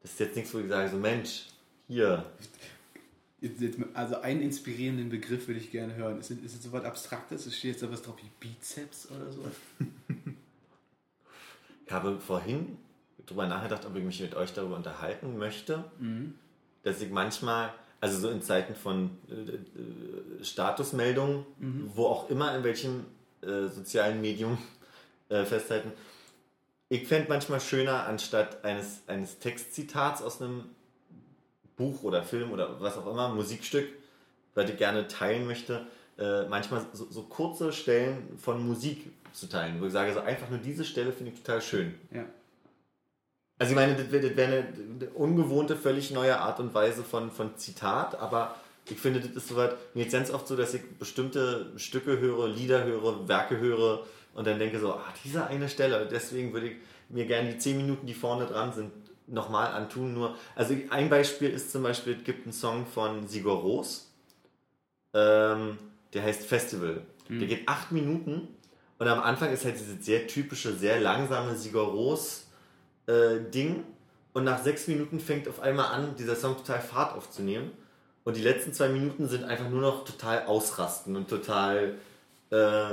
das 0.02 0.12
ist 0.12 0.20
jetzt 0.20 0.36
nichts, 0.36 0.54
wo 0.54 0.60
ich 0.60 0.68
sage, 0.68 0.90
so 0.90 0.98
Mensch, 0.98 1.46
hier, 1.88 2.26
Also 3.94 4.18
einen 4.22 4.42
inspirierenden 4.42 5.10
Begriff 5.10 5.48
würde 5.48 5.60
ich 5.60 5.72
gerne 5.72 5.96
hören. 5.96 6.20
Ist, 6.20 6.32
ist 6.32 6.56
es 6.56 6.64
so 6.64 6.72
was 6.74 6.84
Abstraktes? 6.84 7.46
Es 7.46 7.58
steht 7.58 7.72
jetzt 7.72 7.84
da 7.84 7.92
was 7.92 8.02
drauf 8.02 8.16
wie 8.22 8.30
Bizeps 8.40 9.10
oder 9.10 9.32
so? 9.32 9.44
ich 11.86 11.92
habe 11.92 12.20
vorhin 12.20 12.78
drüber 13.26 13.48
nachgedacht, 13.48 13.86
ob 13.86 13.96
ich 13.96 14.04
mich 14.04 14.20
mit 14.22 14.36
euch 14.36 14.54
darüber 14.54 14.76
unterhalten 14.76 15.38
möchte, 15.38 15.84
dass 16.84 17.02
ich 17.02 17.10
manchmal, 17.10 17.74
also 18.02 18.20
so 18.20 18.30
in 18.30 18.42
Zeiten 18.42 18.76
von 18.76 19.12
äh, 19.30 19.34
äh, 19.34 20.44
Statusmeldungen, 20.44 21.46
wo 21.96 22.06
auch 22.06 22.30
immer, 22.30 22.56
in 22.56 22.64
welchem 22.64 23.06
äh, 23.42 23.68
sozialen 23.68 24.22
Medium 24.22 24.58
äh, 25.30 25.44
festhalten, 25.44 25.92
ich 26.88 27.08
fände 27.08 27.30
manchmal 27.30 27.60
schöner, 27.60 28.06
anstatt 28.06 28.64
eines, 28.64 29.02
eines 29.08 29.40
Textzitats 29.40 30.22
aus 30.22 30.40
einem 30.42 30.66
Buch 31.78 32.04
oder 32.04 32.24
Film 32.24 32.52
oder 32.52 32.80
was 32.80 32.98
auch 32.98 33.08
immer, 33.08 33.30
Musikstück, 33.30 33.90
was 34.54 34.70
ich 34.70 34.78
gerne 34.78 35.08
teilen 35.08 35.48
möchte, 35.48 35.88
äh, 36.18 36.44
manchmal 36.44 36.86
so, 36.94 37.08
so 37.10 37.24
kurze 37.24 37.74
Stellen 37.74 38.38
von 38.38 38.66
Musik 38.66 39.12
zu 39.36 39.48
teilen, 39.48 39.82
wo 39.82 39.86
ich 39.86 39.94
sage, 39.94 40.14
so 40.14 40.22
einfach 40.22 40.50
nur 40.50 40.60
diese 40.60 40.86
Stelle 40.86 41.12
finde 41.12 41.32
ich 41.32 41.42
total 41.42 41.62
schön. 41.62 41.96
Ja. 42.12 42.26
Also 43.58 43.72
ich 43.72 43.76
meine, 43.76 43.96
das 43.96 44.12
wäre 44.12 44.36
wär 44.36 44.48
eine, 44.48 45.10
ungewohnte, 45.14 45.76
völlig 45.78 46.12
neue 46.12 46.40
Art 46.40 46.60
und 46.60 46.74
Weise 46.74 47.04
von, 47.04 47.32
von 47.32 47.58
Zitat, 47.58 48.20
aber 48.20 48.56
ich 48.90 49.00
finde, 49.00 49.22
das 49.22 49.32
ist 49.32 49.48
soweit, 49.48 49.76
mir 49.96 50.04
jetzt 50.04 50.12
ganz 50.12 50.30
oft 50.30 50.48
so, 50.48 50.56
dass 50.56 50.74
ich 50.74 50.82
bestimmte 51.00 51.72
Stücke 51.78 52.20
höre, 52.20 52.48
Lieder 52.48 52.84
höre, 52.84 53.28
Werke 53.28 53.58
höre 53.58 54.06
und 54.34 54.46
dann 54.46 54.60
denke 54.60 54.80
so, 54.80 54.94
ah, 54.94 55.14
diese 55.24 55.48
eine 55.48 55.70
Stelle, 55.70 56.08
deswegen 56.10 56.54
würde 56.54 56.68
ich 56.70 56.76
mir 57.10 57.26
gerne 57.26 57.54
die 57.54 57.58
zehn 57.58 57.78
Minuten, 57.78 58.06
die 58.06 58.14
vorne 58.14 58.46
dran 58.46 58.74
sind, 58.74 58.92
nochmal 59.28 59.68
antun. 59.74 60.14
Nur, 60.14 60.36
also 60.56 60.76
ein 60.90 61.10
Beispiel 61.10 61.50
ist 61.50 61.72
zum 61.72 61.84
Beispiel, 61.84 62.18
es 62.18 62.24
gibt 62.24 62.46
einen 62.46 62.54
Song 62.54 62.86
von 62.86 63.28
Sigur 63.28 63.56
Ros, 63.56 64.12
ähm, 65.14 65.78
der 66.14 66.24
heißt 66.24 66.46
Festival. 66.46 67.02
Der 67.28 67.48
geht 67.48 67.68
acht 67.68 67.92
Minuten 67.92 68.50
und 69.00 69.08
am 69.08 69.20
Anfang 69.20 69.52
ist 69.52 69.66
halt 69.66 69.76
dieses 69.80 70.06
sehr 70.06 70.28
typische, 70.28 70.74
sehr 70.74 71.00
langsame 71.00 71.56
Ros 71.80 72.46
äh, 73.08 73.40
Ding 73.54 73.84
und 74.34 74.44
nach 74.44 74.64
sechs 74.64 74.88
Minuten 74.88 75.20
fängt 75.20 75.48
auf 75.48 75.60
einmal 75.62 75.88
an, 75.94 76.16
dieser 76.18 76.36
Song 76.36 76.56
total 76.58 76.82
Fahrt 76.82 77.16
aufzunehmen 77.16 77.72
und 78.24 78.36
die 78.38 78.42
letzten 78.42 78.74
zwei 78.74 78.90
Minuten 78.90 79.28
sind 79.28 79.44
einfach 79.44 79.70
nur 79.70 79.82
noch 79.82 80.06
total 80.06 80.46
ausrasten 80.46 81.16
und 81.16 81.30
total 81.30 81.96
äh, 82.52 82.92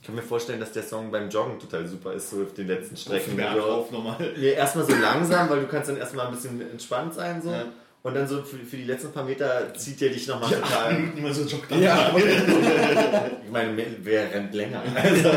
ich 0.00 0.06
kann 0.06 0.14
mir 0.14 0.22
vorstellen, 0.22 0.60
dass 0.60 0.72
der 0.72 0.82
Song 0.82 1.10
beim 1.10 1.28
Joggen 1.28 1.58
total 1.58 1.86
super 1.86 2.14
ist, 2.14 2.30
so 2.30 2.40
auf 2.42 2.54
den 2.54 2.68
letzten 2.68 2.96
Strecken. 2.96 3.36
Berg 3.36 3.52
wo 3.52 3.58
du- 3.58 3.66
drauf 3.66 3.90
nochmal. 3.90 4.16
Nee, 4.34 4.52
erstmal 4.52 4.86
so 4.86 4.94
langsam, 4.94 5.50
weil 5.50 5.60
du 5.60 5.66
kannst 5.66 5.90
dann 5.90 5.98
erstmal 5.98 6.26
ein 6.28 6.32
bisschen 6.32 6.58
entspannt 6.70 7.12
sein 7.12 7.42
so. 7.42 7.50
Ja. 7.50 7.66
Und 8.02 8.14
dann 8.14 8.26
so 8.26 8.42
für, 8.42 8.56
für 8.58 8.76
die 8.76 8.84
letzten 8.84 9.12
paar 9.12 9.24
Meter 9.24 9.74
zieht 9.74 10.00
der 10.00 10.08
dich 10.10 10.26
nochmal 10.26 10.50
total. 10.50 10.96
Immer 11.16 11.34
so 11.34 11.42
joggt 11.44 11.70
Ja, 11.72 12.14
Ich 13.44 13.50
meine, 13.50 13.76
wer- 14.02 14.32
rennt 14.32 14.54
länger? 14.54 14.82
Also, 14.94 15.28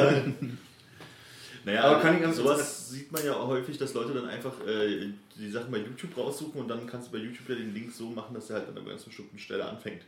Naja, 1.65 1.84
Aber 1.84 1.91
aber 1.95 2.02
kann 2.02 2.15
ich 2.15 2.22
ganz 2.22 2.38
sowas 2.38 2.90
sieht 2.90 3.11
man 3.11 3.26
ja 3.26 3.34
auch 3.35 3.48
häufig, 3.48 3.77
dass 3.77 3.94
Leute 3.94 4.14
dann 4.14 4.27
einfach 4.27 4.53
äh, 4.68 5.10
die 5.38 5.49
Sachen 5.49 5.72
bei 5.72 5.77
YouTube 5.80 6.15
raussuchen 6.18 6.61
und 6.61 6.68
dann 6.68 6.85
kannst 6.88 7.07
du 7.07 7.11
bei 7.14 7.18
YouTube 7.19 7.48
ja 7.49 7.56
den 7.56 7.73
Link 7.73 7.91
so 7.94 8.10
machen, 8.10 8.34
dass 8.34 8.49
er 8.49 8.57
halt 8.57 8.69
an 8.69 8.77
einer 8.77 8.85
ganz 8.90 9.03
bestimmten 9.03 9.40
Stelle 9.40 9.65
anfängt. 9.65 10.02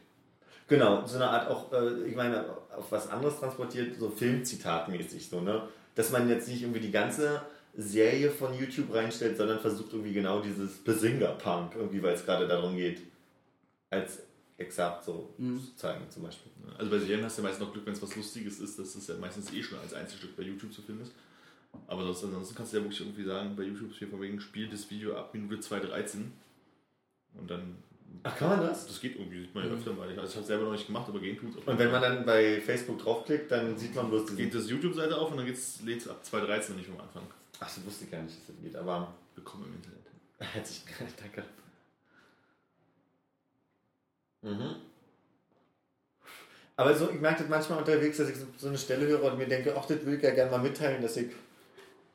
genau, 0.68 1.06
so 1.06 1.16
eine 1.16 1.30
Art 1.30 1.50
auch, 1.50 1.72
äh, 1.74 2.08
ich 2.08 2.16
meine, 2.16 2.46
auf 2.76 2.92
was 2.92 3.10
anderes 3.10 3.40
transportiert, 3.40 3.98
so 4.00 4.10
Filmzitatmäßig, 4.10 5.30
so, 5.30 5.40
ne? 5.42 5.64
Dass 5.96 6.12
man 6.12 6.28
jetzt 6.30 6.48
nicht 6.50 6.62
irgendwie 6.62 6.82
die 6.82 6.92
ganze 6.92 7.42
Serie 7.78 8.32
von 8.32 8.54
YouTube 8.54 8.94
reinstellt, 8.94 9.38
sondern 9.38 9.60
versucht 9.60 9.92
irgendwie 9.92 10.14
genau 10.14 10.42
dieses 10.42 10.78
Besinga-Punk, 10.78 11.76
irgendwie, 11.76 12.02
weil 12.02 12.14
es 12.14 12.26
gerade 12.26 12.48
darum 12.48 12.76
geht, 12.76 13.02
als 13.90 14.20
exakt 14.58 15.04
so 15.04 15.34
zu 15.38 15.76
zeigen 15.76 16.10
zum 16.10 16.24
Beispiel. 16.24 16.52
Also 16.78 16.90
bei 16.90 17.00
Serien 17.00 17.24
hast 17.24 17.38
du 17.38 17.42
ja 17.42 17.50
meistens 17.50 17.66
noch 17.66 17.74
Glück, 17.74 17.86
wenn 17.86 17.94
es 17.94 18.02
was 18.02 18.16
Lustiges 18.16 18.60
ist, 18.60 18.80
dass 18.80 18.96
es 18.96 19.08
ja 19.08 19.16
meistens 19.16 19.52
eh 19.54 19.62
schon 19.62 19.78
als 19.80 19.94
Einzelstück 19.94 20.36
bei 20.38 20.44
YouTube 20.44 20.74
zu 20.74 20.82
finden 20.82 21.02
ist. 21.02 21.12
Aber 21.88 22.04
sonst, 22.04 22.24
ansonsten 22.24 22.56
kannst 22.56 22.72
du 22.72 22.78
ja 22.78 22.84
wirklich 22.84 23.02
irgendwie 23.02 23.26
sagen, 23.26 23.54
bei 23.56 23.64
YouTube 23.64 23.92
hier 23.94 24.08
von 24.08 24.22
wegen 24.22 24.40
spielt 24.40 24.72
das 24.72 24.90
Video 24.90 25.16
ab 25.18 25.34
Minute 25.34 25.58
2.13 25.58 26.28
und 27.38 27.52
dann, 27.52 27.76
Ach, 28.24 28.38
kann 28.38 28.50
man 28.50 28.62
das? 28.62 28.88
das 28.88 29.02
geht 29.02 29.18
irgendwie, 29.18 29.42
sieht 29.42 29.54
man 29.54 29.68
ja 29.68 29.74
öfter 29.74 29.92
mal. 29.92 30.08
Also 30.08 30.22
ich 30.22 30.32
habe 30.32 30.42
es 30.42 30.48
selber 30.48 30.64
noch 30.64 30.72
nicht 30.72 30.88
gemacht, 30.88 31.10
aber 31.10 31.20
gehen 31.20 31.38
tut's. 31.38 31.58
Und 31.58 31.78
wenn 31.78 31.92
man 31.92 32.02
dann 32.02 32.26
bei 32.26 32.62
Facebook 32.62 32.98
draufklickt, 33.00 33.52
dann 33.52 33.78
sieht 33.78 33.94
man 33.94 34.10
bloß 34.10 34.38
geht 34.38 34.56
das 34.56 34.70
YouTube-Seite 34.70 35.18
auf 35.18 35.32
und 35.32 35.38
dann 35.38 35.46
lädt 35.46 35.58
es 35.58 36.08
ab 36.08 36.22
2.13 36.24 36.70
und 36.70 36.78
nicht 36.78 36.90
am 36.90 37.02
Anfang. 37.02 37.24
Ach, 37.60 37.66
das 37.74 37.86
wusste 37.86 38.06
ich 38.06 38.12
gar 38.12 38.22
nicht, 38.22 38.38
dass 38.38 38.48
das 38.48 38.56
geht, 38.64 38.76
aber 38.76 39.14
Willkommen 39.36 39.66
im 39.66 39.74
Internet. 39.76 40.06
herzlich 40.40 40.82
danke. 41.22 41.44
Mhm. 44.42 44.76
Aber 46.78 46.94
so, 46.96 47.10
ich 47.10 47.20
merke 47.20 47.40
das 47.40 47.50
manchmal 47.50 47.80
unterwegs, 47.80 48.18
dass 48.18 48.30
ich 48.30 48.36
so- 48.38 48.46
so 48.58 48.68
eine 48.68 48.78
Stelle 48.78 49.08
höre 49.08 49.24
und 49.32 49.38
mir 49.38 49.48
denke, 49.48 49.74
ach, 49.78 49.86
das 49.86 50.06
will 50.06 50.16
ich 50.16 50.24
ja 50.24 50.32
gerne 50.32 50.52
mal 50.52 50.62
mitteilen, 50.62 51.02
dass 51.02 51.18
ich 51.18 51.28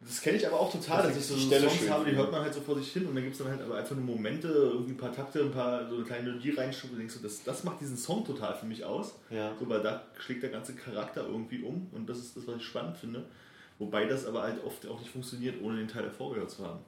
Das 0.02 0.22
kenne 0.22 0.38
ich 0.38 0.46
aber 0.46 0.58
auch 0.58 0.72
total, 0.72 1.02
Dass 1.02 1.08
dass, 1.08 1.16
ich 1.18 1.26
so 1.26 1.34
die 1.34 1.40
Stelle 1.42 1.68
Songs 1.68 1.78
schön 1.80 1.90
habe, 1.90 2.04
die 2.10 2.16
hört 2.16 2.32
man 2.32 2.40
halt 2.42 2.54
so 2.54 2.60
vor 2.62 2.76
sich 2.76 2.90
hin 2.90 3.06
und 3.06 3.14
dann 3.14 3.22
gibt 3.22 3.36
es 3.36 3.42
dann 3.42 3.50
halt 3.50 3.60
aber 3.60 3.76
einfach 3.76 3.94
nur 3.96 4.04
Momente, 4.04 4.48
irgendwie 4.48 4.92
ein 4.92 4.96
paar 4.96 5.12
Takte, 5.14 5.40
ein 5.42 5.50
paar 5.50 5.86
so 5.90 5.96
eine 5.96 6.04
kleine 6.04 6.28
Melodie 6.30 6.50
reinschub 6.52 6.90
und 6.92 6.98
denkst 6.98 7.14
so, 7.14 7.20
das, 7.22 7.42
das 7.44 7.64
macht 7.64 7.80
diesen 7.82 7.98
Song 7.98 8.24
total 8.24 8.54
für 8.56 8.64
mich 8.64 8.82
aus. 8.82 9.14
Ja. 9.28 9.54
So, 9.60 9.68
weil 9.68 9.82
da 9.82 10.02
schlägt 10.18 10.42
der 10.42 10.50
ganze 10.50 10.74
Charakter 10.74 11.26
irgendwie 11.26 11.60
um 11.62 11.86
und 11.92 12.08
das 12.08 12.18
ist 12.18 12.34
das, 12.34 12.46
was 12.46 12.56
ich 12.56 12.64
spannend 12.64 12.96
finde. 12.96 13.24
Wobei 13.80 14.04
das 14.04 14.24
aber 14.26 14.42
halt 14.42 14.62
oft 14.64 14.86
auch 14.86 15.00
nicht 15.00 15.10
funktioniert, 15.10 15.60
ohne 15.62 15.78
den 15.78 15.88
Teil 15.88 16.04
davor 16.04 16.32
gehört 16.34 16.50
zu 16.50 16.64
haben. 16.64 16.78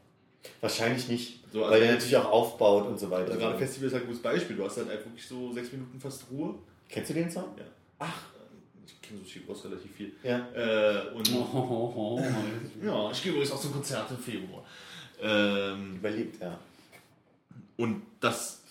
wahrscheinlich 0.61 1.09
nicht, 1.09 1.41
So, 1.53 1.61
also 1.65 1.73
weil 1.73 1.81
der 1.81 1.93
natürlich 1.95 2.17
auch 2.17 2.31
aufbaut 2.31 2.87
und 2.87 2.99
so 3.01 3.11
weiter. 3.11 3.29
Also 3.33 3.39
gerade 3.41 3.59
Festival 3.59 3.87
ist 3.89 3.95
halt 3.95 4.05
ein 4.05 4.07
gutes 4.09 4.23
Beispiel. 4.23 4.57
Du 4.57 4.65
hast 4.65 4.77
halt 4.77 4.91
einfach 4.91 5.07
wirklich 5.07 5.27
so 5.27 5.53
sechs 5.53 5.73
Minuten 5.73 5.99
fast 6.01 6.25
Ruhe. 6.31 6.55
Kennst 6.89 7.11
du 7.11 7.15
den 7.15 7.31
Song? 7.31 7.55
Ja. 7.59 7.65
Ach, 7.99 8.21
ich 8.87 9.01
kenne 9.03 9.19
so 9.21 9.25
Chic 9.27 9.49
Ross 9.49 9.65
relativ 9.65 9.91
viel. 9.93 10.13
Ja. 10.23 10.47
Äh, 10.55 11.09
und 11.15 11.29
Oh, 11.35 12.21
ja, 12.85 13.11
ich 13.11 13.23
gehe 13.23 13.33
übrigens 13.33 13.53
auch 13.53 13.61
zum 13.61 13.73
Konzert 13.73 14.11
im 14.11 14.19
Februar. 14.19 14.65
Ähm, 15.21 15.97
Überlebt, 15.97 16.41
ja. 16.43 16.59
Und 17.77 18.03
das 18.21 18.63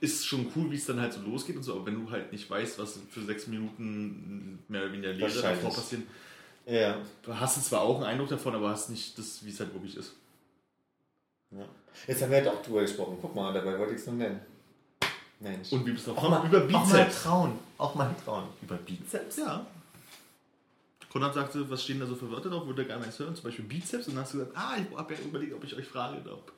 ist 0.00 0.26
schon 0.26 0.46
cool, 0.54 0.70
wie 0.70 0.76
es 0.76 0.84
dann 0.84 1.00
halt 1.00 1.12
so 1.12 1.20
losgeht 1.22 1.56
und 1.56 1.62
so, 1.62 1.74
aber 1.76 1.86
wenn 1.86 2.04
du 2.04 2.10
halt 2.10 2.30
nicht 2.32 2.48
weißt, 2.50 2.78
was 2.78 2.98
für 3.10 3.22
sechs 3.22 3.46
Minuten 3.46 4.58
mehr 4.68 4.82
oder 4.82 4.92
weniger 4.92 5.12
Lehre 5.12 5.22
Wahrscheinlich. 5.34 5.62
davor 5.62 5.74
passieren, 5.74 6.06
Ja. 6.70 6.96
hast 7.28 7.56
du 7.56 7.60
zwar 7.60 7.80
auch 7.82 7.96
einen 7.96 8.04
Eindruck 8.04 8.28
davon, 8.28 8.54
aber 8.54 8.70
hast 8.70 8.90
nicht 8.90 9.18
das, 9.18 9.44
wie 9.44 9.50
es 9.50 9.58
halt 9.60 9.72
wirklich 9.74 9.96
ist. 9.96 10.12
ja. 11.50 11.64
Jetzt 12.06 12.22
haben 12.22 12.30
wir 12.30 12.38
halt 12.38 12.48
auch 12.48 12.62
drüber 12.62 12.82
gesprochen. 12.82 13.18
Guck 13.20 13.34
mal, 13.34 13.52
dabei 13.52 13.76
wollte 13.78 13.94
ich 13.94 14.00
es 14.00 14.06
nur 14.06 14.14
nennen. 14.14 14.40
Mensch. 15.40 15.72
Und 15.72 15.84
wie 15.86 15.92
bist 15.92 16.06
du 16.06 16.12
auch 16.12 16.28
mal, 16.30 16.46
Über 16.46 16.58
Auch 16.58 16.86
mal 16.86 17.04
Bizeps. 17.04 17.22
trauen. 17.22 17.58
Auch 17.78 17.94
mal 17.94 18.14
trauen. 18.24 18.44
Über 18.62 18.76
Bizeps? 18.76 19.36
Ja. 19.38 19.66
Konrad 21.10 21.34
sagte, 21.34 21.68
was 21.68 21.82
stehen 21.82 21.98
da 21.98 22.06
so 22.06 22.14
für 22.14 22.30
Wörter 22.30 22.50
drauf, 22.50 22.66
würde 22.66 22.82
er 22.82 22.88
gerne 22.88 23.04
eins 23.04 23.18
hören, 23.18 23.34
zum 23.34 23.44
Beispiel 23.44 23.64
Bizeps, 23.64 24.06
und 24.06 24.14
dann 24.14 24.22
hast 24.22 24.34
du 24.34 24.38
gesagt, 24.38 24.56
ah, 24.56 24.76
ich 24.76 24.96
habe 24.96 25.14
ja 25.14 25.20
überlegt, 25.20 25.52
ob 25.54 25.64
ich 25.64 25.74
euch 25.74 25.86
frage. 25.88 26.18
Ob. 26.30 26.52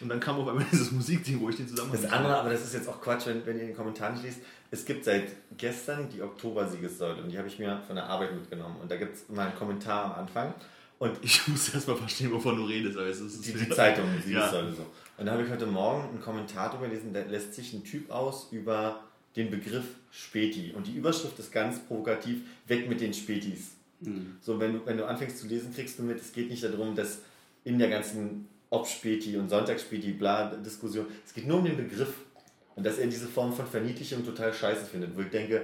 Und 0.00 0.08
dann 0.08 0.20
kam 0.20 0.36
auf 0.36 0.48
einmal 0.48 0.64
dieses 0.72 0.92
Musikding, 0.92 1.40
wo 1.40 1.48
ich 1.48 1.56
den 1.56 1.68
zusammen 1.68 1.92
Das 1.92 2.04
andere, 2.04 2.36
aber 2.36 2.50
das 2.50 2.64
ist 2.64 2.74
jetzt 2.74 2.88
auch 2.88 3.00
Quatsch, 3.00 3.26
wenn, 3.26 3.44
wenn 3.46 3.58
ihr 3.58 3.66
den 3.66 3.76
Kommentar 3.76 4.12
nicht 4.12 4.24
liest. 4.24 4.40
Es 4.70 4.84
gibt 4.84 5.04
seit 5.04 5.28
gestern 5.56 6.08
die 6.08 6.22
Oktober-Siegessäule 6.22 7.22
und 7.22 7.30
die 7.30 7.38
habe 7.38 7.48
ich 7.48 7.58
mir 7.58 7.80
von 7.86 7.96
der 7.96 8.06
Arbeit 8.06 8.34
mitgenommen. 8.34 8.76
Und 8.80 8.90
da 8.90 8.96
gibt 8.96 9.16
es 9.16 9.24
immer 9.28 9.42
einen 9.42 9.54
Kommentar 9.54 10.04
am 10.06 10.12
Anfang. 10.12 10.54
Und 10.98 11.18
Ich 11.22 11.46
muss 11.48 11.68
erst 11.72 11.88
mal 11.88 11.96
verstehen, 11.96 12.32
wovon 12.32 12.56
du 12.56 12.64
redest. 12.64 12.96
Aber 12.96 13.06
es 13.06 13.20
ist 13.20 13.46
die, 13.46 13.52
die 13.52 13.68
Zeitung, 13.70 14.04
die 14.26 14.32
Ja. 14.32 14.48
Siegessäule 14.48 14.72
so. 14.74 14.86
Und 15.18 15.26
da 15.26 15.32
habe 15.32 15.44
ich 15.44 15.50
heute 15.50 15.66
Morgen 15.66 16.08
einen 16.08 16.20
Kommentar 16.20 16.70
drüber 16.70 16.88
gelesen, 16.88 17.12
da 17.14 17.20
lässt 17.22 17.54
sich 17.54 17.72
ein 17.72 17.84
Typ 17.84 18.10
aus 18.10 18.48
über 18.50 19.00
den 19.34 19.50
Begriff 19.50 19.84
Späti. 20.10 20.72
Und 20.76 20.86
die 20.86 20.94
Überschrift 20.94 21.38
ist 21.38 21.52
ganz 21.52 21.78
provokativ, 21.80 22.42
weg 22.66 22.88
mit 22.88 23.00
den 23.00 23.14
Spätis. 23.14 23.72
So, 24.42 24.60
wenn 24.60 24.74
du, 24.74 24.86
wenn 24.86 24.98
du 24.98 25.06
anfängst 25.06 25.38
zu 25.38 25.46
lesen, 25.46 25.74
kriegst 25.74 25.98
du 25.98 26.02
mit, 26.02 26.20
es 26.20 26.32
geht 26.32 26.50
nicht 26.50 26.62
darum, 26.62 26.94
dass 26.94 27.20
in 27.64 27.78
der 27.78 27.88
ganzen 27.88 28.46
Ob-Späti 28.70 29.36
und 29.36 29.48
Sonntagsspäti, 29.48 30.12
bla, 30.12 30.54
Diskussion, 30.56 31.06
es 31.24 31.32
geht 31.32 31.46
nur 31.46 31.58
um 31.58 31.64
den 31.64 31.76
Begriff. 31.76 32.12
Und 32.74 32.84
dass 32.84 32.98
er 32.98 33.06
diese 33.06 33.26
Form 33.26 33.54
von 33.54 33.66
Verniedlichung 33.66 34.24
total 34.24 34.52
scheiße 34.52 34.84
findet, 34.84 35.16
wo 35.16 35.22
ich 35.22 35.30
denke, 35.30 35.62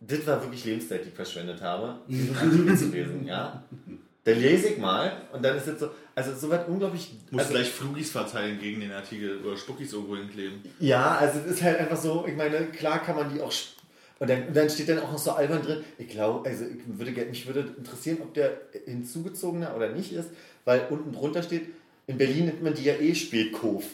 das 0.00 0.26
war 0.26 0.42
wirklich 0.42 0.64
Lebenszeit, 0.64 1.04
die 1.04 1.08
ich 1.08 1.14
verschwendet 1.14 1.60
habe, 1.60 1.98
diesen 2.08 2.36
Artikel 2.36 2.76
zu 2.76 2.86
lesen, 2.86 3.26
ja. 3.26 3.62
Da 4.24 4.32
lese 4.32 4.68
ich 4.68 4.78
mal 4.78 5.12
und 5.32 5.44
dann 5.44 5.56
ist 5.58 5.66
es 5.66 5.78
so, 5.78 5.90
also 6.14 6.34
so 6.34 6.48
weit 6.48 6.66
unglaublich. 6.66 7.12
Muss 7.30 7.42
also, 7.42 7.52
gleich 7.52 7.70
Flugis 7.70 8.10
verteilen 8.10 8.58
gegen 8.58 8.80
den 8.80 8.92
Artikel 8.92 9.44
oder 9.44 9.56
Spuckis 9.56 9.92
irgendwo 9.92 10.16
hinkleben. 10.16 10.62
Ja, 10.80 11.18
also 11.18 11.40
es 11.40 11.56
ist 11.56 11.62
halt 11.62 11.78
einfach 11.78 11.98
so, 11.98 12.24
ich 12.26 12.34
meine, 12.34 12.66
klar 12.68 13.02
kann 13.02 13.16
man 13.16 13.32
die 13.32 13.42
auch. 13.42 13.52
Und 14.20 14.30
dann, 14.30 14.46
und 14.46 14.56
dann 14.56 14.70
steht 14.70 14.88
dann 14.88 15.00
auch 15.00 15.12
noch 15.12 15.18
so 15.18 15.32
albern 15.32 15.60
drin. 15.60 15.84
Ich 15.98 16.08
glaube, 16.08 16.48
also 16.48 16.64
ich 16.64 16.98
würde, 16.98 17.10
mich 17.26 17.46
würde 17.46 17.74
interessieren, 17.76 18.18
ob 18.22 18.32
der 18.32 18.56
hinzugezogener 18.86 19.76
oder 19.76 19.90
nicht 19.90 20.12
ist, 20.12 20.30
weil 20.64 20.86
unten 20.88 21.12
drunter 21.12 21.42
steht, 21.42 21.66
in 22.06 22.18
Berlin 22.18 22.46
nennt 22.46 22.62
man 22.62 22.74
die 22.74 22.84
ja 22.84 22.94
eh 22.94 23.14
Spätkof. 23.14 23.84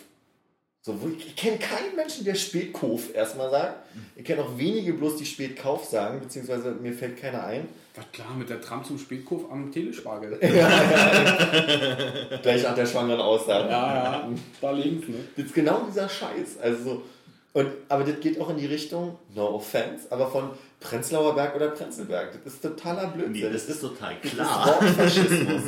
So, 0.82 0.98
wo 1.02 1.08
ich, 1.08 1.26
ich 1.26 1.36
kenne 1.36 1.58
keinen 1.58 1.94
Menschen, 1.94 2.24
der 2.24 2.34
Spätkof 2.34 3.14
erstmal 3.14 3.50
sagt. 3.50 3.84
Ich 4.16 4.24
kenne 4.24 4.42
auch 4.42 4.56
wenige 4.56 4.94
bloß, 4.94 5.16
die 5.16 5.26
Spätkauf 5.26 5.84
sagen, 5.84 6.20
beziehungsweise 6.20 6.70
mir 6.70 6.94
fällt 6.94 7.20
keiner 7.20 7.44
ein. 7.44 7.68
Was 7.94 8.06
klar, 8.12 8.34
mit 8.34 8.48
der 8.48 8.62
Tram 8.62 8.82
zum 8.82 8.98
Spätkurf 8.98 9.42
am 9.50 9.70
Telespargel. 9.70 10.38
Gleich 12.42 12.62
nach 12.62 12.74
der 12.74 12.86
schwangeren 12.86 13.20
Aussage. 13.20 13.68
Ja, 13.68 13.94
ja, 13.94 14.30
da 14.60 14.70
links, 14.70 15.08
ne? 15.08 15.16
Das 15.36 15.46
ist 15.46 15.54
genau 15.54 15.82
dieser 15.86 16.08
Scheiß. 16.08 16.58
Also 16.62 16.82
so, 16.82 17.02
und, 17.52 17.68
aber 17.88 18.04
das 18.04 18.20
geht 18.20 18.40
auch 18.40 18.48
in 18.50 18.58
die 18.58 18.66
Richtung, 18.66 19.18
no 19.34 19.56
offense, 19.56 20.06
aber 20.10 20.30
von 20.30 20.50
Prenzlauer 20.78 21.34
Berg 21.34 21.56
oder 21.56 21.68
Prenzlberg. 21.68 22.38
Das 22.44 22.54
ist 22.54 22.62
totaler 22.62 23.08
Blödsinn. 23.08 23.52
das 23.52 23.64
ist 23.64 23.80
total 23.80 24.14
das 24.22 24.32
ist 24.32 24.38
Wortfaschismus. 24.38 25.62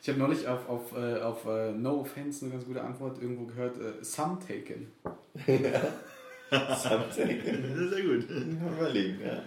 Ich 0.00 0.08
habe 0.08 0.18
neulich 0.18 0.46
auf, 0.46 0.68
auf, 0.68 0.96
äh, 0.96 1.20
auf 1.20 1.44
äh, 1.46 1.72
No 1.72 2.00
Offense 2.00 2.44
eine 2.44 2.54
ganz 2.54 2.64
gute 2.64 2.82
Antwort 2.82 3.20
irgendwo 3.20 3.46
gehört, 3.46 3.76
äh, 3.78 4.04
Some 4.04 4.38
Taken. 4.38 4.92
Something. 6.50 7.42
Sehr 7.90 8.02
gut. 8.02 8.30
Überlegen, 8.30 9.20
ja. 9.20 9.42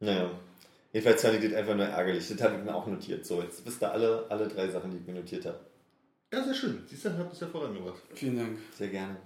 Naja. 0.00 0.30
Jedenfalls 0.92 1.22
fand 1.22 1.34
ich 1.34 1.50
das 1.50 1.58
einfach 1.58 1.74
nur 1.74 1.86
ärgerlich. 1.86 2.28
Das 2.28 2.40
habe 2.42 2.56
ich 2.56 2.64
mir 2.64 2.74
auch 2.74 2.86
notiert. 2.86 3.26
So, 3.26 3.42
jetzt 3.42 3.64
wisst 3.66 3.82
ihr 3.82 3.90
alle, 3.90 4.26
alle 4.28 4.48
drei 4.48 4.68
Sachen, 4.68 4.90
die 4.90 4.98
ich 4.98 5.06
mir 5.06 5.14
notiert 5.14 5.44
habe. 5.44 5.60
Ja, 6.32 6.42
sehr 6.42 6.54
schön. 6.54 6.82
Siehst 6.86 7.04
du, 7.04 7.18
habt 7.18 7.32
es 7.32 7.40
ja 7.40 7.46
vorangebracht. 7.46 8.00
Vielen 8.14 8.36
Dank. 8.36 8.58
Sehr 8.72 8.88
gerne. 8.88 9.16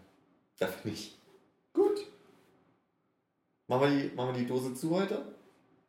Dafür 0.59 0.90
nicht. 0.90 1.19
Gut. 1.73 2.01
Machen 3.66 3.82
wir 3.82 4.02
die, 4.02 4.15
machen 4.15 4.35
wir 4.35 4.40
die 4.40 4.47
Dose 4.47 4.74
zu 4.74 4.90
heute? 4.90 5.23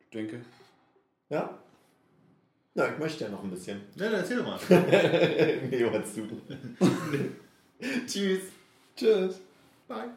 Ich 0.00 0.10
denke. 0.10 0.42
Ja? 1.28 1.58
Na, 2.74 2.88
ich 2.92 2.98
möchte 2.98 3.24
ja 3.24 3.30
noch 3.30 3.42
ein 3.42 3.50
bisschen. 3.50 3.80
Ja, 3.96 4.04
dann 4.10 4.20
erzähl 4.20 4.38
doch 4.38 4.46
mal. 4.46 4.58
nee, 5.70 5.84
was 5.90 6.14
zu. 6.14 6.22
Tschüss. 8.06 8.42
Tschüss. 8.96 9.40
Bye. 9.88 10.10